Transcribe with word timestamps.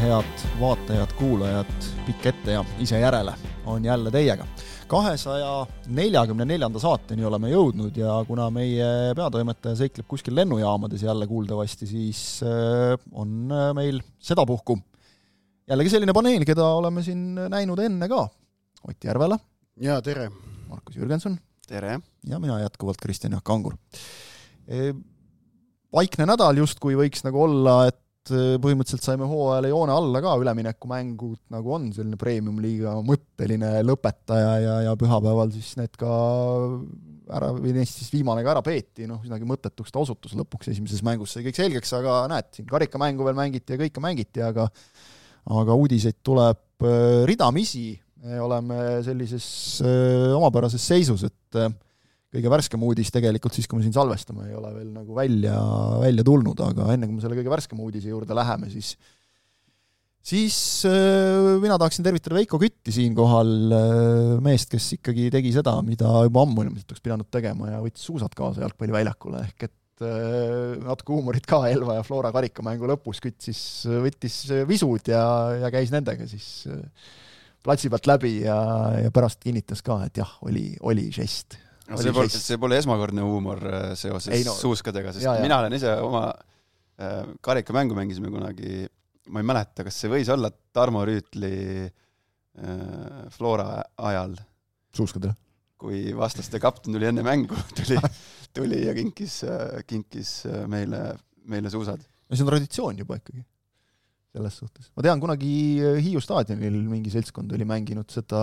head 0.00 0.44
vaatajad-kuulajad, 0.60 1.72
pikk 2.06 2.26
ette 2.30 2.54
ja 2.54 2.60
ise 2.80 2.98
järele 3.02 3.34
on 3.68 3.84
jälle 3.84 4.10
teiega. 4.10 4.46
kahesaja 4.88 5.66
neljakümne 5.92 6.44
neljanda 6.48 6.80
saateni 6.80 7.24
oleme 7.24 7.50
jõudnud 7.52 7.96
ja 8.00 8.14
kuna 8.26 8.48
meie 8.50 8.86
peatoimetaja 9.16 9.76
seikleb 9.82 10.08
kuskil 10.08 10.34
lennujaamades 10.34 11.04
jälle 11.04 11.26
kuuldavasti, 11.26 11.86
siis 11.86 12.40
äh, 12.42 12.96
on 13.12 13.52
äh, 13.52 13.68
meil 13.76 14.00
sedapuhku 14.18 14.78
jällegi 15.68 15.92
selline 15.92 16.16
paneel, 16.16 16.48
keda 16.48 16.72
oleme 16.80 17.04
siin 17.04 17.36
näinud 17.52 17.84
enne 17.84 18.08
ka. 18.08 18.24
Ott 18.88 19.04
Järvela. 19.04 19.38
jaa, 19.80 20.00
tere! 20.02 20.30
Markus 20.68 20.96
Jürgenson. 20.96 21.36
tere! 21.68 22.00
ja 22.26 22.38
mina 22.40 22.60
jätkuvalt 22.60 22.96
Kristjan 23.02 23.36
Jaak 23.36 23.44
Kangur. 23.44 23.76
E, 24.68 24.94
vaikne 25.92 26.26
nädal 26.26 26.56
justkui 26.56 26.96
võiks 26.96 27.26
nagu 27.26 27.44
olla, 27.44 27.82
et 27.92 28.00
põhimõtteliselt 28.28 29.06
saime 29.06 29.24
hooajale 29.28 29.70
joone 29.72 29.94
alla 29.94 30.20
ka, 30.20 30.34
üleminekumängud 30.42 31.38
nagu 31.54 31.72
on 31.76 31.86
selline 31.96 32.18
premium-liiga 32.20 32.98
mõtteline 33.06 33.78
lõpetaja 33.86 34.50
ja, 34.60 34.74
ja 34.88 34.92
pühapäeval 35.00 35.52
siis 35.54 35.72
need 35.80 35.96
ka 36.00 36.10
ära, 37.36 37.50
või 37.56 37.72
neist 37.78 38.00
siis 38.00 38.12
viimane 38.12 38.44
ka 38.44 38.52
ära 38.54 38.62
peeti, 38.66 39.06
noh, 39.08 39.22
üsnagi 39.24 39.48
mõttetuks 39.48 39.94
ta 39.94 40.02
osutus 40.02 40.36
lõpuks 40.38 40.70
esimeses 40.72 41.02
mängus, 41.06 41.34
sai 41.34 41.46
kõik 41.46 41.58
selgeks, 41.58 41.94
aga 41.96 42.20
näed, 42.32 42.50
siin 42.56 42.68
karikamängu 42.70 43.26
veel 43.26 43.38
mängiti 43.38 43.74
ja 43.74 43.80
kõike 43.80 44.04
mängiti, 44.04 44.44
aga 44.44 44.68
aga 45.50 45.76
uudiseid 45.80 46.20
tuleb 46.26 46.84
e, 46.84 46.96
ridamisi, 47.30 47.94
me 48.20 48.40
oleme 48.44 48.80
sellises 49.06 49.46
omapärases 50.36 50.84
seisus, 50.92 51.24
et 51.24 51.60
kõige 52.30 52.50
värskem 52.52 52.82
uudis 52.86 53.10
tegelikult 53.14 53.56
siis, 53.56 53.66
kui 53.68 53.80
me 53.80 53.86
siin 53.86 53.94
salvestame, 53.94 54.46
ei 54.50 54.58
ole 54.58 54.70
veel 54.76 54.90
nagu 54.94 55.16
välja, 55.16 55.56
välja 56.02 56.26
tulnud, 56.26 56.60
aga 56.62 56.92
enne 56.94 57.08
kui 57.08 57.16
me 57.16 57.24
selle 57.24 57.38
kõige 57.38 57.50
värskema 57.52 57.82
uudise 57.86 58.12
juurde 58.12 58.36
läheme, 58.38 58.70
siis 58.70 58.94
siis 60.30 60.56
äh, 60.86 61.56
mina 61.62 61.78
tahaksin 61.80 62.04
tervitada 62.06 62.36
Veiko 62.36 62.60
Kütti 62.60 62.92
siinkohal 62.94 63.52
äh,, 63.74 64.34
meest, 64.44 64.70
kes 64.70 64.92
ikkagi 64.98 65.30
tegi 65.32 65.50
seda, 65.56 65.74
mida 65.86 66.10
juba 66.26 66.44
ammu 66.46 66.66
ilmselt 66.66 66.92
oleks 66.92 67.04
pidanud 67.04 67.30
tegema 67.32 67.72
ja 67.72 67.80
võttis 67.82 68.04
suusad 68.06 68.36
kaasa 68.38 68.62
jalgpalliväljakule, 68.66 69.40
ehk 69.48 69.66
et 69.66 70.04
äh, 70.06 70.76
natuke 70.84 71.16
huumorit 71.16 71.48
ka 71.50 71.64
Elva 71.72 71.98
ja 71.98 72.04
Flora 72.06 72.30
karikamängu 72.36 72.92
lõpus, 72.92 73.22
Kütt 73.24 73.48
siis 73.48 73.64
võttis 73.90 74.44
visud 74.68 75.10
ja, 75.10 75.24
ja 75.64 75.72
käis 75.74 75.90
nendega 75.90 76.28
siis 76.30 76.68
platsi 77.64 77.90
pealt 77.90 78.06
läbi 78.06 78.36
ja, 78.44 78.60
ja 79.06 79.10
pärast 79.14 79.42
kinnitas 79.42 79.82
ka, 79.82 79.98
et 80.06 80.22
jah, 80.22 80.36
oli, 80.46 80.68
oli 80.86 81.08
žest 81.16 81.58
see 81.98 82.14
pole, 82.14 82.30
see 82.30 82.60
pole 82.60 82.78
esmakordne 82.80 83.24
huumor 83.26 83.64
äh, 83.66 83.84
seoses 83.98 84.32
ei, 84.36 84.44
no, 84.46 84.54
suuskadega, 84.56 85.14
sest 85.14 85.26
ja, 85.26 85.36
ja. 85.38 85.44
mina 85.44 85.60
olen 85.62 85.76
ise 85.76 85.92
oma 86.04 86.24
äh, 86.30 87.22
karikamängu 87.44 87.96
mängisime 87.98 88.32
kunagi, 88.32 88.84
ma 89.34 89.42
ei 89.42 89.48
mäleta, 89.50 89.86
kas 89.86 89.98
see 90.02 90.12
võis 90.12 90.30
olla 90.32 90.50
Tarmo 90.50 91.04
Rüütli 91.08 91.54
äh, 91.86 93.20
Flora 93.34 93.72
ajal. 94.10 94.36
suuskadel? 94.96 95.34
kui 95.80 96.10
vastaste 96.12 96.58
kapten 96.60 96.92
tuli 96.92 97.06
enne 97.08 97.22
mängu, 97.24 97.56
tuli, 97.78 97.96
tuli 98.52 98.82
ja 98.84 98.92
kinkis, 98.96 99.40
äh, 99.48 99.80
kinkis 99.88 100.34
meile, 100.68 101.06
meile 101.48 101.72
suusad. 101.72 102.02
no 102.04 102.36
see 102.36 102.44
on 102.44 102.52
traditsioon 102.52 103.00
juba 103.00 103.16
ikkagi 103.16 103.46
selles 104.30 104.56
suhtes. 104.60 104.90
ma 104.94 105.04
tean, 105.04 105.20
kunagi 105.22 105.52
Hiiu 106.04 106.22
staadionil 106.22 106.76
mingi 106.90 107.12
seltskond 107.12 107.50
oli 107.56 107.66
mänginud 107.68 108.10
seda 108.14 108.42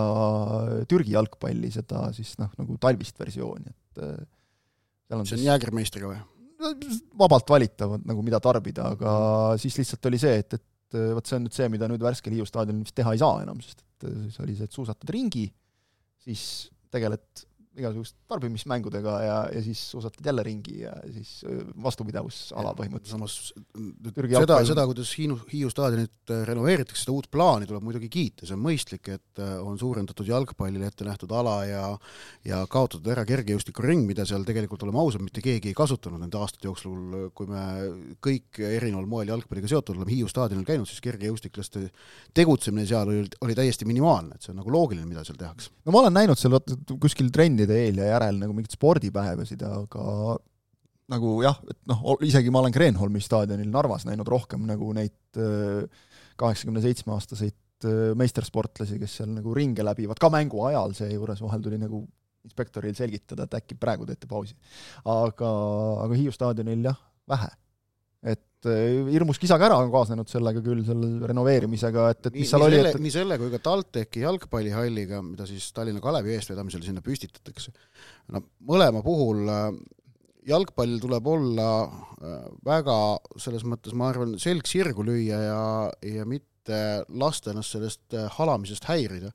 Türgi 0.88 1.14
jalgpalli, 1.14 1.70
seda 1.72 2.08
siis 2.16 2.34
noh, 2.40 2.50
nagu 2.60 2.76
talvist 2.82 3.20
versiooni, 3.20 3.72
et 3.72 4.02
äh, 4.04 4.18
seal 5.08 5.22
on 5.22 5.28
see 5.28 5.40
on 5.40 5.46
jäägermeistriga 5.48 6.10
või? 6.12 6.20
vabalt 7.18 7.50
valitav, 7.52 7.94
nagu 8.02 8.22
mida 8.26 8.40
tarbida, 8.42 8.90
aga 8.96 9.12
siis 9.62 9.76
lihtsalt 9.78 10.08
oli 10.10 10.18
see, 10.20 10.40
et, 10.42 10.58
et 10.58 10.98
äh, 10.98 11.12
vot 11.16 11.28
see 11.28 11.38
on 11.38 11.46
nüüd 11.46 11.56
see, 11.56 11.68
mida 11.72 11.88
nüüd 11.90 12.02
värskil 12.04 12.34
Hiiu 12.36 12.48
staadionil 12.48 12.84
vist 12.84 12.96
teha 12.98 13.14
ei 13.14 13.22
saa 13.22 13.44
enam, 13.44 13.62
sest 13.64 13.84
et 13.84 14.08
äh, 14.10 14.16
siis 14.26 14.40
oli 14.44 14.56
see, 14.58 14.68
et 14.68 14.74
suusatad 14.74 15.14
ringi, 15.14 15.46
siis 16.26 16.42
tegeled 16.92 17.46
igasuguste 17.78 18.18
tarbimismängudega 18.30 19.16
ja, 19.24 19.38
ja 19.54 19.62
siis 19.64 19.82
suusatad 19.92 20.26
jälle 20.26 20.44
ringi 20.46 20.80
ja 20.82 20.92
siis 21.12 21.44
vastupidavusala 21.82 22.74
põhimõtteliselt. 22.78 23.16
samas 23.18 23.38
seda, 24.38 24.58
seda, 24.66 24.84
kuidas 24.90 25.12
Hiinu, 25.18 25.38
Hiiu 25.52 25.70
staadionit 25.72 26.32
äh, 26.32 26.42
renoveeritakse, 26.48 27.04
seda 27.04 27.14
uut 27.16 27.28
plaani 27.32 27.68
tuleb 27.68 27.84
muidugi 27.86 28.10
kiita, 28.12 28.46
see 28.46 28.56
on 28.56 28.62
mõistlik, 28.64 29.10
et 29.14 29.42
äh, 29.42 29.54
on 29.62 29.78
suurendatud 29.80 30.28
jalgpallile 30.28 30.88
ette 30.88 31.06
nähtud 31.06 31.32
ala 31.34 31.58
ja 31.68 31.84
ja 32.46 32.62
kaotatud 32.70 33.06
ära 33.12 33.24
kergejõustikuring, 33.28 34.04
mida 34.08 34.24
seal 34.28 34.44
tegelikult, 34.48 34.82
oleme 34.86 35.00
ausad, 35.02 35.22
mitte 35.24 35.42
keegi 35.44 35.72
ei 35.72 35.76
kasutanud 35.76 36.20
nende 36.22 36.38
aastate 36.40 36.68
jooksul, 36.68 37.30
kui 37.36 37.48
me 37.50 37.64
kõik 38.24 38.60
erineval 38.62 39.08
moel 39.10 39.32
jalgpalliga 39.32 39.70
seotud 39.70 39.98
oleme 39.98 40.14
Hiiu 40.14 40.30
staadionil 40.30 40.66
käinud, 40.68 40.88
siis 40.88 41.02
kergejõustiklaste 41.04 41.88
tegutsemine 42.36 42.86
seal 42.88 43.12
oli, 43.12 43.26
oli 43.44 43.56
täiesti 43.58 43.88
minimaalne, 43.88 44.38
et 44.38 44.46
see 44.46 44.54
on 44.54 44.60
nagu 44.62 44.72
loogiline, 44.72 45.06
mida 45.08 45.24
seal 45.26 45.38
tehakse. 45.40 45.72
no 45.84 45.94
ma 45.94 46.04
olen 46.04 46.16
näinud 46.20 46.40
seal 46.40 46.56
kuskil 46.98 47.32
trenni 47.34 47.67
turniiride 47.68 47.84
eel 47.84 48.00
ja 48.00 48.12
järel 48.14 48.40
nagu 48.40 48.56
mingeid 48.56 48.74
spordipäevasid, 48.74 49.62
aga 49.62 50.36
nagu 51.12 51.38
jah, 51.44 51.56
et 51.70 51.78
noh, 51.88 52.16
isegi 52.24 52.52
ma 52.52 52.62
olen 52.62 52.74
Kreenholmi 52.74 53.20
staadionil 53.24 53.70
Narvas 53.72 54.04
näinud 54.08 54.28
rohkem 54.28 54.66
nagu 54.68 54.90
neid 54.96 55.40
äh, 55.40 55.86
kaheksakümne 56.38 56.82
seitsme 56.84 57.14
aastaseid 57.16 57.88
äh, 57.88 58.14
meistersportlasi, 58.18 58.98
kes 59.00 59.20
seal 59.20 59.32
nagu 59.32 59.54
ringe 59.56 59.84
läbivad, 59.84 60.20
ka 60.20 60.30
mängu 60.32 60.64
ajal 60.68 60.94
seejuures, 60.96 61.40
vahel 61.44 61.64
tuli 61.64 61.80
nagu 61.80 62.04
inspektoril 62.44 62.94
selgitada, 62.96 63.44
et 63.44 63.56
äkki 63.60 63.76
praegu 63.80 64.06
teete 64.08 64.28
pausi. 64.28 64.54
aga, 65.04 65.48
aga 66.04 66.14
Hiiu 66.16 66.32
staadionil 66.32 66.90
jah, 66.90 67.00
vähe. 67.28 67.50
Et 68.26 68.42
Eh, 68.66 69.04
hirmus 69.12 69.38
kisakära 69.38 69.76
on 69.78 69.90
kaasnenud 69.92 70.26
sellega 70.26 70.58
küll, 70.64 70.80
selle 70.82 71.28
renoveerimisega, 71.30 72.08
et, 72.10 72.24
et 72.26 72.34
mis 72.34 72.40
nii, 72.42 72.48
seal 72.50 72.64
nii 72.64 72.80
oli, 72.80 72.90
et 72.90 73.04
nii 73.04 73.12
selle 73.14 73.36
kui 73.38 73.52
ka 73.52 73.60
TalTechi 73.62 74.24
jalgpallihalliga, 74.24 75.20
mida 75.22 75.46
siis 75.46 75.68
Tallinna 75.76 76.02
Kalevi 76.02 76.34
eestvedamisel 76.34 76.82
sinna 76.82 77.04
püstitatakse, 77.04 77.70
no 78.34 78.42
mõlema 78.66 79.04
puhul 79.06 79.44
äh, 79.54 79.68
jalgpallil 80.50 80.98
tuleb 81.04 81.30
olla 81.30 81.68
äh, 81.84 82.40
väga 82.66 82.96
selles 83.38 83.62
mõttes, 83.62 83.94
ma 83.94 84.10
arvan, 84.10 84.34
selg 84.42 84.66
sirgu 84.66 85.06
lüüa 85.06 85.38
ja, 85.44 85.62
ja 86.02 86.26
mitte 86.26 86.82
lasta 87.14 87.54
ennast 87.54 87.76
sellest 87.76 88.18
äh, 88.18 88.26
halamisest 88.40 88.90
häirida. 88.90 89.30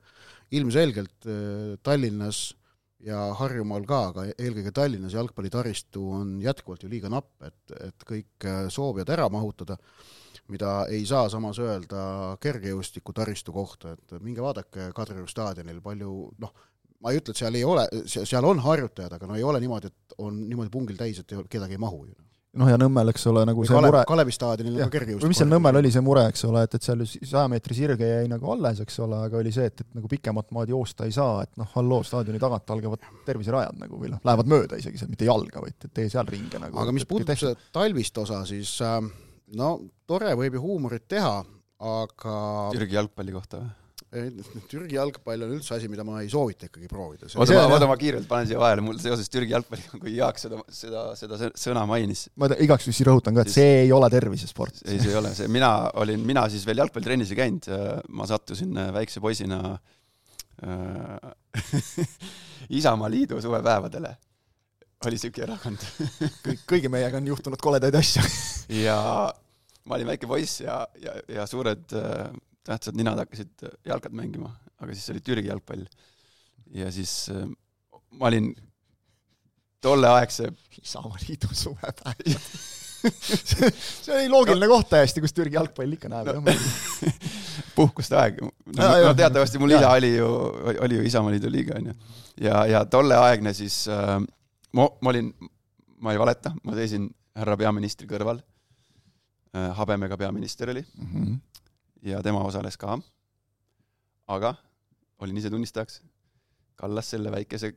ilmselgelt 0.54 1.32
Tallinnas 1.82 2.50
ja 3.04 3.20
Harjumaal 3.38 3.86
ka, 3.88 4.00
aga 4.12 4.26
eelkõige 4.32 4.74
Tallinnas 4.76 5.16
jalgpallitaristu 5.18 6.04
on 6.20 6.36
jätkuvalt 6.44 6.84
ju 6.86 6.92
liiga 6.92 7.12
napp, 7.12 7.32
et, 7.46 7.76
et 7.90 8.06
kõik 8.08 8.48
äh, 8.50 8.66
soovijad 8.74 9.12
ära 9.16 9.30
mahutada, 9.34 9.78
mida 10.52 10.84
ei 10.92 11.06
saa 11.08 11.30
samas 11.32 11.60
öelda 11.64 12.36
kergejõustikutaristu 12.44 13.56
kohta, 13.56 13.96
et 13.96 14.16
minge 14.24 14.44
vaadake 14.44 14.92
Kadrioru 14.96 15.30
staadionil, 15.32 15.80
palju 15.84 16.18
noh, 16.44 16.54
ma 17.04 17.12
ei 17.12 17.20
ütle, 17.20 17.36
et 17.36 17.44
seal 17.44 17.60
ei 17.60 17.64
ole, 17.68 17.88
seal 18.08 18.48
on 18.48 18.62
harjutajad, 18.64 19.18
aga 19.18 19.30
no 19.30 19.40
ei 19.40 19.44
ole 19.48 19.60
niimoodi, 19.64 19.92
et 19.92 20.18
on 20.24 20.44
niimoodi 20.48 20.72
pungil 20.72 21.00
täis, 21.00 21.20
et 21.20 21.36
kedagi 21.52 21.78
ei 21.78 21.84
mahu 21.84 22.06
ju 22.08 22.23
noh, 22.60 22.70
ja 22.70 22.78
Nõmmel, 22.80 23.10
eks 23.14 23.26
ole, 23.32 23.44
nagu 23.50 23.66
see 23.66 23.74
Kalev, 23.74 23.90
mure 23.90 24.02
Kalevi 24.10 24.36
staadionil 24.36 24.78
on 24.78 24.92
ka 24.92 24.96
kergejõustik. 24.98 25.32
mis 25.32 25.42
seal 25.42 25.50
Nõmmel 25.52 25.80
oli 25.80 25.92
see 25.94 26.04
mure, 26.06 26.26
eks 26.30 26.46
ole, 26.48 26.64
et, 26.68 26.78
et 26.78 26.86
seal 26.86 27.04
ju 27.04 27.08
saja 27.16 27.46
meetri 27.52 27.78
sirge 27.78 28.10
jäi 28.10 28.30
nagu 28.32 28.54
alles, 28.54 28.82
eks 28.84 29.00
ole, 29.06 29.20
aga 29.28 29.40
oli 29.40 29.54
see, 29.56 29.68
et, 29.72 29.84
et 29.86 29.98
nagu 29.98 30.12
pikemat 30.12 30.54
maad 30.56 30.74
joosta 30.74 31.08
ei 31.10 31.16
saa, 31.16 31.44
et 31.48 31.54
noh, 31.60 31.70
halloo, 31.76 32.02
staadioni 32.08 32.42
tagant 32.42 32.74
algavad 32.76 33.10
terviserajad 33.28 33.80
nagu 33.82 34.00
või 34.02 34.14
noh, 34.14 34.22
lähevad 34.28 34.52
mööda 34.54 34.80
isegi 34.82 35.02
sealt, 35.02 35.14
mitte 35.14 35.30
jalga, 35.30 35.64
vaid 35.66 35.90
tee 35.90 36.10
seal 36.14 36.30
ringe 36.30 36.62
nagu. 36.62 36.78
aga 36.84 36.96
mis 36.96 37.08
puudutab 37.10 37.42
seda 37.42 37.58
talvist 37.76 38.22
osa, 38.22 38.44
siis 38.50 38.76
äh, 38.86 39.00
no 39.60 39.76
tore 40.10 40.36
võib 40.40 40.60
ju 40.60 40.66
huumorit 40.68 41.08
teha, 41.10 41.40
aga 41.84 42.36
Türgi 42.76 43.00
jalgpalli 43.00 43.36
kohta 43.36 43.64
või? 43.64 43.72
Türgi 44.70 44.98
jalgpall 44.98 45.42
on 45.46 45.54
üldse 45.56 45.74
asi, 45.78 45.88
mida 45.90 46.04
ma 46.06 46.20
ei 46.22 46.30
soovita 46.30 46.68
ikkagi 46.68 46.90
proovida. 46.92 47.30
oota, 47.34 47.56
ma, 47.58 47.64
oota, 47.74 47.88
ma 47.90 47.96
kiirelt 47.98 48.28
panen 48.30 48.50
siia 48.50 48.60
vahele, 48.62 48.84
mul 48.86 49.00
seoses 49.02 49.32
Türgi 49.34 49.56
jalgpalliga, 49.56 49.98
kui 50.02 50.14
Jaak 50.14 50.42
seda, 50.42 50.60
seda, 50.74 51.06
seda 51.18 51.50
sõna 51.58 51.86
mainis. 51.90 52.28
ma 52.38 52.52
igaks 52.54 52.88
juhuks 52.90 53.02
rõhutan 53.10 53.38
ka, 53.38 53.48
et 53.48 53.54
see 53.54 53.80
ei 53.86 53.92
ole 53.96 54.10
tervisesport. 54.14 54.84
ei, 54.86 55.00
see 55.02 55.14
ei 55.14 55.18
ole, 55.18 55.34
see, 55.38 55.50
mina 55.52 55.72
olin, 56.02 56.22
mina 56.30 56.46
siis 56.54 56.68
veel 56.70 56.84
jalgpallitrennis 56.84 57.34
ei 57.34 57.42
käinud, 57.42 57.72
ma 58.14 58.30
sattusin 58.30 58.78
äh, 58.78 58.94
väikse 59.00 59.24
poisina 59.24 59.60
äh, 60.62 61.34
Isamaaliidu 62.80 63.42
suvepäevadele. 63.42 64.16
oli 65.04 65.18
niisugune 65.18 65.50
erakond 65.50 65.82
kõik, 66.46 66.62
kõigi 66.70 66.90
meiega 66.92 67.20
on 67.20 67.26
juhtunud 67.28 67.60
koledaid 67.60 67.96
asju 68.00 68.24
ja 68.78 68.96
ma 69.90 69.98
olin 69.98 70.14
väike 70.14 70.30
poiss 70.30 70.62
ja, 70.64 70.84
ja, 71.02 71.18
ja 71.28 71.48
suured 71.50 71.92
äh, 71.98 72.30
tähtsad 72.64 72.98
ninad 72.98 73.20
hakkasid 73.20 73.66
jalkat 73.86 74.14
mängima, 74.16 74.54
aga 74.80 74.94
siis 74.96 75.10
oli 75.14 75.24
Türgi 75.24 75.52
jalgpall. 75.52 75.86
ja 76.74 76.92
siis 76.92 77.30
äh, 77.34 77.48
ma 78.12 78.30
olin 78.32 78.54
tolleaegse 79.82 80.52
Isamaaliidu 80.82 81.50
suvepäev 81.52 82.38
see 83.04 84.14
oli 84.16 84.30
loogiline 84.32 84.68
koht 84.72 84.90
täiesti, 84.94 85.22
kus 85.24 85.36
Türgi 85.36 85.58
jalgpall 85.58 85.96
ikka 85.98 86.12
näeb 86.12 86.30
puhkuste 87.78 88.18
aeg. 88.20 88.40
no, 88.44 88.90
no 89.08 89.14
teatavasti 89.18 89.60
mul 89.62 89.76
isa 89.76 89.92
oli 89.92 90.14
ju, 90.16 90.30
oli 90.88 91.02
ju 91.02 91.08
Isamaaliidu 91.10 91.52
liiga, 91.52 91.80
onju. 91.82 91.96
ja, 92.42 92.66
ja 92.70 92.86
tolleaegne 92.86 93.54
siis 93.58 93.84
äh, 93.92 94.18
ma, 94.72 94.88
ma 95.02 95.14
olin, 95.14 95.34
ma 96.00 96.16
ei 96.16 96.22
valeta, 96.22 96.54
ma 96.64 96.78
seisin 96.80 97.10
härra 97.36 97.58
peaministri 97.60 98.08
kõrval 98.08 98.40
äh,, 98.40 99.72
habemega 99.80 100.18
peaminister 100.18 100.72
oli 100.72 100.86
mm. 100.86 101.10
-hmm 101.10 101.42
ja 102.04 102.22
tema 102.24 102.44
osales 102.44 102.78
ka, 102.80 102.98
aga 104.32 104.54
olin 105.24 105.40
ise 105.40 105.52
tunnistajaks, 105.54 106.02
kallas 106.80 107.12
selle 107.14 107.32
väikese 107.32 107.74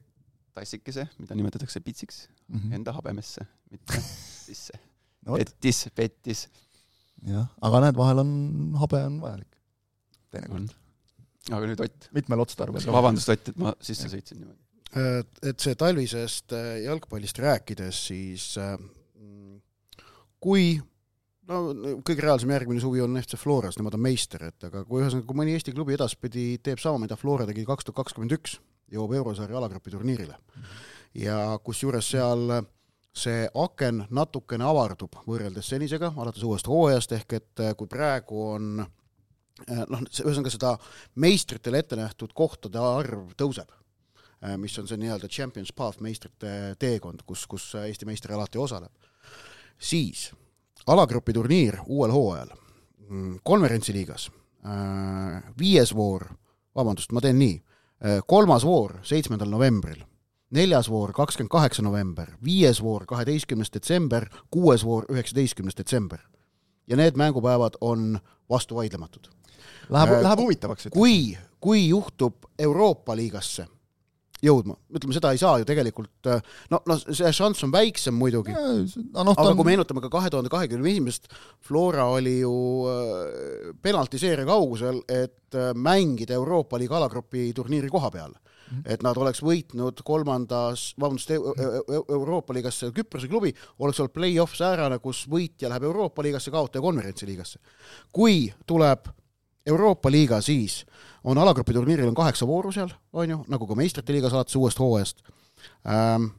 tassikese, 0.56 1.06
mida 1.20 1.36
nimetatakse 1.36 1.80
pitsiks 1.84 2.26
mm, 2.48 2.58
-hmm. 2.58 2.74
enda 2.78 2.94
habemesse, 2.96 3.46
mitte 3.70 4.00
sisse 4.46 4.78
no,. 5.26 5.36
pettis, 5.36 5.86
pettis. 5.94 6.46
jah, 7.26 7.46
aga 7.60 7.84
näed, 7.86 7.98
vahel 7.98 8.24
on, 8.24 8.32
habe 8.82 9.02
on 9.10 9.20
vajalik. 9.20 9.58
teinekord. 10.30 10.74
aga 11.50 11.72
nüüd 11.72 11.82
Ott. 11.86 12.08
mitmel 12.12 12.40
otstarbel. 12.46 12.92
vabandust, 12.92 13.28
Ott, 13.28 13.52
et 13.52 13.60
ma 13.60 13.74
sisse 13.80 14.10
sõitsin 14.12 14.42
niimoodi. 14.42 14.62
et 15.50 15.60
see 15.60 15.74
talvisest 15.78 16.52
äh, 16.56 16.82
jalgpallist 16.86 17.38
rääkides, 17.38 18.06
siis 18.08 18.54
äh, 18.58 18.78
kui 20.40 20.80
no 21.50 21.58
kõige 22.06 22.24
reaalsem 22.24 22.50
järgmine 22.50 22.82
suvi 22.82 23.02
on 23.04 23.18
FC 23.20 23.38
Floras, 23.40 23.78
nemad 23.80 23.96
on 23.98 24.02
meister, 24.02 24.48
et 24.50 24.68
aga 24.68 24.84
kui 24.86 25.02
ühesõnaga, 25.02 25.26
kui 25.28 25.40
mõni 25.40 25.56
Eesti 25.56 25.74
klubi 25.76 25.96
edaspidi 25.96 26.46
teeb 26.64 26.82
sama, 26.82 27.04
mida 27.04 27.18
Flora 27.18 27.46
tegi 27.48 27.66
kaks 27.68 27.86
tuhat 27.86 28.02
kakskümmend 28.02 28.34
üks, 28.38 28.58
jõuab 28.92 29.14
eurosarja 29.20 29.58
alagrupi 29.58 29.94
turniirile. 29.94 30.38
ja 31.16 31.58
kusjuures 31.64 32.10
seal 32.12 32.50
see 33.16 33.46
aken 33.56 34.04
natukene 34.12 34.66
avardub 34.66 35.16
võrreldes 35.26 35.70
senisega, 35.72 36.12
alates 36.20 36.44
uuest 36.44 36.68
hooajast, 36.68 37.16
ehk 37.16 37.38
et 37.38 37.64
äh, 37.64 37.72
kui 37.78 37.88
praegu 37.88 38.42
on 38.50 38.82
äh, 38.82 39.82
noh, 39.88 40.04
ühesõnaga 40.04 40.52
seda 40.52 40.74
meistritele 41.24 41.80
ette 41.80 41.96
nähtud 41.96 42.34
kohtade 42.36 42.82
arv 42.82 43.32
tõuseb, 43.40 43.72
äh, 44.44 44.56
mis 44.60 44.76
on 44.82 44.90
see 44.90 45.00
nii-öelda 45.00 45.32
Champions 45.32 45.72
Path 45.72 46.04
meistrite 46.04 46.74
teekond, 46.82 47.24
kus, 47.26 47.46
kus 47.48 47.70
Eesti 47.86 48.08
meister 48.08 48.36
alati 48.36 48.60
osaleb, 48.60 49.08
siis 49.78 50.28
alagrupi 50.86 51.32
turniir 51.32 51.80
uuel 51.86 52.12
hooajal 52.14 52.50
mm, 53.08 53.38
konverentsiliigas, 53.42 54.30
viies 55.58 55.94
voor, 55.94 56.26
vabandust, 56.74 57.12
ma 57.12 57.20
teen 57.20 57.38
nii, 57.38 57.62
kolmas 58.26 58.62
voor 58.62 58.98
seitsmendal 59.02 59.48
novembril 59.48 60.04
neljas 60.48 60.86
voor 60.86 61.12
kakskümmend 61.12 61.50
kaheksa 61.50 61.82
november, 61.82 62.30
viies 62.44 62.78
voor 62.80 63.04
kaheteistkümnes 63.06 63.70
detsember, 63.70 64.28
kuues 64.50 64.84
voor 64.84 65.06
üheksateistkümnes 65.10 65.74
detsember. 65.74 66.20
ja 66.86 66.96
need 66.96 67.16
mängupäevad 67.16 67.74
on 67.80 68.18
vastuvaidlematud. 68.48 69.28
Läheb 69.88 70.10
äh,, 70.10 70.22
läheb 70.22 70.38
huvitavaks. 70.38 70.88
kui, 70.92 71.38
kui 71.60 71.88
juhtub 71.88 72.34
Euroopa 72.58 73.16
liigasse 73.16 73.66
jõudma, 74.46 74.78
ütleme 74.94 75.16
seda 75.16 75.32
ei 75.34 75.40
saa 75.42 75.60
ju 75.60 75.68
tegelikult, 75.68 76.30
äh, 76.30 76.54
no, 76.72 76.80
no 76.86 76.98
see 77.04 77.32
šanss 77.34 77.66
on 77.66 77.74
väiksem 77.74 78.16
muidugi, 78.16 78.54
no, 78.54 79.26
no, 79.26 79.34
aga 79.34 79.50
on... 79.50 79.58
kui 79.58 79.68
meenutame 79.72 80.04
ka 80.04 80.12
kahe 80.12 80.32
tuhande 80.32 80.52
kahekümne 80.52 80.90
esimest, 80.90 81.30
Flora 81.66 82.08
oli 82.14 82.38
ju 82.40 82.56
äh, 82.90 83.70
penaltiseeria 83.82 84.48
kaugusel, 84.48 85.02
et 85.08 85.54
äh, 85.54 85.72
mängida 85.74 86.38
Euroopa 86.38 86.80
liiga 86.80 87.00
alagrupi 87.00 87.50
turniiri 87.56 87.92
koha 87.92 88.12
peal 88.14 88.36
Mhm. 88.66 88.82
et 88.90 89.02
nad 89.04 89.18
oleks 89.18 89.42
võitnud 89.44 90.00
kolmandas, 90.06 90.88
vabandust, 90.98 91.30
Euroopa 91.30 92.54
liigas 92.56 92.80
Küprose 92.94 93.28
klubi, 93.30 93.52
oleks 93.78 94.00
olnud 94.02 94.14
play-off 94.14 94.56
säärane, 94.58 94.98
kus 95.02 95.24
võitja 95.30 95.70
läheb 95.70 95.86
Euroopa 95.86 96.24
liigasse, 96.26 96.50
kaotaja 96.50 96.82
konverentsiliigasse. 96.82 97.58
kui 98.12 98.52
tuleb 98.66 99.06
Euroopa 99.66 100.10
liiga, 100.10 100.40
siis 100.40 100.84
on 101.26 101.38
alagrupi 101.38 101.74
turniiril 101.74 102.08
on 102.10 102.16
kaheksa 102.16 102.46
vooru 102.46 102.72
seal, 102.72 102.92
on 103.12 103.30
ju, 103.30 103.38
nagu 103.50 103.66
ka 103.66 103.76
meistrite 103.78 104.14
liigas 104.14 104.34
alates 104.34 104.56
uuest 104.56 104.80
hooajast 104.82 105.22
ähm,. 105.90 106.30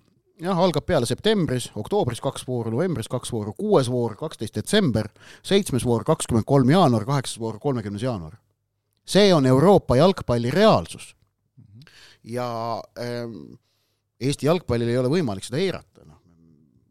jah, 0.42 0.60
algab 0.60 0.86
peale 0.86 1.06
septembris, 1.10 1.72
oktoobris 1.75 2.22
kaks 2.24 2.48
vooru, 2.48 2.72
novembris 2.72 3.10
kaks 3.12 3.31
vooru, 3.34 3.54
kuues 3.57 3.89
voor 3.92 4.16
kaksteist 4.16 4.56
detsember, 4.56 5.10
seitsmes 5.44 5.86
voor 5.86 6.06
kakskümmend 6.07 6.48
kolm 6.48 6.69
jaanuar, 6.69 7.06
kaheksas 7.06 7.39
voor 7.39 7.60
kolmekümnes 7.60 8.06
jaanuar. 8.06 8.39
see 9.07 9.34
on 9.34 9.45
Euroopa 9.45 9.95
jalgpalli 9.95 10.51
reaalsus 10.51 11.16
ja 12.24 12.84
ähm, 13.00 13.57
Eesti 14.19 14.45
jalgpallil 14.45 14.89
ei 14.89 14.98
ole 14.98 15.10
võimalik 15.12 15.45
seda 15.45 15.60
eirata, 15.62 16.01
noh. 16.06 16.18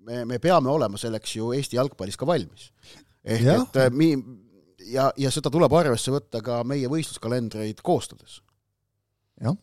me, 0.06 0.24
me 0.24 0.38
peame 0.38 0.70
olema 0.70 0.98
selleks 0.98 1.36
ju 1.36 1.52
Eesti 1.56 1.76
jalgpallis 1.76 2.16
ka 2.16 2.26
valmis. 2.26 2.70
ehk 3.24 3.42
ja. 3.42 3.56
et 3.62 3.80
äh, 3.82 3.90
mi-, 3.90 4.45
ja, 4.92 5.10
ja 5.18 5.30
seda 5.34 5.52
tuleb 5.52 5.72
arvesse 5.76 6.14
võtta 6.14 6.42
ka 6.44 6.62
meie 6.68 6.90
võistluskalendreid 6.90 7.82
koostades. 7.84 8.40
jah, 9.42 9.56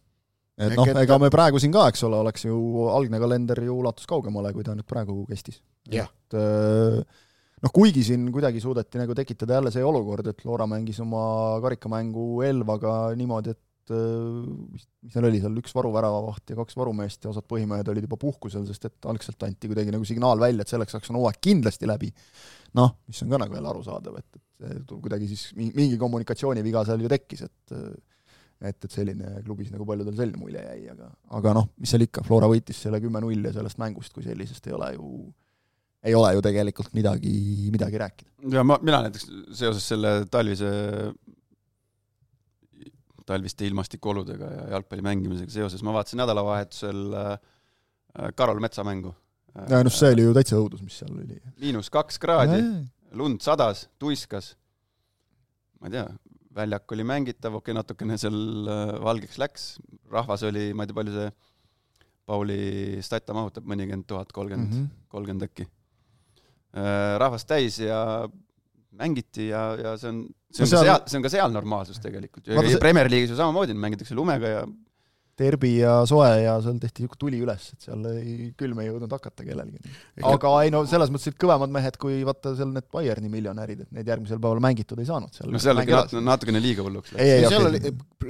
et 0.62 0.76
noh, 0.78 0.94
ega 1.02 1.20
me 1.22 1.32
praegu 1.34 1.62
siin 1.62 1.74
ka, 1.74 1.88
eks 1.92 2.06
ole, 2.08 2.20
oleks 2.22 2.48
ju 2.48 2.88
algne 2.94 3.22
kalender 3.22 3.64
ju 3.66 3.78
ulatus 3.82 4.10
kaugemale, 4.10 4.54
kui 4.54 4.66
ta 4.66 4.76
nüüd 4.78 4.88
praegu 4.90 5.24
kestis. 5.30 5.62
et 5.90 6.38
äh, 6.38 7.02
noh, 7.64 7.74
kuigi 7.74 8.06
siin 8.06 8.30
kuidagi 8.34 8.62
suudeti 8.64 9.02
nagu 9.02 9.16
tekitada 9.18 9.60
jälle 9.60 9.74
see 9.74 9.84
olukord, 9.86 10.28
et 10.30 10.46
Loora 10.48 10.68
mängis 10.70 11.00
oma 11.04 11.60
karikamängu 11.64 12.44
Elvaga 12.46 12.96
niimoodi, 13.18 13.56
et 13.56 13.94
äh, 13.96 14.44
mis 14.74 15.16
neil 15.16 15.30
oli 15.32 15.42
seal, 15.44 15.58
üks 15.64 15.76
varuväravavaht 15.76 16.54
ja 16.54 16.60
kaks 16.60 16.78
varumeest 16.80 17.26
ja 17.26 17.34
osad 17.34 17.48
põhimehed 17.50 17.90
olid 17.92 18.08
juba 18.08 18.20
puhkusel, 18.22 18.68
sest 18.70 18.90
et 18.92 19.10
algselt 19.10 19.48
anti 19.48 19.72
kuidagi 19.72 19.96
nagu 19.96 20.08
signaal 20.08 20.42
välja, 20.44 20.64
et 20.64 20.72
selleks 20.72 20.96
ajaks 20.96 21.14
on 21.14 21.22
hooaeg 21.22 21.42
kindlasti 21.44 21.90
läbi. 21.90 22.14
noh, 22.78 22.98
mis 23.08 23.26
on 23.26 23.34
ka 23.34 23.42
nagu 23.42 23.58
jälle 23.58 23.70
arusaadav, 23.70 24.22
et, 24.22 24.30
et 24.38 24.46
see 24.64 24.98
kuidagi 25.04 25.30
siis 25.32 25.46
mingi 25.58 26.00
kommunikatsiooniviga 26.02 26.86
seal 26.88 27.06
ju 27.06 27.12
tekkis, 27.12 27.46
et 27.48 27.78
et, 28.64 28.86
et 28.86 28.92
selline 28.92 29.42
klubis 29.44 29.72
nagu 29.74 29.86
paljudel 29.88 30.16
selline 30.16 30.40
mulje 30.40 30.62
jäi, 30.64 30.84
aga 30.94 31.10
aga 31.40 31.56
noh, 31.60 31.70
mis 31.84 31.92
seal 31.92 32.06
ikka, 32.06 32.24
Flora 32.28 32.48
võitis 32.52 32.80
selle 32.86 33.02
kümme-null 33.04 33.50
ja 33.50 33.54
sellest 33.56 33.82
mängust 33.82 34.14
kui 34.16 34.24
sellisest 34.26 34.70
ei 34.70 34.76
ole 34.78 34.94
ju 34.96 35.08
ei 36.04 36.16
ole 36.16 36.34
ju 36.36 36.44
tegelikult 36.44 36.94
midagi, 36.96 37.34
midagi 37.72 38.00
rääkida. 38.00 38.32
ja 38.58 38.64
ma, 38.68 38.78
mina 38.82 39.04
näiteks 39.06 39.28
seoses 39.56 39.88
selle 39.94 40.14
talvise 40.32 40.72
talviste 43.26 43.68
ilmastikuoludega 43.68 44.50
ja 44.52 44.64
jalgpalli 44.76 45.04
mängimisega 45.06 45.52
seoses, 45.52 45.84
ma 45.84 45.94
vaatasin 45.96 46.20
nädalavahetusel 46.20 47.14
äh, 47.20 47.38
Karol 48.36 48.60
Metsa 48.60 48.84
mängu. 48.84 49.14
ja 49.70 49.84
noh, 49.84 49.94
see 49.94 50.12
oli 50.16 50.28
ju 50.28 50.34
täitsa 50.36 50.60
õudus, 50.60 50.84
mis 50.84 50.98
seal 51.00 51.14
oli. 51.16 51.40
miinus 51.62 51.92
kaks 51.94 52.20
kraadi, 52.20 52.60
lund 53.18 53.42
sadas, 53.46 53.88
tuiskas, 54.02 54.54
ma 55.80 55.90
ei 55.90 55.98
tea, 55.98 56.06
väljak 56.54 56.94
oli 56.96 57.06
mängitav, 57.08 57.58
okei 57.58 57.72
okay,, 57.72 57.80
natukene 57.80 58.18
seal 58.22 58.70
äh, 58.70 58.94
valgeks 59.04 59.40
läks, 59.42 59.66
rahvas 60.14 60.46
oli, 60.48 60.70
ma 60.74 60.86
ei 60.86 60.92
tea, 60.92 61.00
palju 61.00 61.18
see 61.18 61.34
Pauli 62.24 63.02
statta 63.04 63.36
mahutab, 63.36 63.66
mõnikümmend 63.68 64.08
tuhat, 64.08 64.30
kolmkümmend, 64.32 64.72
mhm. 64.72 64.86
kolmkümmend 65.12 65.44
äkki. 65.50 65.66
Äh, 66.74 67.18
rahvast 67.20 67.50
täis 67.50 67.82
ja 67.84 67.98
mängiti 68.96 69.50
ja, 69.50 69.64
ja 69.76 69.92
see 70.00 70.12
on 70.14 70.22
see 70.54 70.64
on 70.64 70.70
no 70.70 70.70
seal... 70.70 70.80
ka 70.80 70.86
seal, 70.88 71.04
see 71.10 71.20
on 71.20 71.26
ka 71.26 71.32
seal 71.34 71.54
normaalsus 71.54 72.00
tegelikult 72.02 72.48
ju, 72.48 72.56
ja 72.56 72.64
see... 72.66 72.80
Premier 72.82 73.10
League'is 73.12 73.34
ju 73.34 73.38
samamoodi 73.38 73.76
mängitakse 73.78 74.16
lumega 74.18 74.52
ja 74.52 74.64
derbi 75.40 75.72
ja 75.80 75.94
soe 76.10 76.30
ja 76.44 76.58
seal 76.62 76.78
tehti 76.82 77.04
niisugune 77.04 77.22
tuli 77.24 77.40
üles, 77.42 77.66
et 77.74 77.86
seal 77.88 78.04
ei, 78.12 78.52
külm 78.58 78.82
ei 78.84 78.90
jõudnud 78.90 79.14
hakata 79.16 79.46
kellelgi. 79.46 79.94
aga 80.30 80.52
ei 80.62 80.74
no 80.74 80.84
selles 80.90 81.10
mõttes, 81.14 81.34
et 81.34 81.40
kõvemad 81.42 81.74
mehed 81.74 81.98
kui 82.02 82.20
vaata 82.28 82.54
seal 82.58 82.70
need 82.74 82.86
Bayerni 82.94 83.32
miljonärid, 83.34 83.82
et 83.86 83.96
need 83.98 84.12
järgmisel 84.14 84.42
päeval 84.44 84.62
mängitud 84.62 85.02
ei 85.02 85.10
saanud 85.10 85.34
seal. 85.34 85.50
no 85.54 85.62
seal 85.62 85.82
ikka 85.82 86.04
nat 86.04 86.14
natukene 86.28 86.62
liiga 86.62 86.86
hulluks 86.86 87.16
läks. 87.16 87.48
seal 87.50 87.66
oli, 87.70 87.82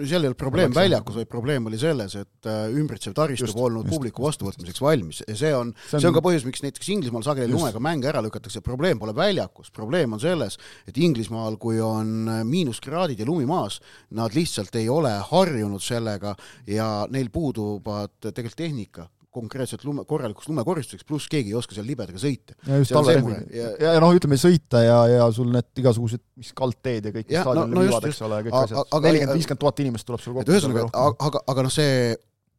seal 0.03 0.24
ei 0.24 0.29
olnud 0.29 0.39
probleem 0.39 0.75
väljakus, 0.75 1.17
vaid 1.19 1.31
probleem 1.31 1.67
oli 1.67 1.81
selles, 1.81 2.15
et 2.24 2.50
äh, 2.50 2.63
ümbritsev 2.72 3.17
taristu 3.17 3.51
polnud 3.57 3.89
publiku 3.91 4.24
vastuvõtmiseks 4.24 4.83
valmis. 4.83 5.24
Ja 5.27 5.36
see 5.36 5.51
on, 5.57 5.74
see 5.83 5.98
on, 5.98 6.05
see 6.05 6.12
on 6.12 6.17
ka 6.17 6.24
põhjus, 6.24 6.48
miks 6.48 6.63
näiteks 6.63 6.91
Inglismaal 6.95 7.27
sageli 7.27 7.51
lumega 7.51 7.83
mänge 7.83 8.07
ära 8.13 8.24
lükatakse, 8.24 8.63
probleem 8.63 9.01
pole 9.01 9.15
väljakus, 9.17 9.74
probleem 9.75 10.15
on 10.15 10.24
selles, 10.24 10.55
et 10.88 10.98
Inglismaal, 11.03 11.60
kui 11.60 11.83
on 11.83 12.31
äh, 12.31 12.41
miinuskraadid 12.48 13.19
ja 13.19 13.27
lumi 13.27 13.48
maas, 13.50 13.81
nad 14.15 14.31
lihtsalt 14.36 14.79
ei 14.79 14.88
ole 14.91 15.12
harjunud 15.33 15.83
sellega 15.83 16.36
ja 16.69 16.92
neil 17.13 17.29
puuduvad 17.33 18.15
tegelikult 18.29 18.59
tehnika 18.63 19.09
konkreetselt 19.33 19.83
lume, 19.88 20.03
korralikuks 20.05 20.50
lumekoristuseks, 20.50 21.05
pluss 21.09 21.29
keegi 21.31 21.53
ei 21.53 21.57
oska 21.57 21.75
seal 21.75 21.88
libedaga 21.89 22.19
sõita. 22.21 22.55
ja 22.67 22.81
just 22.81 22.93
talverehvi. 22.93 23.38
ja, 23.57 23.71
ja, 23.81 23.93
ja 23.95 24.03
noh, 24.03 24.13
ütleme 24.13 24.38
sõita 24.39 24.83
ja, 24.83 25.00
ja 25.09 25.29
sul 25.33 25.50
need 25.53 25.81
igasugused, 25.81 26.21
mis 26.39 26.51
kaldteed 26.57 27.09
ja 27.09 27.15
kõik 27.15 27.31
staadionil 27.31 27.73
no, 27.73 27.79
no 27.79 27.88
viivad, 27.88 28.05
eks 28.12 28.21
ole, 28.27 28.43
kõik 28.47 28.59
asjad, 28.59 28.93
nelikümmend, 29.07 29.39
viiskümmend 29.39 29.63
tuhat 29.65 29.81
inimest 29.85 30.09
tuleb 30.09 30.23
sul 30.23 30.38
kokku. 30.38 30.53
ühesõnaga, 30.53 30.85
aga, 31.25 31.43
aga 31.50 31.65
noh, 31.65 31.73
see 31.73 32.13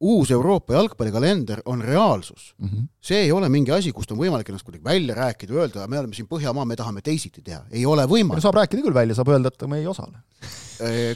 uus 0.05 0.33
Euroopa 0.35 0.75
jalgpallikalender 0.75 1.62
on 1.71 1.85
reaalsus 1.87 2.50
mm. 2.59 2.69
-hmm. 2.69 2.88
see 3.00 3.23
ei 3.29 3.33
ole 3.33 3.49
mingi 3.49 3.71
asi, 3.73 3.93
kust 3.95 4.11
on 4.11 4.19
võimalik 4.19 4.50
ennast 4.50 4.67
kuidagi 4.67 4.85
välja 4.85 5.14
rääkida, 5.14 5.55
öelda, 5.55 5.87
me 5.87 6.03
oleme 6.03 6.19
siin 6.19 6.29
Põhjamaa, 6.29 6.67
me 6.67 6.76
tahame 6.76 7.05
teisiti 7.07 7.43
teha, 7.43 7.62
ei 7.71 7.87
ole 7.87 8.09
võimalik. 8.11 8.43
saab 8.43 8.59
rääkida 8.59 8.83
küll 8.83 8.95
välja, 8.95 9.14
saab 9.14 9.31
öelda, 9.31 9.55
et 9.55 9.69
me 9.71 9.79
ei 9.79 9.87
osale 9.87 10.19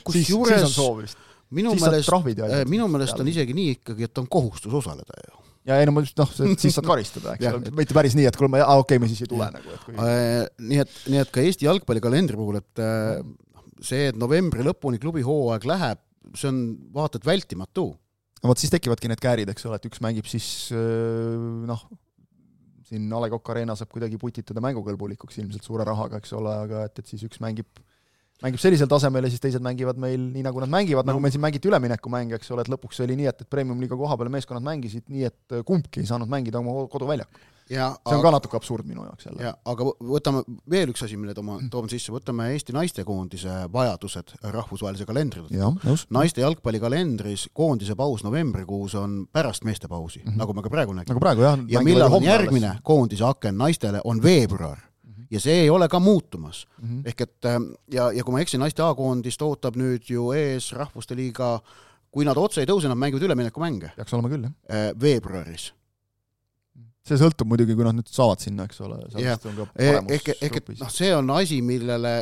kusjuures 0.06 0.78
minu 1.54 1.74
meelest, 1.78 2.12
äh, 2.12 2.64
minu 2.68 2.88
meelest 2.92 3.20
on 3.20 3.28
isegi 3.30 3.54
nii 3.56 3.76
ikkagi, 3.78 4.08
et 4.08 4.20
on 4.20 4.26
kohustus 4.30 4.74
osaleda 4.80 5.20
ju. 5.22 5.44
Ja 5.68 5.76
ei 5.80 5.88
no 5.88 5.92
ma 5.92 6.02
just 6.04 6.16
noh, 6.16 6.30
siis 6.62 6.76
saad 6.76 6.88
karistada, 6.88 7.34
eks 7.36 7.48
ole, 7.50 7.72
mitte 7.76 7.96
päris 7.96 8.16
nii, 8.16 8.28
et 8.30 8.38
kuule, 8.38 8.50
ma, 8.54 8.62
aa 8.64 8.80
okei 8.80 8.96
okay,, 8.96 9.02
me 9.04 9.10
siis 9.10 9.24
ei 9.24 9.30
tule 9.30 9.48
nagu, 9.52 9.74
et 9.74 9.84
kui 9.84 9.96
äh, 10.00 10.42
nii 10.70 10.82
et, 10.84 10.98
nii 11.12 11.22
et 11.22 11.32
ka 11.34 11.44
Eesti 11.44 11.68
jalgpallikalendri 11.68 12.38
puhul, 12.40 12.60
et 12.62 12.82
äh, 12.84 13.20
see, 13.84 14.08
et 14.12 14.18
novembri 14.18 14.64
lõpuni 14.66 15.00
klubi 15.02 15.24
hooaeg 15.26 15.68
läheb, 15.68 16.02
see 16.36 16.50
on 16.50 16.62
vaata 16.94 17.20
et 17.20 17.28
vältimatu. 17.28 17.88
no 18.42 18.52
vot, 18.52 18.60
siis 18.60 18.72
tekivadki 18.72 19.12
need 19.12 19.22
käärid, 19.24 19.52
eks 19.52 19.68
ole, 19.68 19.80
et 19.80 19.88
üks 19.90 20.00
mängib 20.04 20.28
siis 20.30 20.48
noh, 20.72 21.84
siin 22.88 23.12
A 23.12 23.20
Le 23.20 23.28
Coq 23.32 23.52
Arena 23.52 23.76
saab 23.76 23.92
kuidagi 23.92 24.20
putitada 24.20 24.62
mängukõlbulikuks 24.64 25.40
ilmselt 25.42 25.66
suure 25.66 25.84
rahaga, 25.88 26.20
eks 26.22 26.32
ole, 26.38 26.54
aga 26.64 26.86
et, 26.88 27.00
et 27.02 27.12
siis 27.12 27.24
üks 27.28 27.40
mängib 27.44 27.68
mängib 28.42 28.62
sellisel 28.62 28.88
tasemel 28.90 29.26
ja 29.26 29.32
siis 29.32 29.42
teised 29.42 29.64
mängivad 29.64 29.98
meil 30.00 30.20
nii, 30.32 30.44
nagu 30.46 30.62
nad 30.62 30.70
mängivad 30.72 31.06
no., 31.06 31.12
nagu 31.12 31.22
meil 31.22 31.34
siin 31.34 31.42
mängiti 31.42 31.70
üleminekumänge, 31.70 32.38
eks 32.38 32.50
ole, 32.54 32.64
et 32.66 32.72
lõpuks 32.72 33.02
oli 33.04 33.18
nii, 33.18 33.30
et, 33.32 33.44
et 33.44 33.50
Premium-liiga 33.50 33.98
koha 33.98 34.18
peal 34.18 34.30
meeskonnad 34.34 34.66
mängisid 34.66 35.06
nii, 35.10 35.30
et 35.30 35.60
kumbki 35.66 36.04
ei 36.04 36.10
saanud 36.10 36.30
mängida 36.30 36.62
oma 36.62 36.86
koduväljakul 36.92 37.46
ja 37.70 37.88
see 37.92 38.14
on 38.14 38.18
aga, 38.18 38.24
ka 38.24 38.32
natuke 38.36 38.58
absurd 38.58 38.88
minu 38.88 39.04
jaoks 39.04 39.28
jälle. 39.28 39.52
aga 39.72 39.86
võtame 40.10 40.42
veel 40.70 40.92
üks 40.92 41.04
asi, 41.04 41.18
mille 41.20 41.34
tooma, 41.36 41.58
toome 41.72 41.90
sisse, 41.92 42.12
võtame 42.14 42.48
Eesti 42.54 42.74
naistekoondise 42.76 43.60
vajadused 43.72 44.34
rahvusvahelise 44.42 45.06
kalendri 45.08 45.44
tõttu. 45.44 45.96
naiste 46.14 46.44
jalgpallikalendris 46.44 47.48
koondise 47.56 47.96
paus 47.98 48.24
novembrikuus 48.26 48.96
on 48.98 49.20
pärast 49.32 49.68
meeste 49.68 49.88
pausi 49.88 50.22
mm, 50.22 50.32
-hmm. 50.32 50.42
nagu 50.42 50.54
me 50.54 50.62
ka 50.64 50.72
praegu 50.72 50.96
nägime. 50.96 51.14
nagu 51.14 51.24
praegu 51.24 51.42
jah. 51.44 51.58
ja 51.68 51.84
millal 51.84 52.12
on 52.12 52.24
järgmine 52.24 52.70
alles. 52.70 52.82
koondise 52.82 53.24
aken 53.24 53.58
naistele, 53.58 54.00
on 54.04 54.22
veebruar. 54.22 54.78
Ja 55.30 55.40
see 55.40 55.64
ei 55.64 55.70
ole 55.70 55.88
ka 55.88 56.00
muutumas 56.00 56.66
mm. 56.78 56.88
-hmm. 56.88 57.08
ehk 57.08 57.20
et 57.20 57.50
ähm, 57.50 57.70
ja, 57.92 58.10
ja 58.12 58.24
kui 58.24 58.32
ma 58.32 58.40
ei 58.40 58.48
eksi, 58.48 58.58
naiste 58.58 58.82
A-koondist 58.82 59.42
ootab 59.42 59.76
nüüd 59.76 60.08
ju 60.08 60.30
ees 60.32 60.72
Rahvuste 60.72 61.16
Liiga, 61.16 61.58
kui 62.10 62.24
nad 62.24 62.36
otse 62.36 62.62
ei 62.62 62.68
tõuse, 62.70 62.88
nad 62.88 62.98
mängivad 62.98 63.26
üleminekumänge. 63.28 63.92
peaks 63.96 64.14
olema 64.14 64.28
küll, 64.28 64.48
jah. 64.48 64.54
Äh, 64.68 64.92
veebruaris 65.00 65.72
see 67.08 67.16
sõltub 67.16 67.48
muidugi, 67.48 67.72
kui 67.76 67.86
nad 67.86 67.96
nüüd 67.96 68.10
saavad 68.12 68.42
sinna, 68.42 68.66
eks 68.68 68.82
ole. 68.84 69.00
jah, 69.16 69.40
ehk, 70.08 70.34
ehk 70.40 70.60
et 70.60 70.68
noh, 70.76 70.92
see 70.92 71.14
on 71.16 71.30
asi, 71.38 71.62
millele 71.64 72.20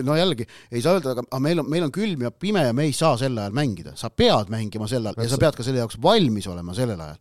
no 0.00 0.16
jällegi, 0.16 0.46
ei 0.72 0.80
saa 0.80 0.96
öelda, 0.96 1.12
aga 1.12 1.40
meil 1.42 1.60
on, 1.60 1.68
meil 1.68 1.84
on 1.84 1.92
külm 1.92 2.24
ja 2.24 2.30
pime 2.32 2.64
ja 2.64 2.76
me 2.76 2.86
ei 2.88 2.94
saa 2.96 3.18
sel 3.20 3.36
ajal 3.36 3.56
mängida. 3.56 3.92
sa 3.96 4.08
pead 4.08 4.52
mängima 4.52 4.88
sel 4.88 5.04
ajal 5.06 5.24
ja 5.24 5.32
sa 5.34 5.40
pead 5.40 5.58
ka 5.58 5.66
selle 5.66 5.82
jaoks 5.82 5.98
valmis 6.02 6.48
olema 6.48 6.76
sellel 6.76 7.00
ajal, 7.04 7.18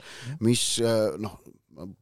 mis 0.48 0.64
äh, 0.80 1.18
noh, 1.22 1.40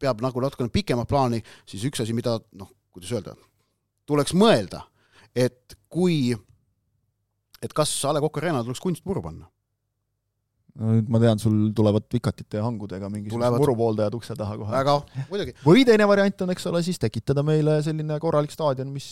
peab 0.01 0.21
nagu 0.21 0.43
natukene 0.43 0.69
pikemat 0.73 1.09
plaani, 1.09 1.41
siis 1.69 1.85
üks 1.89 2.03
asi, 2.03 2.13
mida 2.13 2.37
noh, 2.59 2.69
kuidas 2.95 3.13
öelda, 3.15 3.35
tuleks 4.09 4.35
mõelda, 4.37 4.83
et 5.35 5.77
kui, 5.91 6.33
et 7.61 7.73
kas 7.75 7.93
A 8.05 8.15
Le 8.15 8.23
Coq 8.23 8.41
Arena'le 8.41 8.67
tuleks 8.67 8.83
kunstmuru 8.83 9.23
panna 9.25 9.49
no 10.79 10.93
nüüd 10.95 11.09
ma 11.11 11.19
tean, 11.21 11.41
sul 11.41 11.57
tulevad 11.75 12.05
vikatite 12.13 12.59
ja 12.59 12.63
hangudega 12.65 13.09
mingisugused 13.11 13.59
murupooldajad 13.59 14.15
ukse 14.15 14.35
taha 14.37 14.55
kohe. 14.59 14.71
väga, 14.71 14.95
muidugi. 15.31 15.55
või 15.65 15.83
teine 15.87 16.07
variant 16.09 16.45
on, 16.45 16.53
eks 16.53 16.69
ole, 16.71 16.81
siis 16.85 17.01
tekitada 17.01 17.43
meile 17.45 17.79
selline 17.85 18.19
korralik 18.23 18.53
staadion, 18.53 18.91
mis 18.93 19.09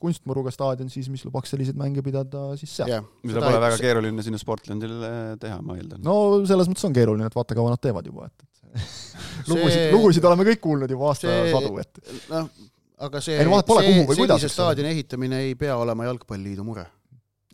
kunstmuruga 0.00 0.50
staadion 0.50 0.90
siis, 0.90 1.06
mis 1.12 1.22
lubaks 1.26 1.52
selliseid 1.54 1.78
mänge 1.78 2.02
pidada 2.02 2.48
siis 2.58 2.72
seal 2.80 2.90
yeah,. 2.90 3.04
mida 3.22 3.42
pole 3.44 3.60
väga 3.62 3.78
keeruline 3.78 4.24
sinna 4.26 4.40
Sportlandile 4.40 5.12
teha, 5.42 5.60
ma 5.62 5.78
eeldan. 5.78 6.02
no 6.04 6.16
selles 6.48 6.70
mõttes 6.70 6.88
on 6.88 6.96
keeruline, 6.96 7.30
et 7.30 7.38
vaata, 7.38 7.56
kaua 7.58 7.76
nad 7.76 7.82
teevad 7.82 8.10
juba, 8.10 8.26
et, 8.26 8.46
et 8.74 8.84
lugusid 9.52 9.76
see..., 9.76 9.90
lugusid 9.94 10.30
oleme 10.30 10.48
kõik 10.50 10.64
kuulnud 10.64 10.96
juba 10.96 11.12
aastasadu, 11.12 11.76
et 11.84 12.02
noh, 12.32 12.50
aga 12.98 13.20
see, 13.20 13.38
see, 13.38 14.04
sellise 14.18 14.50
staadioni 14.52 14.92
ehitamine 14.94 15.40
ei 15.48 15.54
pea 15.58 15.76
olema 15.76 16.06
Jalgpalliliidu 16.06 16.66
mure 16.66 16.86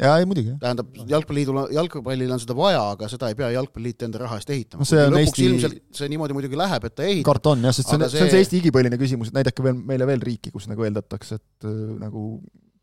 jaa, 0.00 0.18
ei 0.20 0.26
muidugi. 0.28 0.54
tähendab, 0.60 0.92
Jalgpalliliidul, 1.08 1.60
jalgpallil 1.76 2.34
on 2.34 2.42
seda 2.42 2.56
vaja, 2.56 2.82
aga 2.94 3.08
seda 3.12 3.30
ei 3.32 3.36
pea 3.38 3.50
Jalgpalliliit 3.56 4.06
enda 4.08 4.22
raha 4.24 4.38
eest 4.40 4.52
ehitama 4.54 4.84
no,. 4.84 5.02
lõpuks 5.16 5.26
Eesti... 5.32 5.48
ilmselt 5.48 5.82
see 6.00 6.08
niimoodi 6.12 6.36
muidugi 6.36 6.60
läheb, 6.60 6.86
et 6.88 6.96
ta 6.96 7.06
ehitab. 7.08 7.28
karta 7.32 7.54
on 7.54 7.68
jah, 7.68 7.76
sest 7.76 7.90
see 7.90 7.98
on, 7.98 8.06
see 8.12 8.24
on 8.24 8.32
see 8.32 8.44
Eesti 8.44 8.60
igipõline 8.62 9.00
küsimus, 9.00 9.32
et 9.32 9.40
näidake 9.40 9.64
veel 9.66 9.76
meile 9.92 10.08
veel 10.08 10.24
riiki, 10.30 10.52
kus 10.54 10.68
nagu 10.70 10.88
eeldatakse, 10.88 11.40
et 11.40 11.68
äh, 11.68 11.76
nagu 12.00 12.24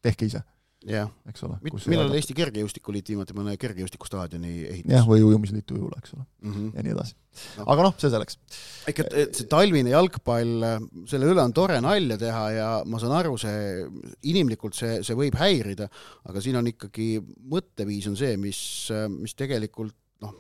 tehke 0.06 0.30
ise 0.30 0.44
jah, 0.86 1.10
eks 1.30 1.44
ole. 1.48 1.58
millal 1.90 2.12
Eesti 2.14 2.36
Kergejõustikuliit 2.38 3.10
viimati 3.10 3.36
mõne 3.38 3.56
kergejõustikustaadioni 3.60 4.52
ehitas? 4.70 4.92
jah, 4.94 5.08
või 5.10 5.24
ujumisliitu 5.26 5.78
ujula, 5.78 5.98
eks 6.02 6.14
ole 6.14 6.24
mm, 6.24 6.52
-hmm. 6.54 6.68
ja 6.76 6.86
nii 6.86 6.94
edasi 6.94 7.16
no.. 7.58 7.66
aga 7.74 7.86
noh, 7.88 7.96
see 7.98 8.12
selleks. 8.14 8.38
ehk 8.92 9.02
et, 9.04 9.16
et 9.24 9.40
see 9.42 9.50
talvine 9.50 9.94
jalgpall, 9.94 10.68
selle 11.10 11.32
üle 11.34 11.42
on 11.42 11.56
tore 11.58 11.80
nalja 11.82 12.20
teha 12.22 12.44
ja 12.54 12.70
ma 12.86 13.02
saan 13.02 13.16
aru, 13.18 13.34
see 13.42 13.88
inimlikult 14.30 14.78
see, 14.78 15.00
see 15.08 15.18
võib 15.18 15.38
häirida, 15.42 15.90
aga 16.30 16.44
siin 16.46 16.60
on 16.62 16.70
ikkagi, 16.70 17.16
mõtteviis 17.50 18.10
on 18.12 18.20
see, 18.20 18.38
mis, 18.42 18.60
mis 19.18 19.34
tegelikult 19.38 19.98
noh, 20.22 20.38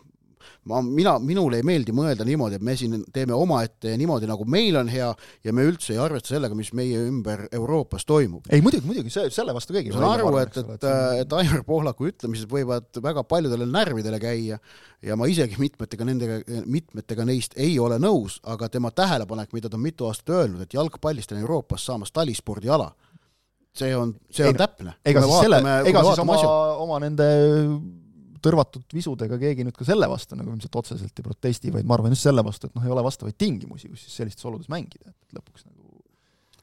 ma, 0.70 0.82
mina, 0.86 1.18
minule 1.24 1.62
ei 1.62 1.66
meeldi 1.68 1.96
mõelda 1.96 2.26
niimoodi, 2.28 2.60
et 2.60 2.66
me 2.66 2.76
siin 2.80 3.04
teeme 3.14 3.36
omaette 3.38 3.96
niimoodi, 4.00 4.30
nagu 4.30 4.46
meil 4.50 4.78
on 4.80 4.92
hea 4.92 5.10
ja 5.46 5.56
me 5.56 5.66
üldse 5.68 5.94
ei 5.96 6.02
arvesta 6.02 6.34
sellega, 6.34 6.58
mis 6.58 6.74
meie 6.78 7.02
ümber 7.08 7.48
Euroopas 7.52 8.06
toimub. 8.08 8.48
ei 8.52 8.64
muidugi, 8.66 8.88
muidugi, 8.88 9.14
see, 9.14 9.32
selle 9.34 9.56
vastu 9.56 9.76
keegi 9.76 9.94
ma 9.94 10.02
saan 10.02 10.20
aru, 10.20 10.34
et, 10.42 10.60
et, 10.64 10.88
et 11.24 11.38
Aivar 11.40 11.64
Pohlaku 11.68 12.10
ütlemised 12.12 12.52
võivad 12.52 13.02
väga 13.04 13.24
paljudele 13.28 13.68
närvidele 13.70 14.22
käia 14.22 14.60
ja 15.02 15.18
ma 15.20 15.28
isegi 15.30 15.60
mitmetega 15.62 16.08
nendega, 16.08 16.40
mitmetega 16.66 17.26
neist 17.28 17.58
ei 17.60 17.78
ole 17.80 18.00
nõus, 18.02 18.40
aga 18.48 18.70
tema 18.74 18.92
tähelepanek, 18.96 19.54
mida 19.56 19.70
ta 19.70 19.78
on 19.78 19.86
mitu 19.86 20.08
aastat 20.10 20.34
öelnud, 20.38 20.64
et 20.66 20.74
jalgpallist 20.74 21.34
on 21.34 21.44
Euroopas 21.44 21.86
saamas 21.86 22.14
talispordiala, 22.16 22.90
see 23.78 23.94
on, 23.96 24.16
see 24.34 24.48
on 24.48 24.56
ei, 24.56 24.60
täpne. 24.60 24.98
ega 25.06 25.24
siis 25.24 25.40
selle, 25.46 25.62
ega 25.92 26.04
siis 26.10 26.22
oma, 26.24 26.42
oma 26.84 27.00
nende 27.04 27.28
tõrvatud 28.44 28.86
visudega 28.94 29.40
keegi 29.42 29.66
nüüd 29.68 29.78
ka 29.78 29.88
selle 29.88 30.10
vastu 30.12 30.38
nagu 30.40 30.54
ilmselt 30.54 30.80
otseselt 30.80 31.20
ei 31.20 31.26
protesti, 31.26 31.74
vaid 31.74 31.88
ma 31.88 31.98
arvan 31.98 32.16
just 32.16 32.28
selle 32.28 32.44
vastu, 32.46 32.70
et 32.70 32.78
noh, 32.78 32.86
ei 32.86 32.94
ole 32.94 33.04
vastavaid 33.06 33.38
tingimusi, 33.40 33.92
kus 33.92 34.06
siis 34.06 34.22
sellistes 34.22 34.48
oludes 34.50 34.72
mängida, 34.72 35.12
et 35.12 35.38
lõpuks 35.38 35.68
nagu 35.68 35.86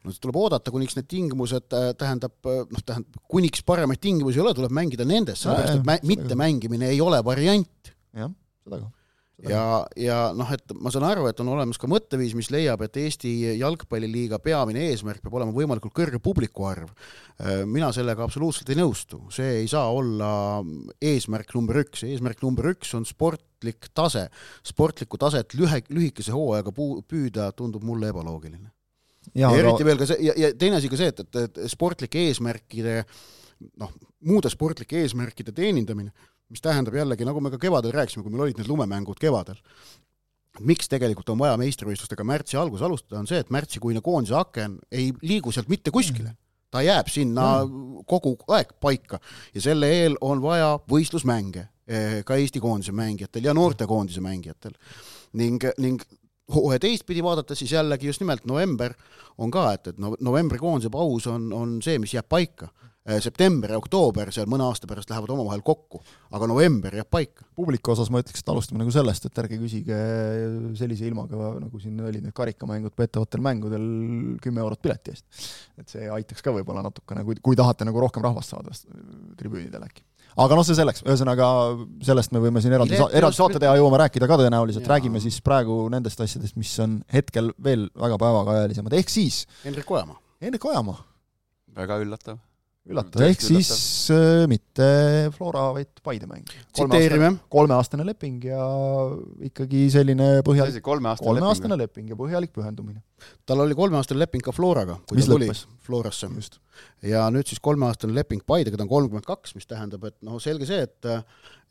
no 0.05 0.13
siis 0.13 0.21
tuleb 0.21 0.37
oodata, 0.37 0.73
kuniks 0.75 0.99
need 0.99 1.09
tingimused 1.09 1.77
äh, 1.77 1.93
tähendab, 1.99 2.37
äh, 2.51 2.65
noh, 2.69 2.83
tähendab, 2.85 3.23
kuniks 3.31 3.65
paremaid 3.67 4.03
tingimusi 4.05 4.41
ei 4.41 4.45
ole, 4.45 4.57
tuleb 4.57 4.75
mängida 4.77 5.07
nendes, 5.09 5.45
sellepärast 5.45 5.81
et 5.81 5.89
mä-, 5.89 6.03
mittemängimine 6.11 6.93
ei 6.93 7.01
ole 7.05 7.23
variant. 7.25 7.95
jah, 8.15 8.31
seda 8.67 8.83
ka 8.83 8.93
ja, 9.43 9.63
ja 9.99 10.19
noh, 10.37 10.49
et 10.55 10.75
ma 10.79 10.93
saan 10.95 11.07
aru, 11.09 11.27
et 11.29 11.41
on 11.43 11.51
olemas 11.55 11.79
ka 11.81 11.89
mõtteviis, 11.91 12.35
mis 12.39 12.51
leiab, 12.55 12.85
et 12.87 12.99
Eesti 13.03 13.33
Jalgpalliliiga 13.59 14.39
peamine 14.43 14.87
eesmärk 14.91 15.25
peab 15.25 15.39
olema 15.41 15.55
võimalikult 15.55 15.95
kõrge 15.97 16.21
publiku 16.23 16.69
arv. 16.69 16.93
Äh, 17.41 17.65
mina 17.67 17.91
sellega 17.97 18.25
absoluutselt 18.27 18.71
ei 18.71 18.79
nõustu, 18.79 19.25
see 19.35 19.61
ei 19.63 19.69
saa 19.71 19.91
olla 19.93 20.31
eesmärk 21.03 21.55
number 21.59 21.83
üks, 21.83 22.07
eesmärk 22.07 22.45
number 22.47 22.71
üks 22.75 22.95
on 22.99 23.07
sportlik 23.09 23.91
tase. 23.95 24.29
sportlikku 24.67 25.19
taset 25.21 25.57
lühe, 25.59 25.83
lühikese 25.91 26.35
hooajaga 26.35 26.75
puu-, 26.75 27.03
püüda 27.09 27.51
tundub 27.57 27.85
mulle 27.85 28.13
ebaloogiline. 28.15 28.71
ja 29.35 29.51
eriti 29.51 29.83
aga... 29.83 29.89
veel 29.91 30.03
ka 30.03 30.11
see, 30.13 30.21
ja, 30.29 30.35
ja 30.37 30.53
teine 30.55 30.79
asi 30.79 30.91
ka 30.93 31.01
see, 31.01 31.11
et, 31.11 31.25
et, 31.25 31.41
et 31.43 31.73
sportlike 31.73 32.29
eesmärkide 32.29 33.01
noh, 33.81 33.91
muude 34.25 34.51
sportlike 34.53 35.03
eesmärkide 35.03 35.53
teenindamine 35.55 36.13
mis 36.55 36.63
tähendab 36.63 36.95
jällegi, 36.95 37.27
nagu 37.27 37.43
me 37.43 37.51
ka 37.51 37.59
kevadel 37.63 37.95
rääkisime, 37.95 38.23
kui 38.23 38.33
meil 38.33 38.47
olid 38.47 38.61
need 38.61 38.71
lumemängud 38.71 39.19
kevadel, 39.21 39.59
miks 40.63 40.91
tegelikult 40.91 41.33
on 41.35 41.41
vaja 41.41 41.59
meistrivõistlustega 41.59 42.27
märtsi 42.27 42.59
algus 42.61 42.85
alustada, 42.87 43.19
on 43.19 43.29
see, 43.31 43.41
et 43.43 43.51
märtsikuine 43.55 44.03
koondise 44.05 44.37
aken 44.39 44.79
ei 44.95 45.11
liigu 45.23 45.53
sealt 45.55 45.71
mitte 45.73 45.91
kuskile. 45.95 46.37
ta 46.75 46.81
jääb 46.83 47.07
sinna 47.07 47.63
kogu 48.07 48.33
aeg 48.51 48.73
paika 48.83 49.21
ja 49.55 49.61
selle 49.63 49.87
eel 49.95 50.17
on 50.27 50.41
vaja 50.43 50.73
võistlusmänge 50.91 51.69
eh, 51.87 52.25
ka 52.27 52.35
Eesti 52.35 52.59
koondise 52.61 52.93
mängijatel 52.93 53.45
ja 53.45 53.55
noortekoondise 53.55 54.21
mängijatel. 54.21 54.75
ning, 55.33 55.63
ning 55.79 56.03
hooaja 56.55 56.79
teistpidi 56.79 57.23
vaadates 57.23 57.59
siis 57.59 57.73
jällegi 57.73 58.07
just 58.07 58.21
nimelt 58.21 58.45
november 58.45 58.95
on 59.39 59.51
ka, 59.51 59.73
et, 59.73 59.87
et 59.87 59.99
no 59.99 60.15
novembri 60.21 60.59
koondise 60.59 60.91
paus 60.91 61.27
on, 61.27 61.53
on 61.53 61.79
see, 61.83 61.99
mis 61.99 62.15
jääb 62.15 62.29
paika 62.29 62.69
september 63.21 63.75
ja 63.75 63.79
oktoober 63.79 64.31
seal 64.33 64.49
mõne 64.49 64.65
aasta 64.65 64.89
pärast 64.89 65.11
lähevad 65.13 65.35
omavahel 65.35 65.61
kokku, 65.65 66.01
aga 66.33 66.49
november 66.49 66.95
jääb 66.97 67.11
paika. 67.13 67.45
publiku 67.55 67.93
osas 67.93 68.09
ma 68.11 68.23
ütleks, 68.23 68.41
et 68.41 68.49
alustame 68.49 68.81
nagu 68.81 68.95
sellest, 68.95 69.27
et 69.29 69.43
ärge 69.43 69.59
küsige 69.61 69.99
sellise 70.79 71.05
ilmaga, 71.11 71.51
nagu 71.61 71.83
siin 71.83 72.01
olid 72.01 72.25
need 72.25 72.37
karikamängud 72.37 72.97
peetavatel 72.97 73.45
mängudel 73.45 73.85
kümme 74.43 74.65
eurot 74.65 74.81
pileti 74.81 75.13
eest. 75.13 75.27
et 75.79 75.89
see 75.89 76.09
aitaks 76.09 76.43
ka 76.43 76.55
võib-olla 76.57 76.87
natukene, 76.87 77.27
kui, 77.29 77.37
kui 77.45 77.61
tahate 77.61 77.85
nagu 77.85 78.01
rohkem 78.01 78.25
rahvast 78.25 78.57
saada 78.57 78.73
tribüünidel 79.37 79.85
äkki 79.85 80.07
aga 80.35 80.57
noh, 80.57 80.65
see 80.67 80.77
selleks, 80.79 81.05
ühesõnaga 81.07 81.49
sellest 82.09 82.33
me 82.35 82.43
võime 82.43 82.63
siin 82.63 82.75
eraldi, 82.75 82.97
eraldi 82.97 83.39
saate 83.39 83.61
teha, 83.63 83.77
jõuame 83.79 84.01
rääkida 84.05 84.29
ka 84.31 84.39
tõenäoliselt, 84.41 84.89
räägime 84.91 85.23
siis 85.23 85.39
praegu 85.45 85.85
nendest 85.93 86.21
asjadest, 86.25 86.57
mis 86.61 86.73
on 86.83 86.99
hetkel 87.13 87.53
veel 87.63 87.87
väga 88.01 88.19
päevakajalisemad, 88.23 88.97
ehk 88.99 89.13
siis 89.13 89.45
Hendrik 89.65 89.91
Ojamaa. 89.91 90.19
Hendrik 90.43 90.67
Ojamaa. 90.71 90.99
väga 91.77 92.01
üllatav, 92.03 92.41
ehk 92.85 93.41
siis 93.41 93.71
äh, 94.13 94.45
mitte 94.51 94.87
Flora, 95.33 95.71
vaid 95.77 96.03
Paide 96.05 96.29
mäng. 96.29 96.45
tsiteerime. 96.73 97.31
kolmeaastane 97.49 98.05
leping 98.05 98.45
ja 98.45 98.67
ikkagi 99.49 99.87
selline 99.95 100.43
põhjalik, 100.45 100.83
kolmeaastane 100.85 101.79
leping 101.81 102.13
ja 102.13 102.19
põhjalik 102.19 102.53
pühendumine. 102.53 103.01
tal 103.47 103.65
oli 103.65 103.77
kolmeaastane 103.79 104.21
leping 104.27 104.45
ka 104.45 104.53
Floraga, 104.53 104.99
kui 105.09 105.17
mis 105.17 105.31
ta 105.31 105.33
tuli 105.33 105.49
lõppes? 105.49 105.65
Florasse. 105.87 106.29
Ja 107.05 107.27
nüüd 107.33 107.49
siis 107.51 107.61
kolmeaastane 107.65 108.15
leping 108.17 108.45
Paidega, 108.47 108.79
ta 108.79 108.87
on 108.87 108.93
kolmkümmend 108.93 109.27
kaks, 109.29 109.55
mis 109.59 109.69
tähendab, 109.69 110.07
et 110.09 110.17
noh, 110.25 110.41
selge 110.43 110.69
see, 110.69 110.85
et 110.87 111.13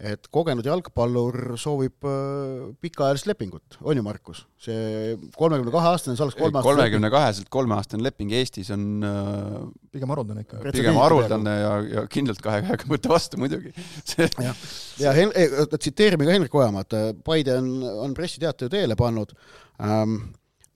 et 0.03 0.25
kogenud 0.33 0.65
jalgpallur 0.65 1.53
soovib 1.61 2.03
äh, 2.09 2.71
pikaajalist 2.83 3.27
lepingut, 3.29 3.77
on 3.85 3.95
ju, 3.95 4.03
Markus? 4.03 4.43
see 4.63 5.15
kolmekümne 5.37 5.71
kahe 5.73 5.91
aastane, 5.91 6.17
see 6.17 6.25
oleks 6.25 6.37
kolme 6.39 6.59
aastane 6.59 6.69
kolmekümne 6.69 7.11
kaheselt 7.13 7.49
kolmeaastane 7.53 8.05
leping 8.05 8.33
Eestis 8.35 8.71
on 8.73 9.05
äh, 9.07 9.57
pigem 9.93 10.11
haruldane 10.13 10.45
ikka. 10.45 10.61
pigem 10.73 10.99
haruldane 10.99 11.55
ja, 11.59 11.73
ja 11.97 12.05
kindlalt 12.11 12.43
kahe 12.43 12.63
käega 12.65 12.89
võtta 12.89 13.11
vastu 13.13 13.39
muidugi. 13.41 13.73
Jah, 14.17 14.63
ja 15.01 15.15
Hen-, 15.15 15.33
tsiteerime 15.77 16.27
ka 16.27 16.37
Hendrik 16.37 16.55
Ojamaad, 16.57 16.95
Paide 17.25 17.59
on, 17.61 17.73
on 18.07 18.15
pressiteate 18.17 18.67
ju 18.67 18.73
teele 18.73 18.97
pannud. 18.99 19.35
Ähm,, 19.83 20.17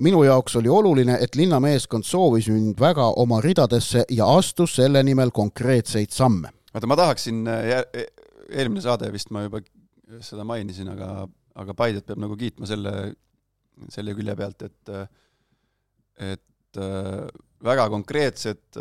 minu 0.03 0.23
jaoks 0.23 0.55
oli 0.59 0.69
oluline, 0.69 1.17
et 1.21 1.35
linnameeskond 1.35 2.05
soovis 2.05 2.49
mind 2.53 2.79
väga 2.79 3.07
oma 3.17 3.41
ridadesse 3.41 4.05
ja 4.09 4.27
astus 4.37 4.75
selle 4.77 5.03
nimel 5.03 5.31
konkreetseid 5.31 6.13
samme 6.13 6.51
vaata, 6.77 6.89
ma 6.89 6.97
tahaksin, 6.99 7.45
e-, 7.47 8.07
eelmine 8.53 8.83
saade 8.85 9.09
vist 9.13 9.31
ma 9.33 9.45
juba 9.47 9.61
seda 10.23 10.45
mainisin, 10.47 10.91
aga, 10.93 11.25
aga 11.57 11.75
Paidet 11.77 12.05
peab 12.07 12.21
nagu 12.21 12.37
kiitma 12.39 12.69
selle, 12.69 12.93
selle 13.93 14.15
külje 14.17 14.35
pealt, 14.39 14.67
et 14.67 14.93
et 16.27 16.79
väga 17.67 17.87
konkreetsed, 17.93 18.77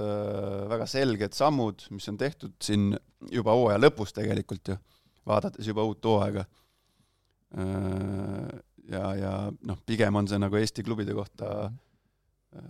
väga 0.71 0.87
selged 0.89 1.37
sammud, 1.37 1.87
mis 1.93 2.09
on 2.13 2.19
tehtud 2.21 2.55
siin 2.63 2.95
juba 3.33 3.55
hooaja 3.57 3.81
lõpus 3.81 4.13
tegelikult 4.17 4.73
ju, 4.73 4.77
vaadates 5.29 5.69
juba 5.69 5.85
uut 5.89 6.05
hooaega. 6.05 6.45
Ja, 8.93 9.11
ja 9.19 9.35
noh, 9.69 9.83
pigem 9.87 10.17
on 10.19 10.29
see 10.31 10.41
nagu 10.41 10.59
Eesti 10.61 10.85
klubide 10.87 11.15
kohta 11.17 11.71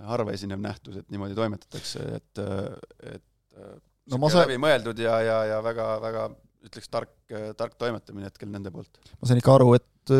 harva 0.09 0.35
esinev 0.35 0.59
nähtus, 0.63 0.99
et 0.99 1.11
niimoodi 1.15 1.37
toimetatakse, 1.39 2.05
et, 2.17 2.41
et 3.07 3.61
no 4.11 4.19
ma 4.19 4.31
saan 4.33 4.49
läbimõeldud 4.49 4.99
ja, 4.99 5.21
ja, 5.23 5.39
ja 5.53 5.63
väga, 5.63 5.89
väga 6.03 6.29
ütleks 6.67 6.91
tark, 6.91 7.15
tark 7.59 7.77
toimetamine 7.79 8.27
hetkel 8.27 8.51
nende 8.51 8.73
poolt. 8.75 8.99
ma 9.21 9.31
sain 9.31 9.39
ikka 9.39 9.55
aru, 9.61 9.77
et 9.79 10.15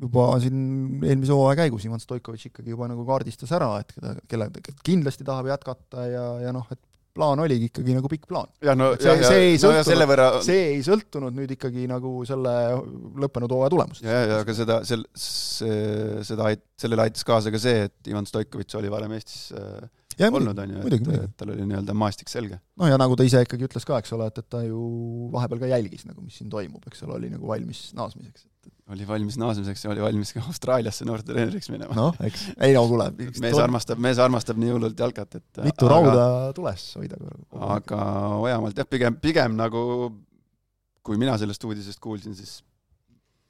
juba 0.00 0.26
siin 0.40 0.60
eelmise 1.04 1.34
hooaja 1.36 1.62
käigus 1.62 1.84
Ivan 1.88 2.00
Stoikovitš 2.02 2.50
ikkagi 2.50 2.72
juba 2.74 2.88
nagu 2.90 3.04
kaardistas 3.08 3.52
ära, 3.56 3.72
et 3.82 3.92
keda, 3.94 4.14
kellega 4.30 4.76
kindlasti 4.86 5.26
tahab 5.28 5.50
jätkata 5.50 6.06
ja, 6.08 6.26
ja 6.46 6.54
noh, 6.56 6.68
et 6.72 6.80
plaan 7.16 7.42
oligi 7.42 7.68
ikkagi 7.70 7.94
nagu 7.96 8.10
pikk 8.10 8.28
plaan. 8.30 8.50
No, 8.78 8.92
see, 9.00 9.16
see 9.26 9.46
ei 9.50 9.60
sõltunud 9.60 10.02
no, 10.02 10.08
võrra... 10.10 10.26
see 10.46 10.60
ei 10.74 10.82
sõltunud 10.86 11.36
nüüd 11.36 11.54
ikkagi 11.56 11.86
nagu 11.90 12.12
selle 12.28 12.54
lõppenud 13.24 13.54
hooaja 13.56 13.72
tulemust. 13.74 14.04
ja, 14.06 14.18
ja 14.30 14.40
aga 14.44 14.56
seda, 14.56 14.80
sel-, 14.86 15.06
see, 15.18 15.80
seda, 16.26 16.52
sellele 16.80 17.08
aitas 17.08 17.26
kaasa 17.26 17.52
ka 17.54 17.60
see, 17.62 17.88
et 17.88 18.12
Ivan 18.12 18.28
Stoikovitš 18.28 18.78
oli 18.80 18.92
varem 18.92 19.16
Eestis 19.18 19.50
äh, 19.56 19.88
ja, 20.20 20.28
olnud, 20.36 20.58
on 20.62 20.74
ju, 20.74 20.84
et, 20.86 21.08
et 21.16 21.34
tal 21.40 21.52
oli 21.54 21.66
nii-öelda 21.68 21.96
maastik 21.96 22.30
selge. 22.32 22.60
no 22.80 22.88
ja 22.90 22.98
nagu 23.00 23.16
ta 23.18 23.26
ise 23.26 23.42
ikkagi 23.46 23.66
ütles 23.68 23.86
ka, 23.88 23.98
eks 24.02 24.14
ole, 24.16 24.28
et, 24.30 24.40
et 24.42 24.48
ta 24.52 24.62
ju 24.66 24.80
vahepeal 25.34 25.62
ka 25.64 25.70
jälgis 25.72 26.06
nagu, 26.08 26.22
mis 26.24 26.38
siin 26.40 26.50
toimub, 26.52 26.84
eks 26.90 27.04
ole, 27.06 27.16
oli 27.18 27.32
nagu 27.32 27.50
valmis 27.50 27.82
naasmiseks. 27.96 28.46
oli 28.94 29.06
valmis 29.08 29.38
naasmiseks 29.40 29.84
ja 29.84 29.92
oli 29.94 30.04
valmis 30.04 30.32
ka 30.36 30.44
Austraaliasse 30.46 31.06
noortetreeneriks 31.08 31.70
minema. 31.72 31.96
noh, 31.96 32.16
eks, 32.26 32.48
ei 32.60 32.76
no 32.76 32.86
kuule. 32.90 33.10
mees 33.16 33.60
armastab, 33.64 34.02
mees 34.02 34.22
armastab 34.22 34.60
nii 34.60 34.74
hullult 34.76 35.04
jalkat, 35.04 35.38
et 35.40 35.62
mitu 35.66 35.88
aga, 35.88 35.94
rauda 35.94 36.26
tules 36.56 36.88
hoida. 37.00 37.20
aga 37.76 38.02
Ojamaalt 38.40 38.82
jah, 38.82 38.88
pigem, 38.90 39.20
pigem 39.22 39.56
nagu 39.58 39.84
kui 41.06 41.20
mina 41.20 41.36
sellest 41.40 41.64
uudisest 41.64 42.00
kuulsin, 42.02 42.36
siis 42.36 42.60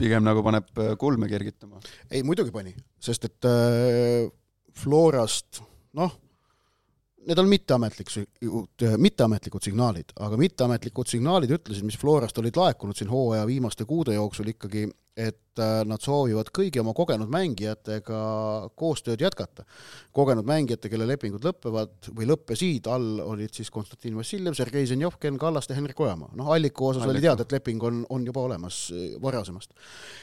pigem 0.01 0.23
nagu 0.25 0.43
paneb 0.47 0.71
kulme 1.01 1.29
kergitama. 1.29 1.83
ei, 2.11 2.23
muidugi 2.25 2.55
pani, 2.55 2.73
sest 3.03 3.27
et 3.29 3.49
äh, 3.49 4.31
Florast 4.81 5.65
noh 5.99 6.13
need 7.27 7.39
on 7.39 7.49
mitteametlikud, 7.49 8.27
mitteametlikud 8.97 9.63
signaalid, 9.63 10.15
aga 10.21 10.39
mitteametlikud 10.41 11.11
signaalid 11.11 11.53
ütlesid, 11.59 11.85
mis 11.87 11.99
Florast 12.01 12.39
olid 12.41 12.57
laekunud 12.57 12.97
siin 12.97 13.11
hooaja 13.11 13.47
viimaste 13.47 13.85
kuude 13.85 14.15
jooksul 14.15 14.53
ikkagi, 14.55 14.87
et 15.21 15.61
äh, 15.61 15.83
nad 15.89 16.01
soovivad 16.03 16.49
kõigi 16.55 16.81
oma 16.81 16.95
kogenud 16.97 17.31
mängijatega 17.33 18.21
koostööd 18.79 19.21
jätkata. 19.21 19.67
kogenud 20.17 20.47
mängijate, 20.49 20.89
kelle 20.89 21.07
lepingud 21.09 21.45
lõpevad 21.45 22.11
või 22.17 22.29
lõppesid, 22.31 22.89
all 22.91 23.21
olid 23.25 23.55
siis 23.55 23.71
Konstantin 23.71 24.17
Vassiljev, 24.17 24.57
Sergei 24.57 24.87
Zenjov, 24.87 25.19
Ken 25.21 25.39
Kallaste, 25.39 25.75
Henrik 25.77 26.01
Ojamaa. 26.01 26.31
noh, 26.35 26.53
alliku 26.55 26.89
osas 26.89 27.03
Alliku. 27.03 27.17
oli 27.17 27.25
teada, 27.27 27.47
et 27.47 27.53
leping 27.53 27.83
on, 27.83 28.05
on 28.09 28.27
juba 28.27 28.45
olemas 28.49 28.83
äh, 28.95 29.17
varasemast. 29.23 29.75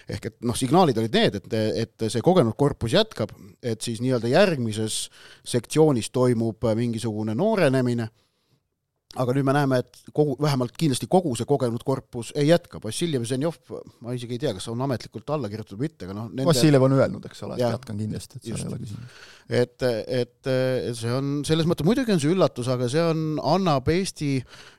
ehk 0.10 0.31
et 0.31 0.38
noh, 0.41 0.57
signaalid 0.57 0.97
olid 0.97 1.19
need, 1.19 1.41
et, 1.41 1.57
et 1.83 2.10
see 2.10 2.21
kogenud 2.21 2.57
korpus 2.57 2.97
jätkab, 2.97 3.36
et 3.62 3.81
siis 3.81 4.01
nii-öelda 4.01 4.31
järgmises 4.31 5.07
sektsioonis 5.45 6.10
toimub 6.15 6.65
mingisugune 6.75 7.36
noorenemine 7.36 8.10
aga 9.23 9.36
nüüd 9.38 9.47
me 9.47 9.56
näeme, 9.58 9.80
et 9.84 9.99
kogu, 10.15 10.36
vähemalt 10.41 10.75
kindlasti 10.77 11.10
kogu 11.12 11.34
see 11.38 11.47
kogenud 11.49 11.84
korpus 11.88 12.32
ei 12.36 12.49
jätka, 12.51 12.82
Vassiljev 12.84 13.25
ja 13.25 13.32
Zenjov, 13.34 13.58
ma 14.06 14.15
isegi 14.17 14.38
ei 14.38 14.43
tea, 14.45 14.53
kas 14.58 14.69
on 14.71 14.82
ametlikult 14.86 15.36
alla 15.36 15.51
kirjutatud 15.51 15.80
või 15.80 15.89
mitte, 15.89 16.08
aga 16.08 16.17
noh 16.17 16.30
nende... 16.30 16.47
Vassiljev 16.49 16.88
on 16.88 16.97
öelnud, 16.99 17.27
eks 17.30 17.43
ole, 17.47 17.58
et 17.58 17.65
jätkan 17.65 17.99
kindlasti, 18.03 18.39
et 18.39 18.49
seal 18.49 18.63
ei 18.63 18.69
ole 18.69 18.80
küsimus. 18.84 19.19
et, 19.62 19.88
et 20.21 20.51
see 21.01 21.13
on, 21.13 21.36
selles 21.47 21.69
mõttes 21.69 21.88
muidugi 21.88 22.15
on 22.15 22.23
see 22.23 22.34
üllatus, 22.34 22.71
aga 22.73 22.89
see 22.91 23.03
on, 23.03 23.27
annab 23.56 23.89
Eesti 23.93 24.32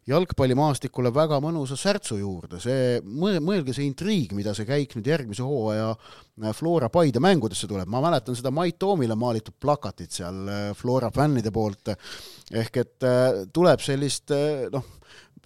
jalgpallimaastikule 0.08 1.10
väga 1.14 1.38
mõnusa 1.44 1.76
särtsu 1.78 2.18
juurde, 2.20 2.60
see, 2.62 2.98
mõelge 3.04 3.74
see 3.76 3.86
intriig, 3.88 4.32
mida 4.36 4.54
see 4.56 4.68
käik 4.68 4.94
nüüd 4.96 5.10
järgmise 5.10 5.44
hooaja 5.44 5.90
äh, 5.92 6.52
Flora 6.56 6.88
Paide 6.92 7.20
mängudesse 7.22 7.68
tuleb, 7.68 7.88
ma 7.90 8.00
mäletan 8.04 8.36
seda 8.38 8.52
Mait 8.54 8.78
Toomile 8.80 9.16
maalitud 9.18 9.56
plakatit 9.60 10.14
seal 10.16 10.40
äh, 10.48 10.62
Flora 10.78 11.10
fännide 11.14 11.52
poolt, 11.54 11.92
ehk 12.52 12.80
et 12.84 13.08
äh, 13.08 13.42
tuleb 13.52 13.84
sellist 13.84 14.27
noh, 14.72 14.86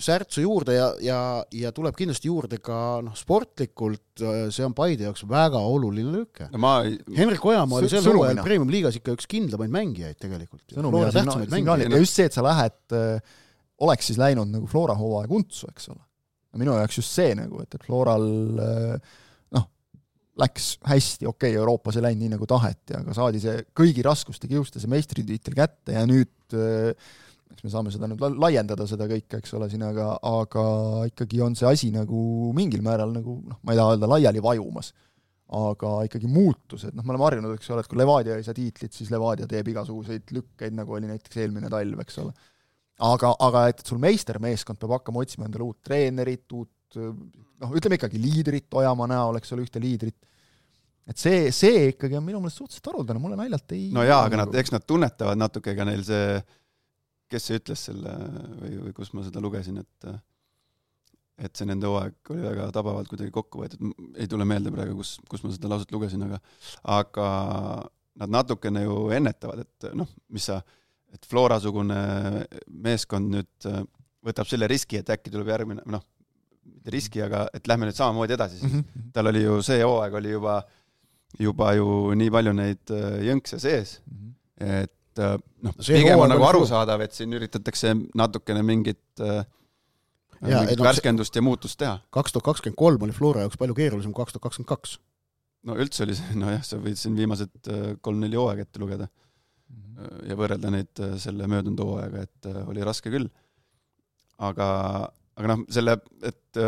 särtsu 0.03 0.43
juurde 0.43 0.75
ja, 0.77 0.87
ja, 1.03 1.19
ja 1.55 1.73
tuleb 1.75 1.97
kindlasti 1.97 2.31
juurde 2.31 2.59
ka 2.63 2.77
noh, 3.05 3.15
sportlikult 3.19 4.23
see 4.53 4.65
on 4.67 4.75
Paide 4.77 5.07
jaoks 5.09 5.25
väga 5.29 5.61
oluline 5.61 6.13
lüke 6.15 6.49
no. 6.51 6.61
Ma... 6.63 6.75
Henrik 7.17 7.45
Ojamaa 7.45 7.83
oli 7.83 7.91
sel 7.93 8.07
hooajal 8.09 8.43
Premium-liigas 8.45 8.99
ikka 9.01 9.17
üks 9.17 9.29
kindlamaid 9.31 9.73
mängijaid 9.75 10.19
tegelikult. 10.23 10.65
ja 11.93 12.03
just 12.03 12.19
see, 12.19 12.29
et 12.31 12.37
sa 12.37 12.45
lähed, 12.47 12.97
oleks 13.85 14.11
siis 14.11 14.21
läinud 14.21 14.53
nagu 14.53 14.71
Flora 14.71 14.97
hooaeg 14.99 15.35
untsu, 15.41 15.69
eks 15.73 15.91
ole. 15.93 16.03
minu 16.63 16.77
jaoks 16.79 17.03
just 17.03 17.13
see 17.13 17.37
nagu, 17.39 17.63
et, 17.65 17.77
et 17.77 17.87
Floral 17.87 18.29
noh, 19.57 19.69
läks 20.41 20.77
hästi, 20.89 21.29
okei 21.29 21.53
okay,, 21.53 21.59
Euroopas 21.61 21.99
ei 21.99 22.07
läinud 22.09 22.27
nii, 22.27 22.37
nagu 22.39 22.49
taheti, 22.49 22.97
aga 23.01 23.17
saadi 23.17 23.43
see 23.45 23.61
kõigi 23.77 24.07
raskuste 24.07 24.51
kiuste 24.51 24.83
see 24.83 24.93
meistritiitel 24.93 25.59
kätte 25.59 25.99
ja 25.99 26.07
nüüd 26.09 26.57
eks 27.53 27.65
me 27.67 27.73
saame 27.73 27.93
seda 27.95 28.09
nüüd 28.11 28.23
laiendada, 28.41 28.87
seda 28.89 29.07
kõike, 29.11 29.41
eks 29.43 29.55
ole, 29.59 29.69
siin, 29.73 29.85
aga, 29.87 30.15
aga 30.27 30.65
ikkagi 31.11 31.41
on 31.45 31.57
see 31.59 31.69
asi 31.69 31.91
nagu 31.95 32.53
mingil 32.57 32.85
määral 32.85 33.13
nagu 33.15 33.39
noh, 33.41 33.59
ma 33.63 33.75
ei 33.75 33.81
taha 33.81 33.97
öelda 33.97 34.11
laiali 34.11 34.43
vajumas, 34.45 34.93
aga 35.53 35.93
ikkagi 36.09 36.31
muutused, 36.33 36.95
noh, 36.97 37.05
me 37.05 37.13
oleme 37.13 37.29
harjunud, 37.29 37.57
eks 37.59 37.73
ole, 37.75 37.85
et 37.85 37.91
kui 37.91 38.01
Levadia 38.01 38.39
ei 38.41 38.47
saa 38.47 38.57
tiitlit, 38.57 38.95
siis 38.97 39.13
Levadia 39.13 39.49
teeb 39.51 39.69
igasuguseid 39.75 40.33
lükkeid, 40.33 40.77
nagu 40.79 40.97
oli 40.97 41.11
näiteks 41.11 41.43
eelmine 41.45 41.71
talv, 41.73 42.01
eks 42.05 42.21
ole. 42.25 42.33
aga, 43.03 43.35
aga 43.49 43.67
et 43.73 43.83
sul 43.87 44.01
meistermeeskond 44.01 44.81
peab 44.81 44.97
hakkama 44.97 45.25
otsima 45.25 45.49
endale 45.49 45.69
uut 45.69 45.81
treenerit, 45.85 46.47
uut 46.57 47.01
noh, 47.01 47.73
ütleme 47.77 47.99
ikkagi 47.99 48.21
liidrit 48.21 48.81
Ojamaa 48.81 49.11
näol, 49.13 49.41
eks 49.41 49.53
ole, 49.55 49.67
ühte 49.67 49.83
liidrit, 49.83 50.17
et 51.09 51.19
see, 51.19 51.51
see 51.55 51.89
ikkagi 51.91 52.17
on 52.19 52.25
minu 52.25 52.41
meelest 52.41 52.63
suhteliselt 52.63 52.91
haruldane, 52.93 53.21
mulle 53.23 53.37
naljalt 53.39 53.77
ei 53.77 53.89
no 53.95 54.05
jaa, 54.07 54.23
aga 54.29 54.45
nad, 54.45 54.59
eks 54.63 54.73
nad 54.75 54.85
tunnetavad 54.87 55.41
natuke 55.41 55.75
ka 55.77 55.87
neil 55.89 56.05
see 56.07 56.37
kes 57.33 57.49
see 57.49 57.61
ütles 57.61 57.87
selle 57.89 58.13
või, 58.61 58.77
või 58.87 58.93
kus 58.97 59.13
ma 59.17 59.25
seda 59.27 59.43
lugesin, 59.45 59.81
et 59.83 60.13
et 61.43 61.57
see 61.57 61.67
nende 61.67 61.89
hooaeg 61.89 62.31
oli 62.35 62.45
väga 62.45 62.69
tabavalt 62.75 63.09
kuidagi 63.11 63.33
kokku 63.35 63.63
võetud, 63.63 63.89
ei 64.21 64.29
tule 64.31 64.45
meelde 64.47 64.71
praegu, 64.75 64.99
kus, 65.01 65.17
kus 65.31 65.43
ma 65.43 65.51
seda 65.55 65.71
lauset 65.73 65.93
lugesin, 65.95 66.23
aga 66.29 66.39
aga 66.93 67.27
nad 68.21 68.33
natukene 68.37 68.85
ju 68.85 69.09
ennetavad, 69.17 69.65
et 69.65 69.89
noh, 69.97 70.09
mis 70.33 70.45
sa, 70.51 70.61
et 71.13 71.27
Flora-sugune 71.29 71.99
meeskond 72.85 73.33
nüüd 73.33 73.69
võtab 74.23 74.49
selle 74.49 74.69
riski, 74.71 75.01
et 75.01 75.11
äkki 75.11 75.33
tuleb 75.33 75.51
järgmine, 75.51 75.85
noh, 75.91 76.05
mitte 76.83 76.95
riski, 76.95 77.23
aga 77.25 77.47
et 77.57 77.67
lähme 77.71 77.89
nüüd 77.89 77.99
samamoodi 77.99 78.37
edasi, 78.37 78.61
siis 78.61 78.73
mm 78.73 78.81
-hmm. 78.81 79.11
tal 79.17 79.31
oli 79.33 79.43
ju 79.43 79.61
see 79.63 79.83
hooaeg 79.83 80.15
oli 80.15 80.31
juba, 80.31 80.63
juba 81.39 81.73
ju 81.75 82.15
nii 82.15 82.31
palju 82.31 82.53
neid 82.53 82.93
jõnkse 83.29 83.59
sees 83.59 84.01
mm, 84.07 84.19
-hmm. 84.19 84.35
et 84.83 84.93
et 85.13 85.23
äh, 85.23 85.35
noh, 85.67 85.75
pigem 85.85 86.21
on 86.21 86.31
nagu 86.33 86.47
arusaadav, 86.49 87.03
et 87.05 87.17
siin 87.17 87.33
üritatakse 87.37 87.93
natukene 88.19 88.63
mingit 88.67 89.21
äh, 89.21 89.43
ja, 90.41 90.63
mingit 90.63 90.81
no, 90.81 90.87
värskendust 90.87 91.37
ja 91.37 91.45
muutust 91.45 91.79
teha. 91.83 91.99
kaks 92.15 92.35
tuhat 92.35 92.49
kakskümmend 92.49 92.79
kolm 92.81 93.07
oli 93.07 93.17
Flora 93.17 93.45
jaoks 93.45 93.61
palju 93.61 93.77
keerulisem 93.79 94.15
kui 94.15 94.25
kaks 94.25 94.37
tuhat 94.37 94.49
kakskümmend 94.49 94.71
kaks. 94.73 94.97
no 95.69 95.77
üldse 95.77 96.07
oli 96.07 96.17
see, 96.19 96.37
nojah, 96.43 96.63
sa 96.67 96.81
võid 96.83 97.01
siin 97.01 97.19
viimased 97.19 97.73
äh, 97.73 97.83
kolm-neli 98.01 98.41
hooaega 98.41 98.65
ette 98.67 98.83
lugeda 98.83 99.09
mm 99.09 99.83
-hmm. 99.83 100.23
ja 100.31 100.39
võrrelda 100.41 100.73
neid 100.73 101.05
selle 101.25 101.51
möödunud 101.51 101.85
hooajaga, 101.85 102.23
et 102.23 102.53
oli 102.67 102.89
raske 102.89 103.13
küll. 103.13 103.29
aga, 104.39 104.67
aga 105.37 105.53
noh, 105.55 105.67
selle, 105.71 105.99
et 106.23 106.63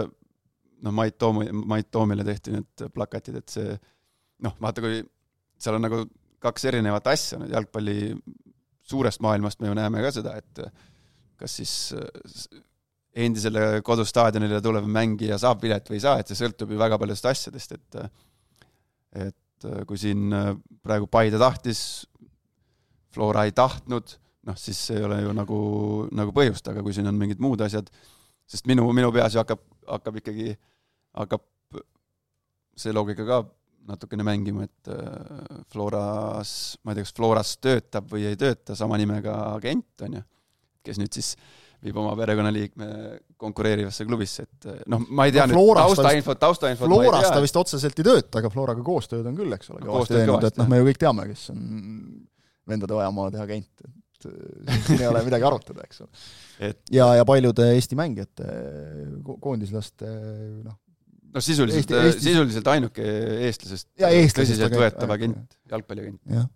noh, 0.84 0.92
Mait 0.92 1.16
Toomi, 1.18 1.48
Mait 1.52 1.90
Toomile 1.90 2.24
tehti 2.24 2.52
need 2.52 2.84
plakatid, 2.94 3.40
et 3.40 3.48
see 3.48 3.78
noh, 4.44 4.54
vaata, 4.60 4.84
kui 4.84 5.00
seal 5.58 5.78
on 5.78 5.82
nagu 5.86 6.04
kaks 6.44 6.68
erinevat 6.70 7.06
asja, 7.12 7.38
nüüd 7.40 7.54
jalgpalli 7.54 7.98
suurest 8.84 9.22
maailmast 9.24 9.62
me 9.62 9.70
ju 9.70 9.76
näeme 9.78 10.02
ka 10.04 10.12
seda, 10.12 10.36
et 10.40 10.60
kas 11.40 11.56
siis 11.60 11.74
äh, 11.96 12.60
endisele 13.24 13.80
kodustaadionile 13.86 14.60
tulev 14.62 14.86
mängija 14.90 15.38
saab 15.40 15.62
pilet 15.62 15.88
või 15.90 16.00
ei 16.00 16.04
saa, 16.04 16.18
et 16.20 16.30
see 16.30 16.38
sõltub 16.38 16.72
ju 16.72 16.80
väga 16.80 16.98
paljudest 17.00 17.30
asjadest, 17.30 17.78
et 17.78 18.00
et 19.24 19.68
äh, 19.68 19.80
kui 19.88 20.00
siin 20.00 20.34
äh, 20.34 20.52
praegu 20.82 21.08
Paide 21.10 21.38
tahtis, 21.40 22.04
Flora 23.14 23.44
ei 23.46 23.54
tahtnud, 23.54 24.16
noh 24.48 24.56
siis 24.58 24.80
ei 24.90 25.04
ole 25.06 25.20
ju 25.22 25.32
nagu, 25.36 25.58
nagu 26.12 26.34
põhjust, 26.34 26.66
aga 26.70 26.82
kui 26.82 26.96
siin 26.96 27.06
on 27.06 27.18
mingid 27.18 27.42
muud 27.42 27.62
asjad, 27.62 27.90
sest 28.50 28.66
minu, 28.66 28.88
minu 28.92 29.12
peas 29.14 29.36
ju 29.36 29.40
hakkab, 29.40 29.62
hakkab 29.86 30.18
ikkagi, 30.20 30.56
hakkab 31.14 31.44
see 32.74 32.92
loogika 32.92 33.26
ka 33.28 33.44
natukene 33.88 34.24
mängima, 34.26 34.64
et 34.66 34.92
äh, 34.92 35.58
Floras, 35.72 36.54
ma 36.84 36.92
ei 36.92 37.00
tea, 37.00 37.08
kas 37.08 37.16
Floras 37.16 37.56
töötab 37.62 38.08
või 38.12 38.26
ei 38.30 38.38
tööta 38.40 38.76
sama 38.78 38.98
nimega 39.00 39.36
agent, 39.54 40.06
on 40.06 40.18
ju, 40.18 40.24
kes 40.84 41.00
nüüd 41.00 41.16
siis 41.16 41.34
viib 41.84 41.98
oma 42.00 42.14
perekonnaliikme 42.16 42.86
konkureerivasse 43.40 44.06
klubisse, 44.08 44.46
et 44.46 44.68
noh, 44.88 45.02
ma 45.12 45.26
ei 45.28 45.34
tea 45.34 45.44
no, 45.50 45.58
nüüd 45.58 45.80
taustainfot, 45.80 46.40
taustainfot 46.40 46.88
Floras 46.88 47.28
ta 47.28 47.42
vist 47.44 47.58
otseselt 47.60 47.98
ei 48.00 48.06
tööta, 48.06 48.40
aga 48.40 48.52
Floraga 48.52 48.84
koostööd 48.86 49.26
on 49.28 49.36
küll, 49.36 49.52
eks 49.56 49.68
ole, 49.74 49.82
kõvasti 49.84 50.16
teinud, 50.16 50.48
et 50.48 50.62
noh, 50.62 50.70
me 50.70 50.80
ju 50.80 50.88
kõik 50.88 51.02
teame, 51.04 51.28
kes 51.32 51.50
on 51.52 51.66
vendade 52.72 52.96
Ojamaade 52.96 53.42
agent, 53.42 53.84
et 53.84 54.86
siin 54.86 55.02
ei 55.02 55.10
ole 55.10 55.20
midagi 55.26 55.44
arutada, 55.44 55.84
eks 55.84 56.00
ole. 56.06 56.24
et 56.70 56.80
ja, 56.94 57.10
ja 57.18 57.26
paljude 57.28 57.66
Eesti 57.74 57.98
mängijate, 58.00 58.48
koondislaste 59.44 60.08
noh, 60.64 60.78
no 61.34 61.44
sisuliselt, 61.44 61.94
sisuliselt 62.16 62.68
ainuke 62.74 63.06
eestlasest 63.48 63.90
tõsiselt 63.98 64.76
võetav 64.78 65.14
agent, 65.16 65.56
jalgpalliagent. 65.70 66.20
jah, 66.30 66.50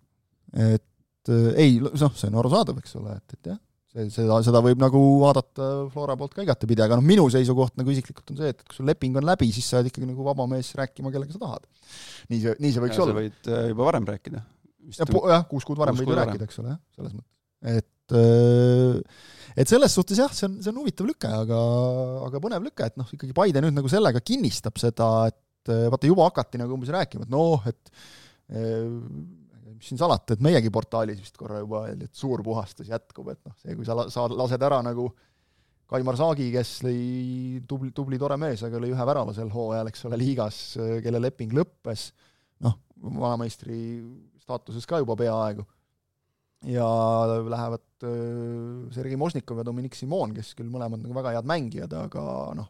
et 0.75 1.33
ei, 1.59 1.79
noh, 1.83 2.13
see 2.15 2.29
on 2.31 2.39
arusaadav, 2.41 2.79
eks 2.81 2.95
ole, 2.97 3.17
et, 3.19 3.37
et 3.37 3.51
jah 3.53 3.59
see, 3.93 4.07
seda, 4.13 4.37
seda 4.45 4.61
võib 4.63 4.79
nagu 4.81 5.01
vaadata 5.23 5.69
Flora 5.93 6.15
poolt 6.19 6.35
ka 6.35 6.45
igatepidi, 6.45 6.83
aga 6.85 6.99
noh, 6.99 7.05
minu 7.05 7.25
seisukoht 7.33 7.77
nagu 7.79 7.93
isiklikult 7.93 8.33
on 8.33 8.39
see, 8.41 8.53
et 8.53 8.63
kui 8.63 8.79
sul 8.79 8.89
leping 8.89 9.17
on 9.19 9.27
läbi, 9.29 9.49
siis 9.55 9.69
sa 9.69 9.79
oled 9.79 9.89
ikkagi 9.91 10.09
nagu 10.09 10.25
vaba 10.27 10.45
mees 10.51 10.71
rääkima, 10.77 11.11
kellega 11.13 11.35
sa 11.35 11.41
tahad. 11.43 11.67
nii 12.29 12.41
see, 12.43 12.55
nii 12.61 12.75
see 12.75 12.83
võiks 12.85 12.99
ja, 12.99 13.05
olla. 13.05 13.15
sa 13.15 13.19
võid 13.19 13.51
äh, 13.51 13.69
juba 13.71 13.87
varem 13.89 14.09
rääkida. 14.09 14.43
jah, 14.99 15.47
kuus 15.49 15.67
kuud 15.67 15.81
varem 15.81 15.97
võid 15.97 16.11
ju 16.11 16.19
rääkida, 16.21 16.49
eks 16.49 16.61
ole, 16.61 16.75
jah, 16.75 16.81
selles 16.97 17.15
mõttes. 17.17 17.33
et 17.65 17.85
äh, 17.85 17.98
et 18.15 19.69
selles 19.69 19.93
suhtes 19.93 20.19
jah, 20.21 20.31
see 20.33 20.47
on, 20.47 20.57
see 20.63 20.71
on 20.71 20.79
huvitav 20.81 21.09
lüke, 21.09 21.29
aga, 21.29 21.59
aga 22.29 22.41
põnev 22.43 22.65
lüke, 22.69 22.87
et 22.87 22.97
noh, 22.99 23.09
ikkagi 23.15 23.35
Paide 23.37 23.63
nüüd 23.65 23.75
nagu 23.75 23.91
sellega 23.91 24.21
kinnistab 24.23 24.79
seda, 24.81 25.09
et 25.31 25.73
vaata, 25.91 26.09
juba 26.09 26.29
hakati 26.29 26.61
nagu 26.61 26.73
umbes 26.77 26.91
rääkima, 26.95 27.27
et 27.27 27.33
noh, 27.33 27.65
et 27.69 27.93
mis 29.79 29.87
siin 29.87 29.99
salata, 29.99 30.35
et 30.35 30.43
meiegi 30.43 30.71
portaalis 30.73 31.19
vist 31.21 31.37
korra 31.39 31.61
juba 31.61 31.85
öeldi, 31.87 32.09
et 32.09 32.19
suur 32.19 32.43
puhastus 32.45 32.89
jätkub, 32.91 33.31
et 33.31 33.39
noh, 33.47 33.55
see, 33.61 33.75
kui 33.77 33.87
sa 33.87 33.97
la-, 33.97 34.09
sa 34.11 34.27
lased 34.31 34.63
ära 34.69 34.81
nagu 34.85 35.09
Kaimar 35.89 36.19
Saagi, 36.19 36.51
kes 36.53 36.75
lõi 36.85 37.61
tubli, 37.65 37.89
tubli 37.95 38.19
tore 38.21 38.35
mees, 38.37 38.61
aga 38.65 38.77
lõi 38.81 38.91
ühe 38.93 39.05
värava 39.09 39.33
sel 39.33 39.49
hooajal, 39.49 39.89
eks 39.89 40.05
ole, 40.05 40.19
liigas, 40.21 40.59
kelle 41.01 41.21
leping 41.23 41.55
lõppes, 41.57 42.11
noh, 42.65 42.75
vanameistri 43.01 43.79
staatuses 44.43 44.85
ka 44.89 44.99
juba 45.01 45.15
peaaegu. 45.17 45.65
Ja 46.67 46.87
lähevad 47.27 48.03
äh, 48.03 48.91
Sergei 48.91 49.15
Mošnikov 49.15 49.61
ja 49.61 49.65
Dominic 49.65 49.95
Simon, 49.95 50.33
kes 50.35 50.51
küll 50.57 50.67
mõlemad 50.71 51.01
nagu 51.03 51.15
väga 51.15 51.37
head 51.37 51.47
mängijad, 51.47 51.95
aga 51.95 52.25
noh, 52.57 52.67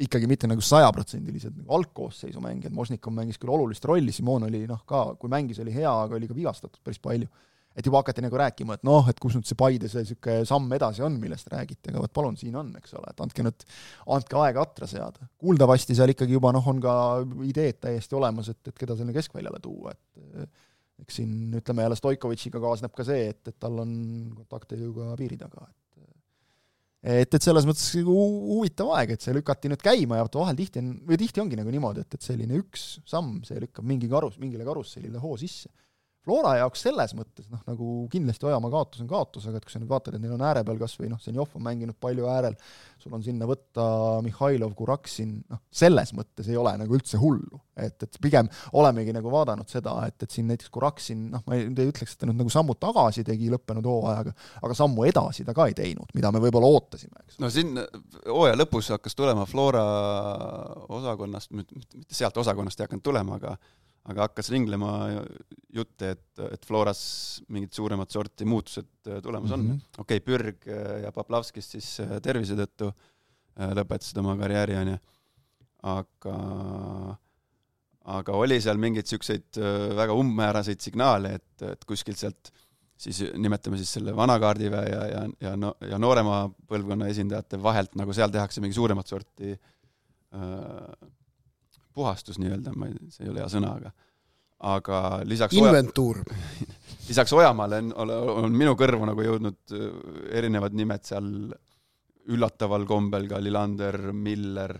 ikkagi 0.00 0.28
mitte 0.30 0.48
nagu 0.48 0.64
sajaprotsendilised 0.64 1.58
nagu 1.58 1.76
algkoosseisu 1.80 2.40
mängijad, 2.40 2.74
Mošnikov 2.76 3.14
mängis 3.16 3.40
küll 3.40 3.52
olulist 3.52 3.84
rolli, 3.88 4.14
Simon 4.16 4.48
oli 4.48 4.64
noh, 4.68 4.80
ka 4.88 5.10
kui 5.20 5.32
mängis, 5.32 5.60
oli 5.60 5.74
hea, 5.74 5.90
aga 5.90 6.16
oli 6.16 6.30
ka 6.30 6.36
vigastatud 6.36 6.80
päris 6.84 7.00
palju. 7.02 7.28
et 7.70 7.86
juba 7.86 8.00
hakati 8.00 8.20
nagu 8.20 8.34
rääkima, 8.34 8.74
et 8.74 8.82
noh, 8.84 9.06
et 9.08 9.20
kus 9.22 9.36
nüüd 9.36 9.46
see 9.46 9.56
Paide 9.56 9.88
see 9.88 10.02
niisugune 10.02 10.42
samm 10.44 10.72
edasi 10.74 11.04
on, 11.06 11.14
millest 11.22 11.46
räägite, 11.52 11.92
aga 11.92 12.00
vot 12.02 12.12
palun, 12.12 12.34
siin 12.36 12.56
on, 12.58 12.72
eks 12.80 12.96
ole, 12.98 13.12
et 13.12 13.22
andke 13.22 13.44
nüüd, 13.46 13.62
andke 14.10 14.40
aega 14.42 14.64
atra 14.66 14.88
seada. 14.90 15.28
kuuldavasti 15.38 15.94
seal 15.94 16.10
ikkagi 16.10 16.34
juba 16.34 16.50
noh, 16.56 16.66
on 16.66 16.80
ka 16.82 16.94
ideed 17.46 17.78
täiesti 17.84 18.18
olemas, 18.18 18.50
et, 18.50 18.58
et 18.66 18.74
keda 18.76 18.98
sinna 18.98 19.14
keskväljale 19.14 19.62
tuua, 19.62 19.94
et 19.94 20.50
eks 21.02 21.20
siin 21.20 21.58
ütleme 21.60 21.86
jälle 21.86 21.98
Stoikovitšiga 21.98 22.62
kaasneb 22.62 22.94
ka 22.96 23.06
see, 23.06 23.28
et, 23.32 23.42
et 23.48 23.56
tal 23.60 23.78
on 23.82 23.92
kontakte 24.36 24.78
ju 24.80 24.92
ka 24.96 25.14
piiri 25.20 25.38
taga, 25.40 25.66
et 25.68 25.80
et, 27.00 27.32
et 27.32 27.42
selles 27.42 27.64
mõttes 27.64 27.86
nagu 27.96 28.14
huvitav 28.14 28.90
aeg, 28.98 29.14
et 29.14 29.24
see 29.24 29.32
lükati 29.32 29.70
nüüd 29.72 29.80
käima 29.84 30.18
ja 30.20 30.26
vahel 30.34 30.58
tihti 30.58 30.82
on, 30.82 30.90
või 31.08 31.18
tihti 31.20 31.40
ongi 31.42 31.56
nagu 31.56 31.72
niimoodi, 31.72 32.04
et, 32.04 32.16
et 32.16 32.26
selline 32.26 32.58
üks 32.60 32.98
samm, 33.08 33.38
see 33.48 33.60
lükkab 33.62 33.86
mingi 33.88 34.10
karus, 34.10 34.36
mingile 34.42 34.66
karussellile 34.68 35.22
hoo 35.22 35.38
sisse. 35.40 35.72
Flora 36.20 36.52
jaoks 36.58 36.82
selles 36.84 37.14
mõttes 37.16 37.46
noh, 37.48 37.62
nagu 37.64 37.86
kindlasti 38.12 38.44
Ojamaa 38.44 38.70
kaotus 38.74 39.00
on 39.00 39.08
kaotus, 39.08 39.46
aga 39.48 39.56
et 39.56 39.64
kui 39.64 39.72
sa 39.72 39.80
nüüd 39.80 39.88
vaatad, 39.88 40.16
et 40.16 40.20
neil 40.20 40.34
on 40.34 40.44
ääre 40.44 40.60
peal 40.68 40.76
kas 40.80 40.98
või 41.00 41.08
noh, 41.08 41.20
Zenjov 41.22 41.54
on 41.56 41.64
mänginud 41.64 41.96
palju 41.96 42.28
äärel, 42.28 42.58
sul 43.00 43.14
on 43.16 43.24
sinna 43.24 43.48
võtta 43.48 43.86
Mihhailov, 44.26 44.74
Kuraksin, 44.76 45.38
noh, 45.48 45.62
selles 45.72 46.12
mõttes 46.16 46.50
ei 46.52 46.60
ole 46.60 46.74
nagu 46.82 46.98
üldse 46.98 47.20
hullu. 47.20 47.62
et, 47.80 47.96
et 48.04 48.18
pigem 48.20 48.48
olemegi 48.76 49.14
nagu 49.16 49.30
vaadanud 49.32 49.70
seda, 49.72 49.94
et, 50.10 50.18
et 50.20 50.34
siin 50.34 50.50
näiteks 50.52 50.68
Kuraksin, 50.74 51.22
noh, 51.32 51.40
ma 51.46 51.56
ei, 51.56 51.64
ei 51.70 51.88
ütleks, 51.88 52.12
et 52.12 52.20
ta 52.20 52.28
nüüd 52.28 52.42
nagu 52.42 52.52
sammu 52.52 52.76
tagasi 52.76 53.24
tegi 53.24 53.48
lõppenud 53.54 53.88
hooajaga, 53.88 54.34
aga 54.60 54.76
sammu 54.76 55.08
edasi 55.08 55.46
ta 55.48 55.56
ka 55.56 55.70
ei 55.70 55.76
teinud, 55.78 56.12
mida 56.12 56.28
me 56.34 56.44
võib-olla 56.44 56.68
ootasime, 56.68 57.24
eks. 57.24 57.40
no 57.40 57.48
siin 57.48 57.80
hooaja 58.26 58.60
lõpus 58.60 58.92
hakkas 58.92 59.16
tulema 59.16 59.48
Flora 59.48 59.86
osakonnast, 60.92 61.56
mitte 61.56 62.04
sealt 62.12 62.36
osakonnast 62.44 62.82
ei 62.82 62.90
hakanud 62.90 63.08
tulema, 63.08 63.40
aga 63.40 63.56
aga 64.08 64.26
hakkas 64.28 64.48
ringlema 64.52 64.92
jutte, 65.74 66.14
et, 66.16 66.42
et 66.56 66.66
Floras 66.66 67.00
mingid 67.52 67.74
suuremat 67.76 68.10
sorti 68.12 68.46
muutused 68.48 68.88
äh, 69.06 69.20
tulemas 69.24 69.52
on. 69.52 69.64
Mm 69.64 69.72
-hmm.. 69.72 70.00
okei 70.00 70.20
okay,, 70.20 70.26
Pürg 70.26 70.68
äh, 70.68 71.02
ja 71.04 71.12
Poplavskis 71.12 71.70
siis 71.76 71.88
äh, 72.00 72.18
tervise 72.22 72.56
tõttu 72.58 72.92
lõpetasid 73.60 74.16
oma 74.22 74.36
karjääri, 74.40 74.76
onju, 74.78 74.96
aga 75.90 76.36
aga 78.10 78.32
oli 78.32 78.56
seal 78.62 78.78
mingeid 78.80 79.04
niisuguseid 79.04 79.58
väga 79.98 80.14
umbmääraseid 80.16 80.80
signaale, 80.80 81.34
et, 81.34 81.62
et 81.74 81.84
kuskilt 81.84 82.16
sealt 82.16 82.52
siis 83.00 83.20
nimetame 83.36 83.76
siis 83.80 83.92
selle 83.98 84.14
vana 84.16 84.38
kaardiväe 84.40 84.88
ja, 84.88 85.02
ja, 85.10 85.22
ja 85.40 85.52
no, 85.56 85.74
ja 85.80 85.98
noorema 86.00 86.42
põlvkonna 86.70 87.10
esindajate 87.12 87.60
vahelt 87.62 87.98
nagu 88.00 88.14
seal 88.16 88.32
tehakse 88.32 88.62
mingi 88.64 88.78
suuremat 88.78 89.12
sorti 89.12 89.52
äh, 89.52 91.10
puhastus 92.00 92.40
nii-öelda, 92.40 92.72
ma 92.76 92.88
ei, 92.88 92.96
see 93.12 93.26
ei 93.26 93.34
ole 93.34 93.44
hea 93.44 93.50
sõna, 93.52 93.76
aga 93.76 93.92
aga 94.60 95.00
lisaks 95.24 95.56
inventuur. 95.56 96.20
lisaks 97.08 97.32
Ojamaale 97.32 97.80
on, 97.80 98.12
on 98.44 98.56
minu 98.56 98.74
kõrvu 98.78 99.08
nagu 99.08 99.24
jõudnud 99.24 99.74
äh, 99.76 99.86
erinevad 100.40 100.76
nimed 100.76 101.06
seal 101.08 101.30
üllataval 102.30 102.84
kombel 102.88 103.26
ka 103.30 103.40
Lillander, 103.42 103.98
Miller, 104.12 104.76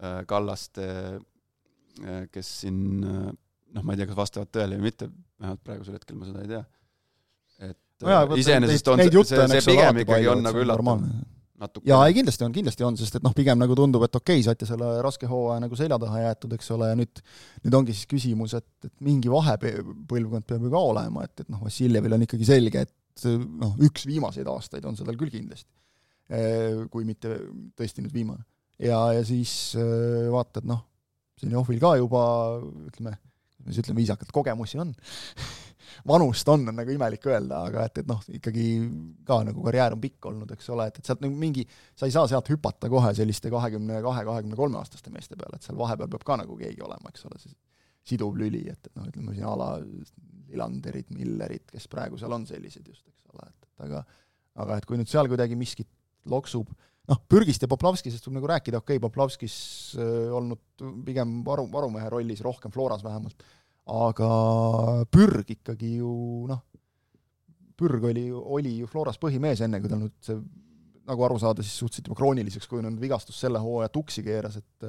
äh, 0.00 0.22
Kallaste, 0.28 0.88
äh, 2.00 2.22
kes 2.32 2.54
siin 2.62 2.80
noh, 3.00 3.82
ma 3.84 3.94
ei 3.94 4.00
tea, 4.00 4.08
kas 4.10 4.18
vastavad 4.18 4.52
tõele 4.54 4.80
või 4.80 4.88
mitte, 4.88 5.10
vähemalt 5.40 5.64
praegusel 5.66 5.98
hetkel 5.98 6.18
ma 6.18 6.30
seda 6.30 6.46
ei 6.46 6.54
tea. 6.54 6.64
et 7.68 8.06
no 8.06 8.40
iseenesest 8.40 8.88
on 8.88 9.04
see, 9.04 9.26
see, 9.28 9.46
see 9.52 9.66
pigem 9.74 10.02
ikkagi 10.06 10.32
on 10.32 10.42
nagu 10.48 10.64
üllatav 10.64 11.04
natuke. 11.60 11.88
jaa, 11.88 12.00
ei 12.08 12.16
kindlasti 12.16 12.46
on, 12.46 12.54
kindlasti 12.54 12.86
on, 12.86 12.98
sest 13.00 13.18
et 13.18 13.24
noh, 13.24 13.34
pigem 13.36 13.58
nagu 13.60 13.76
tundub, 13.78 14.04
et 14.06 14.16
okei 14.16 14.40
okay,, 14.40 14.46
saite 14.46 14.68
selle 14.68 14.90
raske 15.04 15.28
hooaja 15.30 15.60
nagu 15.64 15.78
selja 15.78 15.98
taha 16.00 16.24
jäetud, 16.24 16.54
eks 16.56 16.70
ole, 16.76 16.90
ja 16.92 16.98
nüüd 16.98 17.22
nüüd 17.64 17.76
ongi 17.80 17.96
siis 17.96 18.08
küsimus, 18.10 18.56
et, 18.58 18.68
et 18.88 18.94
mingi 19.04 19.32
vahepõlvkond 19.32 20.48
peab 20.48 20.66
ju 20.66 20.72
ka 20.72 20.84
olema, 20.92 21.26
et, 21.28 21.44
et 21.44 21.52
noh, 21.52 21.62
Vassiljevil 21.66 22.16
on 22.16 22.26
ikkagi 22.26 22.48
selge, 22.48 22.84
et 22.88 23.26
noh, 23.60 23.74
üks 23.86 24.06
viimaseid 24.08 24.48
aastaid 24.50 24.86
on 24.88 24.96
see 24.98 25.08
tal 25.08 25.18
küll 25.20 25.32
kindlasti. 25.32 25.70
Kui 26.92 27.02
mitte 27.02 27.40
tõesti 27.78 28.04
nüüd 28.04 28.14
viimane. 28.14 28.44
ja, 28.78 29.00
ja 29.16 29.24
siis 29.26 29.74
vaatad, 30.30 30.68
noh, 30.68 30.86
Zenjovil 31.40 31.80
ka 31.80 31.94
juba 31.96 32.22
ütleme, 32.90 33.14
mis 33.64 33.78
ütleme 33.80 34.02
viisakalt, 34.02 34.32
kogemusi 34.34 34.80
on 34.80 34.92
vanust 36.08 36.48
on, 36.52 36.68
on 36.70 36.78
nagu 36.80 36.94
imelik 36.94 37.26
öelda, 37.30 37.64
aga 37.70 37.86
et, 37.88 38.02
et 38.02 38.10
noh, 38.10 38.20
ikkagi 38.38 38.66
ka 39.26 39.40
nagu 39.48 39.64
karjäär 39.66 39.96
on 39.96 40.02
pikk 40.02 40.30
olnud, 40.32 40.54
eks 40.56 40.70
ole, 40.74 40.88
et, 40.90 41.00
et 41.00 41.10
sealt 41.10 41.24
nagu 41.24 41.36
mingi, 41.36 41.66
sa 41.98 42.08
ei 42.08 42.14
saa 42.14 42.28
sealt 42.30 42.50
hüpata 42.52 42.90
kohe 42.92 43.12
selliste 43.16 43.52
kahekümne 43.52 44.00
kahe, 44.04 44.24
kahekümne 44.28 44.58
kolme 44.58 44.80
aastaste 44.82 45.12
meeste 45.14 45.38
peale, 45.40 45.58
et 45.58 45.66
seal 45.66 45.78
vahepeal 45.80 46.10
peab 46.14 46.26
ka 46.26 46.40
nagu 46.42 46.56
keegi 46.60 46.86
olema, 46.86 47.12
eks 47.12 47.26
ole, 47.30 47.40
siis 47.42 47.56
siduv 48.10 48.38
lüli, 48.38 48.64
et, 48.72 48.90
et 48.90 48.96
noh, 48.96 49.08
ütleme 49.10 49.36
siin 49.36 49.48
a 49.48 49.56
la 49.60 49.74
Lilanderid, 50.50 51.12
Millerid, 51.14 51.68
kes 51.70 51.86
praegu 51.90 52.18
seal 52.18 52.32
on 52.34 52.46
sellised 52.48 52.86
just, 52.86 53.04
eks 53.06 53.28
ole, 53.30 53.46
et, 53.46 53.68
et 53.68 53.84
aga 53.86 54.04
aga 54.58 54.78
et 54.80 54.86
kui 54.88 54.98
nüüd 54.98 55.10
seal 55.10 55.28
kuidagi 55.30 55.56
miskit 55.58 55.88
loksub, 56.30 56.70
noh, 57.10 57.20
Pürgist 57.30 57.62
ja 57.64 57.70
Poplavskisest 57.70 58.26
võib 58.26 58.38
nagu 58.38 58.50
rääkida, 58.50 58.80
okei 58.82 58.98
okay,, 58.98 59.02
Poplavskis 59.02 59.56
äh, 59.98 60.28
olnud 60.36 60.84
pigem 61.06 61.40
varu, 61.46 61.66
varumehe 61.72 62.10
rollis, 62.12 62.42
rohkem 62.44 62.72
Floras 62.74 63.04
vähemalt 63.06 63.44
aga 63.90 64.30
Pürg 65.10 65.54
ikkagi 65.56 65.96
ju 65.98 66.10
noh, 66.50 66.64
Pürg 67.80 68.04
oli, 68.10 68.26
oli 68.30 68.76
ju 68.82 68.88
Floras 68.90 69.18
põhimees, 69.20 69.62
enne 69.64 69.80
kui 69.80 69.90
tal 69.90 70.02
nüüd 70.02 70.16
see 70.24 70.38
nagu 71.10 71.24
aru 71.26 71.38
saada, 71.42 71.64
siis 71.64 71.78
suhteliselt 71.80 72.10
juba 72.10 72.18
krooniliseks 72.20 72.68
kujunenud 72.70 73.00
vigastus 73.02 73.40
selle 73.40 73.60
hooaja 73.62 73.90
tuksi 73.92 74.22
keeras, 74.22 74.60
et 74.60 74.84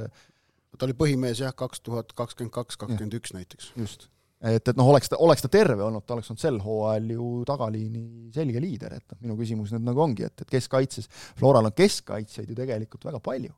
ta 0.78 0.88
oli 0.88 0.96
põhimees 0.98 1.42
jah, 1.42 1.54
kaks 1.58 1.84
tuhat 1.86 2.12
kakskümmend 2.18 2.54
kaks, 2.56 2.78
kakskümmend 2.82 3.16
üks 3.18 3.34
näiteks. 3.36 3.72
just. 3.80 4.08
et, 4.42 4.68
et 4.68 4.78
noh, 4.78 4.92
oleks 4.92 5.12
ta, 5.12 5.20
oleks 5.24 5.46
ta 5.46 5.52
terve 5.52 5.84
olnud, 5.88 6.06
ta 6.06 6.16
oleks 6.18 6.32
olnud 6.32 6.44
sel 6.44 6.60
hooajal 6.62 7.12
ju 7.16 7.32
tagaliini 7.48 8.06
selge 8.36 8.62
liider, 8.64 9.00
et 9.00 9.16
noh, 9.16 9.22
minu 9.26 9.40
küsimus 9.40 9.74
nüüd 9.76 9.88
nagu 9.88 10.06
ongi, 10.06 10.28
et, 10.30 10.46
et 10.46 10.56
keskkaitses, 10.58 11.10
Floral 11.40 11.72
on 11.72 11.78
keskkaitsjaid 11.78 12.52
ju 12.52 12.58
tegelikult 12.58 13.08
väga 13.10 13.22
palju, 13.24 13.54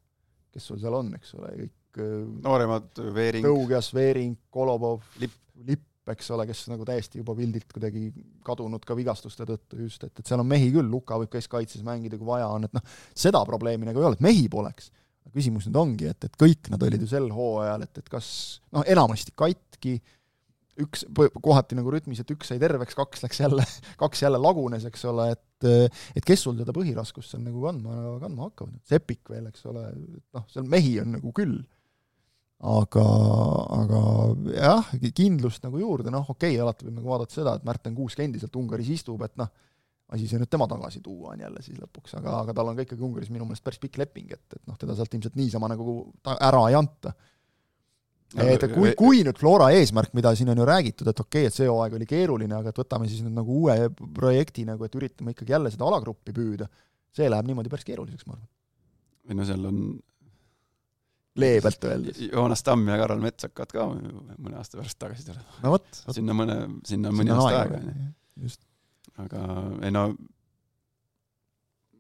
kes 0.54 0.70
sul 0.70 0.82
seal 0.82 1.02
on, 1.02 1.14
eks 1.20 1.36
ole, 1.40 1.56
kõik 1.64 1.78
nooremad, 1.98 2.92
Veering. 3.16 3.46
Tõugas, 3.46 3.92
Veering, 3.96 4.38
Kolobov, 4.54 5.04
Lipp, 5.22 5.36
Lipp, 5.68 5.86
eks 6.12 6.32
ole, 6.36 6.46
kes 6.50 6.66
nagu 6.72 6.86
täiesti 6.88 7.22
juba 7.22 7.36
pildilt 7.38 7.70
kuidagi 7.72 8.10
kadunud 8.44 8.84
ka 8.84 8.96
vigastuste 8.98 9.46
tõttu 9.48 9.80
just, 9.86 10.04
et, 10.04 10.12
et 10.20 10.28
seal 10.28 10.42
on 10.44 10.50
mehi 10.50 10.72
küll, 10.74 10.90
Luka 10.92 11.20
võib 11.22 11.32
keskkaitses 11.32 11.86
mängida, 11.86 12.20
kui 12.20 12.28
vaja 12.28 12.50
on, 12.52 12.68
et 12.68 12.76
noh, 12.76 12.84
seda 13.16 13.44
probleemi 13.48 13.88
nagu 13.88 14.02
ei 14.02 14.10
ole, 14.10 14.20
et 14.20 14.26
mehi 14.26 14.50
poleks. 14.52 14.92
küsimus 15.34 15.66
nüüd 15.70 15.78
ongi, 15.80 16.10
et, 16.12 16.28
et 16.28 16.36
kõik 16.38 16.68
nad 16.70 16.84
olid 16.84 17.02
ju 17.02 17.08
sel 17.10 17.30
hooajal, 17.34 17.86
et, 17.88 18.02
et 18.04 18.12
kas 18.12 18.28
noh, 18.76 18.84
enamasti 18.84 19.32
katki, 19.40 19.96
üks 20.84 21.06
kohati 21.14 21.78
nagu 21.78 21.92
rütmis, 21.94 22.20
et 22.22 22.32
üks 22.34 22.50
sai 22.52 22.60
terveks, 22.62 22.98
kaks 22.98 23.24
läks 23.24 23.40
jälle, 23.42 23.66
kaks 24.04 24.26
jälle 24.26 24.42
lagunes, 24.42 24.86
eks 24.90 25.06
ole, 25.10 25.32
et 25.38 25.42
et 25.64 26.26
kes 26.28 26.42
sul 26.44 26.58
seda 26.60 26.74
põhiraskust 26.76 27.34
seal 27.34 27.44
nagu 27.46 27.62
kandma, 27.64 28.18
kandma 28.20 28.50
hakkavad, 28.50 28.76
Sepik 28.90 29.30
veel, 29.32 29.48
eks 29.48 29.64
ole, 29.72 29.86
noh, 30.36 30.44
seal 30.52 30.68
mehi 30.70 30.98
on 31.04 31.14
nagu 31.18 31.32
küll. 31.36 31.62
Aga, 32.64 33.04
aga 33.80 34.02
jah, 34.54 34.94
kindlust 35.16 35.66
nagu 35.66 35.82
juurde, 35.82 36.14
noh 36.14 36.30
okei 36.30 36.54
okay,, 36.54 36.62
alati 36.64 36.88
võib 36.88 37.00
nagu 37.00 37.12
vaadata 37.12 37.36
seda, 37.36 37.58
et 37.58 37.68
Märten 37.68 37.96
Kuusk 37.98 38.22
endiselt 38.24 38.56
Ungaris 38.56 38.94
istub, 38.94 39.22
et 39.26 39.36
noh, 39.40 39.50
asi 40.14 40.30
see 40.30 40.40
nüüd 40.40 40.52
tema 40.52 40.68
tagasi 40.70 41.02
tuua 41.04 41.34
on 41.34 41.44
jälle 41.44 41.62
siis 41.66 41.80
lõpuks, 41.82 42.16
aga, 42.20 42.38
aga 42.44 42.56
tal 42.56 42.72
on 42.72 42.80
ka 42.80 42.86
ikkagi 42.86 43.04
Ungaris 43.04 43.32
minu 43.34 43.48
meelest 43.50 43.66
päris 43.66 43.82
pikk 43.82 44.00
leping, 44.04 44.32
et, 44.36 44.46
et 44.56 44.64
noh, 44.70 44.78
teda 44.80 44.96
sealt 44.96 45.16
ilmselt 45.18 45.36
niisama 45.40 45.72
nagu 45.74 45.98
ta 46.24 46.38
ära 46.40 46.68
ei 46.70 46.78
anta 46.80 47.16
et 48.34 48.66
kui, 48.74 48.94
kui 48.98 49.22
nüüd 49.26 49.38
Flora 49.38 49.70
eesmärk, 49.76 50.14
mida 50.18 50.32
siin 50.38 50.50
on 50.54 50.62
ju 50.62 50.66
räägitud, 50.66 51.10
et 51.10 51.20
okei 51.20 51.44
okay,, 51.44 51.52
et 51.52 51.56
see 51.56 51.68
hooaeg 51.70 51.98
oli 52.00 52.08
keeruline, 52.10 52.56
aga 52.58 52.72
et 52.72 52.80
võtame 52.82 53.10
siis 53.10 53.22
nüüd 53.26 53.36
nagu 53.38 53.60
uue 53.64 53.76
projekti 54.16 54.66
nagu, 54.66 54.86
et 54.88 54.98
üritame 54.98 55.36
ikkagi 55.36 55.54
jälle 55.54 55.72
seda 55.74 55.86
alagruppi 55.90 56.34
püüda, 56.36 56.70
see 57.14 57.30
läheb 57.30 57.50
niimoodi 57.50 57.72
päris 57.74 57.86
keeruliseks, 57.88 58.26
ma 58.26 58.38
arvan. 58.38 58.50
või 59.28 59.38
no 59.38 59.48
seal 59.48 59.70
on 59.70 59.84
leebelt 61.40 61.88
öeldes. 61.90 62.20
Joonas 62.28 62.62
Tamm 62.66 62.86
ja 62.92 63.00
Karol 63.02 63.24
Mets 63.24 63.48
hakkavad 63.48 63.74
ka 63.74 63.88
mõne 63.90 64.60
aasta 64.60 64.78
pärast 64.80 65.00
tagasi 65.02 65.26
tulema. 65.30 65.58
no 65.64 65.74
vot. 65.74 66.04
sinna 66.14 66.36
mõne, 66.38 66.60
sinna 66.88 67.10
on 67.10 67.18
mõni 67.18 67.34
aasta 67.34 67.64
aega, 67.64 67.80
on 67.80 68.46
ju. 68.46 68.54
aga 69.24 69.48
ei 69.82 69.94
no 69.96 70.06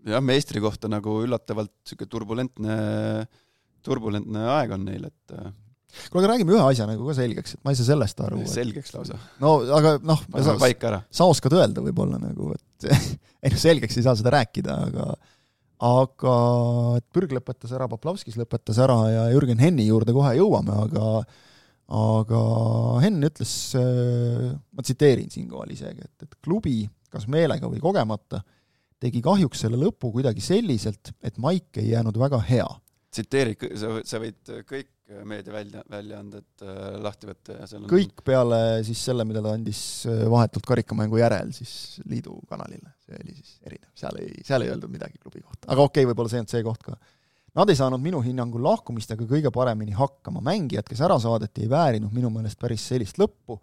jah, 0.09 0.23
meistri 0.25 0.61
kohta 0.63 0.91
nagu 0.91 1.17
üllatavalt 1.23 1.73
niisugune 1.73 2.13
turbulentne, 2.13 2.77
turbulentne 3.85 4.47
aeg 4.57 4.77
on 4.77 4.87
neil, 4.87 5.09
et 5.09 5.35
kuule, 6.09 6.23
aga 6.23 6.33
räägime 6.33 6.55
ühe 6.55 6.63
asja 6.65 6.87
nagu 6.89 7.05
ka 7.07 7.15
selgeks, 7.17 7.55
et 7.55 7.65
ma 7.65 7.73
ei 7.73 7.79
saa 7.79 7.89
sellest 7.91 8.23
aru. 8.25 8.41
selgeks 8.49 8.95
lausa. 8.95 9.19
no 9.43 9.55
aga 9.77 9.97
noh, 10.03 10.23
sa, 10.45 10.57
sa 11.09 11.29
oskad 11.29 11.55
öelda 11.57 11.83
võib-olla 11.85 12.19
nagu, 12.21 12.53
et 12.55 12.89
ei 13.45 13.53
noh, 13.53 13.61
selgeks 13.61 13.99
ei 13.99 14.05
saa 14.05 14.17
seda 14.19 14.33
rääkida, 14.37 14.77
aga 14.89 15.13
aga 15.83 16.35
et 16.99 17.05
Pürg 17.15 17.33
lõpetas 17.35 17.73
ära, 17.75 17.87
Poplavskis 17.91 18.37
lõpetas 18.39 18.79
ära 18.83 18.97
ja 19.11 19.23
Jürgen 19.33 19.61
Henni 19.61 19.87
juurde 19.87 20.15
kohe 20.15 20.35
jõuame, 20.37 20.75
aga 20.85 21.23
aga 21.93 22.41
Henn 23.03 23.27
ütles, 23.27 23.53
ma 23.75 24.85
tsiteerin 24.85 25.29
siinkohal 25.33 25.73
isegi, 25.75 26.05
et, 26.05 26.25
et 26.25 26.37
klubi, 26.41 26.83
kas 27.11 27.27
meelega 27.29 27.67
või 27.69 27.81
kogemata, 27.83 28.39
tegi 29.03 29.21
kahjuks 29.23 29.65
selle 29.65 29.77
lõpu 29.81 30.13
kuidagi 30.15 30.41
selliselt, 30.41 31.11
et 31.21 31.37
maik 31.43 31.81
ei 31.81 31.91
jäänud 31.91 32.17
väga 32.17 32.39
hea. 32.47 32.69
tsiteeri, 33.13 33.57
sa, 33.77 33.99
sa 34.07 34.21
võid 34.23 34.53
kõik 34.69 34.92
meediavälja, 35.27 35.83
väljaanded 35.91 36.63
äh, 36.63 36.77
lahti 37.03 37.27
võtta 37.27 37.57
ja 37.57 37.65
seal 37.67 37.83
on 37.83 37.91
kõik 37.91 38.23
peale 38.25 38.59
siis 38.87 39.01
selle, 39.09 39.25
mida 39.27 39.41
ta 39.43 39.51
andis 39.57 39.81
äh, 40.09 40.23
vahetult 40.31 40.65
karikamängu 40.69 41.19
järel 41.19 41.51
siis 41.55 41.99
liidu 42.09 42.37
kanalile, 42.49 42.93
see 43.03 43.19
oli 43.19 43.35
siis 43.35 43.57
erinev, 43.67 43.89
seal 43.99 44.21
ei, 44.21 44.31
seal 44.47 44.63
ei 44.63 44.71
öeldud 44.71 44.93
midagi 44.93 45.19
klubi 45.19 45.43
kohta, 45.43 45.67
aga 45.67 45.83
okei 45.83 46.03
okay,, 46.03 46.09
võib-olla 46.11 46.31
see 46.31 46.43
olnud 46.43 46.55
see 46.55 46.63
koht 46.65 46.87
ka. 46.87 46.97
Nad 47.53 47.69
ei 47.69 47.77
saanud 47.77 48.01
minu 48.01 48.23
hinnangul 48.25 48.63
lahkumistega 48.65 49.27
kõige 49.29 49.51
paremini 49.53 49.93
hakkama, 49.93 50.41
mängijad, 50.41 50.87
kes 50.87 51.03
ära 51.05 51.19
saadeti, 51.21 51.67
ei 51.67 51.69
väärinud 51.69 52.15
minu 52.15 52.31
meelest 52.33 52.57
päris 52.61 52.87
sellist 52.89 53.19
lõppu 53.21 53.59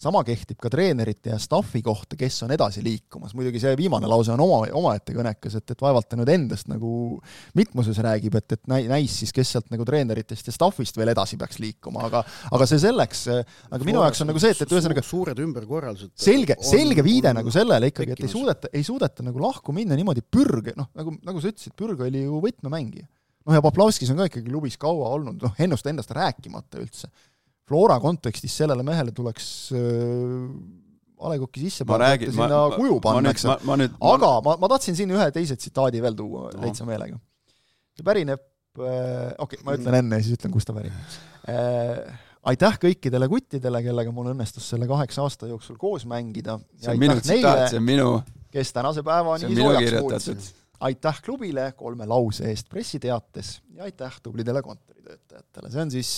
sama 0.00 0.22
kehtib 0.24 0.56
ka 0.60 0.70
treenerite 0.72 1.34
ja 1.34 1.38
staffi 1.40 1.82
kohta, 1.84 2.16
kes 2.18 2.38
on 2.46 2.54
edasi 2.54 2.80
liikumas, 2.84 3.34
muidugi 3.36 3.60
see 3.60 3.74
viimane 3.76 4.08
lause 4.08 4.32
on 4.32 4.40
oma, 4.40 4.62
omaette 4.76 5.12
kõnekas, 5.12 5.58
et, 5.58 5.74
et 5.74 5.84
vaevalt 5.84 6.08
ta 6.08 6.16
nüüd 6.16 6.30
endast 6.32 6.70
nagu 6.72 7.18
mitmuses 7.58 8.00
räägib, 8.06 8.38
et, 8.40 8.56
et 8.56 8.62
näi-, 8.70 8.88
näis 8.88 9.18
siis, 9.20 9.34
kes 9.36 9.52
sealt 9.56 9.68
nagu 9.72 9.84
treeneritest 9.88 10.48
ja 10.48 10.56
staffist 10.56 10.96
veel 10.96 11.12
edasi 11.12 11.36
peaks 11.40 11.60
liikuma, 11.60 12.06
aga 12.08 12.24
aga 12.56 12.68
see 12.70 12.80
selleks, 12.80 13.26
aga 13.68 13.82
minu 13.84 14.00
jaoks 14.00 14.24
on 14.24 14.32
nagu 14.32 14.40
see, 14.40 14.54
et, 14.56 14.64
et 14.64 14.74
ühesõnaga 14.74 15.04
suured 15.04 15.44
ümberkorraldused 15.44 16.14
selge, 16.16 16.56
selge 16.64 17.04
viide 17.04 17.34
nagu 17.36 17.52
sellele 17.52 17.92
ikkagi, 17.92 18.16
et 18.16 18.24
ei 18.24 18.32
suudeta, 18.32 18.72
ei 18.72 18.86
suudeta 18.86 19.26
nagu 19.26 19.42
lahku 19.42 19.76
minna 19.76 19.98
niimoodi 19.98 20.24
pürge, 20.24 20.72
noh, 20.80 20.88
nagu, 20.96 21.16
nagu 21.26 21.42
sa 21.42 21.52
ütlesid, 21.52 21.76
Pürg 21.76 22.00
oli 22.04 22.24
ju 22.24 22.40
võtmemängija. 22.40 23.06
noh, 23.46 23.56
ja 23.56 23.60
Poplavskis 23.64 24.10
on 24.12 24.20
ka 24.20 24.30
ikkagi 24.30 24.48
klubis 24.48 24.80
kaua 24.80 25.12
olnud, 25.16 25.44
noh, 25.44 25.60
ennust 25.60 25.86
endast 25.92 26.12
rääkimata 26.16 26.80
üldse 26.80 27.12
Flora 27.70 28.00
kontekstis 28.02 28.56
sellele 28.62 28.82
mehele 28.86 29.14
tuleks 29.14 29.48
äh, 29.78 29.80
A 31.20 31.28
Le 31.28 31.36
Coq'i 31.38 31.66
sisse 31.66 31.84
panna, 31.84 32.14
sinna 32.16 32.46
ma, 32.48 32.68
kuju 32.72 32.96
panna, 33.04 33.34
eks 33.34 33.44
aga 33.44 34.30
ma, 34.44 34.54
ma 34.56 34.70
tahtsin 34.72 34.96
siin 34.96 35.10
ühe 35.12 35.26
teise 35.34 35.56
tsitaadi 35.58 36.00
veel 36.00 36.16
tuua 36.16 36.48
no. 36.48 36.62
täitsa 36.64 36.86
meelega. 36.88 37.18
see 37.92 38.06
pärineb 38.06 38.40
äh,, 38.40 39.34
okei 39.36 39.60
okay,, 39.60 39.64
ma 39.66 39.76
ütlen 39.76 39.98
enne 40.00 40.20
ja 40.20 40.24
siis 40.24 40.38
ütlen, 40.38 40.54
kust 40.54 40.70
ta 40.70 40.74
pärineb 40.76 41.18
äh,. 41.52 42.22
aitäh 42.50 42.78
kõikidele 42.86 43.28
kuttidele, 43.30 43.82
kellega 43.84 44.14
mul 44.16 44.30
õnnestus 44.32 44.70
selle 44.72 44.88
kaheksa 44.88 45.26
aasta 45.26 45.50
jooksul 45.50 45.76
koos 45.80 46.08
mängida. 46.08 46.56
see 46.80 46.94
on 46.94 47.02
minu 47.02 47.18
tsitaat, 47.20 47.66
see 47.68 47.82
on 47.82 47.86
minu 47.86 48.14
kes 48.50 48.72
tänase 48.72 49.04
päevani 49.06 49.50
soojaks 49.58 49.98
muutsid. 50.00 50.48
aitäh 50.88 51.20
klubile 51.26 51.68
kolme 51.76 52.08
lause 52.08 52.48
eest 52.48 52.72
pressiteates 52.72 53.58
ja 53.76 53.84
aitäh 53.90 54.16
tublidele 54.24 54.64
kontoritöötajatele, 54.64 55.70
see 55.70 55.84
on 55.84 55.94
siis 55.98 56.14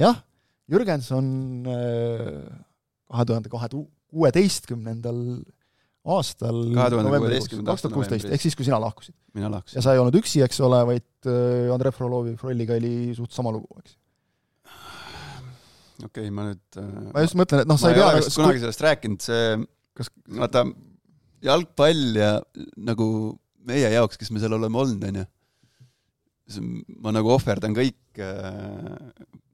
jah 0.00 0.24
Jürgenson 0.70 1.26
äh, 1.70 2.40
kahe 3.06 3.26
tuhande 3.28 3.52
kahe 3.52 3.68
kuueteistkümnendal 3.70 5.20
aastal 6.16 6.58
kuueteistkümnenda 6.70 7.74
aasta 7.74 7.90
kuusteist, 7.90 8.28
ehk 8.30 8.42
siis, 8.42 8.56
kui 8.58 8.66
sina 8.66 8.78
lahkusid. 8.82 9.14
mina 9.34 9.50
lahkusin. 9.50 9.78
ja 9.78 9.84
sa 9.84 9.94
ei 9.94 10.02
olnud 10.02 10.18
üksi, 10.20 10.42
eks 10.46 10.60
ole, 10.66 10.82
vaid 10.90 11.30
äh, 11.30 11.72
Andrei 11.74 11.94
Frolovi 11.94 12.34
Frolliga 12.40 12.76
oli 12.78 13.14
suht 13.18 13.34
sama 13.34 13.54
lugu, 13.54 13.68
eks? 13.82 13.96
okei 16.04 16.26
okay,, 16.26 16.34
ma 16.34 16.48
nüüd 16.50 16.82
äh, 16.82 16.92
ma 17.14 17.24
just 17.26 17.38
mõtlen, 17.38 17.64
et 17.64 17.70
noh, 17.70 17.80
sa 17.80 17.92
ei 17.92 17.98
pea 17.98 18.10
kas, 18.18 18.30
kunagi 18.38 18.62
sellest 18.62 18.84
rääkinud, 18.86 19.26
see 19.26 19.48
kas 19.96 20.12
vaata, 20.42 20.66
jalgpall 21.46 22.20
ja 22.20 22.30
nagu 22.90 23.08
meie 23.66 23.90
jaoks, 23.90 24.18
kes 24.20 24.30
me 24.34 24.42
seal 24.42 24.54
oleme 24.58 24.82
olnud, 24.82 25.06
on 25.10 25.22
ju, 25.22 25.26
ma 27.02 27.14
nagu 27.14 27.34
ohverdan 27.34 27.74
kõik 27.74 28.22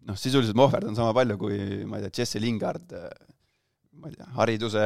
noh, 0.09 0.19
sisuliselt 0.19 0.57
ma 0.59 0.67
ohverdan 0.67 0.97
sama 0.99 1.15
palju 1.17 1.39
kui 1.41 1.59
ma 1.89 1.99
ei 1.99 2.07
tea, 2.07 2.23
Jesse 2.23 2.41
Lingard, 2.43 2.95
ma 4.03 4.11
ei 4.11 4.17
tea, 4.19 4.29
hariduse, 4.39 4.85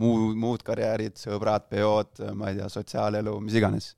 muu, 0.00 0.32
muud 0.38 0.64
karjäärid, 0.66 1.16
sõbrad, 1.20 1.68
peod, 1.72 2.22
ma 2.38 2.50
ei 2.50 2.60
tea, 2.60 2.68
sotsiaalelu, 2.72 3.36
mis 3.44 3.58
iganes. 3.60 3.92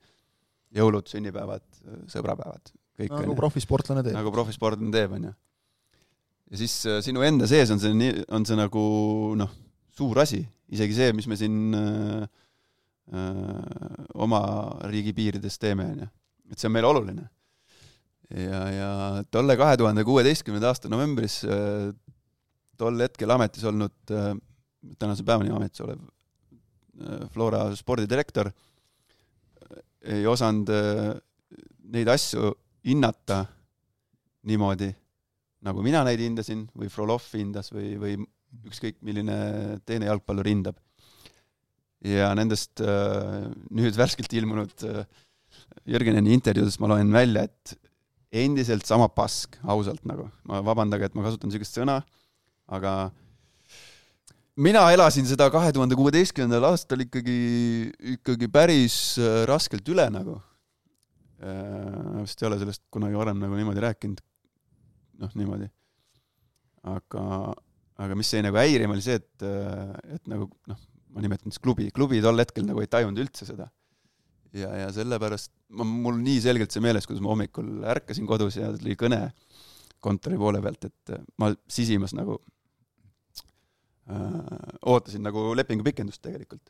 jõulud, 0.74 1.06
sünnipäevad, 1.06 1.62
sõbrapäevad, 2.10 2.72
kõik 2.98 3.12
nagu 3.14 3.36
profisportlane 3.38 4.02
teeb. 4.02 4.16
nagu 4.16 4.32
profisportlane 4.34 4.90
teeb, 4.94 5.12
on 5.18 5.28
ju. 5.28 5.34
ja 6.50 6.62
siis 6.64 6.74
äh, 6.90 6.98
sinu 7.04 7.22
enda 7.26 7.46
sees 7.50 7.70
on 7.70 7.82
see 7.82 7.94
nii, 7.94 8.24
on 8.34 8.46
see 8.48 8.58
nagu 8.58 8.82
noh, 9.38 9.52
suur 9.94 10.18
asi, 10.22 10.42
isegi 10.74 10.96
see, 10.96 11.14
mis 11.14 11.30
me 11.30 11.38
siin 11.38 11.78
öö, 11.78 12.24
äh, 12.24 13.20
äh, 13.20 14.02
oma 14.26 14.42
riigi 14.90 15.14
piirides 15.14 15.60
teeme, 15.62 15.86
on 15.94 16.04
ju. 16.06 16.10
et 16.50 16.58
see 16.58 16.70
on 16.70 16.74
meile 16.74 16.90
oluline 16.90 17.28
ja, 18.30 18.60
ja 18.72 18.90
tolle 19.30 19.56
kahe 19.60 19.76
tuhande 19.80 20.04
kuueteistkümnenda 20.06 20.70
aasta 20.72 20.90
novembris 20.92 21.40
äh, 21.44 21.90
tol 22.80 23.00
hetkel 23.04 23.30
ametis 23.34 23.64
olnud, 23.68 23.96
äh, 24.10 24.32
tänase 24.98 25.26
päevani 25.26 25.52
ametis 25.54 25.84
olev 25.84 26.00
äh, 26.00 27.26
Flora 27.34 27.66
spordidirektor 27.76 28.50
ei 30.04 30.26
osanud 30.28 30.68
neid 31.94 32.08
asju 32.12 32.50
hinnata 32.84 33.38
niimoodi, 34.44 34.90
nagu 35.64 35.80
mina 35.80 36.02
neid 36.04 36.20
hindasin 36.20 36.66
või 36.76 36.90
Frolov 36.92 37.24
hindas 37.32 37.72
või, 37.72 37.94
või 37.96 38.18
ükskõik 38.68 38.98
milline 39.00 39.78
teine 39.88 40.10
jalgpallur 40.10 40.50
hindab. 40.50 40.76
ja 42.04 42.28
nendest 42.36 42.82
nüüd 42.84 43.96
värskelt 43.96 44.36
ilmunud 44.36 44.84
Jürgeneni 45.88 46.36
intervjuudest 46.36 46.82
ma 46.84 46.92
loen 46.92 47.08
välja, 47.14 47.46
et 47.48 47.78
endiselt 48.34 48.86
sama 48.88 49.08
pask, 49.12 49.58
ausalt 49.62 50.02
nagu. 50.08 50.26
ma 50.48 50.60
vabandage, 50.64 51.08
et 51.08 51.14
ma 51.14 51.24
kasutan 51.26 51.50
niisugust 51.50 51.78
sõna, 51.78 52.00
aga 52.66 52.94
mina 54.56 54.84
elasin 54.94 55.26
seda 55.28 55.48
kahe 55.54 55.72
tuhande 55.74 55.98
kuueteistkümnendal 55.98 56.70
aastal 56.72 57.04
ikkagi, 57.04 57.38
ikkagi 58.16 58.50
päris 58.52 58.96
äh, 59.22 59.42
raskelt 59.50 59.88
üle 59.90 60.06
nagu. 60.14 60.40
Äh, 61.44 62.22
vist 62.22 62.42
ei 62.42 62.48
ole 62.48 62.58
sellest 62.62 62.84
kunagi 62.94 63.18
varem 63.18 63.42
nagu 63.42 63.58
niimoodi 63.58 63.84
rääkinud. 63.84 64.22
noh, 65.22 65.30
niimoodi. 65.38 65.70
aga, 66.90 67.22
aga 68.02 68.16
mis 68.18 68.32
jäi 68.34 68.42
nagu 68.44 68.58
häirima, 68.58 68.96
oli 68.96 69.04
see, 69.04 69.20
et, 69.20 69.46
äh, 69.46 70.16
et 70.18 70.26
nagu 70.30 70.50
noh, 70.70 70.82
ma 71.14 71.22
nimetan 71.22 71.54
siis 71.54 71.62
klubi, 71.62 71.86
klubi 71.94 72.18
tol 72.22 72.42
hetkel 72.42 72.66
nagu 72.66 72.82
ei 72.82 72.90
tajunud 72.90 73.22
üldse 73.22 73.46
seda 73.46 73.70
ja, 74.58 74.70
ja 74.84 74.88
sellepärast 74.94 75.52
ma, 75.76 75.86
mul 75.86 76.18
nii 76.22 76.40
selgelt 76.44 76.74
see 76.74 76.82
meeles, 76.84 77.06
kuidas 77.08 77.22
ma 77.24 77.32
hommikul 77.32 77.84
ärkasin 77.94 78.28
kodus 78.28 78.58
ja 78.60 78.72
tuli 78.76 78.96
kõne 78.98 79.26
kontori 80.04 80.38
poole 80.40 80.60
pealt, 80.64 80.90
et 80.90 81.14
ma 81.40 81.50
sisimas 81.70 82.12
nagu 82.16 82.38
äh, 84.12 84.74
ootasin 84.90 85.24
nagu 85.24 85.52
lepingu 85.56 85.86
pikendust 85.86 86.22
tegelikult. 86.24 86.64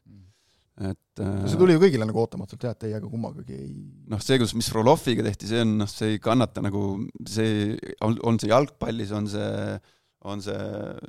et 0.81 1.23
äh, 1.23 1.35
no 1.43 1.51
see 1.51 1.61
tuli 1.61 1.77
ju 1.77 1.83
kõigile 1.83 2.07
nagu 2.09 2.23
ootamatult 2.23 2.65
jah, 2.67 2.77
et 2.77 2.85
teiega 2.87 3.11
kummagagi 3.11 3.59
ei 3.59 3.75
noh, 4.11 4.23
see, 4.23 4.39
kus, 4.43 4.55
mis 4.59 4.71
Froloviga 4.71 5.27
tehti, 5.27 5.51
see 5.51 5.65
on 5.67 5.77
noh, 5.83 5.91
see 5.91 6.15
ei 6.15 6.23
kannata 6.23 6.65
nagu, 6.65 6.87
see 7.31 7.75
on, 8.07 8.19
on 8.27 8.41
see 8.43 8.51
jalgpallis, 8.51 9.13
on 9.15 9.29
see 9.31 9.51
on 10.25 10.41
see 10.41 10.57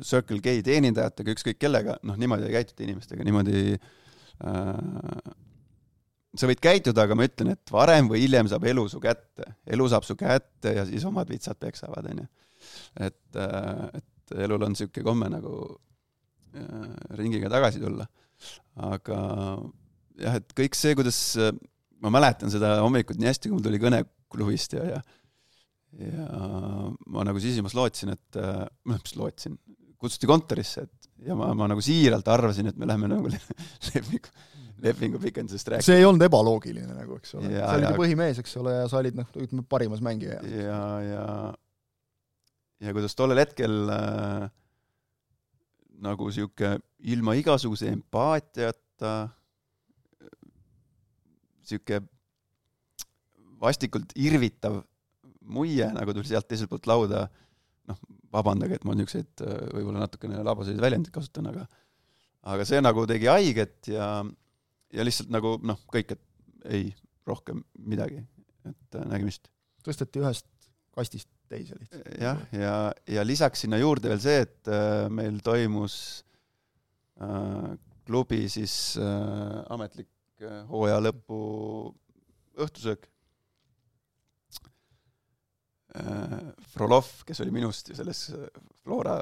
Circle 0.03 0.41
K 0.43 0.59
teenindajatega, 0.65 1.31
ükskõik 1.37 1.59
kellega, 1.61 1.95
noh, 2.03 2.17
niimoodi 2.19 2.49
ei 2.49 2.57
käituta 2.57 2.83
inimestega, 2.83 3.23
niimoodi 3.23 3.77
äh, 3.77 5.35
sa 6.39 6.49
võid 6.49 6.61
käituda, 6.63 7.05
aga 7.05 7.17
ma 7.17 7.27
ütlen, 7.27 7.53
et 7.55 7.71
varem 7.73 8.09
või 8.11 8.23
hiljem 8.25 8.49
saab 8.51 8.67
elu 8.71 8.85
su 8.91 8.99
kätte. 9.03 9.47
elu 9.65 9.87
saab 9.91 10.07
su 10.07 10.17
kätte 10.19 10.75
ja 10.77 10.85
siis 10.87 11.05
omad 11.07 11.29
vitsad 11.31 11.59
peksavad, 11.61 12.09
on 12.11 12.23
ju. 12.23 12.27
et, 13.07 13.39
äh, 13.39 14.01
et 14.01 14.37
elul 14.45 14.67
on 14.67 14.75
niisugune 14.75 15.05
komme 15.05 15.29
nagu 15.31 15.55
äh, 16.55 16.93
ringiga 17.19 17.51
tagasi 17.51 17.83
tulla. 17.83 18.07
aga 18.91 19.19
jah, 20.19 20.39
et 20.41 20.57
kõik 20.57 20.75
see, 20.75 20.95
kuidas 20.97 21.19
ma 22.03 22.11
mäletan 22.13 22.51
seda 22.51 22.77
hommikut 22.83 23.19
nii 23.19 23.31
hästi, 23.31 23.49
kui 23.49 23.57
mul 23.57 23.65
tuli 23.65 23.79
kõne 23.81 24.03
klubist 24.31 24.75
ja, 24.75 24.83
ja 24.95 25.05
ja 25.95 26.25
ma 27.07 27.23
nagu 27.23 27.39
sisimas 27.39 27.75
lootsin, 27.77 28.11
et 28.15 28.39
äh, 28.39 28.65
noh, 28.89 28.99
mis 28.99 29.15
lootsin, 29.15 29.55
kutsuti 30.01 30.27
kontorisse, 30.27 30.83
et 30.83 31.29
ja 31.29 31.37
ma, 31.39 31.53
ma 31.57 31.69
nagu 31.71 31.83
siiralt 31.83 32.27
arvasin, 32.31 32.67
et 32.71 32.79
me 32.79 32.89
läheme 32.89 33.09
nagu 33.11 33.29
lepingu, 33.33 33.69
lepingu 33.93 34.33
pikendusest 34.81 35.71
rääkima. 35.71 35.85
see 35.87 35.99
ei 36.01 36.07
olnud 36.07 36.25
ebaloogiline 36.27 36.93
nagu, 36.93 37.19
eks 37.21 37.35
ole. 37.39 37.51
sa 37.57 37.75
olid 37.77 37.89
ju 37.89 37.99
põhimees, 37.99 38.41
eks 38.43 38.57
ole, 38.61 38.73
ja 38.81 38.89
sa 38.91 38.99
olid 39.01 39.19
noh, 39.19 39.29
ütleme 39.35 39.65
parimas 39.69 40.03
mängija. 40.05 40.41
ja, 40.43 40.81
ja 41.05 41.25
ja 42.83 42.93
kuidas 42.93 43.15
tollel 43.15 43.39
hetkel 43.39 43.89
äh, 43.89 44.49
nagu 46.05 46.27
sihuke 46.33 46.75
ilma 47.07 47.35
igasuguse 47.39 47.87
empaatiata 47.93 49.13
sihuke 51.65 52.01
vastikult 53.61 54.11
irvitav 54.19 54.81
muie 55.45 55.87
nagu 55.93 56.13
tuli 56.13 56.27
sealt 56.27 56.47
teiselt 56.49 56.71
poolt 56.71 56.87
lauda, 56.89 57.25
noh, 57.89 57.99
vabandage, 58.33 58.79
et 58.79 58.85
ma 58.87 58.95
niisuguseid 58.97 59.45
äh, 59.45 59.59
võib-olla 59.77 60.05
natukene 60.05 60.41
labaseid 60.45 60.81
väljendeid 60.81 61.13
kasutan, 61.15 61.51
aga 61.53 61.67
aga 62.45 62.65
see 62.67 62.81
nagu 62.81 63.05
tegi 63.09 63.29
haiget 63.31 63.89
ja, 63.89 64.09
ja 64.93 65.05
lihtsalt 65.05 65.31
nagu 65.33 65.55
noh, 65.63 65.79
kõik, 65.91 66.15
et 66.15 66.71
ei, 66.71 66.89
rohkem 67.27 67.63
midagi, 67.85 68.21
et 68.67 68.99
äh, 68.99 69.07
nägemist. 69.09 69.49
tõsteti 69.85 70.21
ühest 70.21 70.47
kastist 70.95 71.29
teise 71.49 71.77
lihtsalt. 71.79 72.11
jah, 72.21 72.41
ja, 72.55 72.75
ja 73.09 73.25
lisaks 73.25 73.65
sinna 73.65 73.79
juurde 73.81 74.11
veel 74.11 74.21
see, 74.23 74.45
et 74.45 74.71
äh, 74.71 75.07
meil 75.13 75.41
toimus 75.45 75.97
äh, 77.21 77.73
klubi 78.05 78.45
siis 78.49 78.95
äh, 79.01 79.59
ametlik 79.73 80.11
äh, 80.41 80.63
hooaja 80.69 81.01
lõpu 81.03 81.41
õhtusöök 82.55 83.09
Äh, 85.95 86.39
Frolov, 86.73 87.07
kes 87.23 87.39
oli 87.43 87.53
minust 87.55 87.87
ju 87.87 87.95
selles 87.95 88.27
äh, 88.35 88.47
Flora 88.81 89.21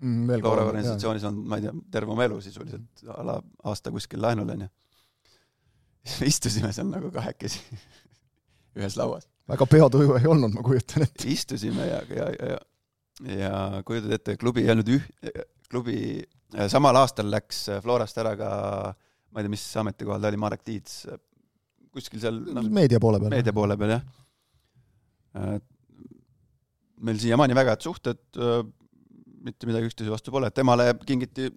mm,, 0.00 0.32
Flora 0.40 0.66
organisatsioonis 0.68 1.26
on, 1.28 1.42
ma 1.48 1.60
ei 1.60 1.66
tea, 1.66 1.74
terve 1.94 2.14
oma 2.14 2.26
elu 2.26 2.40
sisuliselt, 2.44 3.04
a 3.14 3.22
la 3.26 3.38
aasta 3.70 3.92
kuskil 3.94 4.22
laenul, 4.24 4.50
onju. 4.56 4.70
istusime 6.32 6.72
seal 6.76 6.90
nagu 6.90 7.10
kahekesi 7.14 7.62
ühes 8.78 8.98
lauas. 9.00 9.28
väga 9.50 9.68
peotuju 9.70 10.18
ei 10.18 10.28
olnud, 10.30 10.56
ma 10.56 10.64
kujutan 10.66 11.06
ette. 11.06 11.28
istusime 11.30 11.88
ja, 11.88 12.02
ja, 12.10 12.30
ja, 12.34 12.60
ja 13.38 13.54
kujutad 13.86 14.18
ette, 14.18 14.36
klubi 14.40 14.66
ei 14.66 14.74
olnud 14.74 14.92
üh-, 14.96 15.08
klubi, 15.70 15.98
äh, 16.56 16.68
samal 16.72 16.96
aastal 17.00 17.30
läks 17.32 17.66
Florast 17.84 18.18
ära 18.22 18.36
ka 18.40 18.52
ma 19.34 19.42
ei 19.42 19.48
tea, 19.48 19.52
mis 19.56 19.64
ametikohal 19.82 20.22
ta 20.22 20.30
oli, 20.30 20.38
Marek 20.38 20.62
Tiits, 20.62 21.00
kuskil 21.94 22.22
seal 22.22 22.38
noh, 22.54 22.66
meedia 22.74 23.00
poole 23.02 23.18
peal. 23.22 23.32
meedia 23.34 23.54
poole 23.54 23.76
peal, 23.78 23.96
jah. 23.96 25.58
meil 27.04 27.18
siiamaani 27.22 27.56
väga 27.58 27.74
head 27.74 27.86
suhted, 27.86 28.22
mitte 29.44 29.68
midagi 29.68 29.90
üksteise 29.90 30.12
vastu 30.12 30.32
pole, 30.34 30.50
temale 30.54 30.88
kingiti 31.04 31.50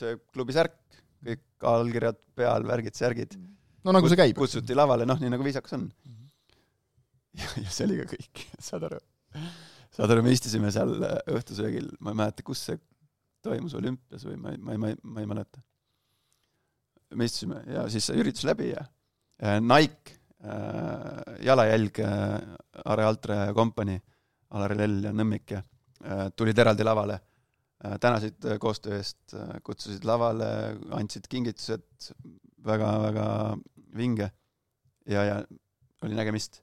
see 0.00 0.18
klubi 0.34 0.54
särk, 0.56 0.76
kõik 1.24 1.66
allkirjad 1.70 2.20
peal, 2.38 2.66
värgid, 2.68 2.96
särgid. 2.96 3.36
no 3.84 3.94
nagu 3.96 4.08
see 4.10 4.20
käib. 4.20 4.36
kutsuti 4.38 4.76
lavale, 4.76 5.06
noh, 5.08 5.18
nii 5.20 5.32
nagu 5.32 5.46
viisakas 5.46 5.76
on. 5.76 5.88
ja, 7.40 7.48
ja 7.64 7.66
see 7.68 7.88
oli 7.88 7.98
ka 8.02 8.08
kõik, 8.14 8.44
saad 8.68 8.86
aru. 8.90 9.00
saad 9.96 10.14
aru, 10.14 10.24
me 10.26 10.36
istusime 10.36 10.72
seal 10.74 10.94
õhtusöögil, 11.00 11.90
ma 12.00 12.14
ei 12.14 12.22
mäleta, 12.22 12.46
kus 12.46 12.64
see 12.68 12.80
toimus, 13.44 13.74
olümpias 13.78 14.24
või 14.28 14.38
ma 14.40 14.54
ei, 14.54 14.60
ma 14.60 14.76
ei, 14.76 14.80
ma 14.80 14.92
ei, 14.92 15.00
ma 15.02 15.24
ei 15.24 15.28
mäleta. 15.34 15.64
me 17.16 17.28
istusime 17.28 17.64
ja 17.72 17.88
siis 17.92 18.06
sai 18.10 18.20
üritus 18.22 18.44
läbi 18.48 18.70
ja 18.70 18.84
Nike 19.64 20.18
äh, 20.44 21.40
jalajälg 21.48 22.00
äh, 22.04 22.84
Are 22.84 23.04
Altre 23.08 23.38
kompanii 23.56 23.96
Alari 24.52 24.76
Lell 24.76 25.06
ja 25.08 25.12
Nõmmik 25.16 25.54
ja 25.54 25.62
äh, 25.62 25.79
tulid 26.36 26.58
eraldi 26.58 26.86
lavale, 26.86 27.18
äh, 27.84 27.96
tänasid 28.00 28.46
äh, 28.46 28.58
koostöö 28.58 28.98
eest, 28.98 29.34
kutsusid 29.66 30.04
lavale, 30.08 30.50
andsid 30.96 31.28
kingitused, 31.28 32.12
väga-väga 32.64 33.26
vinge 33.96 34.30
ja, 35.08 35.24
ja 35.24 35.36
oli 36.04 36.14
nägemist. 36.14 36.62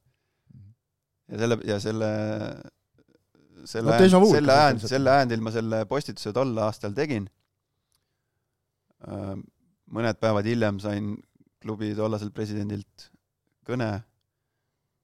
ja 1.27 1.37
selle, 1.37 1.57
ja 1.65 1.79
selle 1.79 2.09
selle 3.67 3.91
no, 3.91 3.97
ajand, 3.97 4.29
selle 4.31 4.53
ajand, 4.53 4.85
selle 4.87 5.11
ajandil 5.11 5.41
ma 5.43 5.51
selle 5.51 5.81
postituse 5.89 6.31
tol 6.35 6.53
aastal 6.63 6.93
tegin. 6.95 7.27
mõned 9.97 10.19
päevad 10.21 10.47
hiljem 10.47 10.79
sain 10.83 11.15
klubi 11.63 11.93
tollaselt 11.95 12.33
presidendilt 12.35 13.09
kõne, 13.67 13.89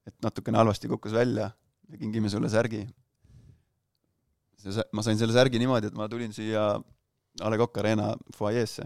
et 0.08 0.16
natukene 0.24 0.60
halvasti 0.60 0.90
kukkus 0.92 1.14
välja 1.16 1.50
ja 1.90 2.00
kingime 2.00 2.30
sulle 2.32 2.50
särgi. 2.50 2.86
See, 4.64 4.86
ma 4.96 5.04
sain 5.06 5.20
selle 5.20 5.36
särgi 5.36 5.62
niimoodi, 5.62 5.92
et 5.92 5.98
ma 5.98 6.08
tulin 6.12 6.34
siia 6.36 6.66
A 7.42 7.50
Le 7.50 7.58
Coq 7.60 7.80
Arena 7.82 8.12
fuajeesse. 8.38 8.86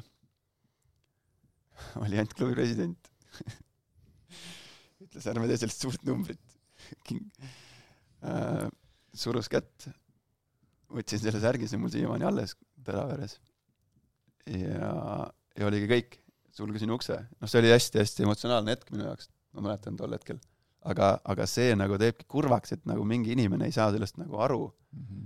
oli 2.03 2.17
ainult 2.17 2.33
klubi 2.37 2.55
president 2.57 3.11
ütles, 5.03 5.27
ärme 5.29 5.49
tee 5.49 5.59
sellist 5.61 5.85
suurt 5.85 6.03
numbrit. 6.07 6.43
Äh, 8.27 8.63
surus 9.13 9.45
kätt, 9.51 9.83
võtsin 10.89 11.19
selle 11.21 11.37
särgi, 11.37 11.67
see 11.69 11.77
on 11.77 11.83
mul 11.83 11.91
siiamaani 11.93 12.25
alles 12.25 12.55
Teraveres. 12.81 13.35
ja, 14.49 14.89
ja 15.53 15.67
oligi 15.67 15.85
kõik, 15.91 16.17
sulgesin 16.49 16.95
ukse. 16.95 17.19
noh, 17.37 17.51
see 17.51 17.61
oli 17.61 17.69
hästi-hästi 17.75 18.25
emotsionaalne 18.25 18.73
hetk 18.73 18.89
minu 18.89 19.05
jaoks, 19.05 19.29
ma 19.53 19.67
mäletan 19.67 19.99
tol 20.01 20.17
hetkel 20.17 20.41
aga, 20.91 21.09
aga 21.23 21.47
see 21.49 21.75
nagu 21.77 21.97
teebki 22.01 22.27
kurvaks, 22.31 22.75
et 22.75 22.85
nagu 22.89 23.05
mingi 23.07 23.33
inimene 23.35 23.67
ei 23.67 23.75
saa 23.75 23.89
sellest 23.93 24.19
nagu 24.21 24.39
aru 24.43 24.61
mm. 24.67 25.03
-hmm. 25.03 25.25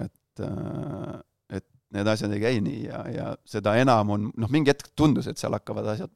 Et, 0.00 0.42
äh, 0.44 1.18
et 1.58 1.66
need 1.96 2.08
asjad 2.12 2.32
ei 2.32 2.42
käi 2.42 2.60
nii 2.64 2.82
ja, 2.86 3.02
ja 3.12 3.28
seda 3.48 3.74
enam 3.80 4.14
on, 4.16 4.30
noh, 4.36 4.50
mingi 4.52 4.72
hetk 4.72 4.92
tundus, 4.98 5.28
et 5.30 5.40
seal 5.40 5.54
hakkavad 5.56 5.92
asjad 5.94 6.12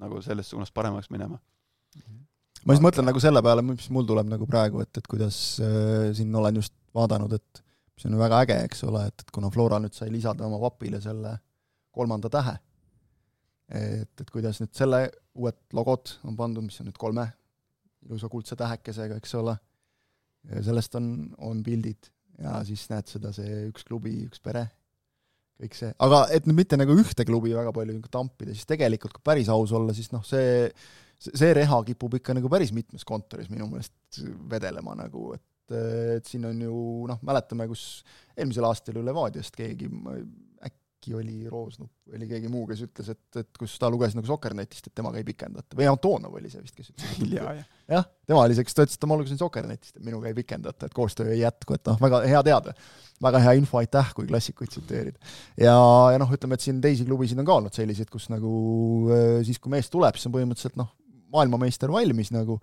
nagu 0.00 0.20
selles 0.24 0.50
suunas 0.50 0.72
paremaks 0.72 1.10
minema. 1.12 1.38
Ma 2.66 2.74
siis 2.76 2.84
mõtlen 2.84 3.06
nagu 3.08 3.20
selle 3.22 3.40
peale, 3.44 3.64
mis 3.64 3.88
mul 3.92 4.04
tuleb 4.08 4.28
nagu 4.28 4.46
praegu, 4.48 4.82
et, 4.84 4.92
et 5.00 5.06
kuidas 5.08 5.36
äh, 5.64 6.10
siin 6.16 6.34
olen 6.36 6.60
just 6.60 6.74
vaadanud, 6.96 7.32
et 7.36 7.62
mis 7.94 8.08
on 8.08 8.18
väga 8.20 8.42
äge, 8.44 8.58
eks 8.66 8.84
ole, 8.88 9.06
et, 9.08 9.24
et 9.24 9.32
kuna 9.32 9.50
Flora 9.52 9.78
nüüd 9.80 9.96
sai 9.96 10.10
lisada 10.12 10.44
oma 10.46 10.60
vapile 10.60 11.00
selle 11.04 11.36
kolmanda 11.94 12.30
tähe, 12.32 12.54
et, 13.80 14.12
et 14.20 14.30
kuidas 14.32 14.60
nüüd 14.60 14.72
selle 14.76 15.06
uued 15.40 15.58
logod 15.76 16.16
on 16.28 16.36
pandud, 16.36 16.66
mis 16.66 16.80
on 16.82 16.90
nüüd 16.90 17.00
kolme 17.00 17.26
ilusa 18.06 18.28
kuldse 18.32 18.56
tähekesega, 18.56 19.18
eks 19.20 19.34
ole, 19.40 19.56
sellest 20.64 20.96
on, 20.96 21.10
on 21.44 21.60
pildid 21.64 22.08
ja 22.40 22.60
siis 22.66 22.86
näed 22.92 23.10
seda, 23.10 23.32
see 23.36 23.66
üks 23.68 23.84
klubi, 23.88 24.14
üks 24.28 24.42
pere, 24.42 24.66
kõik 25.60 25.76
see, 25.76 25.92
aga 26.06 26.24
et 26.34 26.48
nüüd 26.48 26.62
mitte 26.62 26.78
nagu 26.80 26.96
ühte 26.96 27.26
klubi 27.28 27.52
väga 27.56 27.74
palju 27.76 27.98
nagu 27.98 28.10
tampida, 28.12 28.54
siis 28.56 28.68
tegelikult 28.68 29.16
kui 29.16 29.26
päris 29.30 29.50
aus 29.52 29.74
olla, 29.76 29.94
siis 29.96 30.10
noh, 30.14 30.24
see, 30.26 30.68
see 31.20 31.52
reha 31.56 31.82
kipub 31.86 32.16
ikka 32.20 32.36
nagu 32.36 32.50
päris 32.52 32.72
mitmes 32.76 33.04
kontoris 33.08 33.50
minu 33.52 33.68
meelest 33.70 34.22
vedelema 34.50 34.96
nagu, 35.02 35.30
et 35.36 35.46
et 35.70 36.26
siin 36.26 36.42
on 36.48 36.62
ju 36.64 36.76
noh, 37.06 37.18
mäletame, 37.22 37.68
kus 37.70 38.02
eelmisel 38.34 38.66
aastal 38.66 38.96
ju 38.98 39.04
Levadiast 39.06 39.54
keegi, 39.54 39.86
äkki 41.00 41.14
oli 41.16 41.48
Roosnup 41.48 41.90
või 42.06 42.18
oli 42.18 42.26
keegi 42.28 42.48
muu, 42.52 42.66
kes 42.68 42.82
ütles, 42.84 43.08
et, 43.14 43.36
et 43.40 43.58
kus 43.58 43.76
ta 43.80 43.88
luges 43.90 44.14
nagu 44.16 44.28
Sokkernetist, 44.28 44.90
et 44.90 44.94
temaga 44.94 45.20
ei 45.20 45.24
pikendata, 45.24 45.76
või 45.78 45.88
Antonov 45.88 46.34
oli 46.36 46.50
see 46.52 46.60
vist, 46.60 46.74
kes 46.76 46.90
ütles. 46.92 47.62
jah, 47.94 48.08
tema 48.28 48.42
oli 48.44 48.56
see, 48.56 48.66
kes 48.66 48.76
ta 48.76 48.84
ütles, 48.84 48.98
et 48.98 49.06
ma 49.08 49.16
lugesin 49.16 49.40
Sokkernetist, 49.40 49.96
et 49.96 50.04
minuga 50.04 50.28
ei 50.28 50.36
pikendata, 50.36 50.90
et 50.90 50.96
koostöö 50.96 51.32
ei 51.32 51.40
jätku, 51.40 51.78
et 51.78 51.88
noh, 51.88 52.00
väga 52.02 52.22
hea 52.28 52.42
teada. 52.50 52.74
väga 53.20 53.40
hea 53.44 53.54
info, 53.60 53.78
aitäh, 53.80 54.12
kui 54.16 54.26
klassikuid 54.28 54.72
tsiteerida. 54.72 55.32
ja, 55.56 55.76
ja 56.12 56.20
noh, 56.20 56.34
ütleme, 56.36 56.58
et 56.58 56.66
siin 56.66 56.80
teisi 56.80 57.06
klubisid 57.08 57.40
on 57.40 57.48
ka 57.48 57.56
olnud 57.60 57.76
selliseid, 57.76 58.10
kus 58.12 58.28
nagu 58.32 58.52
äh, 59.14 59.40
siis, 59.46 59.58
kui 59.58 59.72
mees 59.72 59.88
tuleb, 59.92 60.18
siis 60.18 60.28
on 60.28 60.36
põhimõtteliselt 60.36 60.76
noh, 60.80 60.92
maailmameister 61.32 61.92
valmis 61.92 62.32
nagu, 62.34 62.58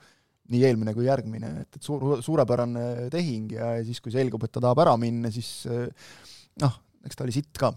nii 0.51 0.63
eelmine 0.63 0.93
kui 0.95 1.07
järgmine, 1.07 1.49
et, 1.63 1.75
et 1.75 1.83
suur, 1.83 2.21
suurepärane 2.23 3.09
tehing 3.11 3.57
ja, 3.57 3.73
ja 3.79 3.83
siis, 3.87 3.99
kui 4.03 4.13
selgub, 4.13 4.45
et 4.45 4.53
ta 4.53 4.63
tahab 4.63 4.85
ära 4.85 4.95
minna, 4.99 5.31
siis 5.33 5.65
äh, 5.71 5.89
noh, 6.63 6.79
eks 7.07 7.19
ta 7.19 7.25
oli 7.25 7.35
sitt 7.35 7.53
ka 7.59 7.73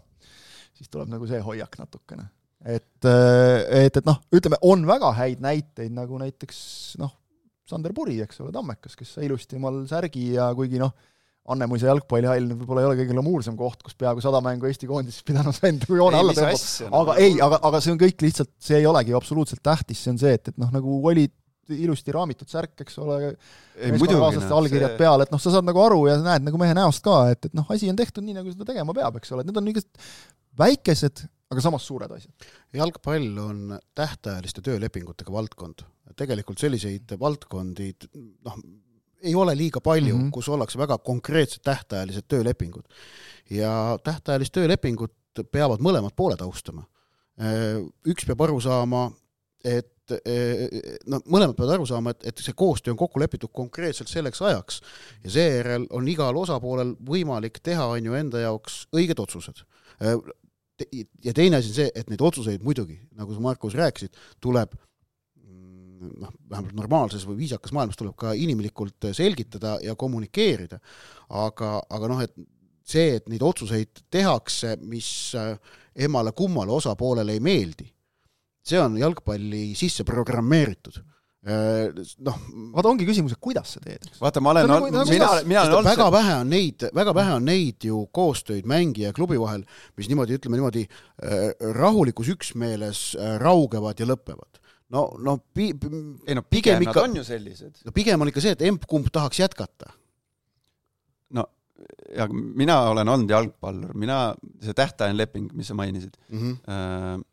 siis 0.80 0.92
tuleb 0.92 1.12
nagu 1.12 1.28
see 1.28 1.40
hoiak 1.44 1.76
natukene. 1.80 2.26
et, 2.64 3.04
äh, 3.08 3.84
et, 3.86 4.00
et 4.00 4.08
noh, 4.08 4.18
ütleme, 4.36 4.58
on 4.66 4.82
väga 4.88 5.12
häid 5.16 5.44
näiteid, 5.44 5.92
nagu 5.96 6.18
näiteks 6.20 6.58
noh, 7.00 7.14
Sander 7.70 7.94
Puri, 7.94 8.18
eks 8.24 8.40
ole, 8.42 8.50
Tammekas, 8.52 8.96
kes 8.98 9.14
sai 9.16 9.28
ilusti 9.28 9.56
omal 9.60 9.84
särgi 9.88 10.32
ja 10.34 10.50
kuigi 10.58 10.80
noh, 10.82 10.92
Annemuise 11.50 11.88
jalgpallihall 11.88 12.52
võib-olla 12.52 12.82
ei 12.82 12.88
ole 12.90 12.96
kõige 12.98 13.14
glamuursem 13.14 13.54
koht, 13.58 13.80
kus 13.82 13.96
peaaegu 13.98 14.22
sada 14.22 14.42
mängu 14.44 14.68
Eesti 14.68 14.86
koondises 14.90 15.24
pidanud 15.26 15.56
vend 15.64 15.86
joone 15.88 16.20
alla 16.20 16.34
tõmbama, 16.36 16.90
aga 17.00 17.16
ei, 17.22 17.38
aga, 17.42 17.60
aga 17.70 17.80
see 17.82 17.94
on 17.94 18.00
kõik 18.02 18.26
lihtsalt, 18.26 18.52
see 18.60 18.76
ei 18.78 18.88
olegi 18.90 19.16
absoluutselt 19.16 19.62
tähtis, 19.64 20.02
see 20.04 20.12
on 20.12 20.20
see, 20.20 20.34
et, 20.36 20.52
et 20.52 20.60
noh, 20.60 20.70
nagu 20.74 20.98
olid 21.10 21.32
ilusti 21.76 22.14
raamitud 22.14 22.50
särk, 22.50 22.74
eks 22.84 22.98
ole, 23.02 23.34
meeskonnakaaslaste 23.80 24.48
noh, 24.50 24.58
allkirjad 24.58 24.94
see... 24.94 25.00
peal, 25.02 25.24
et 25.24 25.34
noh, 25.34 25.42
sa 25.42 25.54
saad 25.54 25.68
nagu 25.68 25.82
aru 25.82 26.00
ja 26.08 26.18
näed 26.22 26.46
nagu 26.46 26.60
mehe 26.60 26.74
näost 26.76 27.04
ka, 27.04 27.22
et, 27.34 27.50
et 27.50 27.56
noh, 27.56 27.68
asi 27.72 27.90
on 27.92 27.98
tehtud 27.98 28.26
nii, 28.26 28.36
nagu 28.40 28.52
seda 28.54 28.68
tegema 28.72 28.96
peab, 28.96 29.20
eks 29.20 29.34
ole, 29.34 29.44
et 29.44 29.50
need 29.50 29.60
on 29.60 29.68
niisugused 29.68 30.10
väikesed, 30.60 31.24
aga 31.50 31.64
samas 31.64 31.86
suured 31.86 32.12
asjad. 32.14 32.50
jalgpall 32.76 33.40
on 33.42 33.78
tähtajaliste 33.94 34.62
töölepingutega 34.66 35.32
valdkond. 35.32 35.86
tegelikult 36.18 36.58
selliseid 36.58 37.12
valdkondi 37.18 37.92
noh, 38.44 38.56
ei 39.22 39.34
ole 39.34 39.54
liiga 39.56 39.80
palju 39.80 40.14
mm, 40.14 40.22
-hmm. 40.22 40.30
kus 40.30 40.48
ollakse 40.48 40.78
väga 40.78 40.98
konkreetsed 40.98 41.62
tähtajalised 41.64 42.26
töölepingud. 42.28 42.84
ja 43.50 43.98
tähtajalist 44.04 44.52
töölepingut 44.52 45.14
peavad 45.52 45.80
mõlemad 45.80 46.14
pooled 46.16 46.40
austama. 46.40 46.84
Üks 48.06 48.26
peab 48.26 48.40
aru 48.40 48.60
saama, 48.60 49.10
et 49.64 49.99
no 51.10 51.20
mõlemad 51.26 51.56
peavad 51.56 51.76
aru 51.76 51.86
saama, 51.88 52.14
et, 52.14 52.26
et 52.30 52.42
see 52.42 52.56
koostöö 52.56 52.94
on 52.94 53.00
kokku 53.00 53.20
lepitud 53.22 53.52
konkreetselt 53.54 54.10
selleks 54.10 54.42
ajaks 54.42 54.80
ja 55.24 55.32
seejärel 55.36 55.86
on 55.96 56.08
igal 56.10 56.36
osapoolel 56.40 56.94
võimalik 57.06 57.60
teha, 57.64 57.88
on 57.94 58.10
ju, 58.10 58.16
enda 58.18 58.44
jaoks 58.44 58.84
õiged 58.96 59.22
otsused. 59.22 59.64
ja 60.00 61.34
teine 61.36 61.60
asi 61.60 61.72
on 61.72 61.78
see, 61.80 61.90
et 61.94 62.10
neid 62.10 62.22
otsuseid 62.24 62.62
muidugi, 62.64 62.96
nagu 63.18 63.34
sa, 63.34 63.42
Markus, 63.44 63.76
rääkisid, 63.78 64.16
tuleb 64.40 64.72
mm, 65.44 66.14
noh, 66.24 66.32
vähemalt 66.50 66.76
normaalses 66.78 67.26
või 67.28 67.42
viisakas 67.44 67.74
maailmas 67.76 68.00
tuleb 68.00 68.16
ka 68.16 68.32
inimlikult 68.32 69.10
selgitada 69.16 69.76
ja 69.84 69.96
kommunikeerida, 69.98 70.80
aga, 71.28 71.76
aga 71.90 72.12
noh, 72.12 72.24
et 72.24 72.34
see, 72.90 73.16
et 73.20 73.28
neid 73.30 73.42
otsuseid 73.44 74.06
tehakse, 74.10 74.76
mis 74.82 75.10
emale-kummale 75.94 76.72
osapoolele 76.72 77.36
ei 77.36 77.42
meeldi 77.44 77.86
see 78.66 78.80
on 78.80 78.98
jalgpalli 79.00 79.70
sisse 79.78 80.04
programmeeritud 80.08 80.98
äh, 81.00 81.88
noh, 82.26 82.38
vaata, 82.74 82.90
ongi 82.92 83.06
küsimus, 83.08 83.34
et 83.36 83.42
kuidas 83.42 83.76
sa 83.76 83.82
teed. 83.84 84.04
vaata, 84.20 84.42
ma 84.44 84.52
olen 84.54 84.68
olnud, 84.68 84.96
nagu, 84.98 85.12
mina, 85.12 85.30
mina 85.48 85.62
olen 85.64 85.78
olnud 85.78 85.90
väga 85.90 86.06
see... 86.06 86.14
vähe 86.16 86.34
on 86.36 86.52
neid, 86.54 86.86
väga 87.00 87.14
vähe 87.16 87.36
on 87.38 87.48
neid 87.48 87.88
ju 87.88 88.02
koostöid 88.16 88.68
mängija 88.70 89.12
ja 89.12 89.16
klubi 89.16 89.40
vahel, 89.40 89.64
mis 89.98 90.10
niimoodi, 90.10 90.36
ütleme 90.40 90.60
niimoodi 90.60 90.84
äh, 90.86 91.46
rahulikus 91.76 92.32
üksmeeles 92.34 93.04
äh, 93.16 93.38
raugevad 93.42 94.02
ja 94.02 94.08
lõpevad. 94.10 94.60
no, 94.92 95.06
no 95.22 95.38
pi-, 95.54 95.72
ei 95.72 96.36
no 96.36 96.44
pigem, 96.44 96.76
pigem 96.76 96.84
ikka, 96.88 97.06
on 97.06 97.16
ju 97.22 97.24
sellised. 97.24 97.80
no 97.86 97.96
pigem 97.96 98.20
on 98.20 98.32
ikka 98.32 98.44
see, 98.44 98.58
et 98.58 98.68
emb-kumb 98.68 99.08
tahaks 99.12 99.40
jätkata. 99.40 99.94
no 101.36 101.46
ja 102.12 102.28
mina 102.28 102.82
olen 102.90 103.08
olnud 103.08 103.30
jalgpallur, 103.32 103.96
mina, 103.96 104.22
see 104.60 104.76
tähtajaline 104.76 105.22
leping, 105.22 105.48
mis 105.56 105.70
sa 105.70 105.76
mainisid 105.78 106.16
mm, 106.28 106.40
-hmm. 106.40 107.24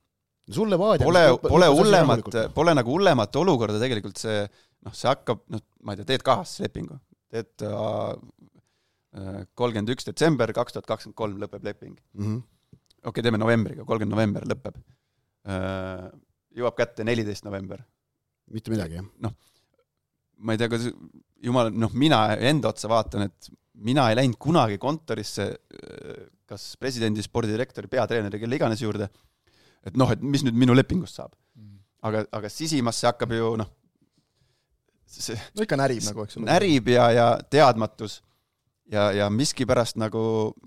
Sulle 0.54 0.80
Vaadja 0.80 1.08
pole, 1.08 1.24
pole 1.44 1.68
hullemat, 1.72 2.38
pole 2.56 2.76
nagu 2.78 2.94
hullemat 2.94 3.40
olukorda 3.42 3.80
tegelikult 3.82 4.20
see, 4.22 4.44
noh, 4.86 4.96
see 4.96 5.10
hakkab, 5.10 5.44
noh, 5.54 5.64
ma 5.84 5.94
ei 5.94 6.02
tea, 6.02 6.12
teed 6.14 6.26
kahasse 6.28 6.66
lepingu, 6.66 7.00
teed 7.34 7.66
äh, 7.68 8.14
kolmkümmend 9.58 9.92
üks 9.96 10.08
detsember 10.08 10.54
kaks 10.56 10.78
tuhat 10.78 10.88
kakskümmend 10.90 11.18
kolm 11.20 11.42
lõpeb 11.44 11.68
leping 11.68 11.98
mm 11.98 12.24
-hmm.. 12.24 12.40
okei 13.02 13.12
okay,, 13.12 13.26
teeme 13.26 13.42
novembriga, 13.42 13.86
kolmkümmend 13.88 14.16
november 14.16 14.48
lõpeb. 14.54 14.80
Äh, 15.48 16.08
jõuab 16.58 16.76
kätte 16.80 17.06
neliteist 17.08 17.46
november. 17.48 17.84
mitte 18.52 18.72
midagi, 18.72 19.02
jah? 19.02 19.08
noh, 19.20 19.36
ma 20.40 20.56
ei 20.56 20.60
tea, 20.62 20.72
kas 20.72 20.88
jumal, 21.44 21.72
noh, 21.74 21.92
mina 21.94 22.38
enda 22.40 22.72
otsa 22.72 22.88
vaatan, 22.88 23.28
et 23.28 23.50
mina 23.84 24.08
ei 24.10 24.16
läinud 24.16 24.40
kunagi 24.40 24.80
kontorisse 24.80 25.52
äh, 25.52 26.28
kas 26.48 26.78
presidendi, 26.80 27.22
spordidirektori, 27.22 27.90
peatreeneri, 27.92 28.40
kelle 28.40 28.56
iganes 28.56 28.82
juurde 28.82 29.10
et 29.86 29.98
noh, 30.00 30.12
et 30.12 30.22
mis 30.22 30.46
nüüd 30.46 30.58
minu 30.58 30.76
lepingust 30.78 31.20
saab. 31.22 31.34
Mm. 31.58 31.80
aga, 32.10 32.24
aga 32.40 32.50
sisimas 32.54 33.02
see 33.02 33.10
hakkab 33.10 33.34
ju 33.36 33.56
noh, 33.62 33.70
see 35.08 35.38
no 35.56 35.66
ikka 35.66 35.80
närib 35.80 36.06
nagu, 36.06 36.26
eks 36.28 36.40
ole. 36.40 36.50
närib 36.50 36.92
ja, 36.94 37.10
ja 37.16 37.28
teadmatus 37.52 38.22
ja, 38.92 39.08
ja 39.16 39.30
miskipärast 39.34 40.00
nagu 40.00 40.22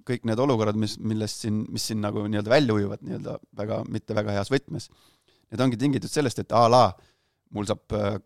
kõik 0.08 0.26
need 0.28 0.40
olukorrad, 0.42 0.78
mis, 0.80 0.96
millest 0.98 1.44
siin, 1.44 1.62
mis 1.72 1.86
siin 1.90 2.02
nagu 2.04 2.24
nii-öelda 2.26 2.52
välja 2.52 2.76
ujuvad 2.76 3.04
nii-öelda 3.04 3.38
väga, 3.62 3.84
mitte 3.92 4.16
väga 4.16 4.36
heas 4.38 4.52
võtmes, 4.52 4.90
need 5.50 5.64
ongi 5.64 5.80
tingitud 5.80 6.12
sellest, 6.12 6.42
et 6.42 6.52
a 6.56 6.66
la 6.70 6.84
mul 7.54 7.66
saab 7.68 7.96
äh, 7.96 8.20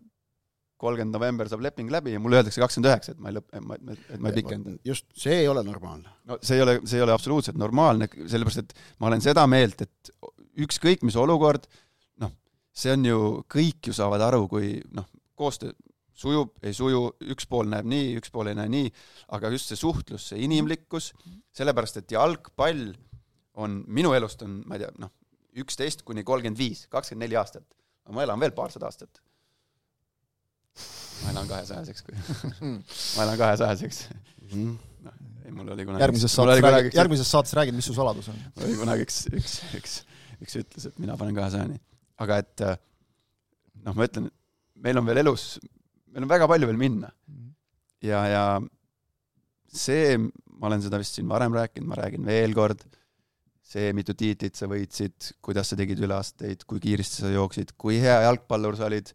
kolmkümmend 0.84 1.14
november 1.16 1.48
saab 1.48 1.62
leping 1.64 1.90
läbi 1.92 2.14
ja 2.14 2.20
mulle 2.20 2.40
öeldakse 2.40 2.62
kakskümmend 2.62 2.90
üheksa, 2.90 3.14
et 3.14 3.22
ma 3.22 3.30
ei 3.30 3.38
lõp-, 3.38 3.50
et 3.54 3.64
ma, 3.64 3.78
et 3.94 4.20
ma 4.20 4.32
ei 4.32 4.38
pikenda. 4.40 4.74
just, 4.84 5.06
see 5.16 5.38
ei 5.44 5.48
ole 5.48 5.64
normaalne. 5.66 6.10
no 6.28 6.38
see 6.42 6.58
ei 6.58 6.64
ole, 6.66 6.78
see 6.84 6.98
ei 7.00 7.06
ole 7.06 7.14
absoluutselt 7.14 7.60
normaalne, 7.60 8.10
sellepärast 8.18 8.64
et 8.64 8.74
ma 8.98 9.10
olen 9.10 9.24
seda 9.24 9.46
meelt, 9.50 9.86
et 9.86 10.14
ükskõik 10.62 11.02
mis 11.06 11.16
olukord, 11.18 11.66
noh, 12.22 12.32
see 12.74 12.94
on 12.94 13.08
ju, 13.08 13.18
kõik 13.50 13.90
ju 13.90 13.96
saavad 13.96 14.22
aru, 14.28 14.46
kui 14.50 14.76
noh, 14.94 15.08
koostöö 15.38 15.74
sujub, 16.14 16.54
ei 16.64 16.74
suju, 16.76 17.08
üks 17.34 17.48
pool 17.50 17.68
näeb 17.70 17.88
nii, 17.90 18.14
üks 18.20 18.30
pool 18.34 18.50
ei 18.50 18.58
näe 18.58 18.70
nii, 18.70 18.92
aga 19.34 19.50
just 19.54 19.70
see 19.70 19.78
suhtlus, 19.78 20.28
see 20.30 20.44
inimlikkus, 20.46 21.10
sellepärast 21.56 22.00
et 22.00 22.14
jalgpall 22.14 22.86
on, 23.60 23.80
minu 23.86 24.14
elust 24.16 24.44
on, 24.46 24.60
ma 24.68 24.78
ei 24.78 24.84
tea, 24.84 24.92
noh, 25.02 25.12
üksteist 25.64 26.04
kuni 26.06 26.24
kolmkümmend 26.26 26.58
viis, 26.58 26.86
kakskümmend 26.90 27.26
neli 27.26 27.38
aastat. 27.38 27.66
ma 28.12 28.22
elan 28.22 28.40
veel 28.40 28.52
paarsada 28.54 28.86
aastat. 28.86 29.20
ma 31.24 31.34
elan 31.34 31.50
kahesajaseks, 31.50 32.02
kui 32.06 32.16
ma 33.16 33.26
elan 33.26 33.38
kahesajaseks. 33.38 34.00
-hmm. 34.50 34.74
noh, 35.06 35.20
ei, 35.44 35.50
mul 35.50 35.74
oli 35.74 35.86
kunagi 35.86 36.06
järgmises 36.06 36.34
saates 36.34 36.62
räägid, 36.62 36.94
järgmises 36.94 37.30
saates 37.30 37.54
räägid, 37.58 37.74
mis 37.74 37.90
su 37.90 37.94
saladus 37.94 38.28
on? 38.30 38.42
oli 38.62 38.76
kunagi 38.78 39.06
üks, 39.06 39.24
üks, 39.34 39.60
üks 39.78 40.02
üks 40.44 40.58
ütles, 40.60 40.88
et 40.88 40.98
mina 41.02 41.16
panen 41.20 41.36
kahesajani. 41.36 41.80
aga 42.22 42.38
et 42.42 42.62
äh, 42.62 42.76
noh, 43.84 43.96
ma 43.96 44.06
ütlen, 44.06 44.28
meil 44.84 45.00
on 45.00 45.06
veel 45.08 45.22
elus, 45.24 45.54
meil 46.12 46.26
on 46.26 46.30
väga 46.30 46.48
palju 46.50 46.70
veel 46.70 46.80
minna. 46.80 47.10
Mhm. 47.30 47.52
ja, 48.04 48.20
ja 48.30 48.44
see, 49.74 50.18
ma 50.18 50.68
olen 50.70 50.84
seda 50.84 51.00
vist 51.02 51.18
siin 51.18 51.30
varem 51.30 51.54
rääkinud, 51.56 51.88
ma 51.90 51.98
räägin 51.98 52.26
veel 52.26 52.54
kord, 52.56 52.84
see, 53.64 53.90
mitu 53.96 54.14
tiitlit 54.18 54.58
sa 54.58 54.68
võitsid, 54.70 55.32
kuidas 55.44 55.72
sa 55.72 55.78
tegid 55.80 56.02
üle 56.04 56.14
aastaid, 56.16 56.62
kui 56.68 56.82
kiiresti 56.82 57.24
sa 57.24 57.32
jooksid, 57.32 57.74
kui 57.80 57.98
hea 58.02 58.20
jalgpallur 58.26 58.76
sa 58.78 58.86
olid, 58.90 59.10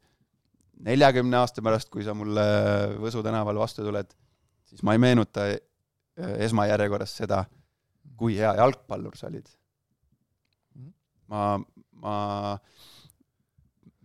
neljakümne 0.84 1.40
aasta 1.40 1.64
pärast, 1.64 1.92
kui 1.94 2.06
sa 2.08 2.16
mulle 2.18 2.44
Võsu 3.00 3.24
tänaval 3.24 3.60
vastu 3.60 3.86
tuled, 3.86 4.12
siis 4.68 4.84
ma 4.84 4.96
ei 4.96 5.04
meenuta 5.04 5.48
äh, 5.54 5.62
esmajärjekorras 6.48 7.16
seda, 7.22 7.46
kui 8.20 8.36
hea 8.40 8.52
jalgpallur 8.60 9.16
sa 9.20 9.30
olid 9.30 9.48
ma, 11.30 11.58
ma 12.02 12.16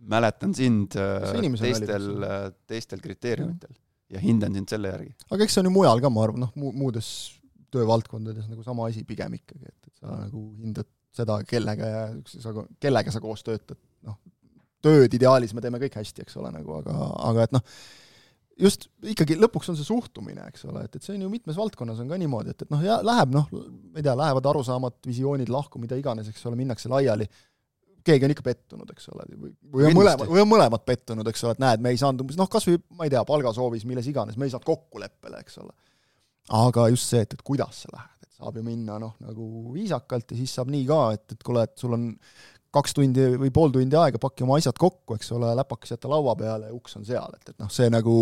mäletan 0.05 0.53
sind 0.55 0.95
äh, 0.99 1.31
teistel, 1.59 2.11
äh, 2.23 2.51
teistel 2.69 3.01
kriteeriumitel 3.03 3.73
ja 4.13 4.21
hindan 4.21 4.53
sind 4.53 4.69
selle 4.69 4.91
järgi. 4.93 5.15
aga 5.29 5.45
eks 5.45 5.57
see 5.57 5.63
on 5.63 5.71
ju 5.71 5.73
mujal 5.73 6.03
ka, 6.03 6.11
ma 6.13 6.25
arvan, 6.27 6.45
noh, 6.45 6.53
mu-, 6.59 6.73
muudes 6.77 7.09
töövaldkondades 7.73 8.47
nagu 8.51 8.63
sama 8.63 8.87
asi 8.89 9.03
pigem 9.07 9.33
ikkagi, 9.39 9.65
et, 9.71 9.89
et 9.89 10.03
sa 10.03 10.19
nagu 10.27 10.45
hindad 10.61 10.89
seda, 11.15 11.39
kellega 11.47 11.89
ja 11.89 12.05
sa, 12.29 12.53
kellega 12.81 13.13
sa 13.13 13.21
koos 13.23 13.43
töötad, 13.45 13.79
noh, 14.05 14.19
tööd 14.85 15.13
ideaalis 15.17 15.55
me 15.55 15.63
teeme 15.63 15.81
kõik 15.81 15.97
hästi, 15.97 16.25
eks 16.25 16.37
ole, 16.41 16.51
nagu 16.53 16.77
aga, 16.77 16.95
aga 17.31 17.47
et 17.47 17.55
noh, 17.55 17.65
just 18.59 18.87
ikkagi 19.03 19.35
lõpuks 19.39 19.71
on 19.71 19.77
see 19.77 19.87
suhtumine, 19.87 20.45
eks 20.51 20.63
ole, 20.69 20.85
et, 20.87 20.95
et 20.95 21.03
see 21.03 21.15
on 21.17 21.25
ju 21.25 21.31
mitmes 21.31 21.57
valdkonnas 21.59 21.99
on 22.03 22.11
ka 22.11 22.19
niimoodi, 22.19 22.53
et, 22.55 22.63
et 22.63 22.71
noh, 22.71 22.83
ja 22.83 23.01
läheb 23.03 23.33
noh, 23.35 23.49
ma 23.51 23.99
ei 23.99 24.05
tea, 24.05 24.15
lähevad 24.15 24.47
arusaamad, 24.51 24.97
visioonid 25.05 25.51
lahku, 25.51 25.81
mida 25.81 25.97
iganes, 25.99 26.29
eks 26.31 26.47
ole, 26.47 26.59
minnakse 26.59 26.91
laiali, 26.91 27.27
keegi 28.05 28.27
on 28.27 28.35
ikka 28.35 28.45
pettunud, 28.45 28.95
eks 28.95 29.09
ole, 29.11 29.27
või, 29.33 29.51
või 29.73 29.89
on 29.89 29.97
mõlemad, 29.97 30.31
või 30.31 30.43
on 30.45 30.51
mõlemad 30.51 30.85
pettunud, 30.87 31.27
eks 31.31 31.45
ole, 31.45 31.57
et 31.57 31.63
näed, 31.65 31.83
me 31.83 31.91
ei 31.91 31.99
saanud 31.99 32.23
umbes 32.23 32.39
noh, 32.39 32.49
kas 32.51 32.67
või 32.69 32.79
ma 32.95 33.07
ei 33.07 33.13
tea, 33.13 33.25
palgasoovis, 33.27 33.87
milles 33.89 34.07
iganes, 34.11 34.39
me 34.39 34.47
ei 34.47 34.53
saanud 34.53 34.67
kokkuleppele, 34.71 35.43
eks 35.43 35.59
ole. 35.63 35.73
aga 36.55 36.89
just 36.93 37.11
see, 37.11 37.25
et, 37.25 37.35
et 37.35 37.45
kuidas 37.45 37.83
sa 37.83 37.91
lähed, 37.91 38.27
et 38.29 38.39
saab 38.39 38.59
ju 38.59 38.63
minna 38.63 38.99
noh, 39.01 39.17
nagu 39.25 39.49
viisakalt 39.75 40.31
ja 40.31 40.39
siis 40.39 40.53
saab 40.55 40.71
nii 40.71 40.85
ka, 40.87 41.01
et, 41.17 41.25
et 41.35 41.43
kuule, 41.43 41.65
et 41.65 41.75
sul 41.81 41.97
on 41.97 42.11
kaks 42.75 42.95
tundi 42.97 43.27
või 43.39 43.51
pool 43.55 43.73
tundi 43.73 43.97
aega, 43.99 44.21
paki 44.21 44.45
oma 44.45 44.59
asjad 44.59 44.77
kokku, 44.79 45.17
eks 45.19 45.31
ole, 45.35 45.51
läpakas 45.57 45.95
jätta 45.95 46.11
laua 46.11 46.35
peale 46.39 46.71
ja 46.71 46.75
uks 46.75 46.97
on 46.99 47.05
seal, 47.07 47.37
et, 47.37 47.53
et 47.53 47.61
noh, 47.61 47.71
see 47.73 47.87
nagu 47.93 48.15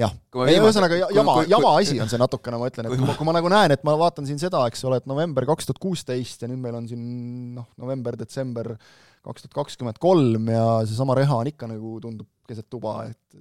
jah, 0.00 0.14
ühesõnaga 0.46 0.98
jama, 1.16 1.36
jama 1.50 1.74
asi 1.80 2.00
on 2.02 2.10
see 2.10 2.20
natukene, 2.20 2.60
ma 2.60 2.70
ütlen, 2.70 2.88
et 2.88 2.94
kui 2.96 3.06
ma, 3.06 3.16
kui 3.18 3.28
ma 3.28 3.36
nagu 3.36 3.52
näen, 3.52 3.74
et 3.74 3.84
ma 3.86 3.96
vaatan 4.00 4.28
siin 4.28 4.40
seda, 4.42 4.62
eks 4.70 4.84
ole, 4.88 5.00
et 5.00 5.08
november 5.10 5.46
kaks 5.48 5.68
tuhat 5.68 5.80
kuusteist 5.82 6.44
ja 6.44 6.50
nüüd 6.50 6.62
meil 6.62 6.78
on 6.78 6.88
siin 6.90 7.02
noh, 7.58 7.68
november-detsember 7.80 8.74
kaks 9.26 9.44
tuhat 9.44 9.58
kakskümmend 9.58 10.00
kolm 10.00 10.48
ja 10.52 10.64
seesama 10.88 11.16
reha 11.18 11.42
on 11.42 11.50
ikka 11.50 11.68
nagu 11.68 11.98
tundub 12.04 12.28
keset 12.48 12.70
tuba, 12.72 13.02
et 13.10 13.40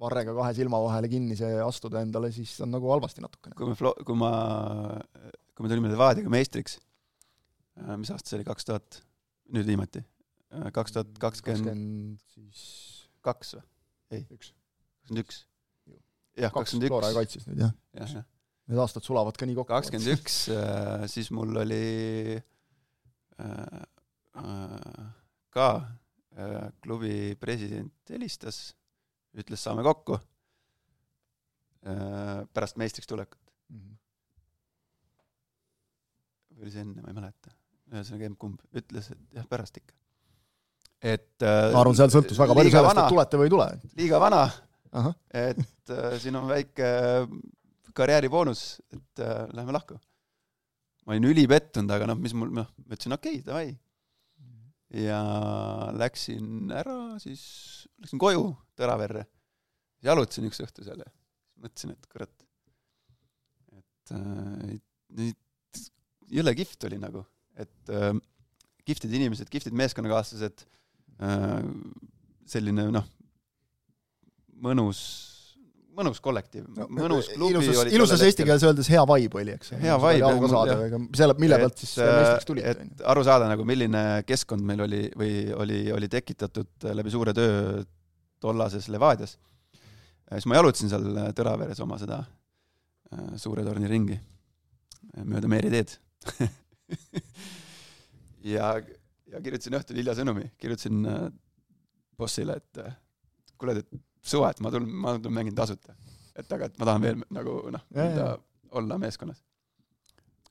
varrega 0.00 0.34
kahe 0.36 0.54
silma 0.56 0.80
vahele 0.84 1.10
kinni 1.12 1.36
see 1.38 1.56
astuda 1.64 2.02
endale, 2.04 2.30
siis 2.34 2.52
on 2.64 2.72
nagu 2.74 2.90
halvasti 2.92 3.24
natukene. 3.24 3.56
kui 3.56 3.70
me, 3.70 3.76
kui 3.76 4.18
ma, 4.18 4.32
kui 5.56 5.66
me 5.66 5.72
tulime 5.72 5.92
Levadiaga 5.92 6.32
meistriks, 6.32 6.78
mis 7.96 8.10
aasta 8.12 8.30
see 8.30 8.38
oli, 8.38 8.46
kaks 8.48 8.68
tuhat, 8.68 9.00
nüüd 9.54 9.66
viimati? 9.68 10.02
Äh, 10.54 10.70
kaks 10.74 10.94
tuhat 10.94 11.18
kakskümmend 11.20 12.22
siis 12.32 12.62
kaks 13.26 13.56
või? 13.56 13.64
ei. 14.14 14.22
kakskümmend 14.30 15.22
üks. 15.24 15.42
jah, 16.38 16.52
kakskümmend 16.54 16.86
üks. 16.86 16.94
Flora 16.94 17.12
kaitses 17.16 17.48
nüüd 17.50 17.64
jah 17.64 17.72
ja,. 17.98 18.06
Ja. 18.20 18.24
Need 18.66 18.80
aastad 18.82 19.04
sulavad 19.06 19.36
ka 19.38 19.46
nii 19.46 19.58
kokku. 19.58 19.72
kakskümmend 19.74 20.10
üks, 20.14 20.36
äh, 20.54 21.04
siis 21.10 21.28
mul 21.34 21.50
oli 21.62 22.38
äh, 22.38 23.82
äh, 24.38 25.04
ka 25.54 25.68
äh, 26.38 26.70
klubi 26.82 27.34
president 27.42 28.14
helistas, 28.14 28.70
ütles, 29.34 29.62
saame 29.62 29.82
kokku 29.86 30.18
äh, 31.86 32.46
pärast 32.54 32.78
meistriks 32.80 33.10
tulekut 33.10 33.42
mm. 33.68 33.78
-hmm. 33.78 33.96
või 36.54 36.66
oli 36.66 36.74
see 36.74 36.86
enne, 36.86 37.02
ma 37.02 37.08
ei 37.10 37.18
mäleta. 37.20 37.54
Ühesõnaga 37.92 38.30
emb-kumb 38.30 38.80
ütles, 38.80 39.10
et 39.12 39.38
jah, 39.38 39.46
pärast 39.50 39.78
ikka. 39.80 39.94
et 41.02 41.44
äh, 41.44 41.70
ma 41.74 41.82
arvan, 41.82 41.96
seal 41.98 42.12
sõltus 42.14 42.40
väga 42.40 42.56
palju 42.58 42.72
sellest, 42.74 43.02
et 43.02 43.14
tulete 43.14 43.40
või 43.40 43.48
ei 43.48 43.54
tule. 43.54 43.68
liiga 44.00 44.20
vana, 44.22 44.42
et 45.30 45.94
äh, 45.94 46.18
siin 46.22 46.38
on 46.40 46.48
väike 46.50 46.90
karjääriboonus, 47.96 48.66
et 48.92 49.24
äh, 49.24 49.46
lähme 49.56 49.74
lahku. 49.76 49.98
ma 51.06 51.14
olin 51.14 51.28
ülipettunud, 51.30 51.90
aga 51.94 52.08
noh, 52.10 52.18
mis 52.18 52.34
mul, 52.34 52.50
noh, 52.54 52.70
ma 52.82 52.96
ütlesin 52.96 53.14
okei 53.14 53.40
okay,, 53.40 53.46
davai. 53.46 53.68
ja 55.06 55.20
läksin 55.94 56.72
ära, 56.74 56.96
siis 57.22 57.42
läksin 58.02 58.22
koju 58.22 58.50
Tõraverre. 58.76 59.26
jalutasin 60.04 60.50
üks 60.50 60.60
õhtu 60.64 60.84
seal 60.86 61.00
ja 61.04 61.08
mõtlesin, 61.62 61.94
et 61.94 62.10
kurat, 62.10 62.34
et 63.78 64.12
äh, 64.16 64.76
nüüd 65.16 65.82
jõle 66.32 66.54
kihvt 66.58 66.88
oli 66.88 66.98
nagu, 67.00 67.22
et 67.56 67.92
äh, 67.92 68.10
kihvtid 68.86 69.14
inimesed, 69.18 69.48
kihvtid 69.52 69.76
meeskonnakaaslased 69.76 70.66
äh,, 71.22 71.62
selline 72.46 72.90
noh, 72.94 73.06
mõnus 74.62 75.00
mõnus 75.96 76.20
kollektiiv, 76.20 76.66
mõnus 76.92 77.30
klubi 77.32 77.54
ilusas, 77.54 77.78
oli 77.80 77.94
ilusas 77.96 78.22
eesti 78.26 78.44
keeles 78.44 78.64
öeldes 78.68 78.88
hea 78.92 79.02
vibe 79.08 79.40
oli, 79.40 79.54
eks. 79.56 79.72
hea 79.80 79.96
vibe. 80.02 80.26
aru 80.28 80.50
saada, 80.52 80.76
ega 80.90 81.00
selle, 81.16 81.36
mille 81.40 81.58
pealt 81.62 81.80
siis 81.80 81.94
meistriks 82.02 82.48
tulite. 82.50 82.74
et 82.74 83.04
aru 83.12 83.24
saada 83.26 83.48
nagu, 83.48 83.64
milline 83.68 84.02
keskkond 84.28 84.66
meil 84.68 84.84
oli 84.84 85.02
või 85.16 85.32
oli, 85.56 85.80
oli 85.96 86.10
tekitatud 86.12 86.88
läbi 87.00 87.14
suure 87.14 87.32
töö 87.36 87.80
tollases 88.42 88.90
Levadias. 88.92 89.38
siis 90.28 90.48
ma 90.50 90.60
jalutasin 90.60 90.92
seal 90.92 91.08
Tõraveres 91.36 91.80
oma 91.84 91.98
seda 92.02 92.20
äh, 92.20 93.32
suure 93.40 93.64
torni 93.64 93.88
ringi 93.90 94.20
mööda 95.24 95.48
Meeri 95.48 95.72
teed 95.72 95.96
ja, 98.54 98.74
ja 99.32 99.42
kirjutasin 99.42 99.78
õhtul 99.78 100.00
hilja 100.00 100.14
sõnumi, 100.18 100.46
kirjutasin 100.60 101.06
äh, 101.10 101.26
bossile, 102.18 102.58
et 102.60 102.82
äh, 102.82 102.96
kuule, 103.58 103.78
et 103.80 103.88
suva, 104.26 104.50
et 104.52 104.60
ma 104.64 104.72
tulen, 104.74 104.88
ma 104.90 105.16
tulen 105.18 105.36
mängin 105.36 105.56
tasuta. 105.56 105.94
et 106.36 106.52
aga, 106.52 106.68
et 106.68 106.78
ma 106.80 106.88
tahan 106.90 107.04
veel 107.04 107.22
nagu 107.32 107.52
noh, 107.72 107.82
olla 108.76 108.98
meeskonnas. 109.00 109.40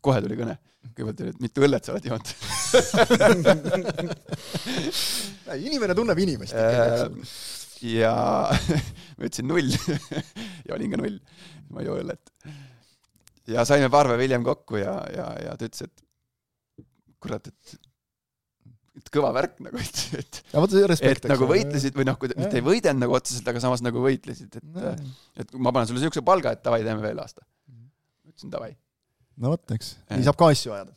kohe 0.01 0.21
tuli 0.21 0.38
kõne. 0.39 0.55
kõigepealt 0.93 1.21
oli, 1.23 1.33
et 1.33 1.41
mitu 1.41 1.65
õllet 1.65 1.83
sa 1.86 1.93
oled 1.95 2.05
joonud 2.05 2.27
inimene 5.65 5.95
tunneb 5.97 6.19
inimest 6.21 6.53
ikka. 6.53 7.09
ja 7.89 8.13
ma 9.17 9.21
ütlesin 9.25 9.49
null 9.49 9.71
ja 9.73 10.75
olin 10.77 10.93
ka 10.93 11.01
null. 11.01 11.17
ma 11.73 11.81
ei 11.81 11.89
joo 11.89 11.97
õllet. 12.03 12.33
ja 13.49 13.65
saime 13.67 13.89
paar 13.93 14.11
päeva 14.11 14.25
hiljem 14.25 14.45
kokku 14.45 14.81
ja, 14.81 14.95
ja, 15.13 15.27
ja 15.47 15.57
ta 15.57 15.69
ütles, 15.69 15.89
et 15.89 16.04
kurat, 17.24 17.51
et 17.51 17.78
et 18.95 19.09
kõva 19.11 19.32
värk 19.36 19.57
nagu, 19.63 19.80
et, 19.82 20.01
et 20.22 20.38
ja 20.53 20.61
vot 20.63 20.72
see 20.72 20.86
respekt, 20.88 21.26
et 21.26 21.32
nagu 21.34 21.47
võitlesid 21.49 21.97
või 21.97 22.07
noh, 22.07 22.18
kui 22.20 22.32
mitte 22.32 22.59
ei 22.59 22.63
võidelnud 22.63 23.03
nagu 23.03 23.18
otseselt, 23.18 23.47
aga 23.51 23.61
samas 23.63 23.84
nagu 23.84 24.03
võitlesid, 24.03 24.55
et 24.55 25.43
et 25.43 25.51
ma 25.59 25.74
panen 25.76 25.89
sulle 25.89 25.99
niisuguse 25.99 26.24
palga, 26.26 26.55
et 26.55 26.63
davai, 26.66 26.82
teeme 26.86 27.03
veel 27.03 27.20
aasta. 27.20 27.43
ütlesin 28.30 28.53
davai. 28.53 28.72
no 29.41 29.51
vot, 29.55 29.76
eks, 29.76 29.97
nii 30.13 30.28
saab 30.28 30.39
ka 30.39 30.49
asju 30.53 30.76
ajada. 30.78 30.95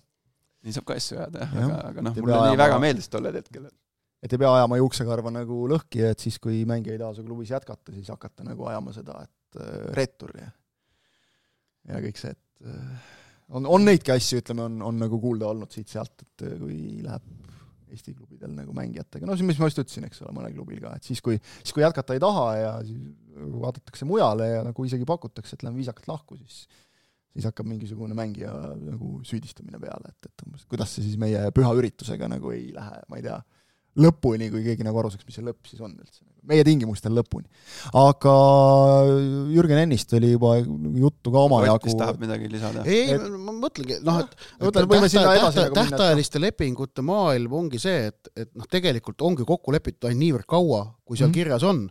nii 0.63 0.79
saab 0.79 0.87
ka 0.87 0.99
asju 1.01 1.19
ajada 1.19 1.43
jah 1.43 1.59
ja., 1.59 1.67
aga, 1.67 1.83
aga 1.91 2.07
noh, 2.07 2.23
mulle 2.23 2.41
nii 2.53 2.63
väga 2.63 2.79
meeldis 2.87 3.11
tollel 3.11 3.41
hetkel. 3.41 3.67
et 4.23 4.33
ei 4.33 4.43
pea 4.45 4.55
ajama 4.61 4.79
juuksekarva 4.79 5.35
nagu 5.35 5.61
lõhki, 5.75 6.05
et 6.13 6.23
siis, 6.23 6.39
kui 6.43 6.63
mängija 6.71 6.95
ei 6.95 7.03
taha 7.03 7.19
su 7.19 7.27
klubis 7.27 7.51
jätkata, 7.55 7.95
siis 7.97 8.15
hakata 8.15 8.47
nagu 8.47 8.71
ajama 8.71 8.95
seda, 8.95 9.25
et 9.27 9.63
äh, 9.63 9.79
reetur 9.99 10.37
ja 10.39 10.53
ja 11.89 12.05
kõik 12.05 12.21
see, 12.21 12.31
et 12.31 12.69
äh, 12.69 13.15
on, 13.57 13.69
on 13.69 13.85
neidki 13.85 14.13
asju, 14.15 14.43
ütleme, 14.43 14.67
on, 14.69 14.81
on 14.91 14.99
nagu 15.01 15.21
kuulda 15.23 15.51
olnud 15.53 15.73
siit-sealt, 15.75 16.27
et 16.27 16.47
äh, 16.47 16.57
kui 16.61 16.81
läheb 17.05 17.37
Eesti 17.89 18.13
klubidel 18.13 18.53
nagu 18.53 18.75
mängijatega, 18.77 19.25
no 19.25 19.33
mis 19.49 19.57
ma 19.57 19.69
just 19.71 19.79
ütlesin, 19.81 20.05
eks 20.05 20.21
ole, 20.21 20.35
mõnel 20.37 20.53
klubil 20.53 20.83
ka, 20.83 20.91
et 20.99 21.07
siis, 21.09 21.23
kui, 21.25 21.39
siis 21.63 21.73
kui 21.73 21.81
jätkata 21.81 22.19
ei 22.19 22.21
taha 22.21 22.45
ja 22.59 22.73
vaadatakse 23.63 24.05
mujale 24.05 24.51
ja 24.51 24.61
nagu 24.67 24.85
isegi 24.85 25.09
pakutakse, 25.09 25.57
et 25.57 25.65
lähme 25.65 25.81
viisakalt 25.81 26.11
lahku, 26.11 26.37
siis 26.37 26.67
siis 27.39 27.47
hakkab 27.47 27.69
mingisugune 27.71 28.17
mängija 28.19 28.51
nagu 28.77 29.21
süüdistamine 29.27 29.79
peale, 29.81 30.11
et, 30.11 30.29
et 30.29 30.45
umbes 30.47 30.65
kuidas 30.69 30.95
see 30.97 31.05
siis 31.07 31.19
meie 31.21 31.45
püha 31.55 31.71
üritusega 31.79 32.29
nagu 32.31 32.51
ei 32.55 32.73
lähe, 32.75 33.03
ma 33.09 33.21
ei 33.21 33.25
tea, 33.25 33.39
lõpuni, 34.03 34.51
kui 34.53 34.65
keegi 34.67 34.87
nagu 34.87 35.01
aru 35.01 35.13
saaks, 35.13 35.27
mis 35.29 35.39
see 35.39 35.47
lõpp 35.47 35.71
siis 35.71 35.83
on 35.85 35.95
üldse. 35.95 36.25
Meie 36.49 36.65
tingimustel 36.67 37.15
lõpuni. 37.19 37.47
aga 37.99 38.35
Jürgen 39.53 39.83
Ennist 39.85 40.13
oli 40.19 40.33
juba 40.33 40.57
juttu 40.59 41.33
ka 41.35 41.45
omajagu. 41.47 41.95
tahab 42.01 42.21
midagi 42.23 42.51
lisada? 42.53 42.85
ei 42.89 43.15
et..., 43.17 43.27
ma 43.39 43.55
mõtlengi, 43.55 44.01
noh, 44.07 44.23
et 44.25 44.37
mõtlen, 44.63 44.89
võime 44.95 45.11
sinna 45.13 45.35
edasi 45.37 45.63
nagu 45.63 45.79
tähtajaliste 45.81 46.43
lepingute 46.43 47.05
maailm 47.07 47.59
ongi 47.63 47.81
see, 47.83 48.09
et, 48.13 48.33
et 48.37 48.53
noh, 48.55 48.69
tegelikult 48.71 49.27
ongi 49.29 49.47
kokku 49.49 49.75
lepitud 49.75 50.09
ainult 50.09 50.25
niivõrd 50.25 50.49
kaua, 50.49 50.85
kui 51.05 51.17
seal 51.17 51.29
mm 51.29 51.33
-hmm. 51.33 51.39
kirjas 51.39 51.67
on, 51.69 51.85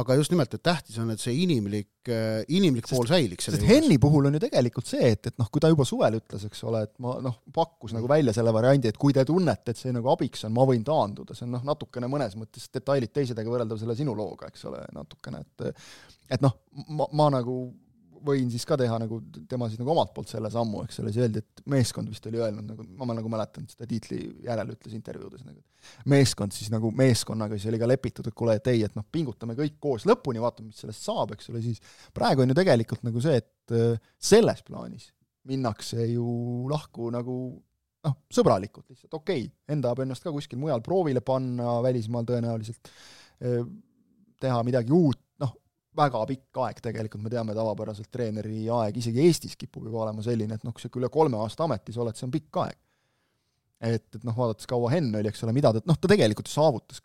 aga 0.00 0.16
just 0.18 0.32
nimelt, 0.32 0.54
et 0.56 0.62
tähtis 0.64 0.96
on, 1.02 1.12
et 1.14 1.22
see 1.22 1.34
inimlik, 1.44 1.90
äh, 2.10 2.42
inimlik 2.56 2.88
sest, 2.88 2.96
pool 2.96 3.10
säiliks. 3.10 3.48
sest 3.48 3.66
Henni 3.68 3.98
puhul 4.02 4.28
on 4.28 4.36
ju 4.36 4.42
tegelikult 4.42 4.90
see, 4.90 5.12
et, 5.14 5.30
et 5.30 5.38
noh, 5.40 5.48
kui 5.52 5.62
ta 5.62 5.70
juba 5.72 5.86
suvel 5.88 6.18
ütles, 6.18 6.46
eks 6.48 6.64
ole, 6.68 6.82
et 6.88 6.94
ma 7.04 7.16
noh, 7.24 7.38
pakkus 7.54 7.94
nagu 7.96 8.10
välja 8.10 8.34
selle 8.36 8.52
variandi, 8.54 8.90
et 8.90 8.98
kui 9.00 9.14
te 9.16 9.24
tunnete, 9.28 9.74
et 9.74 9.80
see 9.80 9.94
nagu 9.94 10.10
abiks 10.12 10.44
on, 10.48 10.54
ma 10.56 10.66
võin 10.68 10.84
taanduda, 10.86 11.36
see 11.38 11.46
on 11.46 11.54
noh, 11.58 11.64
natukene 11.70 12.10
mõnes 12.10 12.34
mõttes 12.40 12.66
detailid 12.74 13.14
teisedega 13.14 13.54
võrreldav 13.54 13.80
selle 13.80 13.96
sinu 13.98 14.16
looga, 14.18 14.50
eks 14.50 14.66
ole, 14.70 14.82
natukene, 14.96 15.44
et 15.44 15.70
et 16.34 16.42
noh, 16.42 16.56
ma, 16.88 17.06
ma 17.12 17.30
nagu 17.36 17.58
võin 18.24 18.50
siis 18.52 18.64
ka 18.68 18.76
teha 18.80 18.96
nagu 19.02 19.18
tema 19.50 19.68
siis 19.70 19.80
nagu 19.80 19.92
omalt 19.92 20.12
poolt 20.16 20.30
selle 20.32 20.50
sammu, 20.52 20.84
eks 20.86 21.00
ole, 21.02 21.12
siis 21.12 21.24
öeldi, 21.24 21.42
et 21.42 21.64
meeskond 21.70 22.10
vist 22.10 22.26
oli 22.30 22.40
öelnud 22.40 22.70
nagu, 22.70 22.86
ma 23.00 23.16
nagu 23.16 23.32
mäletan 23.32 23.66
seda 23.70 23.88
tiitli 23.90 24.20
järel 24.46 24.72
ütles 24.74 24.94
intervjuudes 24.96 25.44
nagu, 25.46 25.60
meeskond 26.12 26.56
siis 26.56 26.72
nagu 26.72 26.90
meeskonnaga 26.96 27.58
siis 27.58 27.72
oli 27.72 27.80
ka 27.82 27.88
lepitud, 27.90 28.30
et 28.30 28.36
kuule, 28.36 28.56
et 28.60 28.72
ei, 28.72 28.84
et 28.86 28.96
noh, 28.98 29.06
pingutame 29.12 29.56
kõik 29.58 29.76
koos 29.82 30.06
lõpuni, 30.08 30.42
vaatame, 30.42 30.70
mis 30.72 30.80
sellest 30.84 31.04
saab, 31.04 31.34
eks 31.36 31.52
ole, 31.52 31.62
siis 31.64 31.82
praegu 32.16 32.44
on 32.44 32.52
ju 32.52 32.58
tegelikult 32.60 33.04
nagu 33.06 33.22
see, 33.24 33.36
et 33.42 33.76
äh, 33.76 34.10
selles 34.32 34.64
plaanis 34.66 35.10
minnakse 35.48 36.06
ju 36.08 36.24
lahku 36.70 37.10
nagu 37.12 37.38
noh, 38.04 38.16
sõbralikult 38.32 38.88
lihtsalt, 38.92 39.12
okei 39.16 39.46
okay,, 39.46 39.52
enda 39.74 39.90
saab 39.90 40.04
ennast 40.04 40.24
ka 40.24 40.32
kuskil 40.34 40.60
mujal 40.60 40.82
proovile 40.84 41.24
panna, 41.24 41.78
välismaal 41.84 42.26
tõenäoliselt, 42.28 42.92
äh, 43.44 43.60
teha 44.44 44.62
midagi 44.66 44.92
uut, 44.92 45.20
väga 45.96 46.22
pikk 46.28 46.60
aeg 46.66 46.80
tegelikult, 46.84 47.22
me 47.24 47.32
teame 47.32 47.56
tavapäraselt 47.56 48.10
treeneri 48.12 48.66
aeg 48.72 49.00
isegi 49.00 49.24
Eestis 49.24 49.58
kipub 49.60 49.86
juba 49.88 50.04
olema 50.06 50.24
selline, 50.24 50.58
et 50.58 50.66
noh, 50.66 50.74
kui 50.74 50.84
sa 50.84 50.90
üle 50.90 51.10
kolme 51.12 51.38
aasta 51.40 51.68
ametis 51.68 51.98
oled, 52.00 52.16
see 52.18 52.26
on 52.28 52.34
pikk 52.34 52.62
aeg. 52.64 52.78
et, 53.84 54.06
et 54.16 54.22
noh, 54.24 54.36
vaadates 54.36 54.68
kaua 54.70 54.90
Henn 54.94 55.14
oli, 55.14 55.28
eks 55.28 55.44
ole, 55.44 55.52
mida 55.56 55.74
ta, 55.74 55.82
noh, 55.86 55.98
ta 56.00 56.10
tegelikult 56.10 56.48
saavutas 56.50 57.02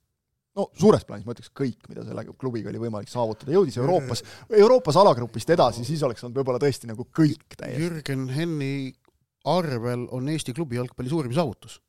no 0.58 0.68
suures 0.78 1.06
plaanis 1.08 1.28
ma 1.28 1.36
ütleks 1.36 1.52
kõik, 1.56 1.90
mida 1.92 2.04
selle 2.08 2.26
klubiga 2.40 2.72
oli 2.72 2.82
võimalik 2.82 3.12
saavutada, 3.12 3.54
jõudis 3.56 3.78
Euroopas, 3.80 4.24
Euroopas 4.60 4.98
alagrupist 5.00 5.52
edasi, 5.56 5.86
siis 5.88 6.02
oleks 6.06 6.26
olnud 6.26 6.40
võib-olla 6.42 6.62
tõesti 6.62 6.90
nagu 6.90 7.06
kõik 7.06 7.56
täiesti. 7.56 7.84
Jürgen 7.84 8.26
Henni 8.34 8.74
arvel 9.50 10.08
on 10.16 10.28
Eesti 10.32 10.56
klubi 10.58 10.80
jalgpalli 10.80 11.12
suurim 11.12 11.36
saavutus. 11.36 11.80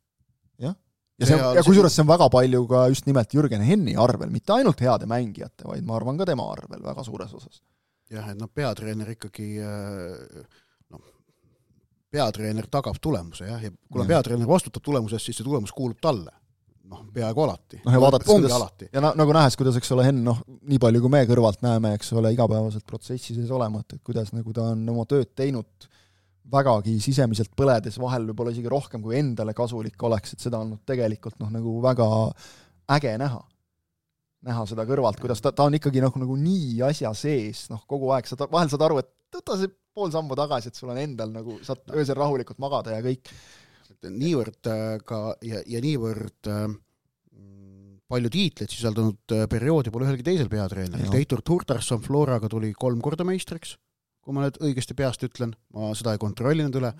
Ja 1.21 1.29
see 1.29 1.39
ja 1.59 1.65
kusjuures 1.67 1.95
see 1.95 2.05
on 2.05 2.11
väga 2.11 2.29
palju 2.33 2.65
ka 2.71 2.87
just 2.93 3.07
nimelt 3.09 3.35
Jürgen 3.37 3.65
Henni 3.67 3.95
arvel, 4.01 4.33
mitte 4.33 4.57
ainult 4.57 4.81
heade 4.85 5.09
mängijate, 5.11 5.67
vaid 5.69 5.87
ma 5.87 5.99
arvan 5.99 6.21
ka 6.21 6.27
tema 6.29 6.49
arvel 6.53 6.83
väga 6.85 7.05
suures 7.07 7.35
osas. 7.37 7.63
jah, 8.11 8.33
et 8.33 8.41
noh, 8.41 8.51
peatreener 8.55 9.13
ikkagi 9.15 9.49
äh, 9.63 10.43
noh, 10.91 11.05
peatreener 12.11 12.69
tagab 12.73 12.99
tulemuse 13.03 13.49
jah, 13.49 13.63
ja 13.63 13.73
kuna 13.93 14.07
ja. 14.07 14.15
peatreener 14.17 14.49
vastutab 14.49 14.85
tulemuse 14.87 15.19
eest, 15.19 15.31
siis 15.31 15.41
see 15.41 15.47
tulemus 15.47 15.75
kuulub 15.77 16.01
talle. 16.03 16.33
noh, 16.91 17.05
peaaegu 17.15 17.45
alati. 17.45 17.83
noh, 17.85 17.95
ja 17.95 18.03
vaadates, 18.03 18.27
kuidas, 18.27 18.57
alati. 18.57 18.91
ja 18.93 19.05
na, 19.05 19.13
nagu 19.19 19.37
nähes, 19.37 19.57
kuidas, 19.61 19.77
eks 19.79 19.93
ole, 19.95 20.09
Henn, 20.09 20.25
noh, 20.27 20.41
nii 20.73 20.81
palju, 20.83 21.05
kui 21.05 21.13
me 21.13 21.23
kõrvalt 21.29 21.63
näeme, 21.63 21.95
eks 21.99 22.13
ole, 22.19 22.33
igapäevaselt 22.35 22.87
protsessi 22.89 23.37
sees 23.37 23.53
olemata, 23.55 23.99
et 23.99 24.03
kuidas 24.07 24.33
nagu 24.35 24.57
ta 24.57 24.73
on 24.73 24.89
oma 24.91 25.07
tööd 25.11 25.31
teinud 25.39 25.91
vägagi 26.51 26.97
sisemiselt 27.03 27.53
põledes, 27.59 27.99
vahel 28.01 28.27
võib-olla 28.31 28.55
isegi 28.55 28.71
rohkem, 28.71 29.03
kui 29.05 29.19
endale 29.19 29.55
kasulik 29.57 30.03
oleks, 30.07 30.35
et 30.35 30.45
seda 30.47 30.61
on 30.63 30.75
tegelikult 30.89 31.39
noh, 31.43 31.51
nagu 31.53 31.77
väga 31.85 32.09
äge 32.97 33.15
näha. 33.21 33.41
näha 34.41 34.65
seda 34.67 34.87
kõrvalt, 34.89 35.21
kuidas 35.21 35.43
ta, 35.45 35.53
ta 35.53 35.67
on 35.69 35.77
ikkagi 35.77 36.01
noh, 36.01 36.15
nagu 36.17 36.37
nii 36.41 36.81
asja 36.87 37.13
sees, 37.15 37.67
noh, 37.69 37.83
kogu 37.87 38.09
aeg 38.17 38.27
sa 38.27 38.39
vahel 38.49 38.71
saad 38.73 38.87
aru, 38.87 39.03
et 39.03 39.11
võta 39.37 39.59
see 39.61 39.69
pool 39.95 40.13
sammu 40.15 40.37
tagasi, 40.39 40.71
et 40.71 40.79
sul 40.79 40.93
on 40.95 41.01
endal 41.01 41.33
nagu, 41.35 41.59
saad 41.67 41.83
öösel 41.93 42.17
rahulikult 42.17 42.61
magada 42.63 42.97
ja 42.97 43.05
kõik. 43.05 43.29
niivõrd 44.01 44.71
äh, 44.71 44.95
ka 45.05 45.35
ja, 45.45 45.61
ja 45.67 45.81
niivõrd 45.85 46.49
äh, 46.49 46.71
palju 48.11 48.31
tiitleid 48.33 48.73
sisaldanud 48.73 49.37
perioodi 49.51 49.93
pole 49.93 50.09
ühelgi 50.09 50.25
teisel 50.27 50.49
peatreeneril, 50.51 51.13
Heitur 51.15 51.45
Turdarson 51.47 52.01
Floraga 52.03 52.49
tuli 52.51 52.73
kolm 52.75 52.99
korda 53.05 53.27
meistriks, 53.29 53.77
kui 54.31 54.39
ma 54.39 54.47
nüüd 54.47 54.61
õigesti 54.63 54.95
peast 54.95 55.25
ütlen, 55.27 55.57
ma 55.75 55.91
seda 55.99 56.15
ei 56.15 56.23
kontrollinud 56.23 56.77
üle, 56.79 56.93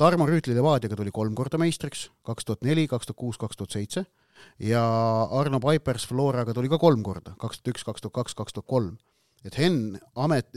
Tarmo 0.00 0.26
Rüütli 0.26 0.56
Levadiaga 0.56 0.98
tuli 0.98 1.14
kolm 1.14 1.36
korda 1.38 1.60
meistriks, 1.62 2.08
kaks 2.26 2.48
tuhat 2.48 2.66
neli, 2.66 2.88
kaks 2.90 3.06
tuhat 3.06 3.20
kuus, 3.22 3.38
kaks 3.38 3.60
tuhat 3.60 3.76
seitse, 3.76 4.02
ja 4.58 4.82
Arno 5.38 5.62
Paipers 5.62 6.08
Floraga 6.10 6.56
tuli 6.56 6.70
ka 6.72 6.80
kolm 6.82 7.04
korda, 7.06 7.36
kaks 7.38 7.62
tuhat 7.62 7.76
üks, 7.76 7.86
kaks 7.86 8.02
tuhat 8.02 8.18
kaks, 8.18 8.34
kaks 8.42 8.58
tuhat 8.58 8.66
kolm. 8.66 8.98
Et 9.46 9.54
Henn 9.58 9.96
amet, 10.22 10.50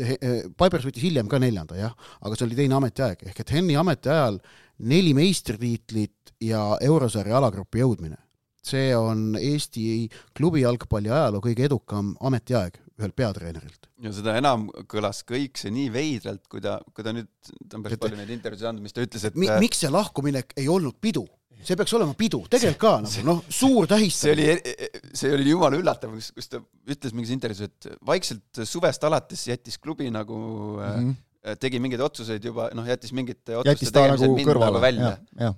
Pipers 0.57 0.85
võttis 0.85 1.05
hiljem 1.05 1.29
ka 1.29 1.39
neljanda 1.41 1.77
jah, 1.77 1.93
aga 2.21 2.37
see 2.37 2.45
oli 2.49 2.57
teine 2.57 2.77
ametiaeg, 2.77 3.23
ehk 3.29 3.41
et 3.41 3.53
Henni 3.53 3.77
ametiajal 3.81 4.41
neli 4.85 5.13
meistritiitlit 5.17 6.35
ja 6.45 6.67
eurosarja 6.85 7.37
alagrupi 7.37 7.81
jõudmine. 7.81 8.17
See 8.65 8.89
on 8.97 9.35
Eesti 9.39 10.09
klubi 10.37 10.63
jalgpalli 10.65 11.11
ajaloo 11.13 11.43
kõige 11.43 11.67
edukam 11.67 12.15
ametiaeg 12.25 12.81
ühelt 12.95 13.15
peatreenerilt. 13.17 13.89
ja 14.03 14.11
seda 14.15 14.35
enam 14.39 14.67
kõlas 14.91 15.21
kõik 15.27 15.59
see 15.59 15.73
nii 15.75 15.89
veidralt, 15.93 16.45
kui 16.51 16.63
ta, 16.63 16.77
kui 16.95 17.03
ta 17.05 17.13
nüüd, 17.15 17.31
ta 17.67 17.77
on 17.77 17.83
päris 17.85 17.99
palju 18.01 18.19
neid 18.19 18.31
intervjuusid 18.37 18.69
andnud, 18.71 18.85
mis 18.85 18.95
ta 18.95 19.03
ütles, 19.03 19.25
et 19.27 19.39
mi, 19.39 19.49
miks 19.63 19.83
see 19.83 19.91
lahkuminek 19.91 20.55
ei 20.59 20.69
olnud 20.71 20.97
pidu? 21.03 21.25
see 21.65 21.77
peaks 21.79 21.95
olema 21.97 22.13
pidu, 22.17 22.43
tegelikult 22.51 22.81
ka 22.81 22.93
nagu 23.01 23.25
noh, 23.25 23.41
suur 23.49 23.87
tähistamine. 23.89 24.45
see 24.61 24.77
oli, 24.77 25.11
see 25.17 25.33
oli 25.33 25.49
jumala 25.49 25.79
üllatav, 25.79 26.13
kus, 26.13 26.31
kus 26.35 26.51
ta 26.51 26.61
ütles 26.93 27.15
mingis 27.15 27.33
intervjuus, 27.35 27.71
et 27.71 27.99
vaikselt 28.05 28.63
suvest 28.69 29.07
alates 29.07 29.47
jättis 29.49 29.79
klubi 29.81 30.11
nagu 30.13 30.37
mm 30.77 31.09
-hmm. 31.09 31.59
tegi 31.63 31.81
mingeid 31.81 32.03
otsuseid 32.05 32.45
juba, 32.45 32.69
noh, 32.77 32.85
jättis 32.87 33.15
mingite 33.17 33.57
otsuste 33.57 33.91
tegemised 33.97 34.29
nagu 34.29 34.49
kõrvale 34.51 34.77
nagu 34.77 34.85
välja. 34.85 35.53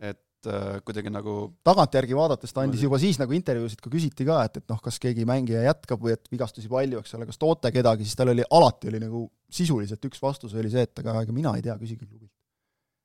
et 0.00 0.16
äh, 0.16 0.29
kuidagi 0.86 1.12
nagu 1.12 1.36
tagantjärgi 1.66 2.16
vaadates 2.16 2.54
ta 2.56 2.64
andis 2.64 2.84
juba 2.86 3.00
siis 3.02 3.20
nagu 3.20 3.34
intervjuusid 3.36 3.82
ka 3.84 3.92
küsiti 3.92 4.26
ka, 4.28 4.40
et, 4.48 4.60
et 4.62 4.72
noh, 4.72 4.80
kas 4.82 5.00
keegi 5.02 5.26
mängija 5.28 5.66
jätkab 5.66 6.02
või 6.04 6.16
et 6.16 6.32
vigastusi 6.32 6.70
palju, 6.72 7.02
eks 7.02 7.16
ole, 7.18 7.28
kas 7.28 7.40
toote 7.40 7.72
kedagi, 7.74 8.08
siis 8.08 8.18
tal 8.18 8.32
oli 8.32 8.46
alati 8.46 8.92
oli 8.92 9.02
nagu 9.02 9.26
sisuliselt 9.50 10.04
üks 10.10 10.22
vastus 10.22 10.54
oli 10.56 10.72
see, 10.72 10.86
et 10.88 11.02
aga 11.04 11.22
ega 11.24 11.34
mina 11.36 11.56
ei 11.58 11.66
tea, 11.66 11.76
küsige 11.80 12.06
klubilt 12.06 12.32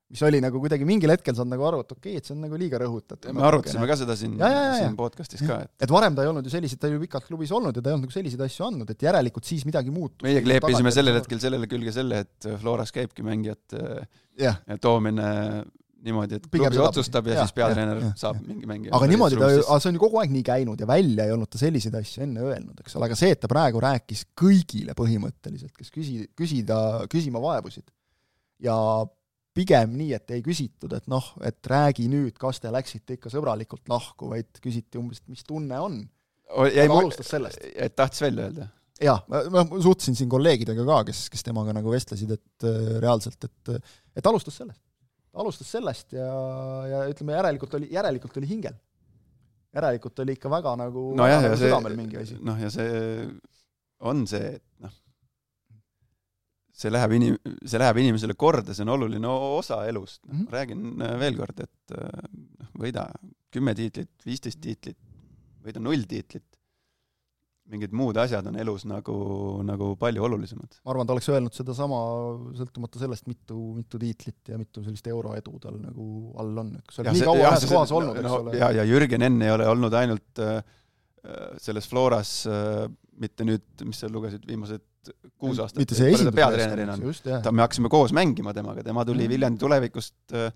mis 0.06 0.22
oli 0.22 0.40
nagu 0.44 0.60
kuidagi 0.62 0.86
mingil 0.86 1.10
hetkel 1.10 1.34
saad 1.38 1.50
nagu 1.50 1.66
aru, 1.66 1.82
et 1.82 1.94
okei 1.96 2.14
okay,, 2.14 2.22
et 2.22 2.28
see 2.28 2.36
on 2.36 2.44
nagu 2.46 2.58
liiga 2.60 2.78
rõhutatud. 2.82 3.32
me 3.34 3.46
arutasime 3.48 3.88
ka 3.90 3.98
seda 3.98 4.16
siin, 4.20 4.36
siin 4.38 4.98
podcast'is 5.00 5.42
ka, 5.46 5.64
et 5.66 5.88
et 5.88 5.94
varem 5.94 6.18
ta 6.18 6.26
ei 6.26 6.30
olnud 6.30 6.46
ju 6.46 6.54
selliseid, 6.54 6.80
ta 6.82 6.90
oli 6.90 7.00
ju 7.00 7.06
pikalt 7.08 7.26
klubis 7.30 7.54
olnud 7.58 7.74
ja 7.74 7.82
ta 7.82 7.90
ei 7.90 7.98
olnud 7.98 8.06
nagu 8.06 8.16
selliseid 8.16 8.44
asju 8.46 8.68
andnud, 8.68 8.92
et 8.94 9.08
järelikult 9.08 9.50
siis 9.50 9.66
midagi 9.66 9.94
muutus. 9.94 10.22
meie 10.28 10.44
kleepisime 10.46 10.94
sellel 10.94 11.18
hetkel 11.20 11.42
sellele 11.42 11.70
külge 11.72 11.96
selle, 11.96 12.22
et 12.28 12.50
Floras 12.62 12.94
käibki 12.94 13.26
mängijate 13.26 13.82
yeah. 14.38 14.62
toomine 14.82 15.32
niimoodi, 16.06 16.40
et 16.40 16.48
klubi 16.52 16.82
otsustab 16.82 17.28
ja, 17.30 17.40
ja 17.40 17.46
siis 17.46 17.56
peatreener 17.58 18.00
ja, 18.00 18.12
ja, 18.12 18.14
saab 18.20 18.40
ja. 18.40 18.46
mingi 18.48 18.70
mängija. 18.70 18.94
aga 18.98 19.10
niimoodi 19.10 19.40
ta, 19.42 19.50
see 19.80 19.92
on 19.92 20.00
ju 20.00 20.04
kogu 20.06 20.22
aeg 20.22 20.34
nii 20.36 20.46
käinud 20.46 20.82
ja 20.82 20.88
välja 20.90 21.28
ei 21.28 21.34
olnud 21.36 21.52
ta 21.52 21.62
selliseid 21.62 21.98
asju 22.00 22.26
enne 22.28 22.46
öelnud, 22.46 22.80
eks 22.84 22.98
ole, 23.00 23.10
aga 23.10 23.18
see, 23.20 23.34
et 23.36 23.42
ta 23.42 23.50
praegu 23.52 23.82
rääkis 23.84 24.26
kõigile 24.38 24.96
põhimõtteliselt, 24.98 25.74
kes 25.78 25.94
küsi-, 25.94 26.26
küsida, 26.38 26.80
küsima 27.12 27.42
vaevusid 27.44 27.88
ja 28.66 28.78
pigem 29.56 29.96
nii, 29.96 30.14
et 30.18 30.34
ei 30.36 30.44
küsitud, 30.46 30.94
et 30.98 31.06
noh, 31.12 31.28
et 31.48 31.72
räägi 31.72 32.10
nüüd, 32.12 32.36
kas 32.40 32.60
te 32.64 32.72
läksite 32.74 33.18
ikka 33.18 33.32
sõbralikult 33.34 33.88
lahku, 33.92 34.30
vaid 34.34 34.50
küsiti 34.64 35.00
umbes, 35.00 35.22
et 35.24 35.32
mis 35.32 35.46
tunne 35.48 35.80
on. 35.80 36.02
aga 36.52 36.88
mul... 36.92 37.06
alustas 37.06 37.32
sellest. 37.32 37.62
et 37.74 37.96
tahtis 37.96 38.26
välja 38.26 38.50
öelda? 38.50 38.68
jaa, 39.02 39.18
ma 39.28 39.64
suhtlesin 39.74 40.16
siin 40.16 40.32
kolleegidega 40.32 40.86
ka, 40.88 41.02
kes, 41.10 41.26
kes 41.32 41.44
temaga 41.44 41.74
nagu 41.76 41.92
vestlesid, 41.92 42.36
et 42.36 42.68
äh, 42.68 42.98
reaalselt, 43.04 43.48
et 43.48 43.76
et 44.16 44.28
alustas 44.30 44.60
sellest. 44.62 44.82
Alustas 45.36 45.72
sellest 45.78 46.16
ja, 46.16 46.28
ja 46.90 47.06
ütleme, 47.12 47.36
järelikult 47.38 47.80
oli, 47.80 47.90
järelikult 47.94 48.38
oli 48.42 48.50
hingel. 48.50 48.76
järelikult 49.76 50.20
oli 50.24 50.36
ikka 50.38 50.50
väga 50.52 50.76
nagu 50.80 51.10
no 51.20 51.28
jah, 51.28 51.44
ja 51.44 51.58
see, 51.60 51.96
mingi 51.96 52.22
asi. 52.22 52.38
noh, 52.40 52.60
ja 52.60 52.70
see 52.72 53.26
on 54.06 54.24
see, 54.30 54.56
et 54.56 54.64
noh, 54.84 54.94
see 56.76 56.92
läheb 56.92 57.16
inim-, 57.18 57.40
see 57.64 57.82
läheb 57.82 58.00
inimesele 58.04 58.36
korda, 58.40 58.76
see 58.76 58.86
on 58.86 58.94
oluline 58.96 59.32
osa 59.60 59.82
elust 59.90 60.22
mm. 60.26 60.38
-hmm. 60.38 60.52
räägin 60.52 61.02
äh, 61.02 61.18
veel 61.20 61.40
kord, 61.40 61.60
et 61.60 61.98
äh, 61.98 62.30
noh, 62.60 62.72
võida 62.86 63.08
kümme 63.52 63.76
tiitlit, 63.76 64.12
viisteist 64.26 64.62
tiitlit, 64.62 65.00
võida 65.64 65.80
null 65.80 66.04
tiitlit, 66.08 66.55
mingid 67.72 67.94
muud 67.98 68.18
asjad 68.22 68.46
on 68.50 68.58
elus 68.62 68.84
nagu, 68.86 69.16
nagu 69.66 69.92
palju 69.98 70.26
olulisemad. 70.28 70.80
ma 70.86 70.94
arvan, 70.94 71.08
ta 71.10 71.16
oleks 71.16 71.30
öelnud 71.34 71.56
sedasama 71.56 72.02
sõltumata 72.60 73.02
sellest, 73.02 73.26
mitu, 73.32 73.58
mitu 73.78 74.02
tiitlit 74.02 74.52
ja 74.54 74.60
mitu 74.62 74.84
sellist 74.86 75.08
euroedu 75.10 75.58
tal 75.64 75.80
nagu 75.82 76.10
all 76.42 76.62
on, 76.62 76.76
et 76.78 76.86
kui 76.86 76.98
sa 76.98 77.04
oled 77.04 77.18
nii 77.18 77.30
kaua 77.30 77.48
ühes 77.50 77.68
kohas 77.72 77.96
olnud, 77.98 78.20
eks 78.22 78.28
no, 78.28 78.42
ole. 78.44 78.58
ja, 78.60 78.70
ja 78.80 78.86
Jürgen 78.86 79.26
enne 79.26 79.50
ei 79.50 79.56
ole 79.56 79.70
olnud 79.72 79.98
ainult 79.98 80.44
äh, 80.46 80.60
äh 81.26 81.48
selles 81.62 81.90
Floras 81.90 82.38
äh, 82.46 82.86
mitte 83.22 83.48
nüüd, 83.48 83.66
mis 83.88 84.00
sa 84.02 84.10
lugesid, 84.12 84.46
viimased 84.48 84.84
kuus 85.40 85.60
aastat. 85.62 85.82
mitte 85.82 85.98
see 85.98 86.14
esindus. 86.14 86.36
peatreenerina 86.36 86.96
on. 86.98 87.20
ta, 87.44 87.52
me 87.52 87.64
hakkasime 87.66 87.92
koos 87.94 88.14
mängima 88.16 88.54
temaga, 88.56 88.84
tema 88.86 89.06
tuli 89.08 89.26
mm. 89.26 89.34
Viljandi 89.36 89.62
tulevikust, 89.62 90.18
äh, 90.38 90.50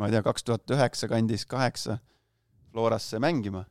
ma 0.00 0.08
ei 0.08 0.16
tea, 0.16 0.24
kaks 0.26 0.46
tuhat 0.46 0.76
üheksa 0.76 1.10
kandis, 1.10 1.46
kaheksa, 1.50 1.98
Florasse 2.72 3.20
mängima. 3.22 3.64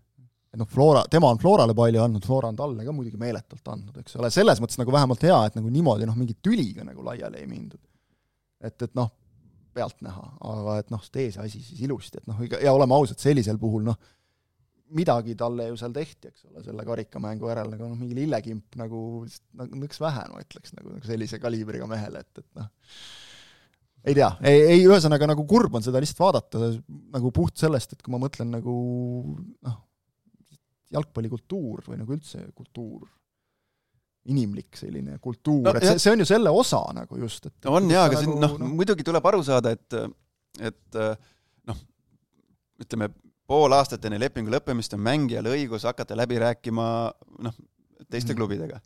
Noh, 0.59 0.69
Flora, 0.69 1.03
tema 1.11 1.29
on 1.33 1.41
Florale 1.41 1.75
palju 1.77 2.01
andnud, 2.03 2.25
Flora 2.25 2.49
on 2.51 2.57
talle 2.59 2.85
ka 2.85 2.93
muidugi 2.95 3.19
meeletult 3.21 3.73
andnud, 3.73 3.99
eks 4.01 4.17
ole, 4.19 4.31
selles 4.33 4.61
mõttes 4.63 4.79
nagu 4.81 4.93
vähemalt 4.95 5.23
hea, 5.27 5.37
et 5.49 5.59
nagu 5.59 5.71
niimoodi 5.73 6.07
noh, 6.09 6.17
mingi 6.19 6.37
tüliga 6.43 6.85
nagu 6.87 7.05
laiali 7.05 7.41
ei 7.41 7.49
mindud. 7.49 7.81
et, 8.65 8.81
et 8.81 8.93
noh, 8.97 9.11
pealtnäha, 9.75 10.25
aga 10.47 10.77
et 10.81 10.91
noh, 10.93 11.01
tee 11.11 11.29
see 11.33 11.43
asi 11.43 11.61
siis 11.61 11.81
ilusti, 11.85 12.21
et 12.21 12.29
noh, 12.29 12.39
ja 12.49 12.73
oleme 12.73 12.95
ausad, 12.95 13.19
sellisel 13.21 13.59
puhul 13.61 13.83
noh, 13.85 13.97
midagi 14.95 15.35
talle 15.37 15.67
ju 15.71 15.77
seal 15.79 15.93
tehti, 15.93 16.29
eks 16.31 16.45
ole, 16.49 16.63
selle 16.65 16.85
karikamängu 16.87 17.49
järel, 17.49 17.71
nagu 17.73 17.89
noh, 17.89 17.97
mingi 17.99 18.17
lillekimp 18.17 18.77
nagu, 18.79 18.99
nagu 19.59 19.81
nõks 19.81 20.01
vähe, 20.01 20.25
ma 20.31 20.43
ütleks, 20.45 20.75
nagu, 20.77 20.93
nagu 20.95 21.09
sellise 21.09 21.39
kaliibriga 21.41 21.87
mehele, 21.89 22.21
et, 22.21 22.43
et 22.43 22.61
noh, 22.61 22.69
ei 24.05 24.13
tea, 24.13 24.29
ei, 24.45 24.61
ei 24.75 24.85
ühesõnaga 24.85 25.27
nagu 25.31 25.45
kurb 25.49 25.75
on 25.77 25.85
seda 25.85 26.01
lihtsalt 26.01 26.21
vaadata, 26.21 26.69
nagu 27.15 27.33
puht 27.35 27.57
sellest, 27.59 27.95
et 27.95 28.05
kui 28.05 28.13
ma 28.13 28.21
mõtlen 28.21 28.53
nagu 28.53 28.75
noh, 29.65 29.79
jalgpallikultuur 30.95 31.85
või 31.89 31.99
nagu 32.01 32.15
üldse 32.15 32.41
kultuur, 32.55 33.05
inimlik 34.31 34.79
selline 34.79 35.19
kultuur 35.21 35.67
no,, 35.67 35.75
et 35.77 35.85
see, 35.85 35.99
see 36.01 36.15
on 36.15 36.23
ju 36.23 36.29
selle 36.29 36.53
osa 36.53 36.81
nagu 36.97 37.19
just, 37.21 37.45
et 37.51 37.69
on 37.69 37.91
jaa, 37.91 38.07
aga 38.09 38.17
nagu, 38.17 38.23
siin 38.23 38.41
noh 38.41 38.55
no., 38.61 38.71
muidugi 38.79 39.05
tuleb 39.05 39.29
aru 39.31 39.43
saada, 39.45 39.75
et 39.75 39.99
et 40.65 40.97
noh, 41.67 41.79
ütleme, 42.81 43.11
pool 43.49 43.75
aastat 43.77 44.05
enne 44.07 44.19
lepingu 44.21 44.53
lõppemist 44.53 44.95
on 44.97 45.03
mängijal 45.05 45.47
õigus 45.51 45.85
hakata 45.87 46.17
läbi 46.17 46.39
rääkima 46.41 46.87
noh, 47.45 47.57
teiste 48.09 48.33
mm. 48.33 48.37
klubidega. 48.39 48.81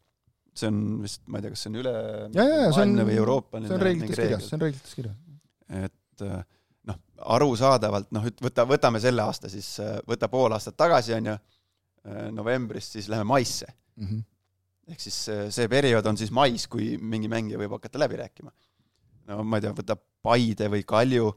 see 0.59 0.67
on 0.67 0.79
vist, 1.03 1.21
ma 1.27 1.39
ei 1.39 1.45
tea, 1.45 1.53
kas 1.53 1.61
see 1.63 1.71
on 1.71 1.79
üle 1.79 1.93
maailmne 2.35 3.05
või 3.07 3.19
euroopaline 3.21 3.69
see 3.69 3.77
on 3.77 3.85
reeglites 3.85 4.19
kirjas, 4.19 4.47
see 4.49 4.57
on 4.57 4.63
reeglites 4.65 4.97
kirjas. 4.97 5.19
et 5.85 6.25
noh, 6.89 6.99
arusaadavalt 7.37 8.11
noh, 8.15 8.27
võta, 8.43 8.65
võtame 8.67 9.01
selle 9.03 9.23
aasta 9.23 9.51
siis, 9.51 9.71
võta 10.09 10.29
pool 10.31 10.55
aastat 10.55 10.77
tagasi, 10.79 11.15
on 11.15 11.31
ju, 11.31 11.37
novembrist 12.31 12.95
siis 12.95 13.09
läheme 13.11 13.27
maisse 13.27 13.67
mm. 13.67 14.05
-hmm. 14.05 14.23
ehk 14.93 15.01
siis 15.03 15.17
see 15.55 15.67
periood 15.67 16.05
on 16.05 16.17
siis 16.17 16.31
mais, 16.31 16.67
kui 16.67 16.97
mingi 16.97 17.27
mängija 17.27 17.59
võib 17.59 17.75
hakata 17.77 17.99
läbi 17.99 18.15
rääkima. 18.21 18.51
no 19.27 19.43
ma 19.43 19.57
ei 19.57 19.67
tea, 19.67 19.73
võta 19.75 19.97
Paide 20.21 20.67
või 20.71 20.83
Kalju 20.87 21.29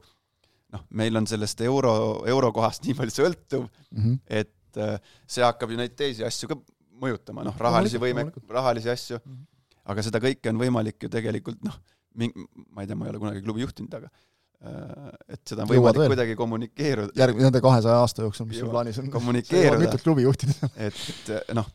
noh, 0.73 0.83
meil 0.89 1.15
on 1.15 1.27
sellest 1.29 1.61
euro, 1.61 1.93
eurokohast 2.29 2.85
nii 2.87 2.97
palju 2.97 3.15
sõltuv 3.15 3.65
mm, 3.67 4.03
-hmm. 4.03 4.19
et 4.27 4.77
äh, 4.81 4.99
see 5.27 5.45
hakkab 5.45 5.71
ju 5.71 5.79
neid 5.79 5.95
teisi 5.95 6.25
asju 6.25 6.49
ka 6.51 6.59
mõjutama, 7.03 7.43
noh, 7.43 7.55
rahalisi 7.59 7.99
võime, 8.01 8.29
rahalisi 8.49 8.89
asju 8.89 9.19
mm, 9.19 9.31
-hmm. 9.31 9.81
aga 9.93 10.05
seda 10.07 10.21
kõike 10.23 10.49
on 10.49 10.61
võimalik 10.61 11.03
ju 11.03 11.09
tegelikult 11.09 11.63
noh, 11.67 11.79
ma 12.15 12.83
ei 12.83 12.87
tea, 12.87 12.95
ma 12.95 13.07
ei 13.07 13.13
ole 13.13 13.19
kunagi 13.21 13.43
klubi 13.45 13.65
juhtinud, 13.65 13.93
aga 13.99 14.09
äh, 14.09 14.32
et 14.63 15.41
seda 15.49 15.65
on 15.65 15.71
võimalik 15.71 15.97
Jõuad 15.99 16.13
kuidagi 16.13 16.35
kommunikeeruda. 16.39 17.15
järg-, 17.19 17.41
nende 17.43 17.61
kahesaja 17.63 18.03
aasta 18.03 18.23
jooksul, 18.27 18.47
mis 18.49 18.61
sul 18.63 18.71
plaanis 18.71 18.99
on. 19.01 19.09
kommunikeeruda. 19.17 19.81
mitut 19.81 20.05
klubi 20.05 20.23
juhtida. 20.27 20.69
et 20.77 21.33
noh, 21.57 21.67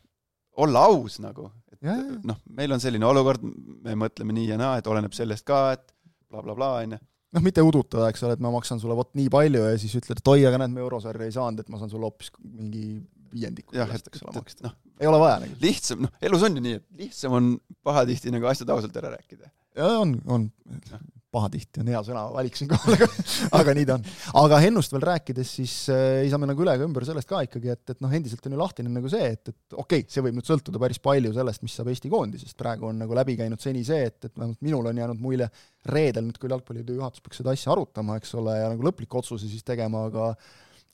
olla 0.63 0.87
aus 0.89 1.19
nagu, 1.23 1.51
et 1.73 1.85
noh, 2.25 2.39
meil 2.57 2.73
on 2.75 2.81
selline 2.81 3.05
olukord, 3.05 3.45
me 3.85 3.95
mõtleme 3.99 4.35
nii 4.35 4.49
ja 4.53 4.57
naa, 4.61 4.79
et 4.81 4.89
oleneb 4.89 5.13
sellest 5.15 5.45
ka, 5.47 5.61
et 5.77 5.85
blablabla 6.29 6.55
bla, 6.55 6.73
bla, 6.73 6.87
onju 6.87 7.05
noh, 7.35 7.45
mitte 7.45 7.63
udutada, 7.65 8.09
eks 8.09 8.25
ole, 8.25 8.35
et 8.37 8.43
ma 8.43 8.51
maksan 8.53 8.81
sulle 8.81 8.97
vot 8.97 9.11
nii 9.17 9.29
palju 9.33 9.61
ja 9.67 9.77
siis 9.81 9.93
ütled, 9.99 10.21
et 10.21 10.31
oi, 10.33 10.41
aga 10.49 10.61
näed, 10.63 10.73
me 10.73 10.81
eurosarja 10.83 11.27
ei 11.29 11.35
saanud, 11.35 11.61
et 11.61 11.69
ma 11.71 11.81
saan 11.81 11.91
sulle 11.91 12.09
hoopis 12.09 12.31
mingi 12.41 12.83
viiendiku 13.29 13.77
sellest, 13.77 14.09
eks 14.09 14.25
ole, 14.25 14.33
maksta 14.39 14.65
no,. 14.65 14.73
ei 14.97 15.09
ole 15.09 15.21
vaja 15.21 15.37
nagu. 15.43 15.57
lihtsam, 15.61 16.01
noh, 16.07 16.15
elus 16.25 16.45
on 16.47 16.57
ju 16.57 16.65
nii, 16.65 16.79
et 16.81 17.03
lihtsam 17.03 17.37
on 17.37 17.53
pahatihti 17.85 18.33
nagu 18.33 18.49
asjad 18.49 18.73
ausalt 18.73 18.97
ära 19.01 19.13
rääkida. 19.13 19.51
jaa, 19.77 19.95
on, 20.01 20.17
on 20.25 20.49
no 20.65 21.18
pahatihti 21.33 21.83
on 21.83 21.89
hea 21.91 22.01
sõna 22.05 22.23
valik 22.33 22.57
siinkohal, 22.57 22.95
aga, 22.95 23.07
aga 23.59 23.75
nii 23.77 23.87
ta 23.89 23.97
on. 23.99 24.05
aga 24.41 24.59
Hennust 24.63 24.93
veel 24.95 25.05
rääkides, 25.11 25.51
siis 25.59 25.73
äh, 25.93 26.23
ei 26.23 26.31
saa 26.31 26.41
me 26.41 26.49
nagu 26.49 26.63
üle 26.63 26.73
ega 26.77 26.87
ümber 26.87 27.05
sellest 27.07 27.29
ka 27.29 27.41
ikkagi, 27.45 27.71
et, 27.75 27.83
et 27.93 28.01
noh, 28.03 28.13
endiselt 28.15 28.45
on 28.49 28.55
ju 28.55 28.61
lahtine 28.61 28.93
nagu 28.93 29.11
see, 29.11 29.31
et, 29.35 29.53
et 29.53 29.77
okei 29.77 30.03
okay,, 30.03 30.13
see 30.13 30.23
võib 30.25 30.39
nüüd 30.39 30.49
sõltuda 30.49 30.81
päris 30.81 31.01
palju 31.03 31.33
sellest, 31.35 31.65
mis 31.65 31.75
saab 31.77 31.91
Eesti 31.93 32.11
koondisest, 32.11 32.57
praegu 32.59 32.89
on 32.89 33.03
nagu 33.03 33.17
läbi 33.17 33.37
käinud 33.39 33.61
seni 33.63 33.83
see, 33.87 34.07
et, 34.09 34.17
et 34.23 34.33
vähemalt 34.33 34.63
minul 34.65 34.89
on 34.89 35.03
jäänud 35.03 35.21
mulje, 35.21 35.49
reedel 35.89 36.25
nüüd 36.27 36.39
küll 36.41 36.55
Jalgpalliliidu 36.55 36.97
juhatus 36.97 37.23
peaks 37.25 37.43
seda 37.43 37.53
asja 37.53 37.73
arutama, 37.75 38.17
eks 38.19 38.33
ole, 38.39 38.57
ja 38.57 38.73
nagu 38.73 38.89
lõpliku 38.89 39.21
otsuse 39.21 39.49
siis 39.49 39.65
tegema, 39.67 40.07
aga 40.09 40.33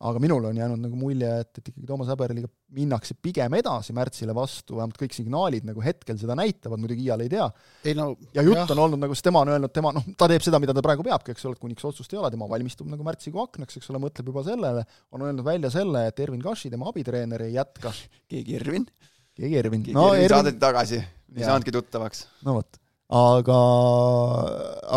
aga 0.04 0.20
minul 0.20 0.44
on 0.50 0.58
jäänud 0.60 0.82
nagu 0.82 0.98
mulje, 1.00 1.30
et, 1.42 1.52
et 1.60 1.70
ikkagi 1.72 1.88
Toomas 1.88 2.10
Häberliga 2.12 2.50
minnakse 2.76 3.16
pigem 3.16 3.54
edasi 3.56 3.96
märtsile 3.96 4.36
vastu, 4.36 4.76
vähemalt 4.76 5.00
kõik 5.00 5.16
signaalid 5.16 5.68
nagu 5.68 5.84
hetkel 5.84 6.20
seda 6.20 6.36
näitavad, 6.38 6.82
muidugi 6.82 7.08
iial 7.08 7.24
ei 7.24 7.32
tea. 7.32 7.48
No, 7.96 8.10
ja 8.36 8.44
jutt 8.44 8.60
jah. 8.60 8.76
on 8.76 8.84
olnud 8.88 9.02
nagu, 9.06 9.16
sest 9.16 9.30
tema 9.30 9.46
on 9.46 9.54
öelnud, 9.56 9.72
tema 9.76 9.94
noh, 9.96 10.06
ta 10.20 10.30
teeb 10.32 10.44
seda, 10.44 10.60
mida 10.64 10.76
ta 10.76 10.84
praegu 10.86 11.06
peabki, 11.08 11.36
eks 11.36 11.48
ole, 11.48 11.56
et 11.56 11.64
kuniks 11.64 11.88
otsust 11.88 12.12
ei 12.14 12.20
ole, 12.20 12.32
tema 12.36 12.50
valmistub 12.52 12.92
nagu 12.92 13.08
märtsikuu 13.08 13.46
aknaks, 13.46 13.80
eks 13.80 13.92
ole, 13.94 14.04
mõtleb 14.04 14.32
juba 14.34 14.44
sellele, 14.48 14.86
on 15.16 15.28
öelnud 15.30 15.48
välja 15.48 15.72
selle, 15.74 16.08
et 16.12 16.24
Ervin 16.28 16.44
Kaši, 16.44 16.74
tema 16.76 16.92
abitreener, 16.92 17.48
ei 17.48 17.56
jätka. 17.56 17.96
keegi 18.32 18.60
Ervin? 18.60 18.90
keegi 19.36 19.62
Ervin. 19.64 19.84
keegi 19.84 19.96
no, 19.96 20.10
Ervin, 20.12 20.26
Ervin 20.28 20.42
saadeti 20.42 20.64
tagasi, 20.64 21.06
ei 21.36 21.48
saanudki 21.48 21.76
tuttavaks. 21.76 22.28
no 22.44 22.60
vot 22.60 22.84
aga, 23.14 23.58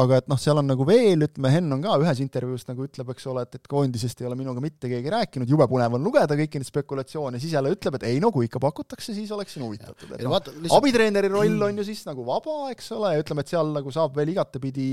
aga 0.00 0.18
et 0.22 0.28
noh, 0.30 0.38
seal 0.40 0.56
on 0.62 0.68
nagu 0.70 0.84
veel, 0.88 1.26
ütleme, 1.26 1.50
Henn 1.52 1.74
on 1.76 1.82
ka 1.84 1.96
ühes 2.00 2.22
intervjuus 2.24 2.64
nagu 2.70 2.86
ütleb, 2.86 3.10
eks 3.12 3.26
ole, 3.28 3.44
et, 3.44 3.58
et 3.60 3.68
koondisest 3.68 4.22
ei 4.22 4.28
ole 4.30 4.38
minuga 4.38 4.62
mitte 4.64 4.88
keegi 4.88 5.12
rääkinud, 5.12 5.50
jube 5.50 5.66
põnev 5.68 5.98
on 5.98 6.06
lugeda 6.06 6.38
kõiki 6.38 6.62
neid 6.62 6.70
spekulatsioone, 6.70 7.40
siis 7.42 7.52
jälle 7.58 7.74
ütleb, 7.74 7.98
et 7.98 8.08
ei 8.08 8.22
no 8.24 8.32
kui 8.32 8.48
ikka 8.48 8.62
pakutakse, 8.64 9.12
siis 9.16 9.32
oleksin 9.36 9.66
huvitatud. 9.66 10.16
et 10.16 10.24
noh, 10.24 10.40
abitreeneri 10.78 11.32
roll 11.32 11.68
on 11.68 11.82
ju 11.82 11.88
siis 11.90 12.00
nagu 12.08 12.24
vaba, 12.24 12.70
eks 12.72 12.92
ole, 12.96 13.12
ja 13.16 13.24
ütleme, 13.24 13.44
et 13.44 13.52
seal 13.52 13.76
nagu 13.76 13.92
saab 13.92 14.16
veel 14.16 14.32
igatepidi 14.32 14.90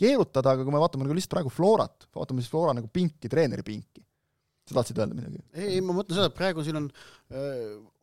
keerutada, 0.00 0.52
aga 0.52 0.66
kui 0.66 0.74
me 0.74 0.82
vaatame 0.82 1.08
nagu 1.08 1.16
lihtsalt 1.16 1.38
praegu 1.38 1.52
Florat, 1.54 2.10
vaatame 2.12 2.44
siis 2.44 2.52
Flora 2.52 2.76
nagu 2.76 2.90
pinki, 2.92 3.30
treeneri 3.32 3.64
pinki. 3.64 4.04
sa 4.68 4.82
tahtsid 4.82 5.00
öelda 5.00 5.16
midagi? 5.16 5.40
ei, 5.56 5.80
ma 5.80 5.96
mõtlen 5.96 6.18
seda, 6.18 6.28
et 6.28 6.36
praegu 6.36 6.64
siin 6.64 6.76
on, 6.82 6.92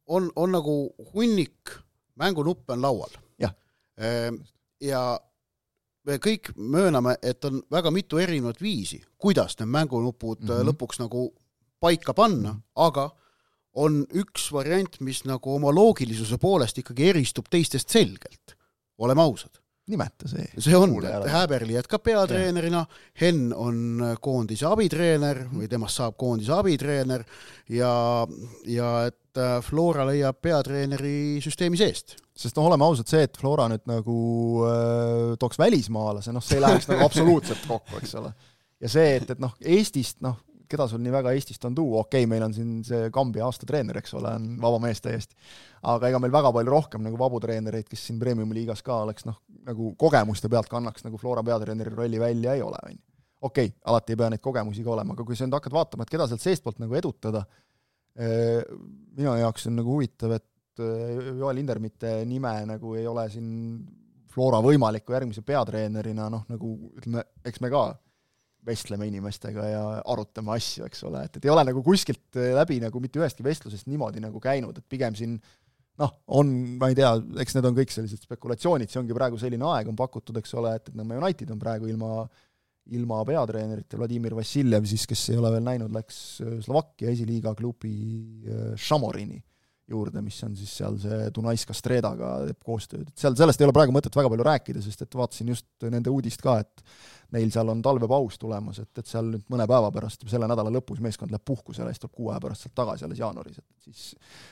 on, 0.10 0.34
on 0.34 0.56
nagu 0.58 0.78
hunnik 1.14 1.78
mängunuppe 2.18 2.74
on 2.74 2.82
laual 2.82 3.22
ja 4.82 5.20
me 6.08 6.18
kõik 6.22 6.52
mööname, 6.58 7.16
et 7.22 7.46
on 7.46 7.62
väga 7.72 7.92
mitu 7.94 8.20
erinevat 8.22 8.62
viisi, 8.62 9.02
kuidas 9.22 9.58
need 9.60 9.70
mängunupud 9.70 10.42
mm 10.42 10.50
-hmm. 10.50 10.70
lõpuks 10.72 11.02
nagu 11.02 11.30
paika 11.80 12.14
panna, 12.14 12.56
aga 12.76 13.10
on 13.74 14.04
üks 14.14 14.52
variant, 14.52 15.00
mis 15.00 15.24
nagu 15.26 15.56
oma 15.56 15.72
loogilisuse 15.72 16.38
poolest 16.38 16.78
ikkagi 16.78 17.10
eristub 17.10 17.48
teistest 17.50 17.90
selgelt, 17.90 18.58
oleme 18.98 19.22
ausad. 19.22 19.58
nimeta 19.92 20.28
see. 20.30 20.46
see 20.60 20.76
on, 20.78 20.94
et 21.04 21.26
Häberli 21.28 21.74
jätkab 21.74 22.04
peatreenerina, 22.04 22.86
Henn 23.22 23.54
on 23.54 24.04
koondise 24.22 24.66
abitreener 24.66 25.38
-hmm. 25.38 25.58
või 25.58 25.68
temast 25.68 25.96
saab 25.96 26.16
koondise 26.18 26.54
abitreener 26.54 27.24
ja, 27.70 28.28
ja 28.66 29.06
et 29.06 29.38
äh, 29.38 29.64
Flora 29.64 30.06
leiab 30.06 30.38
peatreeneri 30.42 31.42
süsteemi 31.42 31.78
seest 31.78 32.16
sest 32.42 32.58
noh, 32.58 32.68
oleme 32.70 32.88
ausad, 32.88 33.10
see, 33.10 33.26
et 33.28 33.38
Flora 33.40 33.68
nüüd 33.72 33.84
nagu 33.90 34.16
äh, 34.68 35.34
tooks 35.42 35.60
välismaalase, 35.62 36.34
noh, 36.36 36.44
see 36.46 36.60
ei 36.60 36.66
läheks 36.66 36.90
nagu 36.92 37.06
absoluutselt 37.06 37.68
kokku, 37.70 38.00
eks 38.02 38.16
ole. 38.20 38.32
ja 38.82 38.92
see, 38.92 39.18
et, 39.20 39.36
et 39.36 39.42
noh, 39.42 39.54
Eestist, 39.76 40.20
noh, 40.26 40.40
keda 40.72 40.88
sul 40.88 41.02
nii 41.04 41.14
väga 41.14 41.34
Eestist 41.36 41.66
on 41.68 41.76
tuua, 41.78 42.06
okei 42.06 42.24
okay,, 42.24 42.30
meil 42.32 42.46
on 42.46 42.56
siin 42.56 42.82
see 42.88 43.10
Kambja 43.14 43.46
aastatreener, 43.48 44.00
eks 44.02 44.16
ole, 44.20 44.34
on 44.40 44.50
vaba 44.62 44.80
mees 44.84 45.04
täiesti. 45.04 45.36
aga 45.92 46.12
ega 46.12 46.22
meil 46.24 46.34
väga 46.34 46.52
palju 46.56 46.74
rohkem 46.74 47.04
nagu 47.06 47.20
vabu 47.20 47.42
treenereid, 47.44 47.88
kes 47.90 48.06
siin 48.08 48.20
Premium-liigas 48.22 48.84
ka 48.86 49.02
oleks 49.06 49.28
noh, 49.28 49.40
nagu 49.68 49.94
kogemuste 50.00 50.50
pealt 50.52 50.70
kannaks 50.72 51.06
nagu 51.08 51.20
Flora 51.22 51.44
peatreeneri 51.46 51.96
rolli 51.96 52.22
välja, 52.22 52.56
ei 52.56 52.64
ole, 52.66 52.80
on 52.86 52.96
ju. 52.96 53.04
okei 53.42 53.72
okay,, 53.72 53.78
alati 53.92 54.16
ei 54.16 54.22
pea 54.22 54.32
neid 54.34 54.46
kogemusi 54.46 54.86
ka 54.86 54.96
olema, 54.96 55.18
aga 55.18 55.28
kui 55.28 55.38
sa 55.38 55.48
nüüd 55.48 55.58
hakkad 55.60 55.76
vaatama, 55.76 56.08
et 56.08 56.16
keda 56.16 56.30
sealt 56.32 56.46
seestpoolt 56.46 56.80
nagu 56.84 56.98
edutada, 57.00 57.46
äh, 58.20 58.62
minu 59.18 59.36
jaoks 59.42 59.68
on 59.70 59.80
nagu 59.82 59.98
huvitav, 59.98 60.38
et 60.40 60.48
Joel 60.80 61.58
Lindermitte 61.58 62.22
nime 62.30 62.54
nagu 62.70 62.96
ei 62.96 63.08
ole 63.10 63.28
siin 63.34 63.50
Flora 64.32 64.62
võimaliku 64.64 65.12
järgmise 65.12 65.44
peatreenerina, 65.44 66.30
noh 66.32 66.46
nagu 66.48 66.76
ütleme, 66.96 67.26
eks 67.44 67.60
me 67.64 67.72
ka 67.74 67.90
vestleme 68.66 69.08
inimestega 69.10 69.66
ja 69.68 69.82
arutame 70.14 70.54
asju, 70.56 70.86
eks 70.88 71.02
ole, 71.10 71.26
et, 71.28 71.40
et 71.40 71.48
ei 71.48 71.52
ole 71.52 71.66
nagu 71.68 71.82
kuskilt 71.84 72.38
läbi 72.56 72.78
nagu 72.84 73.02
mitte 73.04 73.20
ühestki 73.20 73.44
vestlusest 73.44 73.90
niimoodi 73.92 74.24
nagu 74.24 74.40
käinud, 74.40 74.78
et 74.78 74.88
pigem 74.88 75.18
siin 75.18 75.36
noh, 76.00 76.14
on, 76.38 76.54
ma 76.80 76.92
ei 76.92 76.96
tea, 76.98 77.12
eks 77.44 77.58
need 77.58 77.68
on 77.68 77.76
kõik 77.82 77.92
sellised 77.92 78.24
spekulatsioonid, 78.24 78.92
see 78.92 79.02
ongi 79.02 79.18
praegu 79.18 79.42
selline 79.42 79.68
aeg, 79.74 79.92
on 79.92 80.00
pakutud, 80.00 80.38
eks 80.40 80.56
ole, 80.62 80.78
et, 80.78 80.88
et 80.88 80.98
Nõmme 80.98 81.20
United 81.20 81.52
on 81.52 81.62
praegu 81.62 81.92
ilma 81.92 82.24
ilma 82.92 83.20
peatreenerita, 83.28 83.98
Vladimir 84.00 84.34
Vassiljev 84.36 84.88
siis, 84.90 85.04
kes 85.08 85.28
ei 85.32 85.38
ole 85.38 85.52
veel 85.54 85.64
näinud, 85.64 85.92
läks 85.94 86.16
Slovakkia 86.66 87.12
esiliiga 87.14 87.54
klubi 87.56 87.94
Šamorini 88.80 89.38
juurde, 89.92 90.24
mis 90.26 90.38
on 90.48 90.56
siis 90.58 90.74
seal 90.82 90.98
see 91.02 91.30
Dunajska 91.36 91.76
Stredaga 91.78 92.34
teeb 92.48 92.60
koostööd, 92.66 93.08
et 93.08 93.24
seal, 93.24 93.38
sellest 93.40 93.62
ei 93.62 93.68
ole 93.68 93.76
praegu 93.76 93.96
mõtet 93.96 94.16
väga 94.18 94.32
palju 94.34 94.48
rääkida, 94.48 94.84
sest 94.84 95.06
et 95.06 95.18
vaatasin 95.20 95.54
just 95.54 95.68
nende 95.88 96.14
uudist 96.14 96.44
ka, 96.44 96.60
et 96.64 96.86
neil 97.32 97.52
seal 97.54 97.70
on 97.72 97.82
talvepaus 97.84 98.38
tulemas, 98.42 98.82
et, 98.84 98.92
et 99.00 99.08
seal 99.08 99.30
nüüd 99.34 99.46
mõne 99.52 99.68
päeva 99.70 99.92
pärast, 99.94 100.26
selle 100.30 100.50
nädala 100.52 100.74
lõpus 100.74 101.00
meeskond 101.04 101.32
läheb 101.32 101.46
puhkusele, 101.48 101.92
siis 101.94 102.04
tuleb 102.04 102.16
kuu 102.18 102.32
aja 102.32 102.42
pärast 102.44 102.66
sealt 102.66 102.76
tagasi 102.78 103.08
alles 103.08 103.22
jaanuaris, 103.22 103.62
et 103.62 103.88
siis 103.88 104.10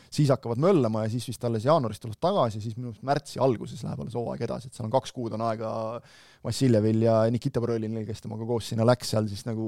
siis 0.09 0.29
hakkavad 0.33 0.57
möllama 0.61 1.03
ja 1.05 1.09
siis 1.13 1.27
vist 1.29 1.43
alles 1.45 1.65
jaanuaris 1.65 1.99
tulevad 2.01 2.19
tagasi 2.23 2.57
ja 2.57 2.63
siis 2.63 2.77
minu 2.77 2.89
arust 2.89 3.05
märtsi 3.05 3.41
alguses 3.43 3.83
läheb 3.85 3.99
alles 4.01 4.15
hooaeg 4.17 4.41
edasi, 4.47 4.69
et 4.69 4.77
seal 4.77 4.87
on 4.87 4.93
kaks 4.95 5.13
kuud 5.13 5.35
on 5.37 5.43
aega 5.45 5.71
Vassiljevil 6.45 7.03
ja 7.03 7.15
Nikita 7.31 7.61
Brõlinil, 7.61 8.05
kes 8.07 8.23
temaga 8.23 8.47
koos 8.47 8.71
sinna 8.71 8.87
läks, 8.87 9.11
seal 9.11 9.27
siis 9.29 9.43
nagu 9.45 9.67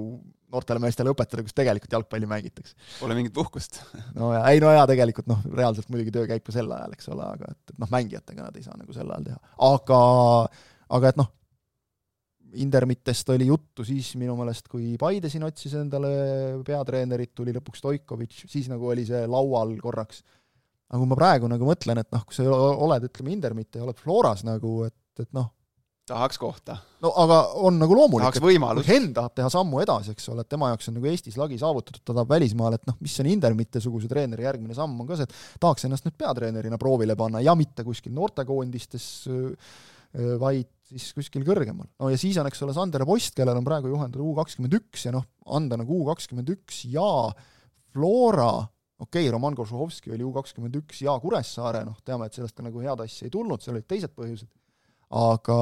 noortele 0.52 0.82
meestele 0.84 1.12
õpetada, 1.12 1.44
kus 1.44 1.56
tegelikult 1.56 1.94
jalgpalli 1.94 2.30
mängitakse. 2.32 2.78
Pole 3.00 3.18
mingit 3.18 3.36
puhkust 3.36 3.82
no 4.18 4.32
ja, 4.34 4.46
ei 4.50 4.64
no 4.64 4.72
jaa, 4.74 4.88
tegelikult 4.90 5.30
noh, 5.32 5.44
reaalselt 5.52 5.92
muidugi 5.92 6.16
töö 6.16 6.26
käib 6.32 6.46
ka 6.48 6.56
sel 6.56 6.72
ajal, 6.72 6.96
eks 6.96 7.12
ole, 7.12 7.28
aga 7.28 7.52
et, 7.52 7.76
et 7.76 7.84
noh, 7.84 7.92
mängijatega 7.92 8.48
nad 8.48 8.58
ei 8.58 8.66
saa 8.66 8.80
nagu 8.80 8.96
sel 8.96 9.12
ajal 9.12 9.30
teha. 9.30 9.56
aga, 9.68 10.02
aga 10.98 11.14
et 11.14 11.22
noh, 11.22 11.30
Indermitest 12.60 13.30
oli 13.32 13.48
juttu 13.48 13.86
siis 13.88 14.12
minu 14.20 14.36
meelest, 14.40 14.68
kui 14.72 14.96
Paide 15.00 15.32
siin 15.32 15.46
otsis 15.48 15.76
endale 15.80 16.12
peatreenerit, 16.68 17.32
tuli 17.38 17.54
lõpuks 17.56 17.84
Stoikovitš, 17.84 18.46
siis 18.52 18.68
nagu 18.72 18.92
oli 18.92 19.06
see 19.08 19.24
laual 19.30 19.74
korraks. 19.82 20.24
aga 20.92 21.00
kui 21.00 21.08
ma 21.08 21.18
praegu 21.20 21.48
nagu 21.52 21.68
mõtlen, 21.68 22.02
et 22.04 22.12
noh, 22.12 22.26
kui 22.28 22.36
sa 22.36 22.46
oled, 22.52 23.08
ütleme, 23.08 23.32
Indermitte 23.36 23.80
ja 23.80 23.88
oled 23.88 24.00
Floras 24.00 24.44
nagu, 24.48 24.82
et, 24.90 25.24
et 25.24 25.30
noh, 25.38 25.50
tahaks 26.12 26.40
kohta. 26.42 26.78
no 27.02 27.12
aga 27.24 27.38
on 27.62 27.78
nagu 27.80 27.96
loomulik, 27.96 28.36
et 28.36 28.44
Henn 28.90 29.14
tahab 29.16 29.36
teha 29.38 29.50
sammu 29.54 29.82
edasi, 29.84 30.16
eks 30.16 30.28
ole, 30.34 30.44
et 30.44 30.52
tema 30.52 30.72
jaoks 30.72 30.90
on 30.90 30.98
nagu 30.98 31.10
Eestis 31.12 31.38
lagi 31.40 31.60
saavutatud, 31.62 32.04
ta 32.04 32.16
tahab 32.16 32.34
välismaale, 32.34 32.80
et 32.82 32.90
noh, 32.90 32.98
mis 33.04 33.16
on 33.24 33.30
Indermitte-suguse 33.32 34.10
treeneri 34.12 34.48
järgmine 34.48 34.78
samm, 34.78 34.98
on 35.02 35.10
ka 35.10 35.20
see, 35.20 35.30
et 35.30 35.62
tahaks 35.64 35.88
ennast 35.88 36.08
nüüd 36.08 36.18
peatreenerina 36.20 36.80
proovile 36.82 37.16
panna 37.20 37.44
ja 37.44 37.56
mitte 37.58 37.86
kuskil 37.88 38.16
noortekoondistes, 38.18 39.08
vaid 40.12 40.70
siis 40.92 41.14
kuskil 41.16 41.46
kõrgemal. 41.48 41.88
no 42.00 42.10
ja 42.12 42.20
siis 42.20 42.38
on, 42.42 42.50
eks 42.50 42.62
ole, 42.66 42.76
Sander 42.76 43.06
Post, 43.08 43.36
kellel 43.38 43.60
on 43.60 43.68
praegu 43.68 43.92
juhendada 43.92 44.24
U 44.24 44.34
kakskümmend 44.38 44.76
üks 44.82 45.08
ja 45.08 45.16
noh, 45.16 45.26
anda 45.56 45.80
nagu 45.80 46.02
U 46.02 46.08
kakskümmend 46.10 46.52
üks 46.52 46.84
ja 46.92 47.08
Flora, 47.92 48.52
okei 49.02 49.26
okay,, 49.26 49.32
Roman 49.34 49.56
Kožuhovski 49.58 50.14
oli 50.16 50.28
U 50.28 50.34
kakskümmend 50.36 50.76
üks 50.82 51.02
ja 51.06 51.16
Kuressaare, 51.24 51.86
noh, 51.88 51.98
teame, 52.06 52.28
et 52.28 52.38
sellest 52.38 52.58
ka 52.58 52.66
nagu 52.66 52.84
head 52.84 53.04
asja 53.06 53.28
ei 53.28 53.34
tulnud, 53.34 53.64
seal 53.64 53.78
olid 53.78 53.88
teised 53.88 54.14
põhjused, 54.18 54.52
aga 55.22 55.58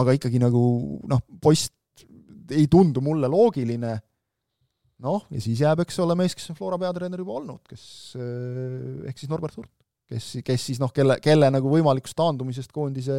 aga 0.00 0.16
ikkagi 0.16 0.40
nagu 0.42 0.64
noh, 1.10 1.22
Post 1.42 1.72
ei 2.52 2.66
tundu 2.68 3.00
mulle 3.04 3.28
loogiline, 3.32 3.94
noh, 5.04 5.28
ja 5.32 5.40
siis 5.44 5.60
jääb, 5.60 5.84
eks 5.84 6.00
ole, 6.04 6.16
mees, 6.18 6.36
kes 6.36 6.52
on 6.52 6.58
Flora 6.58 6.80
peatreener 6.80 7.20
juba 7.20 7.38
olnud, 7.40 7.64
kes 7.68 7.86
ehk 9.08 9.20
siis 9.20 9.32
Norbert 9.32 9.60
Hurt, 9.60 9.72
kes, 10.10 10.30
kes 10.44 10.66
siis 10.70 10.80
noh, 10.82 10.92
kelle, 10.94 11.18
kelle 11.24 11.50
nagu 11.52 11.70
võimalikust 11.72 12.16
taandumisest 12.18 12.72
koondise 12.74 13.18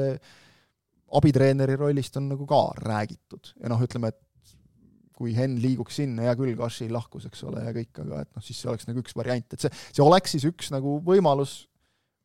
abitreeneri 1.15 1.77
rollist 1.79 2.17
on 2.19 2.29
nagu 2.33 2.47
ka 2.49 2.61
räägitud. 2.81 3.53
Ja 3.61 3.71
noh, 3.71 3.81
ütleme, 3.85 4.11
et 4.11 4.21
kui 5.15 5.31
Henn 5.35 5.59
liiguks 5.63 6.01
sinna, 6.01 6.25
hea 6.27 6.35
küll, 6.35 6.55
Kashi 6.59 6.89
lahkus, 6.91 7.27
eks 7.29 7.45
ole, 7.47 7.63
ja 7.63 7.71
kõik, 7.75 7.93
aga 8.03 8.25
et 8.25 8.31
noh, 8.35 8.43
siis 8.43 8.59
see 8.59 8.71
oleks 8.71 8.87
nagu 8.89 8.99
üks 8.99 9.15
variant, 9.15 9.47
et 9.55 9.63
see, 9.63 9.71
see 9.95 10.03
oleks 10.03 10.35
siis 10.35 10.45
üks 10.49 10.71
nagu 10.75 10.97
võimalus 11.05 11.61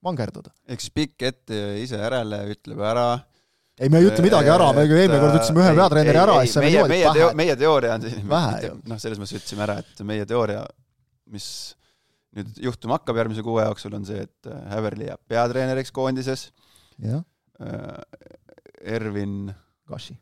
vangerdada. 0.04 0.50
ehk 0.66 0.82
siis 0.82 0.94
pikk 0.96 1.26
ette 1.28 1.60
ise 1.82 2.00
järele, 2.00 2.42
ütleb 2.56 2.82
ära. 2.82 3.08
Ei, 3.80 3.88
me 3.88 4.00
ei 4.00 4.10
ütle 4.10 4.24
midagi 4.24 4.50
ära, 4.52 4.72
me 4.76 4.84
eelmine 4.84 5.20
kord 5.22 5.38
ütlesime 5.38 5.62
ühe 5.62 5.74
peatreeneri 5.78 6.20
ära 6.20 6.34
ja 6.36 6.44
siis 6.44 6.56
saime 6.58 6.72
niimoodi 6.72 6.92
meie, 6.92 7.12
teo, 7.16 7.28
meie 7.38 7.54
teooria 7.56 7.94
on 7.96 8.02
selline, 8.04 8.72
noh, 8.90 9.00
selles 9.00 9.20
mõttes 9.20 9.38
ütlesime 9.38 9.64
ära, 9.64 9.76
et 9.80 10.02
meie 10.08 10.26
teooria, 10.28 10.64
mis 11.32 11.46
nüüd 12.36 12.60
juhtuma 12.62 12.98
hakkab 12.98 13.18
järgmise 13.20 13.44
kuu 13.46 13.58
jooksul, 13.60 13.94
on 13.98 14.06
see, 14.06 14.24
et 14.26 14.50
Häverli 14.70 15.08
jääb 15.10 15.22
peatreeneriks 15.30 15.92
koondises. 15.94 16.50
jah. 17.02 17.24
Ervin 18.80 19.50
Kashi. 19.88 20.14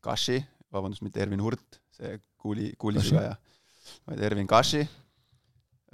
Kashi, 0.00 0.38
vabandust, 0.72 1.02
mitte 1.04 1.20
Ervin 1.20 1.42
Hurt, 1.42 1.80
see 1.92 2.18
kuuli, 2.40 2.70
kuulisugaja, 2.80 3.34
vaid 4.08 4.22
Ervin 4.24 4.48
Kashi. 4.48 4.84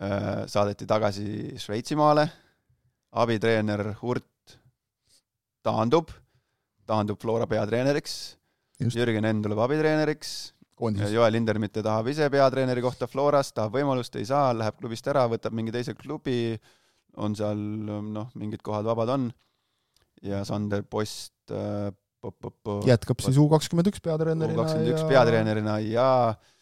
Äh, 0.01 0.47
saadeti 0.49 0.86
tagasi 0.88 1.59
Šveitsimaale, 1.61 2.24
abitreener 3.20 3.91
Hurt 4.01 4.57
taandub, 5.66 6.09
taandub 6.88 7.20
Flora 7.20 7.45
peatreeneriks, 7.51 8.14
Jürgen 8.80 9.28
Enn 9.28 9.43
tuleb 9.45 9.61
abitreeneriks, 9.61 10.30
Joel 11.12 11.35
Lindermitte 11.37 11.83
tahab 11.85 12.09
ise 12.12 12.31
peatreeneri 12.33 12.83
kohta 12.85 13.09
Floras, 13.11 13.53
tahab 13.53 13.74
võimalust, 13.76 14.16
ei 14.16 14.28
saa, 14.28 14.55
läheb 14.57 14.78
klubist 14.81 15.07
ära, 15.12 15.26
võtab 15.28 15.53
mingi 15.57 15.74
teise 15.74 15.95
klubi, 15.99 16.55
on 17.20 17.35
seal 17.37 17.59
noh, 17.59 18.31
mingid 18.39 18.62
kohad 18.64 18.87
vabad 18.89 19.12
on 19.16 19.31
ja 20.24 20.45
Sander 20.49 20.85
Post 20.89 21.53
äh, 21.53 21.91
jätkab 22.87 23.22
siis 23.24 23.39
U 23.41 23.47
kakskümmend 23.51 23.89
üks 23.91 24.03
peatreenerina. 24.05 24.57
U 24.57 24.62
kakskümmend 24.62 24.93
üks 24.95 25.05
peatreenerina 25.09 25.78
ja 25.85 26.09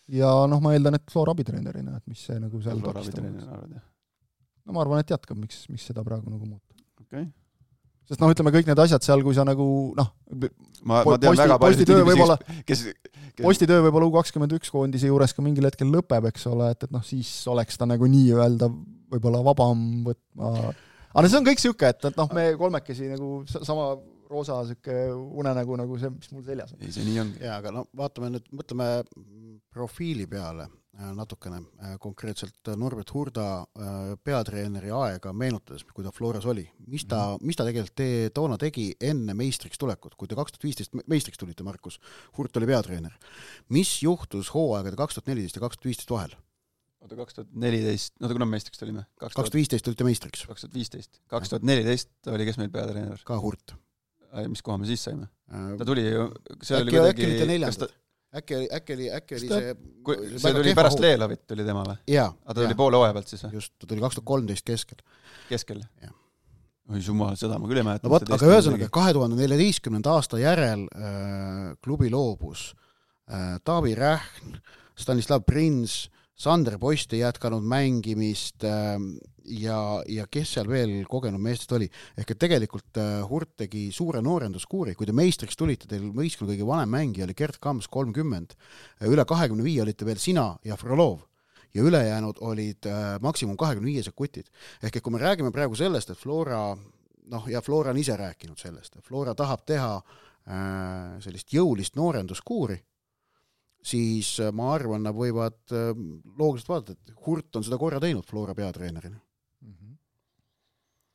ja 0.09 0.31
noh, 0.51 0.63
ma 0.65 0.75
eeldan, 0.77 0.99
et 0.99 1.11
Flora 1.13 1.35
abitreenerina, 1.37 1.99
et 1.99 2.07
mis 2.11 2.23
see 2.29 2.39
nagu 2.41 2.63
seal 2.65 2.81
Flora 2.83 3.03
abitreenerina 3.03 3.51
arvad, 3.57 3.75
jah? 3.79 3.85
no 4.65 4.77
ma 4.77 4.85
arvan, 4.85 5.03
et 5.03 5.13
jätkab, 5.15 5.39
miks, 5.41 5.65
miks 5.73 5.89
seda 5.91 6.05
praegu 6.07 6.31
nagu 6.31 6.47
muuta. 6.47 6.79
okei 7.03 7.25
okay. 7.25 7.31
Sest 8.09 8.23
noh, 8.23 8.33
ütleme 8.33 8.53
kõik 8.55 8.69
need 8.71 8.83
asjad 8.85 9.05
seal, 9.05 9.23
kui 9.27 9.37
sa 9.37 9.45
nagu 9.47 9.69
noh, 9.99 10.11
ma, 10.89 11.03
ma 11.05 11.19
tean 11.21 11.39
väga 11.39 11.59
paljusid 11.61 11.93
inimesi, 11.93 12.27
kes, 12.69 12.85
kes 13.37 13.45
postitöö 13.45 13.85
võib-olla 13.87 14.09
U 14.09 14.15
kakskümmend 14.17 14.55
üks 14.59 14.73
koondise 14.73 15.11
juures 15.11 15.35
ka 15.37 15.45
mingil 15.45 15.69
hetkel 15.69 15.91
lõpeb, 15.93 16.29
eks 16.31 16.49
ole, 16.51 16.73
et, 16.75 16.89
et 16.89 16.95
noh, 16.95 17.05
siis 17.07 17.31
oleks 17.53 17.81
ta 17.81 17.89
nagu 17.89 18.09
nii-öelda 18.09 18.71
võib-olla 19.13 19.43
vabam 19.47 19.85
võtma, 20.09 20.53
aga 21.13 21.27
see 21.29 21.41
on 21.41 21.49
kõik 21.49 21.61
niisugune, 21.61 21.93
et, 21.93 22.09
et 22.11 22.21
noh, 22.21 22.33
me 22.37 22.47
kolmekesi 22.61 23.13
nagu 23.13 23.43
sama 23.49 23.93
roosa 24.31 24.59
niisugune 24.63 25.13
unenägu 25.43 25.77
nagu 25.81 25.99
see, 26.01 26.11
mis 26.15 26.33
mul 26.35 26.45
seljas 26.47 26.75
on. 26.75 26.83
ei, 26.83 26.93
see 26.95 27.07
nii 27.07 27.23
ongi. 27.23 27.41
jaa, 27.45 27.61
aga 27.63 27.73
no 27.75 27.87
vaatame 27.97 28.33
nüüd, 28.35 28.51
mõtleme 28.57 28.89
profiili 29.75 30.27
peale 30.31 30.67
äh, 30.67 31.11
natukene, 31.17 31.61
äh, 31.83 31.95
konkreetselt 32.03 32.73
Norbert 32.77 33.13
Hurda 33.15 33.47
äh, 33.61 34.01
peatreeneri 34.25 34.93
aega 34.95 35.33
meenutades, 35.33 35.85
kui 35.95 36.07
ta 36.07 36.13
Floras 36.15 36.49
oli, 36.49 36.67
mis 36.87 37.07
ta 37.07 37.21
mm, 37.21 37.37
-hmm. 37.37 37.47
mis 37.47 37.57
ta 37.57 37.69
tegelikult 37.69 37.97
te, 37.97 38.11
toona 38.35 38.59
tegi 38.59 38.91
enne 39.01 39.35
meistriks 39.35 39.79
tulekut, 39.79 40.17
kui 40.17 40.29
te 40.29 40.39
kaks 40.39 40.57
tuhat 40.57 40.69
viisteist 40.69 40.99
meistriks 41.07 41.39
tulite, 41.39 41.63
Markus, 41.63 42.01
Hurt 42.39 42.57
oli 42.57 42.67
peatreener. 42.67 43.15
mis 43.69 44.03
juhtus 44.03 44.55
hooaegade 44.55 44.97
kaks 44.97 45.15
tuhat 45.15 45.33
neliteist 45.33 45.57
ja 45.57 45.61
kaks 45.61 45.77
tuhat 45.77 45.91
viisteist 45.93 46.11
vahel? 46.11 46.37
oota, 47.01 47.17
kaks 47.17 47.35
tuhat 47.35 47.53
neliteist, 47.55 48.15
oota, 48.23 48.35
kuna 48.35 48.47
me 48.47 48.57
meistriks 48.57 48.79
tulime? 48.79 49.05
kaks 49.19 49.35
tuhat 49.35 49.55
viisteist 49.55 49.85
tulite 49.85 50.05
meistriks. 50.05 50.47
kaks 50.47 50.61
tuhat 50.61 50.75
viisteist. 50.75 51.21
kaks 51.29 51.49
tuhat 51.49 51.63
neliteist 51.63 52.11
oli 52.27 52.45
kes 52.49 52.59
meil 52.59 52.71
peatreener? 52.75 53.23
ka 53.25 53.41
Hurt 53.41 53.77
mis 54.49 54.63
koha 54.65 54.79
me 54.81 54.89
siis 54.89 55.05
saime? 55.09 55.29
ta 55.79 55.87
tuli 55.89 56.05
ju, 56.05 56.29
see 56.61 56.77
äkki, 56.77 56.83
oli 56.83 56.95
kuidagi 56.97 57.11
äkki 57.15 57.27
olite 57.31 57.49
neljandad? 57.49 57.97
äkki 58.41 58.57
oli, 58.59 58.69
äkki 58.77 58.97
oli, 58.99 59.11
äkki 59.19 59.39
oli 59.39 59.51
see 59.51 59.75
kui 60.05 60.31
see 60.37 60.55
tuli 60.57 60.75
pärast 60.77 61.01
Leelovit 61.01 61.45
tuli 61.49 61.65
tema 61.67 61.85
või? 61.87 62.01
aga 62.19 62.55
ta 62.55 62.61
tuli 62.61 62.79
poole 62.79 63.01
hooaja 63.01 63.17
pealt 63.17 63.33
siis 63.33 63.45
või? 63.47 63.59
just, 63.61 63.75
ta 63.81 63.89
tuli 63.89 64.05
kaks 64.05 64.19
tuhat 64.19 64.29
kolmteist 64.33 64.67
keskel. 64.69 65.01
keskel? 65.49 65.81
oi 66.89 67.01
jumal, 67.05 67.37
seda 67.41 67.59
ma 67.61 67.71
küll 67.71 67.81
ei 67.83 67.87
mäleta. 67.87 68.11
no 68.11 68.21
aga 68.37 68.53
ühesõnaga, 68.53 68.91
kahe 68.93 69.15
tuhande 69.17 69.41
neljateistkümnenda 69.41 70.19
aasta 70.19 70.41
järel 70.41 70.85
äh, 70.93 71.73
klubi 71.85 72.13
loobus 72.13 72.71
äh, 73.31 73.57
Taavi 73.65 73.97
Rähn, 73.99 74.61
Stanislav 74.99 75.45
Prins, 75.49 76.07
Sander 76.39 76.79
Post 76.81 77.13
ei 77.17 77.25
jätkanud 77.25 77.65
mängimist 77.67 78.65
äh, 78.69 78.97
ja, 79.61 79.79
ja 80.09 80.27
kes 80.31 80.55
seal 80.57 80.69
veel 80.71 80.93
kogenud 81.09 81.43
meestest 81.43 81.73
oli, 81.77 81.89
ehk 82.19 82.35
et 82.35 82.41
tegelikult 82.41 83.01
äh, 83.01 83.23
Hurt 83.29 83.55
tegi 83.65 83.89
suure 83.95 84.23
noorenduskuuri, 84.25 84.95
kui 84.99 85.09
te 85.09 85.15
meistriks 85.17 85.59
tulite, 85.59 85.89
teil 85.91 86.11
võistkonna 86.15 86.53
kõige 86.53 86.69
vanem 86.69 86.93
mängija 86.97 87.27
oli 87.29 87.37
Gerd 87.39 87.61
Kams, 87.63 87.89
kolmkümmend, 87.93 88.55
üle 89.09 89.25
kahekümne 89.29 89.67
viie 89.67 89.83
olite 89.85 90.09
veel 90.09 90.21
sina 90.23 90.51
ja 90.65 90.77
Frolov 90.81 91.25
ja 91.77 91.85
ülejäänud 91.85 92.41
olid 92.45 92.89
äh, 92.89 93.17
maksimum 93.25 93.57
kahekümne 93.61 93.91
viiesed 93.93 94.17
kutid. 94.17 94.49
ehk 94.83 94.97
et 94.97 95.05
kui 95.05 95.13
me 95.13 95.23
räägime 95.23 95.53
praegu 95.53 95.77
sellest, 95.77 96.11
et 96.11 96.19
Flora 96.19 96.73
noh, 96.75 97.49
ja 97.49 97.63
Flora 97.63 97.91
on 97.91 98.01
ise 98.01 98.17
rääkinud 98.17 98.59
sellest, 98.59 98.97
et 98.97 99.05
Flora 99.05 99.35
tahab 99.35 99.65
teha 99.67 99.97
äh, 99.99 101.19
sellist 101.25 101.53
jõulist 101.53 101.97
noorenduskuuri 101.97 102.81
siis 103.83 104.39
äh, 104.43 104.53
ma 104.53 104.73
arvan, 104.75 105.05
nad 105.07 105.17
võivad 105.17 105.59
äh, 105.73 105.91
loogiliselt 106.39 106.73
vaadata, 106.73 106.97
et 106.99 107.27
Hurt 107.27 107.59
on 107.59 107.67
seda 107.67 107.79
korra 107.81 108.01
teinud 108.03 108.27
Flora 108.27 108.55
peatreenerina. 108.59 109.21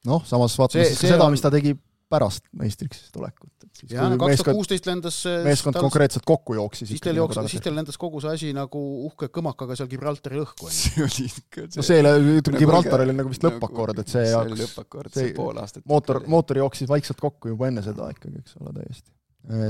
Noh, 0.08 0.24
samas 0.28 0.56
vaatame 0.60 0.86
siis 0.89 0.99
seda, 0.99 1.30
mis 1.32 1.43
ta 1.43 1.51
tegi 1.54 1.76
pärast 2.14 2.45
meistriks 2.60 3.08
tulekut. 3.14 3.49
jaa, 3.89 4.06
no 4.12 4.18
kaks 4.22 4.41
tuhat 4.41 4.58
kuusteist 4.58 4.88
lendas 4.88 5.18
meeskond 5.45 5.78
tal... 5.78 5.86
konkreetselt 5.88 6.26
kokku 6.28 6.58
jooksis. 6.58 6.91
siis 6.91 7.01
teil 7.04 7.18
jooksis, 7.20 7.49
siis 7.56 7.64
teil 7.66 7.76
lendas 7.78 7.97
kogu 8.01 8.22
see 8.24 8.36
asi 8.38 8.51
nagu 8.56 8.82
uhke 9.08 9.32
kõmakaga 9.34 9.78
seal 9.80 9.89
Gibraltari 9.91 10.41
õhku, 10.43 10.68
on 10.70 10.76
see 10.76 11.06
oli 11.06 11.26
ikka 11.30 11.66
see 11.66 11.82
no 11.82 11.88
see, 11.88 12.04
ütleme, 12.38 12.62
Gibraltar 12.62 13.06
oli 13.06 13.18
nagu 13.18 13.34
vist 13.34 13.45
nagu 13.45 13.58
lõppakord, 13.58 14.04
et 14.04 14.14
see 14.14 14.28
see 14.30 14.38
oli 14.38 14.60
lõppakord, 14.62 15.16
see 15.16 15.34
pool 15.38 15.60
aastat. 15.64 15.86
mootor, 15.89 16.22
mootor 16.30 16.62
jooksis 16.62 16.91
vaikselt 16.91 17.22
kokku 17.24 17.56
juba 17.56 17.72
enne 17.72 17.86
seda 17.86 18.12
ikkagi, 18.14 18.43
eks 18.43 18.60
ole, 18.62 18.76
täiesti. 18.78 19.10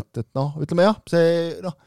et, 0.01 0.23
et 0.25 0.31
noh, 0.39 0.55
ütleme 0.65 0.89
jah, 0.89 0.99
see 1.13 1.34
noh, 1.63 1.77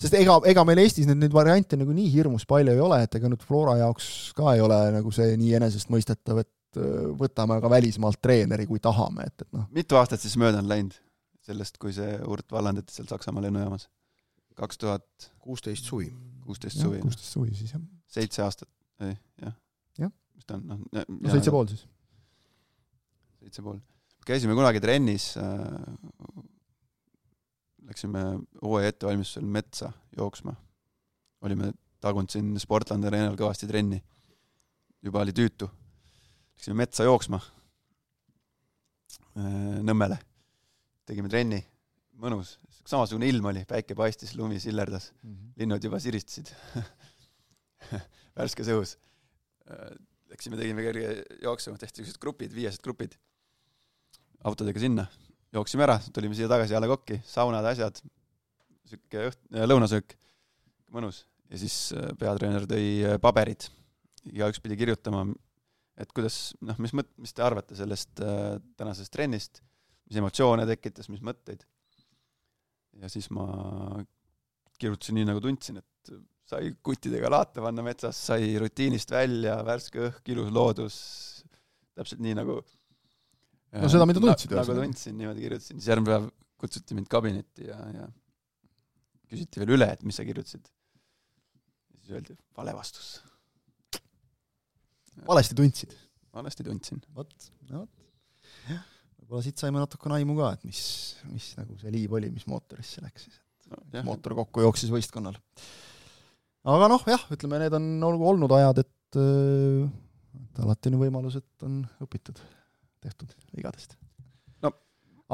sest 0.00 0.16
ega, 0.16 0.38
ega 0.48 0.64
meil 0.68 0.84
Eestis 0.86 1.10
neid, 1.10 1.20
neid 1.26 1.34
variante 1.34 1.76
nagu 1.76 1.92
nii 1.94 2.08
hirmus 2.14 2.48
palju 2.48 2.72
ei 2.72 2.84
ole, 2.86 3.02
et 3.04 3.18
ega 3.20 3.28
nüüd 3.28 3.44
Flora 3.44 3.76
jaoks 3.82 4.30
ka 4.38 4.54
ei 4.56 4.64
ole 4.64 4.78
nagu 4.94 5.12
see 5.14 5.36
nii 5.36 5.58
enesestmõistetav, 5.60 6.40
et 6.46 6.48
äh, 6.48 6.57
võtame 7.18 7.60
ka 7.62 7.70
välismaalt 7.70 8.20
treeneri, 8.22 8.66
kui 8.66 8.80
tahame, 8.82 9.28
et, 9.30 9.46
et 9.46 9.52
noh. 9.56 9.68
mitu 9.74 9.96
aastat 9.96 10.20
siis 10.20 10.36
mööda 10.40 10.60
on 10.60 10.68
läinud 10.68 10.96
sellest, 11.48 11.78
kui 11.80 11.94
see 11.96 12.18
Urt 12.28 12.52
vallandati 12.52 12.92
seal 12.92 13.08
Saksamaa 13.08 13.46
lennujaamas? 13.46 13.88
kaks 14.58 14.78
tuhat 14.78 15.28
kuusteist 15.38 15.86
suvi. 15.86 16.10
kuusteist 16.44 16.80
suvi. 16.80 16.98
kuusteist 16.98 17.32
suvi 17.32 17.54
siis, 17.54 17.72
jah. 17.72 17.82
seitse 18.10 18.42
aastat, 18.42 18.70
ei, 19.06 19.14
jah. 19.42 19.54
jah. 19.98 20.12
mis 20.34 20.48
ta 20.48 20.58
on, 20.58 20.66
noh. 20.66 21.04
no 21.08 21.30
seitse 21.30 21.54
pool 21.54 21.70
siis. 21.70 21.86
seitse 23.38 23.62
pool. 23.62 23.78
käisime 24.26 24.58
kunagi 24.58 24.82
trennis 24.82 25.30
äh, 25.38 25.46
läksime 27.88 28.20
hooaja 28.62 28.88
ettevalmistusel 28.92 29.46
metsa 29.46 29.92
jooksma. 30.16 30.54
olime 31.40 31.72
tagunud 32.00 32.30
siin 32.30 32.54
Sportlandi 32.60 33.08
areenal 33.08 33.36
kõvasti 33.38 33.68
trenni. 33.70 34.02
juba 35.02 35.22
oli 35.22 35.32
tüütu. 35.32 35.68
Läksime 36.58 36.74
metsa 36.80 37.04
jooksma. 37.06 37.38
Äh, 39.38 39.76
Nõmmele. 39.86 40.16
tegime 41.06 41.30
trenni, 41.30 41.60
mõnus, 42.18 42.56
samasugune 42.82 43.28
ilm 43.30 43.46
oli, 43.48 43.62
päike 43.64 43.94
paistis, 43.96 44.32
lumi 44.36 44.58
sillerdas. 44.60 45.12
Mm, 45.22 45.36
-hmm. 45.36 45.52
linnud 45.62 45.86
juba 45.86 46.00
siristasid. 46.02 46.50
Värskes 48.36 48.72
õhus. 48.74 48.96
Äh, 49.70 49.94
läksime, 50.34 50.58
tegime 50.58 50.82
kerge 50.82 51.22
jooksu, 51.46 51.76
tehti 51.78 52.02
niisugused 52.02 52.20
grupid, 52.26 52.52
viiesed 52.58 52.82
grupid. 52.82 53.14
Autodega 54.42 54.82
sinna. 54.82 55.06
Jooksime 55.54 55.86
ära, 55.86 56.00
tulime 56.12 56.34
siia 56.34 56.50
tagasi 56.50 56.74
A 56.74 56.82
Le 56.82 56.90
Coq'i, 56.90 57.22
saunad, 57.24 57.70
asjad, 57.70 58.02
niisugune 58.82 59.30
õht-, 59.30 59.44
äh, 59.54 59.70
lõunasöök, 59.70 60.18
mõnus. 60.90 61.22
ja 61.50 61.58
siis 61.62 61.94
peatreener 62.18 62.66
tõi 62.66 63.18
paberid, 63.22 63.70
igaüks 64.26 64.58
pidi 64.60 64.76
kirjutama, 64.76 65.28
et 65.98 66.12
kuidas, 66.14 66.38
noh, 66.64 66.78
mis 66.82 66.94
mõt-, 66.96 67.10
mis 67.20 67.34
te 67.34 67.44
arvate 67.44 67.78
sellest 67.78 68.22
äh, 68.24 68.56
tänasest 68.78 69.12
trennist, 69.14 69.62
mis 70.08 70.20
emotsioone 70.20 70.66
tekitas, 70.68 71.10
mis 71.12 71.24
mõtteid. 71.24 71.66
ja 72.98 73.10
siis 73.12 73.28
ma 73.34 73.46
kirjutasin 74.78 75.18
nii, 75.18 75.28
nagu 75.28 75.42
tundsin, 75.42 75.82
et 75.82 76.12
sai 76.48 76.72
kuttidega 76.84 77.30
laata 77.30 77.62
panna 77.62 77.84
metsas, 77.84 78.18
sai 78.30 78.54
rutiinist 78.60 79.10
välja, 79.12 79.58
värske 79.66 80.00
õhk, 80.06 80.22
ilus 80.32 80.50
loodus, 80.54 80.98
täpselt 81.98 82.22
nii, 82.24 82.36
nagu 82.38 82.56
no 83.76 83.90
seda, 83.92 84.06
mida 84.08 84.22
tundsid 84.22 84.54
nagu 84.56 84.78
tundsin, 84.80 85.18
niimoodi 85.18 85.44
kirjutasin, 85.44 85.80
siis 85.80 85.90
järgmine 85.92 86.14
päev 86.14 86.30
kutsuti 86.58 86.96
mind 86.98 87.10
kabinetti 87.10 87.68
ja, 87.68 87.78
ja 87.94 88.08
küsiti 89.28 89.60
veel 89.62 89.76
üle, 89.76 89.90
et 89.92 90.04
mis 90.08 90.16
sa 90.18 90.26
kirjutasid. 90.26 90.70
ja 91.92 92.00
siis 92.00 92.16
öeldi, 92.16 92.38
vale 92.56 92.74
vastus. 92.74 93.18
Valesti 95.26 95.56
tundsid? 95.58 95.96
valesti 96.34 96.66
tundsin. 96.66 97.02
vot, 97.14 97.32
no 97.70 97.84
vot. 97.84 97.92
võib-olla 99.18 99.44
siit 99.44 99.60
saime 99.60 99.80
natukene 99.82 100.18
aimu 100.18 100.36
ka, 100.38 100.52
et 100.56 100.66
mis, 100.68 100.80
mis 101.32 101.50
nagu 101.58 101.76
see 101.80 101.92
liiv 101.94 102.14
oli, 102.18 102.30
mis 102.32 102.46
mootorisse 102.50 103.02
läks 103.04 103.28
siis, 103.28 103.38
et 103.38 103.72
no, 103.72 103.82
jah. 103.94 104.06
mootor 104.06 104.36
kokku 104.38 104.64
jooksis 104.66 104.92
võistkonnal. 104.94 105.38
aga 106.74 106.90
noh, 106.92 107.06
jah, 107.10 107.24
ütleme, 107.34 107.62
need 107.64 107.76
on 107.78 107.88
olnud 108.08 108.54
ajad, 108.58 108.84
et, 108.84 109.20
et 110.42 110.62
alati 110.64 110.90
on 110.90 110.98
ju 110.98 111.02
võimalus, 111.06 111.40
et 111.40 111.68
on 111.68 111.80
õpitud 112.04 112.42
tehtud 113.04 113.34
vigadest. 113.54 113.96
no 114.64 114.72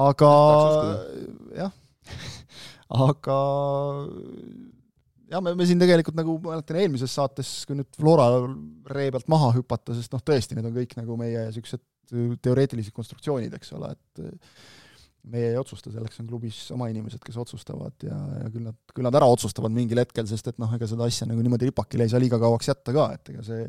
aga 0.06 0.32
jah, 1.56 1.74
aga 3.08 3.38
jah, 5.30 5.42
me, 5.44 5.54
me 5.58 5.66
siin 5.68 5.80
tegelikult 5.80 6.16
nagu 6.18 6.36
mäletan 6.44 6.80
eelmises 6.82 7.14
saates, 7.16 7.50
kui 7.68 7.78
nüüd 7.78 7.90
Flora 7.96 8.28
ree 8.92 9.10
pealt 9.14 9.28
maha 9.32 9.52
hüpata, 9.56 9.96
sest 9.96 10.14
noh, 10.14 10.22
tõesti, 10.24 10.56
need 10.58 10.68
on 10.70 10.76
kõik 10.76 10.96
nagu 11.00 11.18
meie 11.20 11.48
niisugused 11.48 11.84
teoreetilised 12.44 12.94
konstruktsioonid, 12.94 13.54
eks 13.56 13.72
ole, 13.78 13.94
et 13.94 14.24
meie 15.32 15.54
ei 15.54 15.58
otsusta, 15.58 15.88
selleks 15.92 16.20
on 16.20 16.28
klubis 16.28 16.58
oma 16.74 16.90
inimesed, 16.92 17.22
kes 17.24 17.38
otsustavad 17.40 18.04
ja, 18.04 18.16
ja 18.42 18.50
küll 18.52 18.66
nad, 18.66 18.76
küll 18.92 19.06
nad 19.06 19.16
ära 19.16 19.28
otsustavad 19.32 19.72
mingil 19.72 20.02
hetkel, 20.02 20.26
sest 20.28 20.52
et 20.52 20.60
noh, 20.60 20.72
ega 20.76 20.88
seda 20.90 21.08
asja 21.08 21.28
nagu 21.30 21.40
niimoodi 21.44 21.70
ripakile 21.70 22.04
ei 22.04 22.12
saa 22.12 22.20
liiga 22.20 22.40
kauaks 22.42 22.68
jätta 22.68 22.92
ka, 22.96 23.06
et 23.16 23.32
ega 23.32 23.44
see 23.46 23.64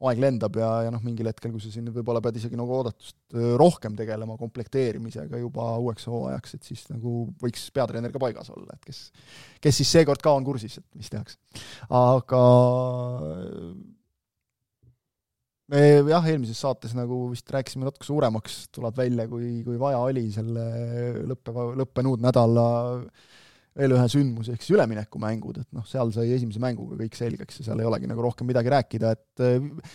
aeg 0.00 0.20
lendab 0.22 0.56
ja, 0.56 0.68
ja 0.86 0.92
noh, 0.92 1.02
mingil 1.04 1.28
hetkel, 1.28 1.52
kui 1.52 1.60
sa 1.60 1.70
siin 1.72 1.90
võib-olla 1.92 2.22
pead 2.24 2.38
isegi 2.40 2.56
nagu 2.56 2.72
oodatust 2.72 3.36
rohkem 3.60 3.96
tegelema 3.98 4.38
komplekteerimisega 4.40 5.40
juba 5.42 5.74
uueks 5.82 6.08
hooajaks, 6.08 6.56
et 6.56 6.68
siis 6.70 6.86
nagu 6.88 7.26
võiks 7.42 7.66
peatreener 7.76 8.14
ka 8.14 8.22
paigas 8.22 8.48
olla, 8.54 8.76
et 8.76 8.88
kes, 8.88 9.06
kes 9.60 9.80
siis 9.82 9.92
seekord 9.98 10.24
ka 10.24 10.32
on 10.36 10.46
kursis, 10.46 10.78
et 10.80 10.86
mis 10.96 11.12
tehakse. 11.12 11.36
aga 11.92 12.42
me 15.70 15.82
jah, 16.10 16.30
eelmises 16.32 16.60
saates 16.64 16.96
nagu 16.96 17.26
vist 17.34 17.52
rääkisime 17.52 17.86
natuke 17.86 18.08
suuremaks, 18.08 18.62
tuleb 18.74 18.96
välja, 18.98 19.28
kui, 19.30 19.60
kui 19.66 19.76
vaja 19.80 20.00
oli 20.06 20.26
selle 20.34 20.64
lõppeva, 21.28 21.70
lõppenud 21.82 22.24
nädala 22.24 22.66
veel 23.78 23.94
ühe 23.94 24.06
sündmuse, 24.10 24.54
ehk 24.54 24.64
siis 24.64 24.74
üleminekumängud, 24.74 25.60
et 25.62 25.68
noh, 25.76 25.84
seal 25.88 26.10
sai 26.14 26.32
esimese 26.34 26.62
mänguga 26.62 26.98
kõik 26.98 27.18
selgeks 27.18 27.60
ja 27.60 27.68
seal 27.68 27.82
ei 27.82 27.88
olegi 27.88 28.08
nagu 28.10 28.24
rohkem 28.24 28.48
midagi 28.50 28.72
rääkida, 28.72 29.12
et 29.14 29.44
äh, 29.46 29.92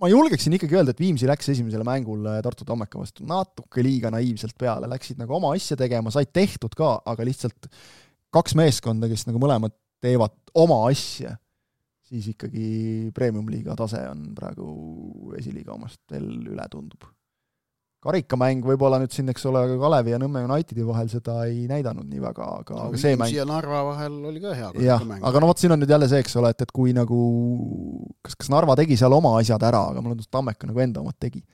ma 0.00 0.10
julgeksin 0.12 0.54
ikkagi 0.56 0.78
öelda, 0.78 0.94
et 0.94 1.02
Viimsi 1.02 1.28
läks 1.28 1.50
esimesele 1.54 1.86
mängule 1.86 2.36
Tartu 2.44 2.66
Tammeka 2.68 3.00
vastu 3.00 3.26
natuke 3.28 3.84
liiga 3.84 4.12
naiivselt 4.14 4.56
peale, 4.60 4.88
läksid 4.92 5.18
nagu 5.20 5.36
oma 5.38 5.54
asja 5.56 5.78
tegema, 5.80 6.12
said 6.14 6.30
tehtud 6.36 6.76
ka, 6.78 6.98
aga 7.08 7.26
lihtsalt 7.26 7.70
kaks 8.34 8.56
meeskonda, 8.58 9.10
kes 9.10 9.26
nagu 9.28 9.40
mõlemad 9.42 9.74
teevad 10.04 10.36
oma 10.60 10.82
asja, 10.90 11.34
siis 12.06 12.30
ikkagi 12.34 13.10
premium-liiga 13.16 13.74
tase 13.78 14.02
on 14.10 14.28
praegu 14.36 15.32
esiliiga 15.40 15.74
omast 15.74 16.02
veel 16.12 16.28
üle, 16.52 16.66
tundub 16.70 17.08
karikamäng 18.06 18.64
võib-olla 18.66 19.00
nüüd 19.02 19.12
siin, 19.14 19.28
eks 19.32 19.44
ole, 19.50 19.62
Kalevi 19.80 20.14
ja 20.14 20.20
Nõmme 20.22 20.44
Unitedi 20.46 20.86
vahel 20.86 21.10
seda 21.12 21.40
ei 21.48 21.66
näidanud 21.70 22.06
nii 22.08 22.22
väga, 22.22 22.48
aga 22.62 22.86
no, 22.92 23.00
see 23.00 23.18
mäng 23.18 23.34
ja 23.34 23.46
Narva 23.48 23.82
vahel 23.90 24.16
oli 24.30 24.42
ka 24.42 24.54
hea 24.56 24.70
karikamäng. 24.74 25.26
aga 25.26 25.42
no 25.42 25.50
vot, 25.50 25.60
siin 25.62 25.74
on 25.74 25.82
nüüd 25.82 25.92
jälle 25.92 26.08
see, 26.10 26.22
eks 26.24 26.38
ole, 26.40 26.52
et, 26.54 26.64
et 26.66 26.72
kui 26.74 26.94
nagu 26.96 27.20
kas, 28.26 28.38
kas 28.38 28.50
Narva 28.52 28.78
tegi 28.78 28.98
seal 29.00 29.14
oma 29.16 29.36
asjad 29.40 29.62
ära, 29.68 29.82
aga 29.92 30.02
mulle 30.02 30.16
tundus, 30.16 30.30
et 30.30 30.36
Tammeka 30.38 30.70
nagu 30.70 30.82
enda 30.86 31.02
omad 31.02 31.18
tegi. 31.22 31.44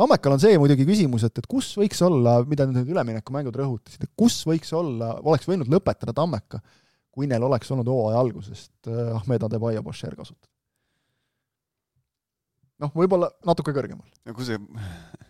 Tammekal 0.00 0.36
on 0.36 0.42
see 0.42 0.60
muidugi 0.60 0.86
küsimus, 0.88 1.26
et, 1.26 1.42
et 1.42 1.48
kus 1.50 1.72
võiks 1.78 1.98
olla, 2.06 2.38
mida 2.48 2.66
nüüd 2.68 2.80
need 2.80 2.94
üleminekumängud 2.94 3.56
rõhutasid, 3.60 4.06
et 4.06 4.12
kus 4.18 4.38
võiks 4.48 4.70
olla, 4.76 5.16
oleks 5.26 5.48
võinud 5.50 5.70
lõpetada 5.72 6.14
Tammeka, 6.16 6.62
kui 7.10 7.28
neil 7.28 7.44
oleks 7.44 7.70
olnud 7.74 7.90
hooaja 7.90 8.22
algusest 8.22 8.88
äh, 8.88 9.10
Ahmed 9.18 9.44
Adebayo 9.50 9.82
Bashir 9.84 10.14
kasutada 10.16 10.48
noh, 12.80 12.92
võib-olla 12.96 13.28
natuke 13.46 13.74
kõrgemal. 13.76 14.06
no 14.26 14.34
kui 14.36 14.46
see 14.46 14.58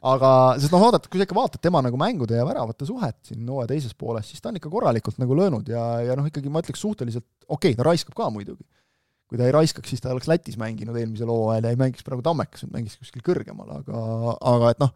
aga, 0.01 0.31
sest 0.61 0.73
noh, 0.75 0.83
vaadata, 0.83 1.11
kui 1.11 1.21
sa 1.21 1.27
ikka 1.27 1.37
vaatad 1.37 1.63
tema 1.65 1.83
nagu 1.85 1.99
mängude 2.01 2.39
ja 2.39 2.47
väravate 2.49 2.89
suhet 2.89 3.19
siin 3.27 3.49
hooaja 3.49 3.71
teises 3.73 3.97
pooles, 3.99 4.29
siis 4.31 4.43
ta 4.43 4.51
on 4.53 4.61
ikka 4.61 4.73
korralikult 4.73 5.19
nagu 5.21 5.37
löönud 5.37 5.71
ja, 5.71 5.85
ja 6.07 6.19
noh, 6.19 6.29
ikkagi 6.31 6.53
ma 6.53 6.63
ütleks 6.65 6.83
suhteliselt, 6.83 7.27
okei 7.47 7.73
okay,, 7.73 7.79
ta 7.79 7.87
raiskab 7.87 8.17
ka 8.17 8.31
muidugi. 8.33 8.65
kui 9.31 9.39
ta 9.39 9.47
ei 9.47 9.55
raiskaks, 9.55 9.93
siis 9.93 10.03
ta 10.03 10.11
oleks 10.11 10.27
Lätis 10.27 10.57
mänginud 10.59 10.97
eelmisel 10.99 11.31
hooajal 11.31 11.69
ja 11.69 11.75
ei 11.75 11.79
mängiks 11.79 12.07
praegu 12.07 12.25
Tammekas, 12.27 12.65
mängiks 12.73 12.97
kuskil 12.99 13.23
kõrgemal, 13.23 13.69
aga, 13.77 14.01
aga 14.55 14.73
et 14.75 14.81
noh, 14.83 14.91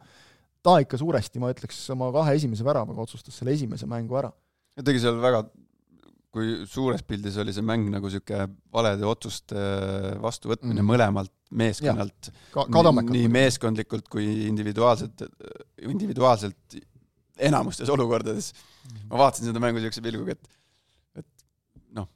ta 0.65 0.81
ikka 0.83 0.99
suuresti, 0.99 1.43
ma 1.43 1.53
ütleks, 1.55 1.79
oma 1.95 2.09
kahe 2.17 2.35
esimese 2.41 2.67
väravaga 2.67 3.05
otsustas 3.05 3.37
selle 3.39 3.55
esimese 3.55 3.87
mängu 3.91 4.19
ära. 4.19 4.33
ja 4.75 4.83
tegi 4.83 5.05
seal 5.05 5.21
väga 5.23 5.45
kui 6.35 6.64
suures 6.66 7.05
pildis 7.07 7.37
oli 7.39 7.53
see 7.55 7.62
mäng 7.66 7.87
nagu 7.93 8.11
niisugune 8.11 8.49
valede 8.74 9.07
otsuste 9.07 9.61
vastuvõtmine 10.22 10.80
mm. 10.80 10.89
mõlemalt 10.91 11.32
meeskonnalt, 11.55 12.30
nii 13.14 13.28
meeskondlikult 13.30 14.09
kui 14.11 14.26
individuaalselt, 14.49 15.22
individuaalselt 15.87 16.78
enamustes 17.39 17.91
olukordades 17.91 18.51
mm.. 18.55 19.07
ma 19.12 19.22
vaatasin 19.24 19.51
seda 19.51 19.62
mängu 19.62 19.78
niisuguse 19.78 20.03
pilguga, 20.03 20.35
et, 20.35 21.22
et 21.22 21.28
noh, 21.95 22.11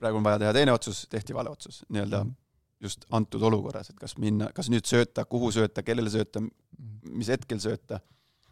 praegu 0.00 0.20
on 0.20 0.28
vaja 0.28 0.42
teha 0.44 0.52
teine 0.58 0.76
otsus, 0.76 1.04
tehti 1.12 1.36
vale 1.36 1.52
otsus, 1.52 1.80
nii-öelda 1.88 2.22
mm. 2.26 2.34
just 2.88 3.08
antud 3.16 3.48
olukorras, 3.48 3.92
et 3.92 4.00
kas 4.00 4.18
minna, 4.20 4.50
kas 4.56 4.68
nüüd 4.72 4.88
sööta, 4.88 5.24
kuhu 5.28 5.52
sööta, 5.54 5.84
kellele 5.86 6.12
sööta, 6.12 6.44
mm. 6.44 7.16
mis 7.22 7.32
hetkel 7.32 7.60
sööta, 7.64 8.02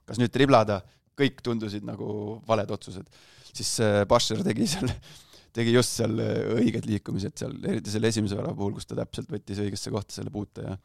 kas 0.09 0.21
nüüd 0.21 0.33
triblada, 0.33 0.81
kõik 1.21 1.45
tundusid 1.45 1.87
nagu 1.87 2.41
valed 2.49 2.73
otsused 2.77 3.09
siis 3.55 3.77
Basher 4.09 4.43
tegi 4.47 4.67
seal, 4.71 4.91
tegi 5.57 5.75
just 5.75 5.97
seal 5.99 6.19
äh, 6.23 6.43
õiged 6.61 6.87
liikumised 6.89 7.37
seal, 7.41 7.57
eriti 7.67 7.93
selle 7.93 8.11
esimese 8.13 8.39
värava 8.39 8.57
puhul, 8.59 8.77
kus 8.77 8.89
ta 8.89 8.99
täpselt 8.99 9.31
võttis 9.33 9.63
õigesse 9.65 9.93
kohta 9.93 10.15
selle 10.17 10.33
puute 10.35 10.67
ja 10.67 10.77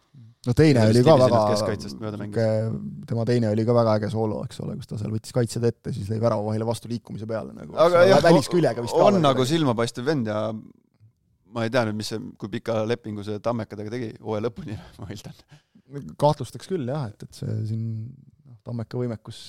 no 0.48 0.56
teine 0.58 0.88
oli 0.90 1.04
ka 1.06 1.18
väga, 1.22 2.48
tema 3.10 3.26
teine 3.30 3.52
oli 3.52 3.66
ka 3.68 3.76
väga 3.78 3.98
äge 4.00 4.10
soolo, 4.14 4.42
eks 4.48 4.64
ole, 4.66 4.78
kus 4.80 4.90
ta 4.90 5.00
seal 5.02 5.14
võttis 5.14 5.36
kaitsjad 5.36 5.68
ette, 5.70 5.94
siis 5.96 6.10
lõi 6.12 6.22
väravavahile 6.24 6.68
vastu 6.68 6.90
liikumise 6.92 7.30
peale 7.30 7.54
nagu. 7.56 7.78
aga 7.86 8.08
jah, 8.10 8.24
välisküljega 8.26 8.86
vist 8.86 8.98
on 8.98 9.22
nagu 9.22 9.46
silmapaistev 9.50 10.08
vend 10.10 10.32
ja 10.34 10.42
ma 11.56 11.66
ei 11.66 11.72
tea 11.72 11.86
nüüd, 11.88 12.00
mis 12.02 12.10
see, 12.12 12.24
kui 12.42 12.52
pika 12.58 12.82
lepingu 12.90 13.24
see 13.26 13.40
Tammekadega 13.44 13.94
tegi, 13.94 14.10
hooaja 14.24 14.48
lõpuni, 14.50 14.80
ma 15.00 15.12
eeldan. 15.14 15.46
kahtlustaks 16.20 16.72
küll 16.72 16.90
jah, 16.90 17.08
et, 17.14 17.28
et 17.28 17.42
see 17.44 17.62
siin 17.70 17.86
noh, 18.10 18.58
Tammeka 18.66 19.00
võimekus 19.00 19.46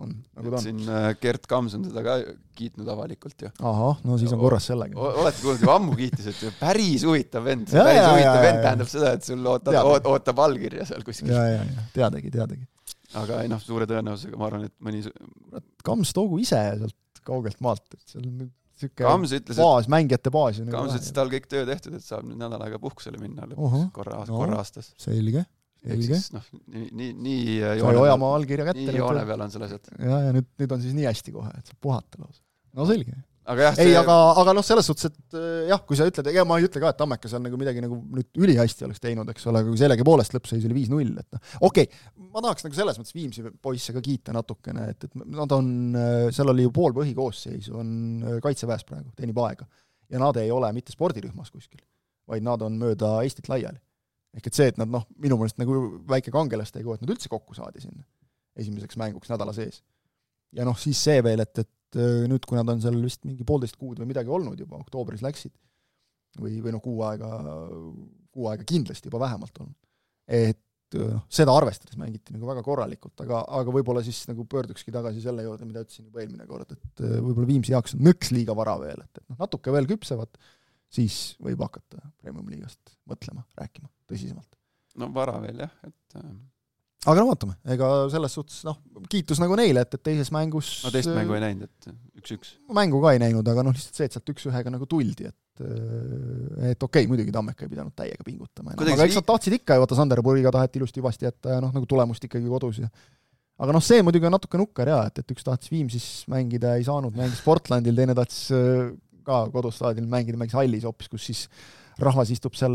on, 0.00 0.12
nagu 0.36 0.52
ta 0.52 0.58
on. 0.58 0.64
siin 0.64 0.80
äh, 0.88 1.08
Gert 1.20 1.46
Kams 1.50 1.74
on 1.76 1.84
teda 1.86 2.02
ka 2.04 2.16
kiitnud 2.58 2.88
avalikult 2.92 3.44
ju. 3.44 3.50
ahah, 3.70 4.00
no 4.06 4.18
siis 4.20 4.32
on 4.34 4.40
korras 4.42 4.68
sellega. 4.70 4.98
olete 4.98 5.42
kuulnud, 5.42 5.64
juba 5.64 5.76
ammu 5.80 5.96
kiitis, 5.98 6.30
et 6.32 6.60
päris 6.60 7.04
huvitav 7.08 7.46
vend, 7.46 7.68
päris 7.70 8.00
ja, 8.00 8.06
huvitav 8.12 8.38
ja, 8.38 8.44
vend 8.46 8.62
tähendab 8.66 8.92
seda, 8.92 9.14
et 9.18 9.26
sul 9.26 9.50
ootab, 9.52 9.80
ootab 10.12 10.44
allkirja 10.46 10.88
seal 10.90 11.04
kuskil. 11.06 11.32
ja, 11.34 11.44
ja, 11.56 11.66
ja 11.66 11.86
teadagi, 11.96 12.32
teadagi. 12.34 12.64
aga 13.20 13.42
ei 13.44 13.52
noh, 13.52 13.60
suure 13.64 13.88
tõenäosusega 13.90 14.40
ma 14.40 14.48
arvan, 14.50 14.66
et 14.70 14.76
mõni 14.84 15.04
Kams 15.86 16.16
toogu 16.16 16.40
ise 16.42 16.62
sealt 16.80 17.24
kaugelt 17.26 17.60
maalt, 17.64 17.86
et 17.94 18.16
seal 18.16 18.26
on 18.26 18.50
sihuke 18.80 19.04
baas, 19.60 19.88
mängijate 19.92 20.32
baas. 20.32 20.60
Kams 20.72 20.96
ütles, 20.96 21.12
et 21.12 21.16
tal 21.16 21.30
kõik 21.32 21.48
töö 21.50 21.66
tehtud, 21.68 21.96
et 21.98 22.04
saab 22.04 22.24
nüüd 22.24 22.40
nädal 22.40 22.62
aega 22.64 22.80
puhkusele 22.80 23.20
minna 23.20 23.48
lõpuks 23.50 23.90
korra, 23.96 24.22
korra 24.28 24.60
aastas. 24.62 24.94
selge 25.00 25.44
selge. 25.86 26.20
noh, 26.34 26.52
nii, 26.74 26.90
nii, 26.92 27.08
nii 27.24 27.56
sai 27.80 27.96
Ojamaa 28.02 28.36
allkirja 28.36 28.68
kätte. 28.70 28.84
nii 28.84 29.00
joone 29.00 29.24
peal 29.28 29.46
on 29.46 29.52
selles, 29.52 29.74
et 29.78 29.90
ja, 29.96 30.20
ja 30.26 30.36
nüüd, 30.36 30.46
nüüd 30.60 30.76
on 30.76 30.84
siis 30.84 30.94
nii 30.96 31.08
hästi 31.08 31.34
kohe, 31.34 31.50
et 31.56 31.72
saab 31.72 31.82
puhata 31.88 32.20
lausa. 32.20 32.40
no 32.76 32.86
selge. 32.88 33.16
aga 33.50 33.66
jah, 33.68 33.80
ei, 33.82 33.96
aga, 33.98 34.16
aga 34.42 34.54
noh, 34.56 34.66
selles 34.66 34.90
suhtes, 34.90 35.08
et 35.10 35.38
äh, 35.38 35.70
jah, 35.70 35.82
kui 35.88 35.98
sa 35.98 36.06
ütled, 36.10 36.30
ega 36.32 36.44
ma 36.48 36.60
ei 36.60 36.68
ütle 36.68 36.82
ka, 36.84 36.92
et 36.92 37.00
Tammeka 37.00 37.32
seal 37.32 37.42
nagu 37.44 37.58
midagi 37.60 37.82
nagu 37.84 37.98
nüüd 38.18 38.42
ülihästi 38.44 38.86
oleks 38.86 39.02
teinud, 39.02 39.32
eks 39.32 39.48
ole, 39.50 39.64
aga 39.64 39.72
kui 39.72 39.80
sellegipoolest 39.80 40.36
lõppseis 40.36 40.68
oli 40.68 40.76
viis-null, 40.76 41.12
et 41.16 41.36
noh, 41.38 41.44
okei 41.70 41.88
okay,, 41.88 42.30
ma 42.30 42.44
tahaks 42.44 42.68
nagu 42.68 42.76
selles 42.76 43.00
mõttes 43.00 43.16
Viimsi 43.16 43.46
poisse 43.64 43.96
ka 43.96 44.04
kiita 44.04 44.36
natukene, 44.36 44.90
et, 44.92 45.08
et 45.08 45.22
nad 45.24 45.56
on, 45.56 45.70
äh, 45.96 46.26
seal 46.36 46.52
oli 46.52 46.68
ju 46.68 46.74
pool 46.76 46.96
põhikoosseisu 47.00 47.78
on 47.80 47.92
äh, 48.20 48.40
kaitseväes 48.44 48.84
praegu, 48.86 49.14
teenib 49.16 49.40
aega. 49.48 49.66
ja 50.10 50.20
nad 50.20 50.36
ei 50.42 50.50
ole 50.52 50.70
mitte 50.76 50.92
spordirühmas 50.92 51.50
kuskil, 51.50 51.80
vaid 52.28 52.44
nad 52.44 52.62
on 52.66 52.76
mööda 52.78 53.16
Eestit 53.24 53.48
laiali 53.50 53.80
ehk 54.36 54.46
et 54.46 54.56
see, 54.56 54.70
et 54.70 54.78
nad 54.80 54.90
noh, 54.90 55.06
minu 55.22 55.38
meelest 55.40 55.58
nagu 55.60 55.76
väike 56.10 56.32
kangelastegu, 56.34 56.94
et 56.94 57.02
nad 57.04 57.12
üldse 57.14 57.30
kokku 57.32 57.56
saadi 57.58 57.82
sinna 57.82 58.04
esimeseks 58.60 58.98
mänguks 59.00 59.30
nädala 59.32 59.54
sees. 59.56 59.82
ja 60.56 60.66
noh, 60.66 60.78
siis 60.78 60.98
see 60.98 61.20
veel, 61.22 61.42
et, 61.44 61.62
et 61.62 61.98
äh, 61.98 62.24
nüüd, 62.30 62.46
kui 62.46 62.58
nad 62.58 62.70
on 62.72 62.80
seal 62.82 62.98
vist 63.02 63.22
mingi 63.26 63.46
poolteist 63.46 63.78
kuud 63.80 64.00
või 64.02 64.10
midagi 64.10 64.32
olnud 64.32 64.58
juba, 64.58 64.80
oktoobris 64.82 65.22
läksid, 65.26 65.54
või, 66.40 66.58
või 66.62 66.74
noh, 66.74 66.82
kuu 66.82 67.04
aega, 67.06 67.30
kuu 68.34 68.50
aega 68.50 68.66
kindlasti 68.66 69.10
juba 69.10 69.22
vähemalt 69.22 69.62
olnud, 69.62 69.78
et 70.26 70.98
äh, 70.98 71.12
noh, 71.14 71.22
seda 71.30 71.54
arvestades 71.54 71.98
mängiti 72.00 72.34
nagu 72.34 72.50
väga 72.50 72.64
korralikult, 72.66 73.14
aga, 73.22 73.44
aga 73.60 73.74
võib-olla 73.74 74.02
siis 74.06 74.24
nagu 74.30 74.46
pöördukski 74.50 74.94
tagasi 74.94 75.22
selle 75.22 75.46
juurde, 75.46 75.68
mida 75.68 75.84
ütlesin 75.86 76.08
juba 76.08 76.24
eelmine 76.24 76.46
kord, 76.50 76.74
et 76.74 77.04
äh, 77.06 77.18
võib-olla 77.18 77.50
Viimsi 77.50 77.74
jaoks 77.76 77.94
on 77.98 78.06
nõks 78.10 78.34
liiga 78.34 78.58
vara 78.58 78.74
veel, 78.82 79.06
et, 79.06 79.22
et 79.22 79.26
noh, 79.28 79.38
natuke 79.46 79.74
veel 79.74 79.90
küpsevad, 79.90 80.34
siis 80.90 81.18
võib 81.42 81.60
hakata 81.64 82.02
Premium-liigast 82.20 82.96
mõtlema, 83.10 83.44
rääkima 83.58 83.90
tõsisemalt. 84.10 84.48
no 85.00 85.10
vara 85.14 85.36
veel 85.42 85.62
jah, 85.64 85.74
et 85.86 86.18
äh, 86.18 86.30
aga 87.06 87.22
no 87.22 87.28
vaatame, 87.30 87.56
ega 87.72 87.90
selles 88.12 88.34
suhtes 88.36 88.62
noh, 88.66 88.80
kiitus 89.12 89.40
nagu 89.42 89.56
neile, 89.58 89.84
et, 89.86 89.94
et 89.96 90.02
teises 90.10 90.32
mängus 90.34 90.72
no 90.84 90.92
teist 90.94 91.12
mängu 91.14 91.36
ei 91.38 91.44
näinud, 91.46 91.70
et 91.70 91.92
üks-üks? 92.22 92.56
mängu 92.76 93.00
ka 93.04 93.14
ei 93.16 93.22
näinud, 93.22 93.46
aga 93.52 93.64
noh, 93.66 93.76
lihtsalt 93.76 94.02
see, 94.02 94.10
et 94.10 94.18
sealt 94.18 94.34
üks-ühega 94.34 94.74
nagu 94.74 94.88
tuldi, 94.90 95.30
et 95.30 95.64
äh, 95.64 96.74
et 96.74 96.82
okei 96.82 97.04
okay,, 97.04 97.08
muidugi 97.10 97.34
Tammeka 97.34 97.66
ei 97.66 97.72
pidanud 97.72 97.96
täiega 97.96 98.26
pingutama, 98.26 98.74
aga 98.76 99.06
eks 99.06 99.20
nad 99.20 99.30
tahtsid 99.30 99.60
ikka 99.60 99.78
ju, 99.78 99.86
vaata 99.86 99.98
Sanderburiga 99.98 100.52
taheti 100.58 100.82
ilusti-hüvasti 100.82 101.30
jätta 101.30 101.56
ja 101.56 101.64
noh, 101.64 101.72
nagu 101.76 101.88
tulemust 101.88 102.26
ikkagi 102.26 102.50
kodus 102.50 102.82
ja 102.82 102.90
aga 103.60 103.76
noh, 103.76 103.84
see 103.84 104.02
muidugi 104.04 104.28
on 104.28 104.34
natuke 104.36 104.60
nukker 104.60 104.90
jaa, 104.90 105.04
et, 105.10 105.22
et 105.22 105.32
üks 105.34 105.44
tahtis 105.46 105.70
Viimsis 105.72 106.08
mängida, 106.32 106.74
ei 106.78 106.84
saanud, 106.86 107.16
mängis 107.16 107.42
Portlandil, 107.44 107.96
teine 107.96 108.16
tahtis 108.18 108.48
äh, 108.56 108.90
ka 109.30 109.44
kodustaadionil 109.54 110.10
mängida, 110.10 110.40
mängis 110.40 110.58
hallis 110.58 110.86
hoopis, 110.88 111.10
kus 111.12 111.30
siis 111.30 111.46
rahvas 112.00 112.30
istub 112.32 112.54
seal 112.56 112.74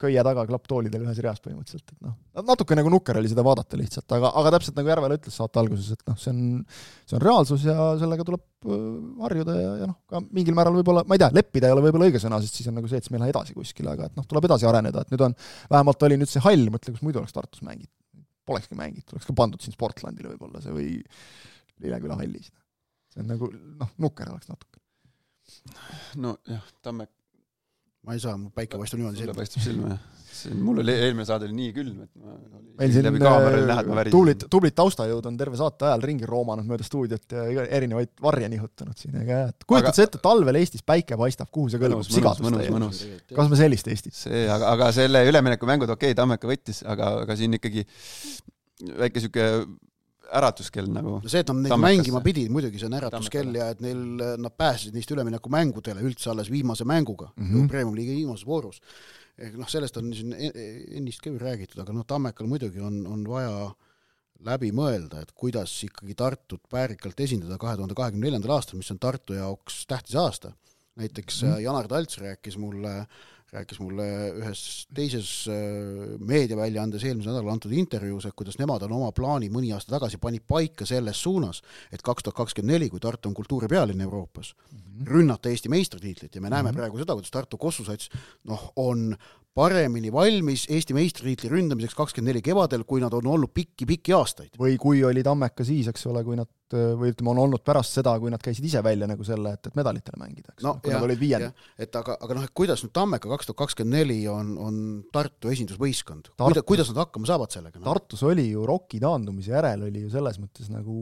köie 0.00 0.22
taga 0.24 0.44
klapptoolidel 0.48 1.04
ühes 1.04 1.18
reas 1.24 1.40
põhimõtteliselt, 1.42 1.92
et 1.94 2.06
noh, 2.06 2.14
natuke 2.46 2.76
nagu 2.78 2.90
nukker 2.92 3.18
oli 3.18 3.30
seda 3.30 3.44
vaadata 3.46 3.78
lihtsalt, 3.78 4.06
aga, 4.16 4.30
aga 4.40 4.52
täpselt 4.54 4.78
nagu 4.78 4.92
Järvela 4.92 5.16
ütles 5.18 5.36
saate 5.40 5.60
alguses, 5.62 5.90
et 5.96 6.04
noh, 6.06 6.18
see 6.20 6.32
on, 6.32 6.42
see 7.08 7.18
on 7.18 7.24
reaalsus 7.24 7.66
ja 7.66 7.76
sellega 8.00 8.26
tuleb 8.28 8.44
äh, 8.70 8.84
harjuda 9.24 9.56
ja, 9.58 9.72
ja 9.82 9.90
noh, 9.90 9.98
ka 10.10 10.22
mingil 10.28 10.56
määral 10.58 10.76
võib-olla, 10.78 11.04
ma 11.08 11.18
ei 11.18 11.22
tea, 11.24 11.30
leppida 11.40 11.70
ei 11.70 11.76
ole 11.76 11.84
võib-olla 11.88 12.10
õige 12.10 12.22
sõna, 12.22 12.40
sest 12.44 12.60
siis 12.60 12.70
on 12.70 12.78
nagu 12.78 12.90
see, 12.90 13.00
et 13.00 13.08
siis 13.08 13.14
me 13.14 13.18
ei 13.20 13.26
lähe 13.26 13.34
edasi 13.34 13.56
kuskile, 13.56 13.94
aga 13.96 14.10
et 14.10 14.18
noh, 14.18 14.28
tuleb 14.30 14.46
edasi 14.50 14.68
areneda, 14.70 15.04
et 15.04 15.14
nüüd 15.14 15.26
on, 15.26 15.36
vähemalt 15.72 16.08
oli 16.08 16.20
nüüd 16.20 16.30
see 16.30 16.44
hall, 16.46 16.70
mõtle, 16.74 16.94
kus 16.94 17.06
muidu 17.06 17.22
oleks 17.22 17.34
Tartus 17.36 17.64
mängitud. 17.66 17.96
Polekski 18.48 18.78
mängitud, 18.78 19.14
oleks 19.14 19.28
ka 19.28 19.36
pandud 19.36 19.62
siin 19.62 19.74
Sportlandile 19.76 20.32
võib-olla 20.32 20.62
see 20.62 20.74
või 20.74 20.92
Lilleküla 21.82 22.18
hallis. 22.20 22.50
see 23.10 23.22
on 23.22 23.30
nagu 23.30 23.50
noh, 23.50 23.90
nukker 24.02 24.30
oleks 24.32 24.50
natuke. 24.50 24.79
Nojah, 26.20 26.68
Tammek 26.82 27.10
ma 28.06 28.16
ei 28.16 28.22
saa, 28.22 28.36
mul 28.40 28.52
päike 28.56 28.80
paistab 28.80 29.00
niimoodi 29.00 29.20
silma. 29.20 29.36
paistab 29.36 29.64
silma, 29.64 29.90
jah. 29.92 30.54
mul 30.64 30.80
oli, 30.80 30.92
eelmine 31.04 31.26
saade 31.28 31.48
oli 31.48 31.56
nii 31.58 31.72
külm, 31.76 31.98
et 32.06 32.12
ma 32.16 32.36
meil 32.80 32.94
siin 32.94 33.08
äh, 33.10 33.90
tublid, 34.14 34.46
tublid 34.52 34.76
taustajõud 34.78 35.28
on 35.28 35.36
terve 35.40 35.58
saate 35.60 35.88
ajal 35.90 36.06
ringi 36.08 36.28
roomanud 36.28 36.68
mööda 36.68 36.86
stuudiot 36.86 37.36
ja 37.36 37.66
erinevaid 37.66 38.14
varje 38.24 38.48
nihutanud 38.54 38.96
siin, 39.00 39.18
ega 39.20 39.42
jah, 39.42 39.52
et 39.52 39.68
kujutad 39.68 39.98
sa 39.98 40.06
ette, 40.08 40.22
talvel 40.24 40.60
Eestis 40.62 40.86
päike 40.86 41.18
paistab, 41.20 41.50
kuhu 41.52 41.68
see 41.72 41.82
kõlbab, 41.82 42.08
sigadus 42.08 42.56
täie. 42.56 43.20
kas 43.36 43.52
me 43.52 43.60
sellist 43.60 43.92
Eestit? 43.92 44.16
see, 44.16 44.46
aga, 44.48 44.72
aga 44.78 44.90
selle 44.96 45.26
üleminekumängud, 45.28 45.92
okei 45.92 46.14
okay,, 46.14 46.20
Tammeka 46.22 46.48
võttis, 46.48 46.80
aga, 46.88 47.18
aga 47.26 47.36
siin 47.36 47.60
ikkagi 47.60 47.84
väike 48.96 49.26
sihuke 49.26 49.52
äratuskell 50.38 50.90
nagu. 50.92 51.18
no 51.22 51.30
see, 51.30 51.42
et 51.42 51.50
nad 51.50 51.62
neid 51.64 51.82
mängima 51.82 52.22
pidid, 52.24 52.50
muidugi 52.52 52.80
see 52.80 52.88
on 52.90 52.96
äratuskell 53.00 53.58
ja 53.58 53.70
et 53.74 53.82
neil, 53.84 54.00
nad 54.40 54.54
pääsesid 54.56 54.96
neist 54.96 55.10
üleminekumängudele 55.14 56.04
üldse 56.06 56.30
alles 56.32 56.50
viimase 56.52 56.86
mänguga 56.88 57.30
mm 57.34 57.46
-hmm. 57.46 57.68
Premium-liiga 57.68 58.16
viimases 58.16 58.46
voorus. 58.46 58.80
ehk 59.38 59.56
noh, 59.56 59.68
sellest 59.68 59.96
on 59.96 60.12
siin 60.14 60.34
ennist 60.34 61.20
ka 61.20 61.30
ju 61.30 61.38
räägitud, 61.38 61.78
aga 61.80 61.92
noh, 61.92 62.04
Tammekal 62.06 62.46
muidugi 62.46 62.80
on, 62.80 63.06
on 63.06 63.24
vaja 63.24 63.70
läbi 64.44 64.70
mõelda, 64.72 65.22
et 65.22 65.32
kuidas 65.32 65.72
ikkagi 65.84 66.14
Tartut 66.14 66.62
väärikalt 66.72 67.20
esindada 67.20 67.58
kahe 67.58 67.76
tuhande 67.76 67.94
kahekümne 67.94 68.26
neljandal 68.26 68.56
aastal, 68.56 68.80
mis 68.80 68.90
on 68.90 68.98
Tartu 68.98 69.36
jaoks 69.36 69.86
tähtis 69.86 70.16
aasta. 70.16 70.52
näiteks 70.96 71.42
mm 71.42 71.48
-hmm. 71.48 71.60
Janar 71.60 71.88
Talts 71.88 72.18
rääkis 72.18 72.58
mulle 72.58 73.06
rääkis 73.52 73.80
mulle 73.82 74.06
ühes 74.38 74.62
teises 74.94 75.30
äh, 75.50 76.14
meediaväljaandes 76.22 77.04
eelmisel 77.04 77.32
nädalal 77.32 77.56
antud 77.56 77.74
intervjuus, 77.74 78.28
et 78.28 78.36
kuidas 78.38 78.60
nemad 78.60 78.84
on 78.86 78.94
oma 79.00 79.10
plaani 79.16 79.50
mõni 79.52 79.72
aasta 79.74 79.96
tagasi 79.96 80.20
panid 80.22 80.44
paika 80.48 80.86
selles 80.86 81.22
suunas, 81.22 81.62
et 81.92 82.04
kaks 82.06 82.26
tuhat 82.26 82.38
kakskümmend 82.38 82.76
neli, 82.76 82.90
kui 82.92 83.02
Tartu 83.02 83.30
on 83.30 83.34
kultuuripealinn 83.34 84.06
Euroopas 84.06 84.54
mm, 84.54 84.78
-hmm. 84.78 85.06
rünnata 85.10 85.50
Eesti 85.50 85.68
meistritiitlit 85.68 86.34
ja 86.34 86.40
me 86.40 86.50
näeme 86.50 86.70
mm 86.70 86.72
-hmm. 86.72 86.78
praegu 86.78 86.98
seda, 86.98 87.14
kuidas 87.14 87.30
Tartu 87.30 87.58
Kossusats 87.58 88.10
noh, 88.44 88.72
on 88.76 89.16
paremini 89.56 90.12
valmis 90.14 90.64
Eesti 90.70 90.94
meistritiitli 90.94 91.50
ründamiseks 91.50 91.96
kakskümmend 91.98 92.30
neli 92.30 92.42
kevadel, 92.44 92.84
kui 92.88 93.02
nad 93.02 93.14
on 93.16 93.26
olnud 93.34 93.50
pikki-pikki 93.54 94.14
aastaid. 94.14 94.54
või 94.60 94.76
kui 94.80 95.02
oli 95.04 95.24
Tammeka 95.26 95.66
siis, 95.66 95.88
eks 95.90 96.06
ole, 96.06 96.22
kui 96.26 96.38
nad, 96.38 96.48
või 96.70 97.10
ütleme, 97.10 97.32
on 97.32 97.42
olnud 97.46 97.64
pärast 97.66 97.98
seda, 97.98 98.14
kui 98.22 98.30
nad 98.30 98.42
käisid 98.42 98.66
ise 98.68 98.82
välja 98.86 99.08
nagu 99.10 99.26
selle, 99.26 99.56
et, 99.58 99.66
et 99.66 99.78
medalitele 99.78 100.20
mängida, 100.22 100.54
eks 100.54 100.66
no, 100.66 100.76
kui 100.78 100.94
jah, 100.94 101.00
nad 101.00 101.08
olid 101.08 101.20
viiendad. 101.20 101.66
et 101.78 101.98
aga, 101.98 102.16
aga 102.22 102.38
noh, 102.38 102.46
et 102.46 102.54
kuidas 102.62 102.84
nüüd 102.84 102.94
Tammeka 102.94 103.32
kaks 103.32 103.50
tuhat 103.50 103.62
kakskümmend 103.64 103.98
neli 103.98 104.20
on, 104.30 104.54
on 104.60 104.78
Tartu 105.12 105.50
esindusvõistkond 105.50 106.30
Tartu... 106.30 106.46
Kuida,, 106.46 106.66
kuidas 106.70 106.94
nad 106.94 107.02
hakkama 107.04 107.30
saavad 107.32 107.56
sellega 107.56 107.80
no?? 107.80 107.88
Tartus 107.90 108.22
oli 108.28 108.46
ju 108.52 108.62
ROK-i 108.68 109.02
taandumise 109.02 109.56
järel 109.56 109.88
oli 109.90 110.06
ju 110.06 110.14
selles 110.14 110.38
mõttes 110.38 110.70
nagu 110.70 110.94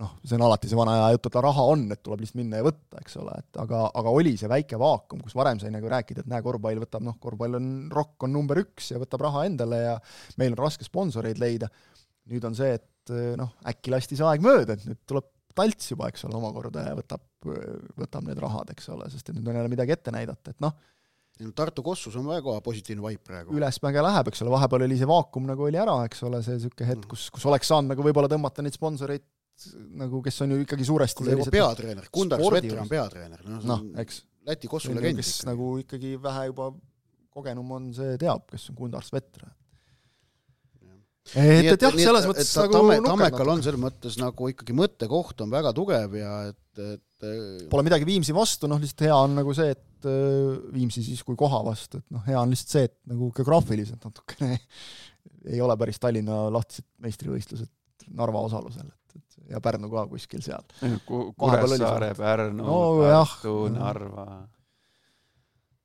noh, 0.00 0.12
see 0.24 0.36
on 0.38 0.44
alati 0.46 0.70
see 0.70 0.78
vana 0.78 0.94
aja 0.96 1.14
jutt, 1.14 1.28
et 1.28 1.38
raha 1.44 1.64
on, 1.72 1.82
et 1.92 2.02
tuleb 2.04 2.22
lihtsalt 2.24 2.40
minna 2.40 2.60
ja 2.60 2.66
võtta, 2.66 3.00
eks 3.02 3.16
ole, 3.20 3.34
et 3.42 3.58
aga, 3.62 3.82
aga 4.00 4.12
oli 4.16 4.34
see 4.40 4.50
väike 4.50 4.78
vaakum, 4.80 5.20
kus 5.24 5.36
varem 5.38 5.60
sai 5.60 5.72
nagu 5.74 5.90
rääkida, 5.92 6.24
et 6.24 6.30
näe, 6.30 6.44
korvpall 6.44 6.82
võtab, 6.82 7.04
noh, 7.06 7.18
korvpall 7.22 7.58
on, 7.60 7.66
rokk 7.92 8.26
on 8.26 8.32
number 8.34 8.62
üks 8.62 8.92
ja 8.94 9.00
võtab 9.02 9.26
raha 9.26 9.44
endale 9.48 9.82
ja 9.82 9.96
meil 10.40 10.56
on 10.56 10.62
raske 10.64 10.86
sponsoreid 10.86 11.40
leida, 11.42 11.68
nüüd 12.32 12.46
on 12.48 12.56
see, 12.56 12.78
et 12.80 13.14
noh, 13.40 13.52
äkki 13.68 13.92
lasti 13.92 14.18
see 14.18 14.26
aeg 14.28 14.44
mööda, 14.44 14.78
et 14.78 14.88
nüüd 14.88 15.04
tuleb 15.08 15.28
Talts 15.60 15.90
juba, 15.90 16.06
eks 16.08 16.22
ole, 16.28 16.36
omakorda 16.38 16.84
ja 16.86 16.92
võtab, 16.94 17.24
võtab 17.98 18.22
need 18.28 18.38
rahad, 18.40 18.70
eks 18.70 18.86
ole, 18.94 19.08
sest 19.10 19.32
et 19.32 19.36
nüüd 19.36 19.48
on 19.50 19.58
jälle 19.58 19.72
midagi 19.72 19.92
ette 19.96 20.14
näidata, 20.14 20.54
et 20.54 20.62
noh, 20.62 20.76
Tartu 21.56 21.80
Kossus 21.80 22.16
on 22.20 22.26
väga 22.28 22.58
positiivne 22.60 23.00
vaip 23.00 23.22
praegu. 23.24 23.54
ülesmäge 23.56 24.02
läheb, 24.04 24.28
eks 24.28 24.42
ole, 24.44 24.52
vahepeal 24.52 24.84
oli 24.84 24.98
see 25.00 25.08
vaakum 25.08 25.46
nagu 25.48 25.64
oli 25.64 25.78
ära, 25.80 25.94
eks 26.04 26.20
ole, 26.28 26.42
see 26.44 26.58
niisugune 26.58 26.88
hetk, 26.90 27.06
kus, 27.08 27.30
kus 27.32 27.46
oleks 27.48 27.70
saanud 27.72 27.94
nagu 27.94 28.04
võib-olla 28.04 28.28
tõmmata 28.28 28.64
neid 28.64 28.76
sponsoreid 28.76 29.24
nagu, 30.00 30.20
kes 30.24 30.42
on 30.44 30.54
ju 30.54 30.64
ikkagi 30.64 30.86
suuresti 30.88 31.20
kuule, 31.20 31.36
juba 31.36 31.52
peatreener, 31.54 32.10
Kundar 32.12 32.42
Svetter 32.42 32.82
on 32.82 32.90
peatreener, 32.90 33.46
noh 33.46 33.64
no, 33.68 33.78
eks. 34.02 34.24
Läti 34.48 34.70
kossu 34.72 34.94
legend. 34.94 35.20
kes 35.20 35.30
ikkagi. 35.34 35.48
nagu 35.50 35.66
ikkagi 35.82 36.14
vähe 36.22 36.46
juba 36.48 36.70
kogenum 37.34 37.74
on, 37.76 37.90
see 37.96 38.14
teab, 38.20 38.46
kes 38.50 38.70
on 38.72 38.78
Kundar 38.78 39.04
Svetter. 39.06 39.44
et, 41.34 41.68
et 41.74 41.84
jah, 41.84 41.92
selles 41.92 42.26
mõttes 42.30 42.48
et, 42.48 42.62
nagu 42.62 42.78
tamme, 42.78 42.96
Tammekal 43.04 43.52
on 43.52 43.62
selles 43.64 43.82
mõttes 43.82 44.16
nagu 44.20 44.48
ikkagi 44.50 44.76
mõttekoht 44.76 45.44
on 45.44 45.52
väga 45.52 45.74
tugev 45.76 46.16
ja 46.18 46.32
et, 46.48 46.82
et 46.96 47.68
Pole 47.70 47.84
midagi 47.84 48.06
Viimsi 48.08 48.32
vastu, 48.32 48.68
noh 48.70 48.80
lihtsalt 48.80 49.04
hea 49.04 49.16
on 49.26 49.34
nagu 49.36 49.52
see, 49.56 49.74
et 49.76 50.08
äh, 50.08 50.54
Viimsi 50.72 51.04
siis 51.04 51.20
kui 51.26 51.36
koha 51.38 51.60
vastu, 51.66 52.00
et 52.00 52.16
noh, 52.16 52.24
hea 52.24 52.40
on 52.40 52.48
lihtsalt 52.48 52.72
see, 52.72 52.88
et 52.88 52.96
nagu 53.12 53.28
geograafiliselt 53.36 54.08
natukene 54.08 54.56
ei 55.52 55.60
ole 55.60 55.76
päris 55.80 56.00
Tallinna 56.00 56.46
lahtised 56.54 56.88
meistrivõistlused 57.04 58.08
Narva 58.16 58.40
osalusel 58.48 58.88
ja 59.50 59.60
Pärnu 59.64 59.90
ka 59.92 60.06
kuskil 60.10 60.44
seal. 60.44 60.64
Kuressaare, 61.06 62.14
Pärnu 62.18 62.64
no,, 62.64 62.78
Tartu, 63.02 63.56
Narva. 63.74 64.28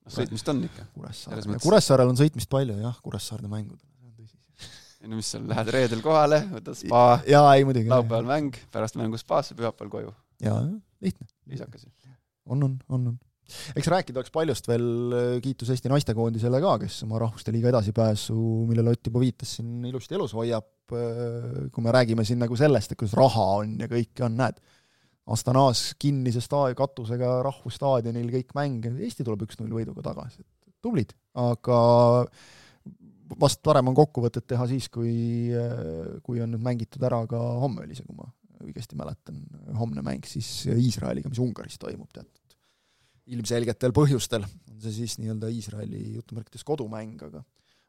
noh, 0.05 0.13
sõitmist 0.19 0.53
on 0.53 0.63
ikka. 0.69 0.87
Kuressaare, 0.93 1.59
Kuressaarel 1.63 2.13
on 2.13 2.21
sõitmist 2.21 2.51
palju 2.51 2.79
jah, 2.81 2.97
Kuressaarde 3.03 3.51
mängud 3.51 3.81
ei 5.05 5.11
no 5.11 5.19
mis 5.19 5.27
seal, 5.29 5.43
lähed 5.45 5.69
reedel 5.73 6.01
kohale, 6.01 6.39
võtad 6.49 6.77
spa, 6.79 7.19
laupäeval 7.29 8.25
mäng, 8.25 8.55
pärast 8.73 8.97
mängu 8.97 9.19
spaasse, 9.21 9.53
pühapäeval 9.57 9.91
koju. 9.93 10.13
jaa, 10.41 10.63
lihtne. 11.05 11.27
viisakas 11.45 11.85
ju. 11.85 11.91
on, 12.49 12.63
on, 12.65 12.79
on, 12.89 13.07
on 13.11 13.19
eks 13.77 13.89
rääkida 13.91 14.21
oleks 14.21 14.33
paljust 14.33 14.67
veel, 14.69 14.87
kiitus 15.43 15.71
Eesti 15.73 15.91
naistekoondisele 15.91 16.61
ka, 16.63 16.77
kes 16.85 17.01
oma 17.05 17.19
rahvuste 17.21 17.53
liiga 17.53 17.69
edasipääsu, 17.71 18.37
millele 18.69 18.95
Ott 18.95 19.09
juba 19.09 19.21
viitas, 19.21 19.57
siin 19.57 19.85
ilusti 19.89 20.17
elus 20.17 20.33
hoiab, 20.37 20.67
kui 20.89 21.85
me 21.85 21.93
räägime 21.93 22.25
siin 22.25 22.41
nagu 22.41 22.57
sellest, 22.57 22.93
et 22.93 22.99
kuidas 22.99 23.15
raha 23.17 23.45
on 23.61 23.77
ja 23.81 23.89
kõike 23.91 24.25
on, 24.27 24.37
näed, 24.41 24.61
Astanas 25.33 25.95
kinnise 25.97 26.41
staadi 26.43 26.75
katusega 26.77 27.39
rahvusstaadionil 27.45 28.29
kõik 28.33 28.53
mänge, 28.57 28.93
Eesti 29.07 29.25
tuleb 29.25 29.47
üks-null 29.47 29.73
võiduga 29.73 30.03
tagasi, 30.05 30.43
et 30.45 30.75
tublid, 30.85 31.15
aga 31.41 31.79
vast 33.41 33.61
parem 33.65 33.89
on 33.89 33.97
kokkuvõtet 33.97 34.45
teha 34.53 34.67
siis, 34.69 34.89
kui, 34.93 35.49
kui 36.25 36.41
on 36.45 36.53
nüüd 36.53 36.65
mängitud 36.65 37.01
ära 37.09 37.23
ka 37.29 37.41
homme 37.63 37.85
oli 37.87 37.97
see, 37.97 38.05
kui 38.05 38.17
ma 38.17 38.29
õigesti 38.65 38.97
mäletan, 38.97 39.41
homne 39.77 40.05
mäng 40.05 40.25
siis 40.29 40.67
Iisraeliga, 40.69 41.29
mis 41.29 41.41
Ungaris 41.41 41.81
toimub, 41.81 42.09
tead 42.13 42.29
ilmselgetel 43.33 43.93
põhjustel, 43.95 44.45
on 44.45 44.81
see 44.83 44.93
siis 45.01 45.19
nii-öelda 45.21 45.49
Iisraeli 45.53 46.01
jutumärkides 46.19 46.65
kodumäng, 46.67 47.17
aga 47.25 47.43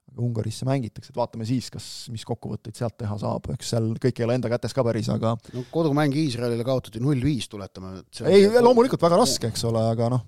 aga 0.07 0.23
Ungaris 0.23 0.61
see 0.61 0.69
mängitakse, 0.69 1.11
et 1.11 1.19
vaatame 1.19 1.47
siis, 1.49 1.67
kas, 1.73 1.87
mis 2.15 2.23
kokkuvõtteid 2.27 2.79
sealt 2.79 2.95
teha 3.01 3.17
saab, 3.19 3.49
eks 3.57 3.73
seal 3.75 3.89
kõik 4.03 4.21
ei 4.21 4.27
ole 4.27 4.37
enda 4.39 4.51
kätes 4.53 4.75
ka 4.77 4.85
päris, 4.87 5.11
aga 5.13 5.35
no 5.35 5.65
kodumäng 5.73 6.15
Iisraelile 6.15 6.65
kaotati 6.67 7.03
null-viis, 7.03 7.51
tuletame. 7.51 7.99
ei, 8.31 8.47
loomulikult 8.63 9.03
väga 9.03 9.19
raske, 9.19 9.51
eks 9.51 9.67
ole, 9.67 9.83
aga 9.91 10.13
noh, 10.15 10.23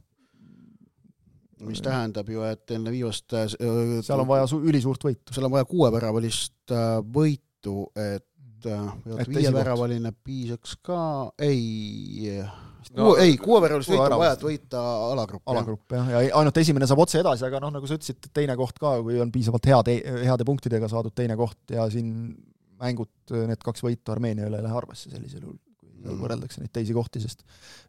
mis 1.66 1.82
tähendab 1.82 2.28
ju, 2.30 2.42
et 2.46 2.74
enne 2.74 2.92
viimast 2.94 3.34
äh, 3.38 3.46
seal 4.04 4.22
on 4.22 4.28
vaja 4.28 4.48
su-, 4.50 4.60
ülisuurt 4.66 5.08
võitu. 5.08 5.34
seal 5.34 5.48
on 5.48 5.54
vaja 5.54 5.68
kuueväravalist 5.70 6.74
äh, 6.74 6.98
võitu, 7.14 7.88
et 7.98 8.68
äh, 8.68 9.28
viieväravaline 9.30 10.12
piisaks 10.26 10.76
ka, 10.86 11.00
ei 11.38 12.42
no, 12.96 13.12
ei, 13.20 13.36
kuueväravalist 13.40 13.92
võitu 13.92 14.04
on 14.06 14.20
vaja, 14.22 14.34
et 14.36 14.44
võita 14.44 14.82
alagrupp. 15.12 15.44
alagrupp 15.52 15.96
jah, 15.98 16.10
ja 16.14 16.22
ainult 16.40 16.60
esimene 16.62 16.88
saab 16.88 17.02
otse 17.04 17.20
edasi, 17.22 17.46
aga 17.48 17.60
noh, 17.64 17.72
nagu 17.74 17.88
sa 17.88 17.98
ütlesid, 17.98 18.30
teine 18.34 18.56
koht 18.58 18.78
ka, 18.80 18.96
kui 19.04 19.20
on 19.22 19.32
piisavalt 19.34 19.68
head, 19.70 19.92
heade 20.24 20.46
punktidega 20.48 20.90
saadud 20.90 21.14
teine 21.16 21.36
koht 21.38 21.76
ja 21.76 21.88
siin 21.92 22.12
mängud, 22.78 23.10
need 23.32 23.64
kaks 23.64 23.82
võitu 23.84 24.14
Armeenia 24.14 24.46
üle 24.48 24.60
ei 24.60 24.66
lähe 24.66 24.78
arvesse 24.78 25.10
sellisel 25.10 25.42
juhul, 25.42 25.58
kui 25.98 26.14
mm. 26.14 26.20
võrreldakse 26.22 26.62
neid 26.62 26.72
teisi 26.74 26.94
kohti, 26.94 27.20
sest 27.22 27.42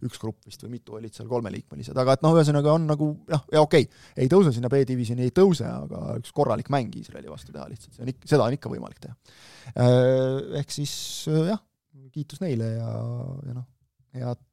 üks 0.06 0.18
grupp 0.22 0.48
vist 0.50 0.64
või 0.66 0.76
mitu 0.78 0.98
olid 0.98 1.14
seal 1.16 1.30
kolmeliikmelised, 1.30 1.98
aga 2.02 2.18
et 2.18 2.26
noh, 2.26 2.34
ühesõnaga 2.38 2.74
on 2.74 2.88
nagu 2.90 3.12
jah, 3.30 3.46
ja 3.54 3.64
okei 3.66 3.86
okay,, 3.86 4.04
ei 4.26 4.32
tõuse 4.32 4.54
sinna 4.56 4.72
B-divisjoni, 4.74 5.28
ei 5.30 5.36
tõuse, 5.36 5.68
aga 5.70 6.18
üks 6.18 6.34
korralik 6.36 6.72
mäng 6.74 6.96
Iisraeli 6.98 7.30
vastu 7.30 7.54
teha 7.54 7.70
lihtsalt, 7.70 7.94
see 7.96 8.06
on 8.08 8.14
ikka, 8.16 8.32
seda 8.34 8.50
on 8.50 8.58
ikka 8.58 8.74
võimalik 8.74 9.02
teha. 9.06 9.16
Äh, 9.78 10.60
ehk 10.64 10.74
siis 10.74 10.94
jah, 11.30 11.62
kiitus 12.16 12.42
neile 12.42 12.74
ja, 12.80 12.92
ja 13.46 13.58
noh, 13.60 13.68
head 14.18 14.46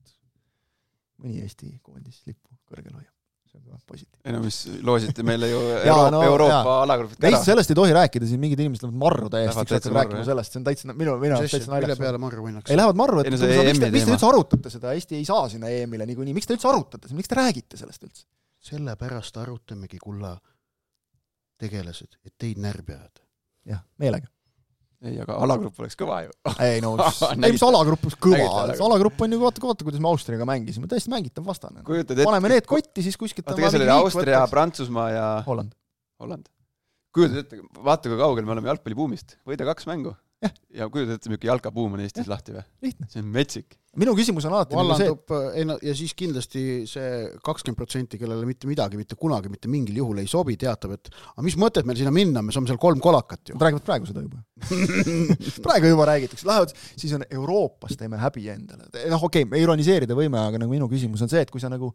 mõni 1.22 1.42
Eesti 1.44 1.76
koondis 1.84 2.22
lippu 2.28 2.54
kõrgel 2.70 2.94
hoiab. 2.94 3.12
see 3.46 3.60
on 3.60 3.66
ka 3.70 3.78
positiivne. 3.88 4.22
ei 4.26 4.34
no 4.34 4.40
mis, 4.42 4.58
loosite 4.84 5.24
meile 5.26 5.48
ju 5.50 5.60
Euroopa, 5.76 6.10
no, 6.12 6.22
Euroopa 6.26 6.76
alagrupid 6.82 7.26
ära. 7.30 7.42
sellest 7.46 7.72
ei 7.72 7.78
tohi 7.78 7.94
rääkida, 7.96 8.28
siin 8.30 8.42
mingid 8.42 8.62
inimesed 8.64 8.86
lähevad 8.86 9.02
marru 9.04 9.30
täiesti, 9.32 9.64
üks 9.64 9.76
hakkab 9.76 9.98
rääkima 10.00 10.20
jah. 10.22 10.28
sellest, 10.32 10.52
see 10.52 10.60
on 10.60 10.66
täitsa, 10.68 10.90
minu, 10.92 11.16
minu 11.22 11.38
arust 11.38 11.56
täitsa 11.56 11.72
naljakas. 11.72 12.00
mille 12.00 12.08
peale 12.08 12.22
marru 12.26 12.46
minnakse? 12.48 12.72
ei, 12.72 12.80
lähevad 12.80 13.00
marru, 13.02 13.22
et 13.22 13.30
no, 13.30 13.36
miks 13.36 13.46
te, 13.46 13.88
miks 13.94 14.08
te 14.08 14.16
üldse 14.16 14.30
arutate 14.30 14.74
seda, 14.74 14.96
Eesti 14.98 15.20
ei 15.20 15.28
saa 15.28 15.48
sinna 15.52 15.72
EM-ile 15.72 16.08
niikuinii, 16.10 16.36
miks 16.36 16.50
te 16.50 16.58
üldse 16.58 16.70
arutate, 16.72 17.12
miks 17.16 17.32
te 17.32 17.38
räägite 17.38 17.80
sellest 17.80 18.08
üldse? 18.08 18.26
sellepärast 18.66 19.36
arutamegi, 19.38 20.00
kulla 20.02 20.34
tegelased, 21.62 22.18
et 22.26 22.34
teid 22.36 22.58
närvi 22.60 22.96
ajada. 22.96 23.22
jah, 23.70 23.86
meelega 24.02 24.26
ei, 25.04 25.16
aga 25.22 25.36
alagrupp 25.44 25.80
oleks 25.82 25.98
kõva 25.98 26.22
ju. 26.24 26.34
ei 26.64 26.82
no 26.84 26.94
ei, 27.44 27.52
mis 27.54 27.64
alagrupp 27.66 28.08
kõva, 28.16 28.66
see 28.72 28.84
alagrupp 28.88 29.24
on 29.26 29.36
ju, 29.36 29.40
vaata, 29.42 29.64
vaata, 29.64 29.86
kuidas 29.88 30.02
me 30.02 30.10
Austriaga 30.12 30.48
mängisime, 30.48 30.90
täiesti 30.90 31.12
mängitav 31.12 31.46
vastane. 31.46 31.84
paneme 31.84 32.52
need 32.54 32.68
kotti, 32.70 33.04
siis 33.06 33.18
kuskilt 33.20 33.48
oota, 33.48 33.60
kes 33.62 33.78
oli 33.80 33.90
Austria, 33.92 34.44
Prantsusmaa 34.50 35.08
ja 35.12 35.26
Holland. 35.46 35.74
Holland. 36.22 36.48
kujutad 37.16 37.44
ette, 37.44 37.60
vaata 37.84 38.12
kui 38.12 38.20
kaugel 38.20 38.48
me 38.48 38.56
oleme 38.56 38.72
jalgpallibuumist, 38.72 39.38
võida 39.48 39.68
kaks 39.68 39.88
mängu 39.90 40.16
ja, 40.44 40.86
kujutad 40.92 41.16
ette, 41.16 41.30
milline 41.30 41.48
jalkabuum 41.48 41.96
on 41.96 42.02
Eestis 42.04 42.26
ja. 42.26 42.32
lahti 42.34 42.54
või? 42.54 42.92
see 43.08 43.22
on 43.22 43.28
metsik. 43.32 43.76
minu 43.96 44.12
küsimus 44.18 44.44
on 44.48 44.56
alati 44.56 44.76
nagu 44.76 44.96
see 44.98 45.12
ei 45.56 45.64
no 45.68 45.78
ja 45.84 45.94
siis 45.96 46.12
kindlasti 46.18 46.64
see 46.90 47.22
kakskümmend 47.44 47.78
protsenti, 47.78 48.20
kellele 48.20 48.48
mitte 48.48 48.68
midagi 48.68 49.00
mitte 49.00 49.16
kunagi 49.20 49.52
mitte 49.52 49.70
mingil 49.72 49.96
juhul 50.02 50.20
ei 50.20 50.28
sobi, 50.30 50.58
teatab, 50.60 50.96
et 50.98 51.08
aga 51.12 51.46
mis 51.46 51.56
mõtet 51.60 51.88
meil 51.88 52.00
sinna 52.00 52.12
minna, 52.14 52.44
me 52.44 52.54
saame 52.54 52.68
seal 52.68 52.80
kolm 52.82 53.00
kolakat 53.02 53.52
ju. 53.52 53.60
Räägivad 53.60 53.86
praegu 53.86 54.10
seda 54.10 54.26
juba 54.26 54.42
praegu 55.66 55.94
juba 55.94 56.10
räägitakse, 56.12 56.48
lähevad, 56.48 56.76
siis 56.92 57.16
on 57.16 57.24
Euroopas 57.30 57.96
teeme 57.96 58.20
häbi 58.20 58.50
endale. 58.52 58.90
noh, 58.92 59.24
okei 59.30 59.46
okay,, 59.46 59.50
me 59.54 59.62
ironiseerida 59.64 60.18
võime, 60.18 60.40
aga 60.42 60.60
nagu 60.60 60.72
minu 60.72 60.90
küsimus 60.92 61.24
on 61.24 61.32
see, 61.32 61.46
et 61.46 61.52
kui 61.52 61.62
sa 61.62 61.72
nagu 61.72 61.94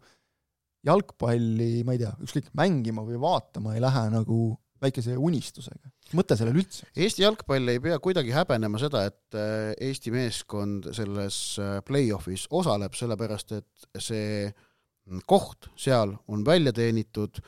jalgpalli, 0.86 1.84
ma 1.86 1.94
ei 1.94 2.02
tea, 2.02 2.10
ükskõik, 2.24 2.50
mängima 2.58 3.04
või 3.06 3.20
vaatama 3.22 3.76
ei 3.76 3.82
lähe 3.82 4.08
nagu 4.10 4.40
väikese 4.82 5.16
unistusega. 5.16 5.90
mõtle 6.18 6.36
sellele 6.36 6.62
üldse. 6.62 6.88
Eesti 6.96 7.24
jalgpall 7.24 7.72
ei 7.72 7.80
pea 7.82 7.98
kuidagi 8.02 8.34
häbenema 8.34 8.80
seda, 8.82 9.06
et 9.08 9.38
äh, 9.38 9.72
Eesti 9.88 10.12
meeskond 10.14 10.90
selles 10.96 11.38
äh, 11.62 11.78
play-off'is 11.86 12.48
osaleb, 12.50 12.96
sellepärast 12.98 13.56
et 13.58 13.88
see 13.98 14.52
koht 15.26 15.66
seal 15.74 16.14
on 16.30 16.44
välja 16.46 16.72
teenitud 16.72 17.40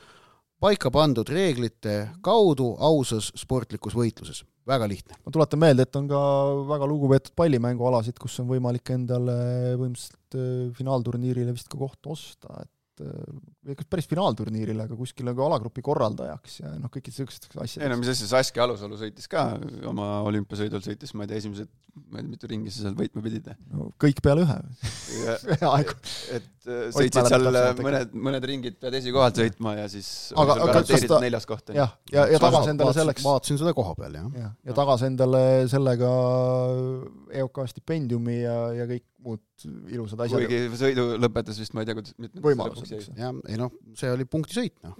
paika 0.59 0.91
pandud 0.91 1.29
reeglite 1.29 1.95
kaudu 2.25 2.73
ausas 2.83 3.31
sportlikus 3.37 3.95
võitluses. 3.95 4.43
väga 4.65 4.87
lihtne. 4.89 5.13
ma 5.21 5.31
tuletan 5.31 5.59
meelde, 5.61 5.83
et 5.85 5.95
on 5.95 6.07
ka 6.09 6.19
väga 6.65 6.87
lugupeetud 6.89 7.35
pallimängualasid, 7.37 8.17
kus 8.17 8.39
on 8.41 8.47
võimalik 8.49 8.89
endale 8.95 9.35
põhimõtteliselt 9.77 10.37
äh, 10.39 10.71
finaalturniirile 10.73 11.53
vist 11.53 11.69
ka 11.69 11.77
koht 11.77 12.09
osta, 12.09 12.63
et 12.63 12.71
et 13.03 13.77
kas 13.79 13.87
päris 13.89 14.07
finaalturniirile, 14.09 14.85
aga 14.87 14.97
kuskil 14.97 15.27
nagu 15.27 15.43
alagrupi 15.45 15.83
korraldajaks 15.85 16.59
ja 16.61 16.73
noh, 16.79 16.91
kõikidest 16.93 17.21
niisugusteks 17.21 17.55
asjadeks. 17.55 17.77
ei 17.83 17.91
no 17.91 17.97
mis 17.99 18.11
asja, 18.13 18.29
Saskia 18.29 18.63
Alusalu 18.65 18.99
sõitis 18.99 19.27
ka 19.31 19.45
oma 19.89 20.21
olümpiasõidul, 20.29 20.83
sõitis 20.85 21.15
ma 21.17 21.25
ei 21.25 21.31
tea, 21.31 21.41
esimesed, 21.43 21.71
ma 22.05 22.19
ei 22.19 22.25
tea, 22.25 22.31
mitu 22.31 22.49
ringi 22.51 22.73
sa 22.73 22.85
seal 22.85 22.97
võitma 22.97 23.23
pidid 23.25 23.49
no,? 23.73 23.89
kõik 24.01 24.21
peale 24.25 24.45
ühe 24.45 24.57
peaaegu. 25.61 25.97
et 26.37 26.69
äh, 26.69 26.85
sõitsid 26.95 27.31
seal 27.31 27.49
mõned, 27.81 28.15
mõned 28.29 28.47
ringid 28.51 28.79
pead 28.81 28.99
esikohalt 29.01 29.41
sõitma 29.41 29.75
ja 29.79 29.89
siis 29.91 30.11
aga, 30.37 30.59
aga 30.67 30.85
kas 30.85 31.07
ta 31.09 31.19
neljas 31.23 31.49
koht 31.49 31.73
on 31.73 31.79
ju. 31.79 31.81
jah, 31.81 31.97
ja, 32.13 32.21
ja, 32.21 32.27
ja 32.35 32.43
tagas 32.43 32.71
endale 32.71 32.95
selleks 32.97 33.25
vaatasin 33.25 33.59
seda 33.61 33.75
koha 33.77 33.97
peal, 33.99 34.19
jah. 34.21 34.29
ja, 34.39 34.53
ja 34.69 34.77
tagas 34.77 35.03
endale 35.07 35.43
sellega 35.71 36.13
EOK 37.41 37.65
stipendiumi 37.73 38.39
ja, 38.43 38.59
ja 38.79 38.87
kõik 38.89 39.05
muud 39.25 39.67
ilusad 39.91 40.23
asjad. 40.25 40.45
kuigi 40.45 40.79
sõidu 40.79 41.09
lõpetas 41.21 41.59
vist, 41.61 41.75
ma 41.75 41.83
ei 41.83 41.89
tea, 41.89 41.97
kuidas 41.97 42.15
võimalused. 42.45 43.11
jah, 43.17 43.35
ei 43.49 43.59
noh, 43.59 43.73
see 43.97 44.13
oli 44.13 44.27
punktisõit, 44.29 44.77
noh. 44.85 44.97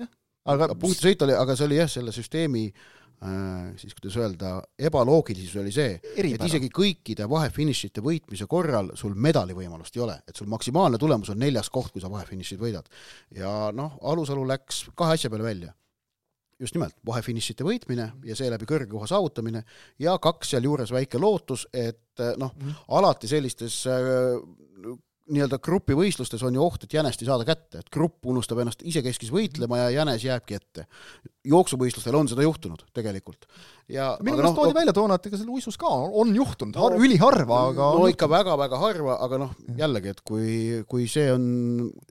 aga 0.54 0.74
punktisõit 0.74 1.26
oli, 1.28 1.38
aga 1.38 1.58
see 1.58 1.68
oli 1.70 1.80
jah, 1.80 1.92
selle 1.92 2.14
süsteemi 2.16 2.66
äh, 2.72 3.70
siis 3.82 3.96
kuidas 3.98 4.18
öelda, 4.24 4.56
ebaloogilisus 4.90 5.62
oli 5.62 5.74
see, 5.76 5.96
et 6.18 6.46
isegi 6.50 6.72
kõikide 6.74 7.30
vahefinišite 7.32 8.04
võitmise 8.06 8.50
korral 8.52 8.92
sul 9.00 9.16
medalivõimalust 9.28 9.98
ei 9.98 10.06
ole, 10.08 10.20
et 10.28 10.36
sul 10.36 10.50
maksimaalne 10.52 11.00
tulemus 11.02 11.32
on 11.34 11.42
neljas 11.42 11.72
koht, 11.74 11.94
kui 11.94 12.04
sa 12.04 12.12
vahefinišid 12.12 12.62
võidad. 12.62 12.90
ja 13.36 13.72
noh, 13.76 13.98
Alusalu 14.02 14.46
läks 14.56 14.88
kahe 14.98 15.20
asja 15.20 15.32
peale 15.34 15.48
välja 15.48 15.74
just 16.60 16.76
nimelt, 16.78 16.96
vahefinišite 17.06 17.66
võitmine 17.68 18.12
ja 18.24 18.36
seeläbi 18.36 18.68
kõrge 18.70 18.88
koha 18.92 19.08
saavutamine 19.10 19.64
ja 20.00 20.18
kaks 20.22 20.54
sealjuures 20.56 20.94
väike 20.96 21.20
lootus, 21.20 21.68
et 21.74 22.24
noh 22.38 22.54
mm, 22.56 22.62
-hmm. 22.62 22.86
alati 23.00 23.28
sellistes 23.28 23.82
äh, 23.88 24.00
nii-öelda 25.34 25.58
grupivõistlustes 25.64 26.44
on 26.46 26.56
ju 26.56 26.62
oht, 26.62 26.86
et 26.86 26.94
jänest 26.94 27.22
ei 27.24 27.28
saada 27.28 27.46
kätte, 27.48 27.82
et 27.82 27.90
grupp 27.94 28.26
unustab 28.30 28.60
ennast 28.62 28.84
isekeskis 28.86 29.32
võitlema 29.34 29.80
ja 29.80 29.88
jänes 30.00 30.26
jääbki 30.26 30.58
ette. 30.60 30.86
jooksuvõistlustel 31.46 32.16
on 32.18 32.28
seda 32.30 32.42
juhtunud 32.46 32.84
tegelikult. 32.94 33.46
ja 33.90 34.16
minu 34.22 34.38
meelest 34.38 34.56
no, 34.56 34.62
toodi 34.62 34.78
välja 34.78 34.94
toona, 34.94 35.18
et 35.18 35.26
ega 35.30 35.38
seal 35.38 35.50
uisus 35.50 35.78
ka 35.82 35.90
on 35.90 36.36
juhtunud 36.36 36.78
no,, 36.78 36.92
üliharva, 37.02 37.60
aga 37.72 37.90
no 37.98 38.08
ikka 38.10 38.30
väga-väga 38.30 38.82
harva, 38.82 39.18
aga 39.26 39.42
noh, 39.46 39.54
jällegi, 39.78 40.14
et 40.14 40.24
kui, 40.26 40.56
kui 40.90 41.10
see 41.10 41.28
on, 41.34 41.46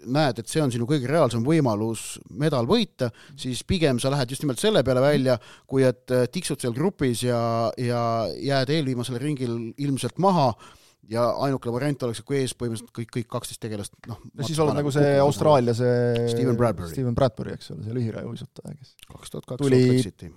näed, 0.07 0.43
et 0.43 0.51
see 0.51 0.63
on 0.63 0.75
sinu 0.75 0.87
kõige 0.91 1.11
reaalsem 1.11 1.47
võimalus 1.47 2.17
medal 2.31 2.67
võita, 2.71 3.13
siis 3.39 3.63
pigem 3.67 4.03
sa 4.03 4.11
lähed 4.15 4.35
just 4.35 4.43
nimelt 4.43 4.63
selle 4.63 4.83
peale 4.87 5.03
välja, 5.05 5.39
kui 5.71 5.87
et 5.87 6.11
tiksud 6.35 6.63
seal 6.63 6.75
grupis 6.75 7.27
ja, 7.27 7.71
ja 7.79 8.01
jääd 8.35 8.75
eelviimasel 8.75 9.23
ringil 9.23 9.61
ilmselt 9.79 10.19
maha 10.19 10.51
ja 11.11 11.25
ainukene 11.47 11.75
variant 11.75 12.07
oleks, 12.07 12.23
kui 12.27 12.39
ees 12.41 12.55
põhimõtteliselt 12.59 12.95
kõik, 12.97 13.11
kõik 13.19 13.29
kaksteist 13.37 13.63
tegelast, 13.63 13.97
noh. 14.09 14.21
no 14.31 14.47
siis 14.47 14.61
oled 14.63 14.77
nagu 14.77 14.93
see 14.95 15.11
Austraalia 15.23 15.75
see 15.77 16.29
Steven 16.33 16.57
Bradbury, 16.59 16.93
Steven 16.93 17.17
Bradbury, 17.17 17.57
eks 17.59 17.73
ole, 17.75 17.85
see 17.87 17.97
lühirajauisutaja, 17.99 18.77
kes 18.79 18.95
kaks 19.11 19.35
tuhat 19.35 19.51
kaks 19.51 19.65
tuli 19.65 20.31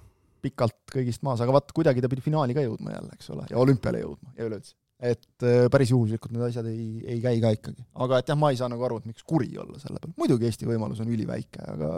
pikalt 0.44 0.78
kõigist 0.94 1.24
maas, 1.26 1.42
aga 1.44 1.56
vaat 1.56 1.72
kuidagi 1.76 2.04
ta 2.04 2.12
pidi 2.12 2.24
finaali 2.26 2.56
ka 2.58 2.66
jõudma 2.66 2.94
jälle, 2.94 3.16
eks 3.18 3.32
ole, 3.34 3.48
ja 3.52 3.58
olümpiale 3.62 4.04
jõudma 4.04 4.36
ja 4.38 4.50
üleüldse. 4.50 4.76
et 4.98 5.46
äh, 5.46 5.66
päris 5.74 5.94
juhuslikult 5.94 6.34
need 6.34 6.46
asjad 6.50 6.70
ei, 6.70 6.88
ei 7.16 7.24
käi 7.24 7.42
ka 7.44 7.54
ikkagi. 7.58 7.88
aga 8.06 8.22
et 8.22 8.32
jah, 8.34 8.40
ma 8.40 8.52
ei 8.54 8.60
saa 8.60 8.70
nagu 8.72 8.86
aru, 8.88 9.02
et 9.02 9.10
miks 9.10 9.26
kuri 9.28 9.50
olla 9.58 9.80
selle 9.82 10.02
peale, 10.04 10.16
muidugi 10.20 10.50
Eesti 10.50 10.70
võimalus 10.70 11.02
on 11.04 11.12
üliväike, 11.14 11.64
aga 11.74 11.98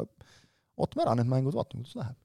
ootame 0.80 1.06
ära 1.06 1.18
need 1.20 1.32
mängud, 1.32 1.56
vaatame, 1.58 1.84
kuidas 1.84 2.00
läheb. 2.00 2.18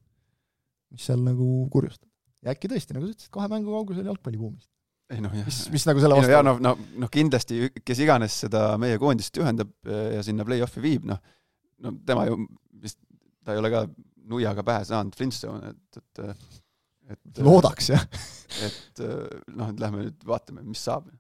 mis 0.95 1.09
seal 1.11 1.25
nagu 1.25 1.49
kurjustab. 1.75 2.09
ja 2.45 2.55
äkki 2.55 2.71
tõesti, 2.71 2.95
nagu 2.95 3.09
sa 3.09 3.17
ütlesid, 3.17 3.35
kahe 3.35 3.51
mängu 3.51 3.75
kaugusel 3.75 4.13
jalgpallibuumist 4.13 4.71
ei 5.13 5.21
noh, 5.21 5.35
jah. 5.37 5.47
mis, 5.49 5.61
mis 5.75 5.87
nagu 5.89 6.01
selle 6.03 6.17
vastu 6.19 6.33
no, 6.33 6.43
noh, 6.49 6.61
noh, 6.65 6.85
noh 7.05 7.13
kindlasti 7.13 7.69
kes 7.85 8.03
iganes 8.05 8.41
seda 8.47 8.67
meie 8.81 8.97
koondist 9.03 9.37
juhendab 9.37 9.73
ja 9.85 10.23
sinna 10.25 10.47
play-off'i 10.49 10.83
viib, 10.85 11.05
noh, 11.11 11.21
no 11.85 11.93
tema 12.09 12.25
ju 12.31 12.39
vist, 12.81 13.01
ta 13.45 13.55
ei 13.55 13.61
ole 13.61 13.73
ka 13.73 13.85
nuiaga 14.31 14.65
pähe 14.65 14.87
saanud 14.89 15.17
Flintstone, 15.19 15.75
et, 15.75 16.01
et 16.01 16.63
et 17.13 17.43
loodaks, 17.45 17.91
jah. 17.93 18.07
et 18.65 19.05
noh, 19.53 19.69
et 19.69 19.83
lähme 19.83 20.07
nüüd 20.07 20.25
vaatame, 20.29 20.65
mis 20.65 20.81
saab. 20.87 21.11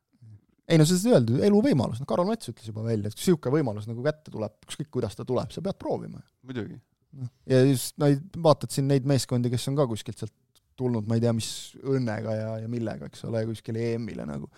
ei 0.64 0.80
no 0.80 0.86
seda 0.88 1.18
öeldi, 1.18 1.36
eluvõimalus, 1.44 2.00
noh 2.00 2.08
Karol 2.08 2.28
Mets 2.30 2.48
ütles 2.52 2.70
juba 2.70 2.84
välja, 2.86 3.10
et 3.10 3.16
kui 3.18 3.26
niisugune 3.26 3.58
võimalus 3.58 3.88
nagu 3.90 4.04
kätte 4.06 4.32
tuleb, 4.32 4.56
ükskõik 4.64 4.90
kuidas 4.96 5.18
ta 5.18 5.26
tuleb, 5.28 5.52
sa 5.52 5.64
pead 5.64 5.76
proovima. 5.80 6.22
muidugi. 6.46 6.78
noh, 7.20 7.32
ja 7.50 7.60
just, 7.68 7.96
no 8.00 8.08
vaatad 8.46 8.72
siin 8.72 8.88
neid 8.88 9.08
meeskondi, 9.08 9.52
kes 9.52 9.68
on 9.72 9.76
ka 9.80 9.88
kuskilt 9.90 10.22
sealt 10.22 10.34
tulnud 10.78 11.08
ma 11.08 11.18
ei 11.18 11.24
tea, 11.24 11.32
mis 11.36 11.48
õnnega 11.80 12.36
ja, 12.38 12.54
ja 12.64 12.70
millega, 12.70 13.10
eks 13.10 13.26
ole, 13.28 13.44
kuskile 13.48 13.92
EM-ile 13.94 14.26
nagu. 14.28 14.48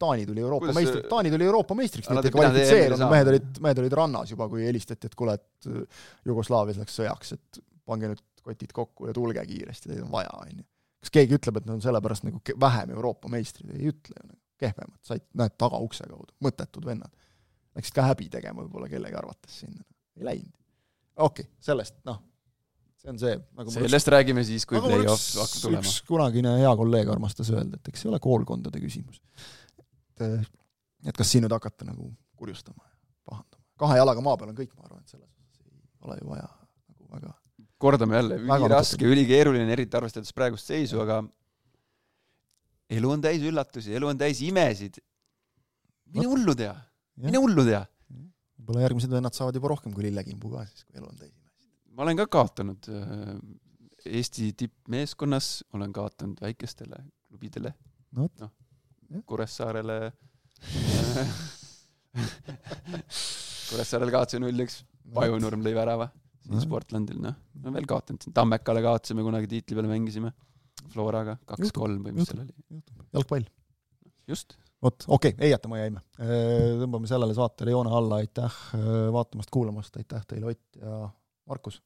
Taani 0.00 0.24
tuli 0.24 0.40
Euroopa 0.40 0.64
Kuidas 0.64 0.78
meistriks, 0.78 1.08
Taani 1.10 1.30
tuli 1.34 1.44
Euroopa 1.44 1.74
meistriks, 1.76 2.08
nad 2.08 2.24
ei 2.24 2.32
kvalifitseerunud, 2.32 3.04
mehed 3.12 3.30
olid, 3.34 3.48
mehed 3.66 3.80
olid 3.82 3.96
rannas 3.98 4.32
juba, 4.32 4.46
kui 4.48 4.62
helistati, 4.64 5.10
et 5.10 5.16
kuule, 5.18 5.34
et 5.36 5.68
äh, 5.68 6.06
Jugoslaavias 6.24 6.80
läks 6.80 6.96
sõjaks, 6.96 7.34
et 7.36 7.60
pange 7.88 8.08
nüüd 8.14 8.22
kotid 8.48 8.72
kokku 8.72 9.10
ja 9.10 9.16
tulge 9.16 9.44
kiiresti, 9.44 9.90
teid 9.90 10.00
on 10.06 10.12
vaja, 10.14 10.32
on 10.40 10.62
ju. 10.62 10.64
kas 11.04 11.12
keegi 11.18 11.36
ütleb, 11.36 11.60
et 11.60 11.68
nad 11.68 11.76
on 11.76 11.84
sellepärast 11.84 12.24
nagu 12.24 12.40
vähem 12.64 12.94
Euroopa 12.96 13.28
meistrid, 13.32 13.74
ei 13.76 13.92
ütle 13.92 14.16
ju, 14.16 14.30
nagu 14.30 14.40
kehvemad, 14.58 14.98
said, 15.06 15.24
näed, 15.38 15.54
tagaukse 15.60 16.08
kaudu, 16.10 16.32
mõttetud 16.44 16.88
vennad. 16.88 17.12
Läksid 17.78 17.94
ka 17.94 18.08
häbi 18.08 18.26
tegema 18.32 18.64
võib-olla 18.64 18.88
kellegi 18.90 19.20
arvates 19.20 19.60
sinna, 19.62 19.84
ei 20.18 20.26
läinud. 20.26 20.54
okei 21.16 21.44
okay,, 21.44 21.52
sellest, 21.62 22.00
noh, 22.08 22.22
see 23.08 23.14
on 23.14 23.20
see 23.22 23.34
nagu 23.60 23.72
sellest 23.72 24.10
räägime 24.12 24.44
siis, 24.44 24.66
kui 24.68 24.80
play-off 24.82 25.24
hakkab 25.40 25.62
tulema. 25.62 25.82
üks 25.84 26.02
kunagine 26.08 26.54
hea 26.60 26.72
kolleeg 26.80 27.10
armastas 27.12 27.50
öelda, 27.54 27.80
et 27.80 27.90
eks 27.92 28.04
see 28.04 28.12
ole 28.12 28.20
koolkondade 28.22 28.80
küsimus. 28.82 29.20
et, 30.18 30.48
et 31.08 31.16
kas 31.16 31.32
siin 31.32 31.46
nüüd 31.46 31.54
hakata 31.56 31.88
nagu 31.88 32.10
kurjustama 32.38 32.84
ja 32.84 32.94
pahandama. 33.30 33.64
kahe 33.84 33.98
jalaga 34.00 34.24
maa 34.24 34.38
peal 34.40 34.52
on 34.52 34.58
kõik, 34.58 34.72
ma 34.76 34.88
arvan, 34.88 35.02
et 35.04 35.14
selles 35.14 35.28
osas 35.28 35.64
ei 35.64 36.08
ole 36.08 36.20
ju 36.20 36.32
vaja 36.34 36.48
nagu 36.48 37.12
väga 37.16 37.34
kordame 37.78 38.18
jälle, 38.18 38.40
üliraske, 38.42 39.06
ülikeeruline, 39.06 39.70
eriti 39.72 39.96
arvestades 39.96 40.34
praegust 40.34 40.66
seisu, 40.66 40.98
aga 41.04 41.22
elu 42.98 43.12
on 43.14 43.22
täis 43.22 43.44
üllatusi, 43.46 43.94
elu 43.94 44.10
on 44.10 44.18
täis 44.18 44.42
imesid. 44.42 44.98
mine 46.14 46.26
hullu 46.26 46.56
tea, 46.58 46.74
mine 47.22 47.38
hullu 47.38 47.64
tea. 47.64 47.84
võib-olla 48.58 48.88
järgmised 48.88 49.12
vennad 49.12 49.36
saavad 49.36 49.54
juba 49.54 49.70
rohkem 49.70 49.92
kui 49.94 50.08
lillekimbu 50.08 50.50
ka 50.56 50.64
siis, 50.66 50.82
kui 50.84 50.98
elu 50.98 51.06
on 51.06 51.20
täis 51.20 51.37
ma 51.98 52.06
olen 52.06 52.20
ka 52.20 52.28
kaotanud 52.30 52.86
äh, 52.94 53.32
Eesti 54.06 54.52
tippmeeskonnas, 54.56 55.64
olen 55.74 55.92
kaotanud 55.92 56.38
väikestele 56.40 57.00
klubidele. 57.26 57.74
No,, 58.16 58.28
noh, 58.40 58.52
Kuressaarele 59.26 59.96
Kuressaarel 63.68 64.12
kaotasin 64.14 64.44
null-üks, 64.46 64.78
Pajunurm 65.14 65.64
lõi 65.66 65.74
värava, 65.76 66.06
siin 66.44 66.62
Sportlandil, 66.62 67.18
noh, 67.24 67.34
no 67.64 67.74
veel 67.74 67.88
kaotanud, 67.90 68.30
Tammekale 68.36 68.80
kaotasime 68.86 69.26
kunagi 69.26 69.50
tiitli 69.50 69.76
peale 69.76 69.90
mängisime, 69.90 70.30
Floraga, 70.94 71.34
kaks-kolm 71.50 72.06
või 72.06 72.12
mis 72.16 72.30
seal 72.30 72.44
oli. 72.46 72.54
jalgpall. 73.18 73.46
just. 74.30 74.54
vot, 74.80 75.02
okei 75.02 75.34
okay,, 75.34 75.46
ei 75.48 75.50
jäta, 75.50 75.66
ma 75.72 75.82
jäime. 75.82 76.00
Äh, 76.22 76.78
tõmbame 76.84 77.10
sellele 77.10 77.34
saatele 77.36 77.74
joone 77.74 77.90
alla, 77.90 78.22
aitäh 78.22 78.54
äh, 78.78 78.88
vaatamast-kuulamast, 79.18 79.98
aitäh 79.98 80.22
teile, 80.30 80.54
Ott 80.54 80.80
ja 80.80 81.08
Markus 81.48 81.82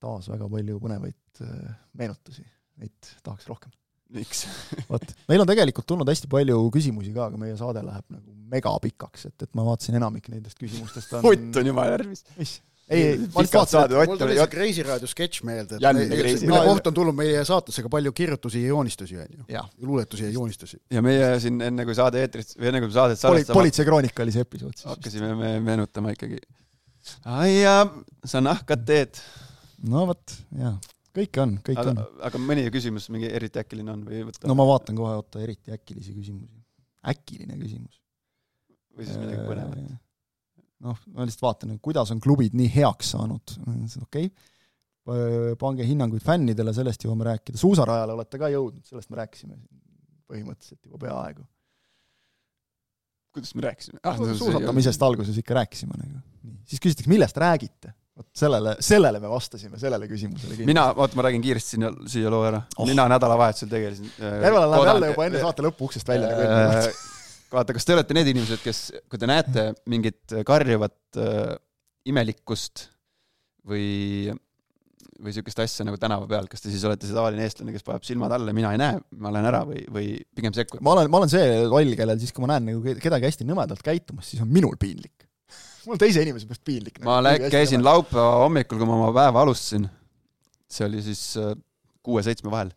taas 0.00 0.30
väga 0.30 0.48
palju 0.50 0.80
põnevaid 0.82 1.44
äh, 1.44 1.76
meenutusi, 2.00 2.44
neid 2.80 3.12
tahaks 3.24 3.48
rohkem. 3.50 3.72
miks 4.10 4.46
vot, 4.90 5.04
meil 5.30 5.44
on 5.44 5.50
tegelikult 5.50 5.86
tulnud 5.86 6.08
hästi 6.10 6.30
palju 6.30 6.56
küsimusi 6.74 7.12
ka, 7.14 7.28
aga 7.30 7.38
meie 7.40 7.54
saade 7.58 7.84
läheb 7.86 8.08
nagu 8.10 8.34
megapikaks, 8.50 9.28
et, 9.30 9.46
et 9.46 9.52
ma 9.54 9.66
vaatasin 9.68 10.00
enamik 10.00 10.26
nendest 10.32 10.58
küsimustest 10.58 11.14
on 11.18 11.26
Ott 11.30 11.60
on 11.60 11.70
jumala 11.70 11.94
närvis. 11.94 12.24
mis? 12.38 12.58
ei, 12.90 13.02
ei, 13.04 13.18
ma 13.30 13.44
lihtsalt 13.44 13.74
vaatasin, 13.76 14.10
mul 14.10 14.18
tuli 14.18 14.36
see 14.38 14.46
Kreisi 14.50 14.84
raadio 14.86 15.10
sketš 15.10 15.44
meelde, 15.46 15.78
mille 15.78 16.62
kohta 16.66 16.90
on 16.90 16.96
tulnud 16.96 17.16
meie 17.16 17.44
saatesse 17.46 17.84
ka 17.86 17.92
palju 17.92 18.12
kirjutusi 18.16 18.64
ja 18.64 18.72
joonistusi, 18.72 19.20
on 19.20 19.36
ju. 19.36 19.64
luuletusi 19.86 20.26
ja 20.26 20.30
joonistusi. 20.34 20.80
ja 20.90 21.02
meie 21.04 21.28
siin 21.42 21.60
enne, 21.68 21.86
kui 21.86 21.94
saade 21.94 22.24
eetrist, 22.24 22.56
või 22.58 22.72
enne, 22.72 22.82
kui 22.82 22.90
saadet 22.96 23.20
salvestama 23.20 23.54
Poli, 23.54 23.68
politseikroonika 23.68 24.26
oli 24.26 24.34
see 24.34 24.46
episood 24.48 24.74
siis. 24.74 24.88
hakkasime 24.90 25.36
me 25.38 25.52
meenutama 25.68 26.16
ikkagi. 26.16 26.40
ai 27.30 27.60
ja, 27.60 27.76
sa 28.26 28.42
nahkad 28.42 28.82
teed 28.90 29.22
no 29.88 30.04
vot, 30.10 30.36
jaa, 30.58 30.74
kõike 31.16 31.42
on, 31.42 31.56
kõik 31.66 31.80
aga, 31.80 31.94
on. 31.94 32.20
aga 32.28 32.42
mõni 32.42 32.66
küsimus 32.74 33.08
mingi 33.12 33.30
eriti 33.30 33.62
äkiline 33.62 33.94
on 33.94 34.04
või 34.06 34.22
võtta? 34.28 34.48
no 34.50 34.56
ma 34.58 34.66
vaatan 34.68 34.98
kohe, 34.98 35.16
oota, 35.22 35.42
eriti 35.44 35.74
äkilisi 35.74 36.14
küsimusi. 36.16 36.62
äkiline 37.14 37.58
küsimus. 37.60 38.00
või 38.96 39.08
siis 39.08 39.20
midagi 39.20 39.44
põnevat? 39.48 39.98
noh, 40.86 41.04
ma 41.14 41.28
lihtsalt 41.28 41.46
vaatan, 41.46 41.76
kuidas 41.82 42.12
on 42.14 42.22
klubid 42.22 42.56
nii 42.58 42.70
heaks 42.76 43.14
saanud, 43.16 43.56
okei 44.02 44.30
okay., 44.30 44.32
pange 45.58 45.86
hinnanguid 45.88 46.22
fännidele, 46.22 46.74
sellest 46.76 47.02
jõuame 47.06 47.24
rääkida, 47.26 47.58
suusarajale 47.58 48.14
olete 48.14 48.38
ka 48.38 48.50
jõudnud, 48.52 48.84
sellest 48.86 49.10
me 49.10 49.18
rääkisime 49.18 49.56
põhimõtteliselt 50.30 50.86
juba 50.86 51.00
peaaegu. 51.06 51.46
kuidas 53.34 53.54
me 53.54 53.64
rääkisime 53.66 54.02
ah,? 54.04 54.20
suusatamisest 54.38 55.02
alguses 55.06 55.40
ikka 55.40 55.56
rääkisime 55.60 55.98
nagu. 55.98 56.22
siis 56.68 56.82
küsitakse, 56.82 57.10
millest 57.10 57.40
räägite? 57.40 57.94
Vot 58.18 58.26
sellele, 58.36 58.74
sellele 58.84 59.20
me 59.22 59.30
vastasime, 59.30 59.78
sellele 59.80 60.08
küsimusele 60.10 60.56
kindlasti. 60.56 60.72
mina, 60.72 60.88
oota, 60.92 61.18
ma 61.18 61.26
räägin 61.28 61.44
kiiresti 61.44 61.76
sinna, 61.76 61.92
siia 62.10 62.32
loo 62.32 62.42
ära 62.48 62.60
oh.. 62.76 62.88
mina 62.88 63.06
nädalavahetusel 63.12 63.70
tegelesin 63.70 64.10
äh, 64.18 64.36
Järvel 64.46 64.66
läheb 64.74 64.90
jälle 64.90 65.10
juba 65.12 65.26
enne 65.28 65.42
saate 65.44 65.64
lõppu 65.66 65.88
uksest 65.88 66.10
välja 66.10 66.30
äh, 66.34 66.90
vaata, 67.54 67.76
kas 67.76 67.86
te 67.86 67.96
olete 67.96 68.16
need 68.16 68.30
inimesed, 68.34 68.62
kes, 68.64 68.84
kui 69.10 69.20
te 69.20 69.30
näete 69.30 69.70
mingit 69.90 70.38
karjuvat 70.46 71.20
äh, 71.20 71.56
imelikkust 72.10 72.88
või 73.68 74.30
või 75.20 75.34
niisugust 75.34 75.60
asja 75.60 75.84
nagu 75.84 75.98
tänava 76.00 76.24
peal, 76.28 76.46
kas 76.48 76.62
te 76.64 76.70
siis 76.72 76.84
olete 76.88 77.04
see 77.04 77.16
tavaline 77.16 77.44
eestlane, 77.44 77.74
kes 77.74 77.84
paneb 77.84 78.04
silmad 78.08 78.32
alla, 78.32 78.54
mina 78.56 78.70
ei 78.72 78.80
näe, 78.80 79.00
ma 79.20 79.32
lähen 79.34 79.48
ära 79.50 79.62
või, 79.68 79.82
või 79.92 80.06
pigem 80.36 80.54
sekkute? 80.56 80.82
ma 80.84 80.94
olen, 80.96 81.10
ma 81.12 81.20
olen 81.20 81.32
see 81.32 81.58
loll, 81.68 81.92
kellel 81.98 82.20
siis, 82.22 82.32
kui 82.32 82.44
ma 82.44 82.54
näen 82.54 82.70
nagu 82.70 82.94
kedagi 83.02 83.28
hästi 83.28 83.44
nõmedalt 83.48 83.84
käitumas, 83.84 84.30
siis 84.32 84.40
on 84.40 84.48
minul 84.48 84.78
piinlik 84.80 85.28
mul 85.86 85.96
on 85.96 86.02
teise 86.02 86.22
inimese 86.24 86.48
pärast 86.48 86.64
piinlik 86.66 86.98
nagu,. 87.00 87.08
ma 87.08 87.18
nagu, 87.24 87.50
käisin 87.52 87.84
laupäeva 87.84 88.40
hommikul, 88.44 88.80
kui 88.80 88.88
ma 88.88 88.96
oma 88.98 89.10
päeva 89.16 89.44
alustasin, 89.44 89.86
see 90.70 90.86
oli 90.86 91.02
siis 91.04 91.22
äh, 91.40 91.52
kuue-seitsme 92.06 92.52
vahel, 92.52 92.72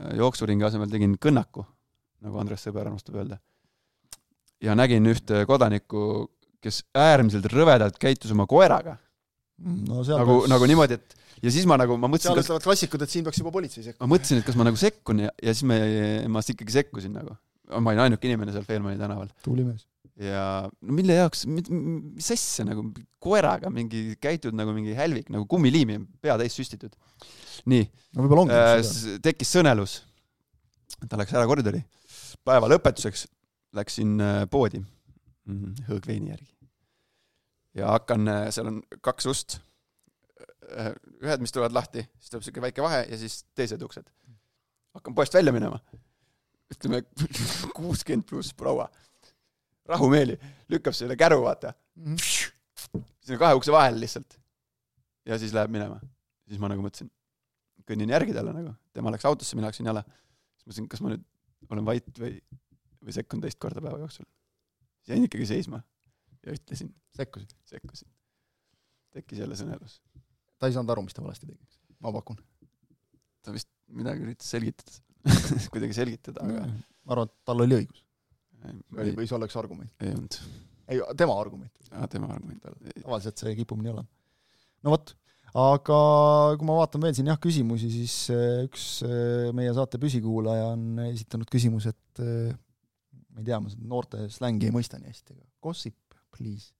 äh, 0.00 0.14
jooksuringi 0.20 0.66
asemel 0.68 0.90
tegin 0.92 1.16
kõnnaku, 1.20 1.64
nagu 2.26 2.42
Andres 2.42 2.66
Sõber 2.66 2.88
armastab 2.88 3.20
öelda. 3.20 3.40
ja 4.60 4.76
nägin 4.76 5.06
ühte 5.08 5.44
kodanikku, 5.48 6.28
kes 6.60 6.82
äärmiselt 6.94 7.48
rõvedalt 7.52 7.96
käitus 8.00 8.34
oma 8.34 8.46
koeraga 8.50 8.98
no, 9.60 10.02
nagu, 10.04 10.42
nagu 10.50 10.68
niimoodi, 10.68 10.98
et 11.00 11.16
ja 11.44 11.52
siis 11.52 11.68
ma 11.68 11.78
nagu, 11.80 11.96
ma 12.00 12.10
mõtlesin 12.10 12.34
seal 12.34 12.42
ütlevad 12.44 12.66
klassikud, 12.66 13.04
et 13.04 13.12
siin 13.12 13.24
peaks 13.26 13.40
juba 13.40 13.52
politsei 13.54 13.84
sekkuma. 13.86 14.06
ma 14.06 14.14
mõtlesin, 14.14 14.40
et 14.40 14.48
kas 14.48 14.58
ma 14.60 14.66
nagu 14.68 14.80
sekkun 14.80 15.24
ja, 15.24 15.32
ja 15.40 15.54
siis 15.54 15.66
me, 15.68 15.78
ma 16.32 16.44
ikkagi 16.44 16.76
sekkusin 16.76 17.16
nagu. 17.16 17.36
ma 17.70 17.94
olin 17.94 18.08
ainuke 18.08 18.28
inimene 18.28 18.52
seal 18.52 18.66
Feelmani 18.68 19.00
tänaval. 19.00 19.32
tubli 19.44 19.64
mees 19.64 19.86
ja 20.20 20.44
no 20.68 20.96
mille 20.96 21.16
jaoks, 21.16 21.46
mis 21.48 22.30
asja 22.34 22.66
nagu 22.68 22.84
koeraga 23.22 23.70
mingi 23.72 24.16
käitud 24.20 24.56
nagu 24.56 24.74
mingi 24.76 24.94
hälvik, 24.96 25.30
nagu 25.32 25.46
kummiliimi 25.50 25.96
on 26.00 26.06
pea 26.22 26.36
täis 26.40 26.56
süstitud. 26.58 26.94
nii. 27.70 27.86
no 28.16 28.44
äh,. 28.52 28.82
tekkis 29.22 29.54
sõnelus. 29.56 30.00
ta 31.08 31.20
läks 31.20 31.32
ära 31.32 31.46
koridori. 31.48 31.82
päeva 32.44 32.68
lõpetuseks 32.68 33.26
läksin 33.76 34.20
äh, 34.20 34.44
poodi 34.50 34.82
hõõgveini 35.88 36.34
järgi. 36.34 36.52
ja 37.80 37.96
hakkan, 37.96 38.28
äh, 38.28 38.46
seal 38.54 38.72
on 38.74 38.80
kaks 39.00 39.26
ust. 39.30 39.60
Ühed, 40.70 41.40
mis 41.42 41.50
tulevad 41.50 41.74
lahti, 41.74 42.04
siis 42.20 42.30
tuleb 42.30 42.44
siuke 42.46 42.62
väike 42.62 42.82
vahe 42.84 43.00
ja 43.08 43.16
siis 43.18 43.40
teised 43.58 43.82
uksed. 43.82 44.04
hakkan 44.94 45.14
poest 45.14 45.34
välja 45.34 45.52
minema. 45.52 45.80
ütleme 46.70 47.02
kuuskümmend 47.78 48.28
pluss 48.28 48.54
proua 48.54 48.90
rahumeeli, 49.90 50.36
lükkab 50.72 50.96
selle 50.96 51.16
käru, 51.20 51.42
vaata. 51.44 51.72
-hmm. 51.98 53.02
sinna 53.20 53.38
kahe 53.38 53.54
ukse 53.58 53.72
vahele 53.72 54.00
lihtsalt. 54.00 54.38
ja 55.26 55.38
siis 55.38 55.52
läheb 55.54 55.70
minema. 55.70 56.00
siis 56.48 56.60
ma 56.60 56.68
nagu 56.68 56.82
mõtlesin, 56.82 57.10
kõnnin 57.86 58.10
järgi 58.14 58.34
talle 58.34 58.54
nagu, 58.54 58.74
tema 58.92 59.12
läks 59.14 59.26
autosse, 59.28 59.56
mina 59.56 59.70
läksin 59.70 59.86
jala. 59.86 60.04
siis 60.54 60.66
mõtlesin, 60.66 60.88
kas 60.88 61.02
ma 61.04 61.14
nüüd 61.14 61.26
olen 61.70 61.86
vait 61.86 62.18
või, 62.18 62.38
või 63.04 63.14
sekkun 63.14 63.42
teist 63.44 63.60
korda 63.62 63.82
päeva 63.84 64.00
jooksul. 64.02 64.26
jäin 65.08 65.26
ikkagi 65.26 65.46
seisma 65.46 65.82
ja 66.46 66.54
ütlesin. 66.56 66.94
sekkusid? 67.16 67.54
sekkusin. 67.64 68.08
tekkis 69.10 69.38
jälle 69.44 69.58
sõnelus. 69.58 70.00
ta 70.58 70.66
ei 70.66 70.76
saanud 70.76 70.94
aru, 70.94 71.06
mis 71.06 71.16
ta 71.16 71.24
valesti 71.24 71.46
tegi, 71.46 71.80
ma 72.00 72.12
pakun. 72.12 72.40
ta 73.42 73.54
vist 73.54 73.70
midagi 73.86 74.26
üritas 74.26 74.50
selgitada 74.50 75.00
kuidagi 75.72 75.92
selgitada, 75.96 76.46
aga 76.46 76.64
ma 76.70 77.14
arvan, 77.14 77.28
et 77.28 77.44
tal 77.44 77.60
oli 77.66 77.82
õigus 77.82 78.04
või, 78.64 79.14
või 79.18 79.28
see 79.28 79.36
oleks 79.38 79.56
argument? 79.60 79.92
ei 80.02 80.12
olnud. 80.14 80.36
ei, 80.90 81.00
tema 81.18 81.36
argument? 81.40 81.72
aa, 81.90 82.08
tema 82.10 82.30
argument. 82.34 82.68
tavaliselt 83.00 83.42
see 83.42 83.56
kipub 83.58 83.80
nii 83.82 83.92
olema. 83.94 84.08
no 84.86 84.94
vot, 84.94 85.14
aga 85.64 86.00
kui 86.60 86.68
ma 86.68 86.78
vaatan 86.82 87.06
veel 87.06 87.16
siin 87.18 87.30
jah, 87.32 87.40
küsimusi, 87.42 87.90
siis 87.94 88.16
äh, 88.34 88.62
üks 88.68 88.86
äh, 89.06 89.50
meie 89.56 89.72
saate 89.76 90.00
püsikuulaja 90.02 90.72
on 90.74 91.04
esitanud 91.08 91.50
küsimuse, 91.52 91.94
et 91.94 92.24
äh, 92.24 92.54
ma 93.30 93.42
ei 93.42 93.50
tea, 93.50 93.60
ma 93.62 93.72
seda 93.72 93.90
noorte 93.90 94.24
slängi 94.32 94.70
ei 94.70 94.74
mõista 94.74 95.00
nii 95.00 95.12
hästi, 95.12 95.36
aga 95.38 95.46
gossip, 95.68 96.20
please. 96.36 96.72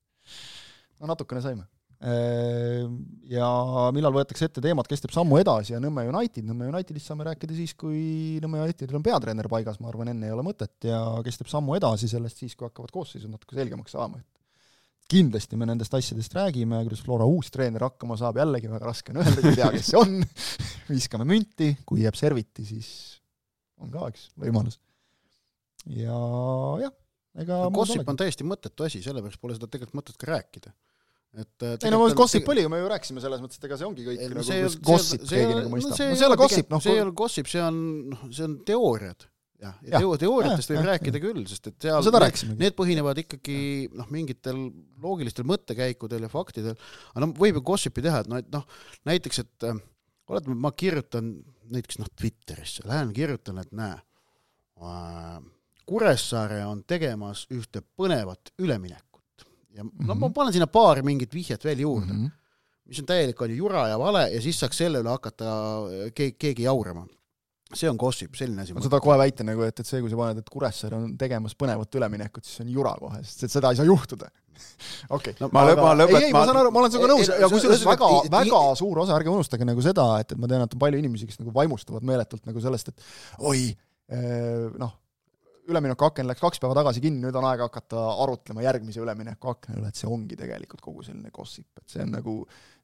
no 1.01 1.11
natukene 1.11 1.45
saime 1.45 1.69
ja 2.01 3.47
millal 3.93 4.15
võetakse 4.15 4.47
ette 4.49 4.63
teemat, 4.65 4.89
kes 4.89 5.03
teeb 5.05 5.13
sammu 5.13 5.37
edasi 5.37 5.75
ja 5.75 5.81
Nõmme 5.83 6.07
United, 6.09 6.47
Nõmme 6.49 6.71
Unitedist 6.71 7.11
saame 7.11 7.27
rääkida 7.29 7.53
siis, 7.57 7.75
kui 7.77 8.39
Nõmme 8.41 8.63
Unitedil 8.65 8.97
on 8.97 9.05
peatreener 9.05 9.49
paigas, 9.53 9.77
ma 9.85 9.91
arvan, 9.93 10.09
enne 10.15 10.31
ei 10.31 10.33
ole 10.33 10.45
mõtet, 10.47 10.79
ja 10.89 11.01
kes 11.27 11.43
teeb 11.43 11.53
sammu 11.53 11.77
edasi 11.77 12.09
sellest 12.09 12.41
siis, 12.41 12.57
kui 12.57 12.71
hakkavad 12.71 12.95
koosseisud 12.95 13.29
natuke 13.29 13.59
selgemaks 13.59 13.93
saama, 13.93 14.23
et 14.23 14.41
kindlasti 15.11 15.59
me 15.61 15.69
nendest 15.69 15.95
asjadest 15.99 16.35
räägime, 16.39 16.81
kuidas 16.87 17.05
Flora 17.05 17.29
uus 17.29 17.53
treener 17.53 17.85
hakkama 17.85 18.17
saab, 18.17 18.41
jällegi 18.41 18.71
väga 18.71 18.87
raske 18.87 19.13
on 19.13 19.21
öelda, 19.21 19.45
ei 19.45 19.59
tea, 19.59 19.71
kes 19.75 19.93
see 19.93 20.01
on. 20.01 20.21
Viskame 20.91 21.27
münti, 21.29 21.75
kui 21.87 22.05
jääb 22.07 22.17
serviti, 22.19 22.65
siis 22.65 22.89
on 23.83 23.93
ka 23.93 24.09
üks 24.09 24.31
võimalus. 24.41 24.81
ja 25.91 26.17
jah, 26.81 26.95
ega 27.45 27.65
no, 27.67 27.75
gossip 27.75 28.09
on 28.09 28.19
täiesti 28.21 28.47
mõttetu 28.47 28.89
asi, 28.89 29.03
sellepärast 29.05 29.41
pole 29.43 29.59
seda 29.59 29.69
tegelikult 29.69 30.01
mõtet 30.01 30.17
ka 30.21 30.33
rääkida 30.33 30.73
et 31.39 31.63
äh, 31.63 31.77
ei 31.87 31.93
no 31.95 32.01
gossip 32.19 32.49
oli, 32.51 32.65
me 32.71 32.81
ju 32.81 32.87
rääkisime 32.91 33.23
selles 33.23 33.43
mõttes, 33.43 33.61
et 33.61 33.67
ega 33.69 33.77
see 33.79 33.87
ongi 33.87 34.07
kõik 34.07 34.23
ei, 34.23 34.31
no, 34.31 34.41
nagu 34.41 34.47
see, 34.49 34.71
gossip, 34.87 35.27
keegi 35.31 35.59
nagu 35.61 35.71
mõistab. 35.71 35.93
no 35.93 35.99
see 35.99 36.09
ei 36.17 36.25
ole 36.27 36.39
gossip, 36.41 36.73
noh 36.73 36.83
see 36.83 36.95
ei 36.97 37.03
ole 37.05 37.13
gossip, 37.21 37.51
see 37.51 37.61
on, 37.63 37.77
noh, 38.11 38.25
see 38.35 38.47
on 38.49 38.57
teooriad. 38.67 39.27
jah, 39.63 39.77
ja 39.87 40.01
teo-, 40.01 40.17
teooriatest 40.25 40.73
võib 40.73 40.89
rääkida 40.89 41.21
küll, 41.23 41.45
sest 41.47 41.71
et 41.71 41.87
seal 41.87 42.03
no, 42.03 42.23
need, 42.25 42.57
need 42.65 42.77
põhinevad 42.81 43.23
ikkagi 43.23 43.61
noh, 43.95 44.09
mingitel 44.11 44.59
loogilistel 45.05 45.47
mõttekäikudel 45.47 46.27
ja 46.27 46.33
faktidel, 46.33 46.75
aga 47.13 47.23
noh, 47.23 47.35
võib 47.39 47.61
ju 47.61 47.65
gossip'i 47.71 48.03
teha, 48.09 48.25
et 48.25 48.33
noh, 48.33 48.43
et 48.43 48.51
noh, 48.57 48.67
näiteks, 49.07 49.43
et 49.45 49.69
äh, 49.71 49.79
oletame, 50.33 50.59
ma 50.59 50.73
kirjutan 50.75 51.37
näiteks 51.71 52.01
noh, 52.03 52.11
Twitterisse, 52.19 52.89
lähen 52.91 53.15
kirjutan, 53.15 53.63
et 53.63 53.71
näe 53.71 53.95
äh,, 54.83 55.39
Kuressaare 55.91 56.61
on 56.71 56.85
tegemas 56.87 57.49
ühte 57.51 57.83
põnevat 57.99 58.53
üleminekut 58.63 59.10
ja 59.77 59.85
mm 59.85 59.91
-hmm. 59.91 60.07
no 60.07 60.15
ma 60.15 60.31
panen 60.35 60.53
sinna 60.53 60.67
paar 60.67 61.03
mingit 61.03 61.35
vihjet 61.35 61.65
veel 61.65 61.81
juurde 61.87 62.13
mm, 62.13 62.27
-hmm. 62.27 62.31
mis 62.85 63.01
on 63.01 63.07
täielik, 63.07 63.41
on 63.41 63.51
ju, 63.51 63.57
jura 63.57 63.89
ja 63.89 63.99
vale 63.99 64.29
ja 64.35 64.43
siis 64.43 64.61
saaks 64.61 64.77
selle 64.77 65.01
üle 65.01 65.09
hakata 65.11 65.47
äh, 65.47 66.13
keegi, 66.15 66.37
keegi 66.39 66.63
jaurama. 66.63 67.07
see 67.75 67.91
on 67.91 67.97
gossip, 67.97 68.35
selline 68.35 68.63
asi. 68.63 68.75
ma 68.75 68.83
seda 68.83 68.99
kohe 69.01 69.19
väita 69.19 69.45
nagu, 69.45 69.63
et, 69.63 69.81
et 69.81 69.87
see, 69.87 70.01
kui 70.01 70.11
sa 70.11 70.17
paned, 70.17 70.39
et 70.39 70.49
Kuressaare 70.51 70.97
on 70.97 71.17
tegemas 71.19 71.55
põnevat 71.55 71.95
üleminekut, 71.95 72.45
siis 72.45 72.57
see 72.57 72.65
on 72.65 72.73
jura 72.73 72.95
kohe, 72.99 73.21
sest 73.23 73.45
et 73.45 73.53
seda 73.53 73.71
ei 73.71 73.79
saa 73.79 73.87
juhtuda 73.87 74.27
okei 75.17 75.31
okay. 75.31 75.35
no,. 75.41 75.51
ma 75.55 75.63
lõp-, 75.69 75.83
ma 75.83 75.93
lõpetan. 75.95 76.27
ei, 76.27 76.33
ma 76.35 76.43
saan 76.49 76.59
aru, 76.63 76.73
ma 76.75 76.81
olen 76.83 76.95
sinuga 76.95 77.13
nõus 77.13 77.31
ja 77.31 77.51
kusjuures 77.53 77.85
väga, 77.87 78.09
väga 78.33 78.63
suur 78.81 78.99
osa, 79.05 79.15
ärge 79.15 79.31
unustage 79.31 79.69
nagu 79.69 79.85
seda, 79.87 80.09
et, 80.25 80.35
et 80.35 80.41
ma 80.41 80.51
tean, 80.51 80.65
et 80.67 80.75
on 80.75 80.83
palju 80.83 80.99
inimesi, 80.99 81.29
kes 81.31 81.39
nagu 81.45 81.55
vaimustuvad 81.55 82.03
meeletult 82.11 82.43
nagu 82.51 82.65
sellest, 82.65 82.91
et 82.91 83.47
oi, 83.53 83.69
äh, 84.11 84.67
noh, 84.83 84.97
üleminekuaken 85.73 86.29
läks 86.31 86.43
kaks 86.43 86.63
päeva 86.63 86.77
tagasi 86.79 87.03
kinni, 87.05 87.23
nüüd 87.25 87.37
on 87.39 87.47
aeg 87.51 87.63
hakata 87.67 88.03
arutlema 88.25 88.65
järgmise 88.65 89.03
üleminekuakna 89.03 89.79
üle, 89.79 89.93
et 89.93 90.01
see 90.01 90.11
ongi 90.11 90.39
tegelikult 90.39 90.83
kogu 90.85 91.05
selline 91.07 91.33
gossip, 91.35 91.69
et 91.81 91.95
see 91.95 92.03
on 92.05 92.13
nagu, 92.17 92.35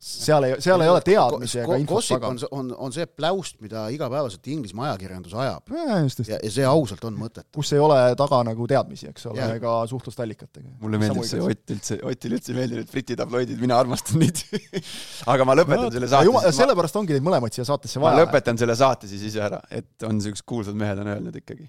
seal 0.02 0.46
ei, 0.48 0.56
seal 0.64 0.82
ei 0.84 0.90
ole 0.92 1.02
teadmisi 1.04 1.60
ega 1.62 1.78
infot 1.80 2.04
taga. 2.08 2.30
on, 2.32 2.40
on, 2.50 2.72
on 2.86 2.94
see 2.94 3.06
pläust, 3.08 3.58
mida 3.64 3.86
igapäevaselt 3.94 4.46
Inglismaa 4.52 4.90
ajakirjandus 4.90 5.34
ajab. 5.34 5.72
ja, 5.72 5.98
ja, 6.34 6.40
see 6.52 6.66
ausalt 6.68 7.04
on 7.08 7.16
mõttetu. 7.20 7.48
kus 7.56 7.72
ei 7.76 7.82
ole 7.82 7.98
taga 8.18 8.42
nagu 8.46 8.68
teadmisi, 8.70 9.10
eks 9.12 9.28
ole, 9.32 9.48
ega 9.56 9.76
suhtlust 9.90 10.20
allikatega. 10.24 10.76
mulle 10.82 11.00
meeldib 11.02 11.26
see 11.28 11.42
Ott 11.46 11.74
üldse, 11.74 11.98
Otile 12.06 12.38
üldse 12.40 12.52
ei 12.52 12.60
meeldi 12.60 12.80
need 12.80 12.92
Briti 12.92 13.16
tabloidid, 13.18 13.60
mina 13.62 13.78
armastan 13.80 14.20
neid 14.22 14.42
aga 15.32 15.48
ma 15.48 15.56
lõpetan 15.58 15.88
no, 15.88 15.92
selle 15.94 16.10
saate. 16.12 16.54
Sellepärast 16.56 17.00
ongi 17.00 17.16
neid 17.16 17.26
mõlemaid 17.26 17.56
siia 17.56 17.66
saatesse 17.68 18.02
vaja. 18.02 18.16
ma 18.16 18.24
lõpetan 18.24 18.60
selle 18.60 18.76
saate 18.78 19.10
siis 19.10 19.24
ise 19.30 19.42
ära, 19.48 19.60
et 19.70 20.06
on 20.06 20.16
niisugused 20.18 20.46
kuulsad 20.48 20.78
mehed 20.78 21.02
on 21.02 21.12
öelnud 21.14 21.40
ikkagi, 21.42 21.68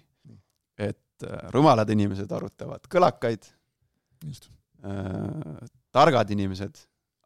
et 0.77 0.99
Äh, 1.25 1.49
rumalad 1.53 1.89
inimesed 1.89 2.31
arutavad 2.35 2.83
kõlakaid, 2.93 3.47
äh, 4.85 5.61
targad 5.95 6.33
inimesed 6.33 6.83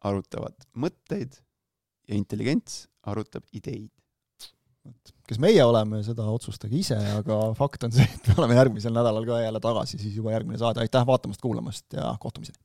arutavad 0.08 0.64
mõtteid 0.72 1.36
ja 2.08 2.16
intelligents 2.16 2.86
arutab 3.04 3.44
ideid. 3.52 3.90
kes 5.28 5.38
meie 5.38 5.62
oleme, 5.62 6.00
seda 6.02 6.24
otsustage 6.26 6.74
ise, 6.74 6.96
aga 7.18 7.36
fakt 7.54 7.84
on 7.86 7.92
see, 7.94 8.02
et 8.02 8.26
me 8.28 8.34
oleme 8.40 8.56
järgmisel 8.56 8.92
nädalal 8.96 9.28
ka 9.28 9.38
jälle 9.44 9.60
tagasi, 9.62 9.98
siis 10.00 10.16
juba 10.16 10.32
järgmine 10.34 10.58
saade, 10.58 10.82
aitäh 10.82 11.06
vaatamast-kuulamast 11.06 11.94
ja 11.94 12.10
kohtumiseni! 12.20 12.58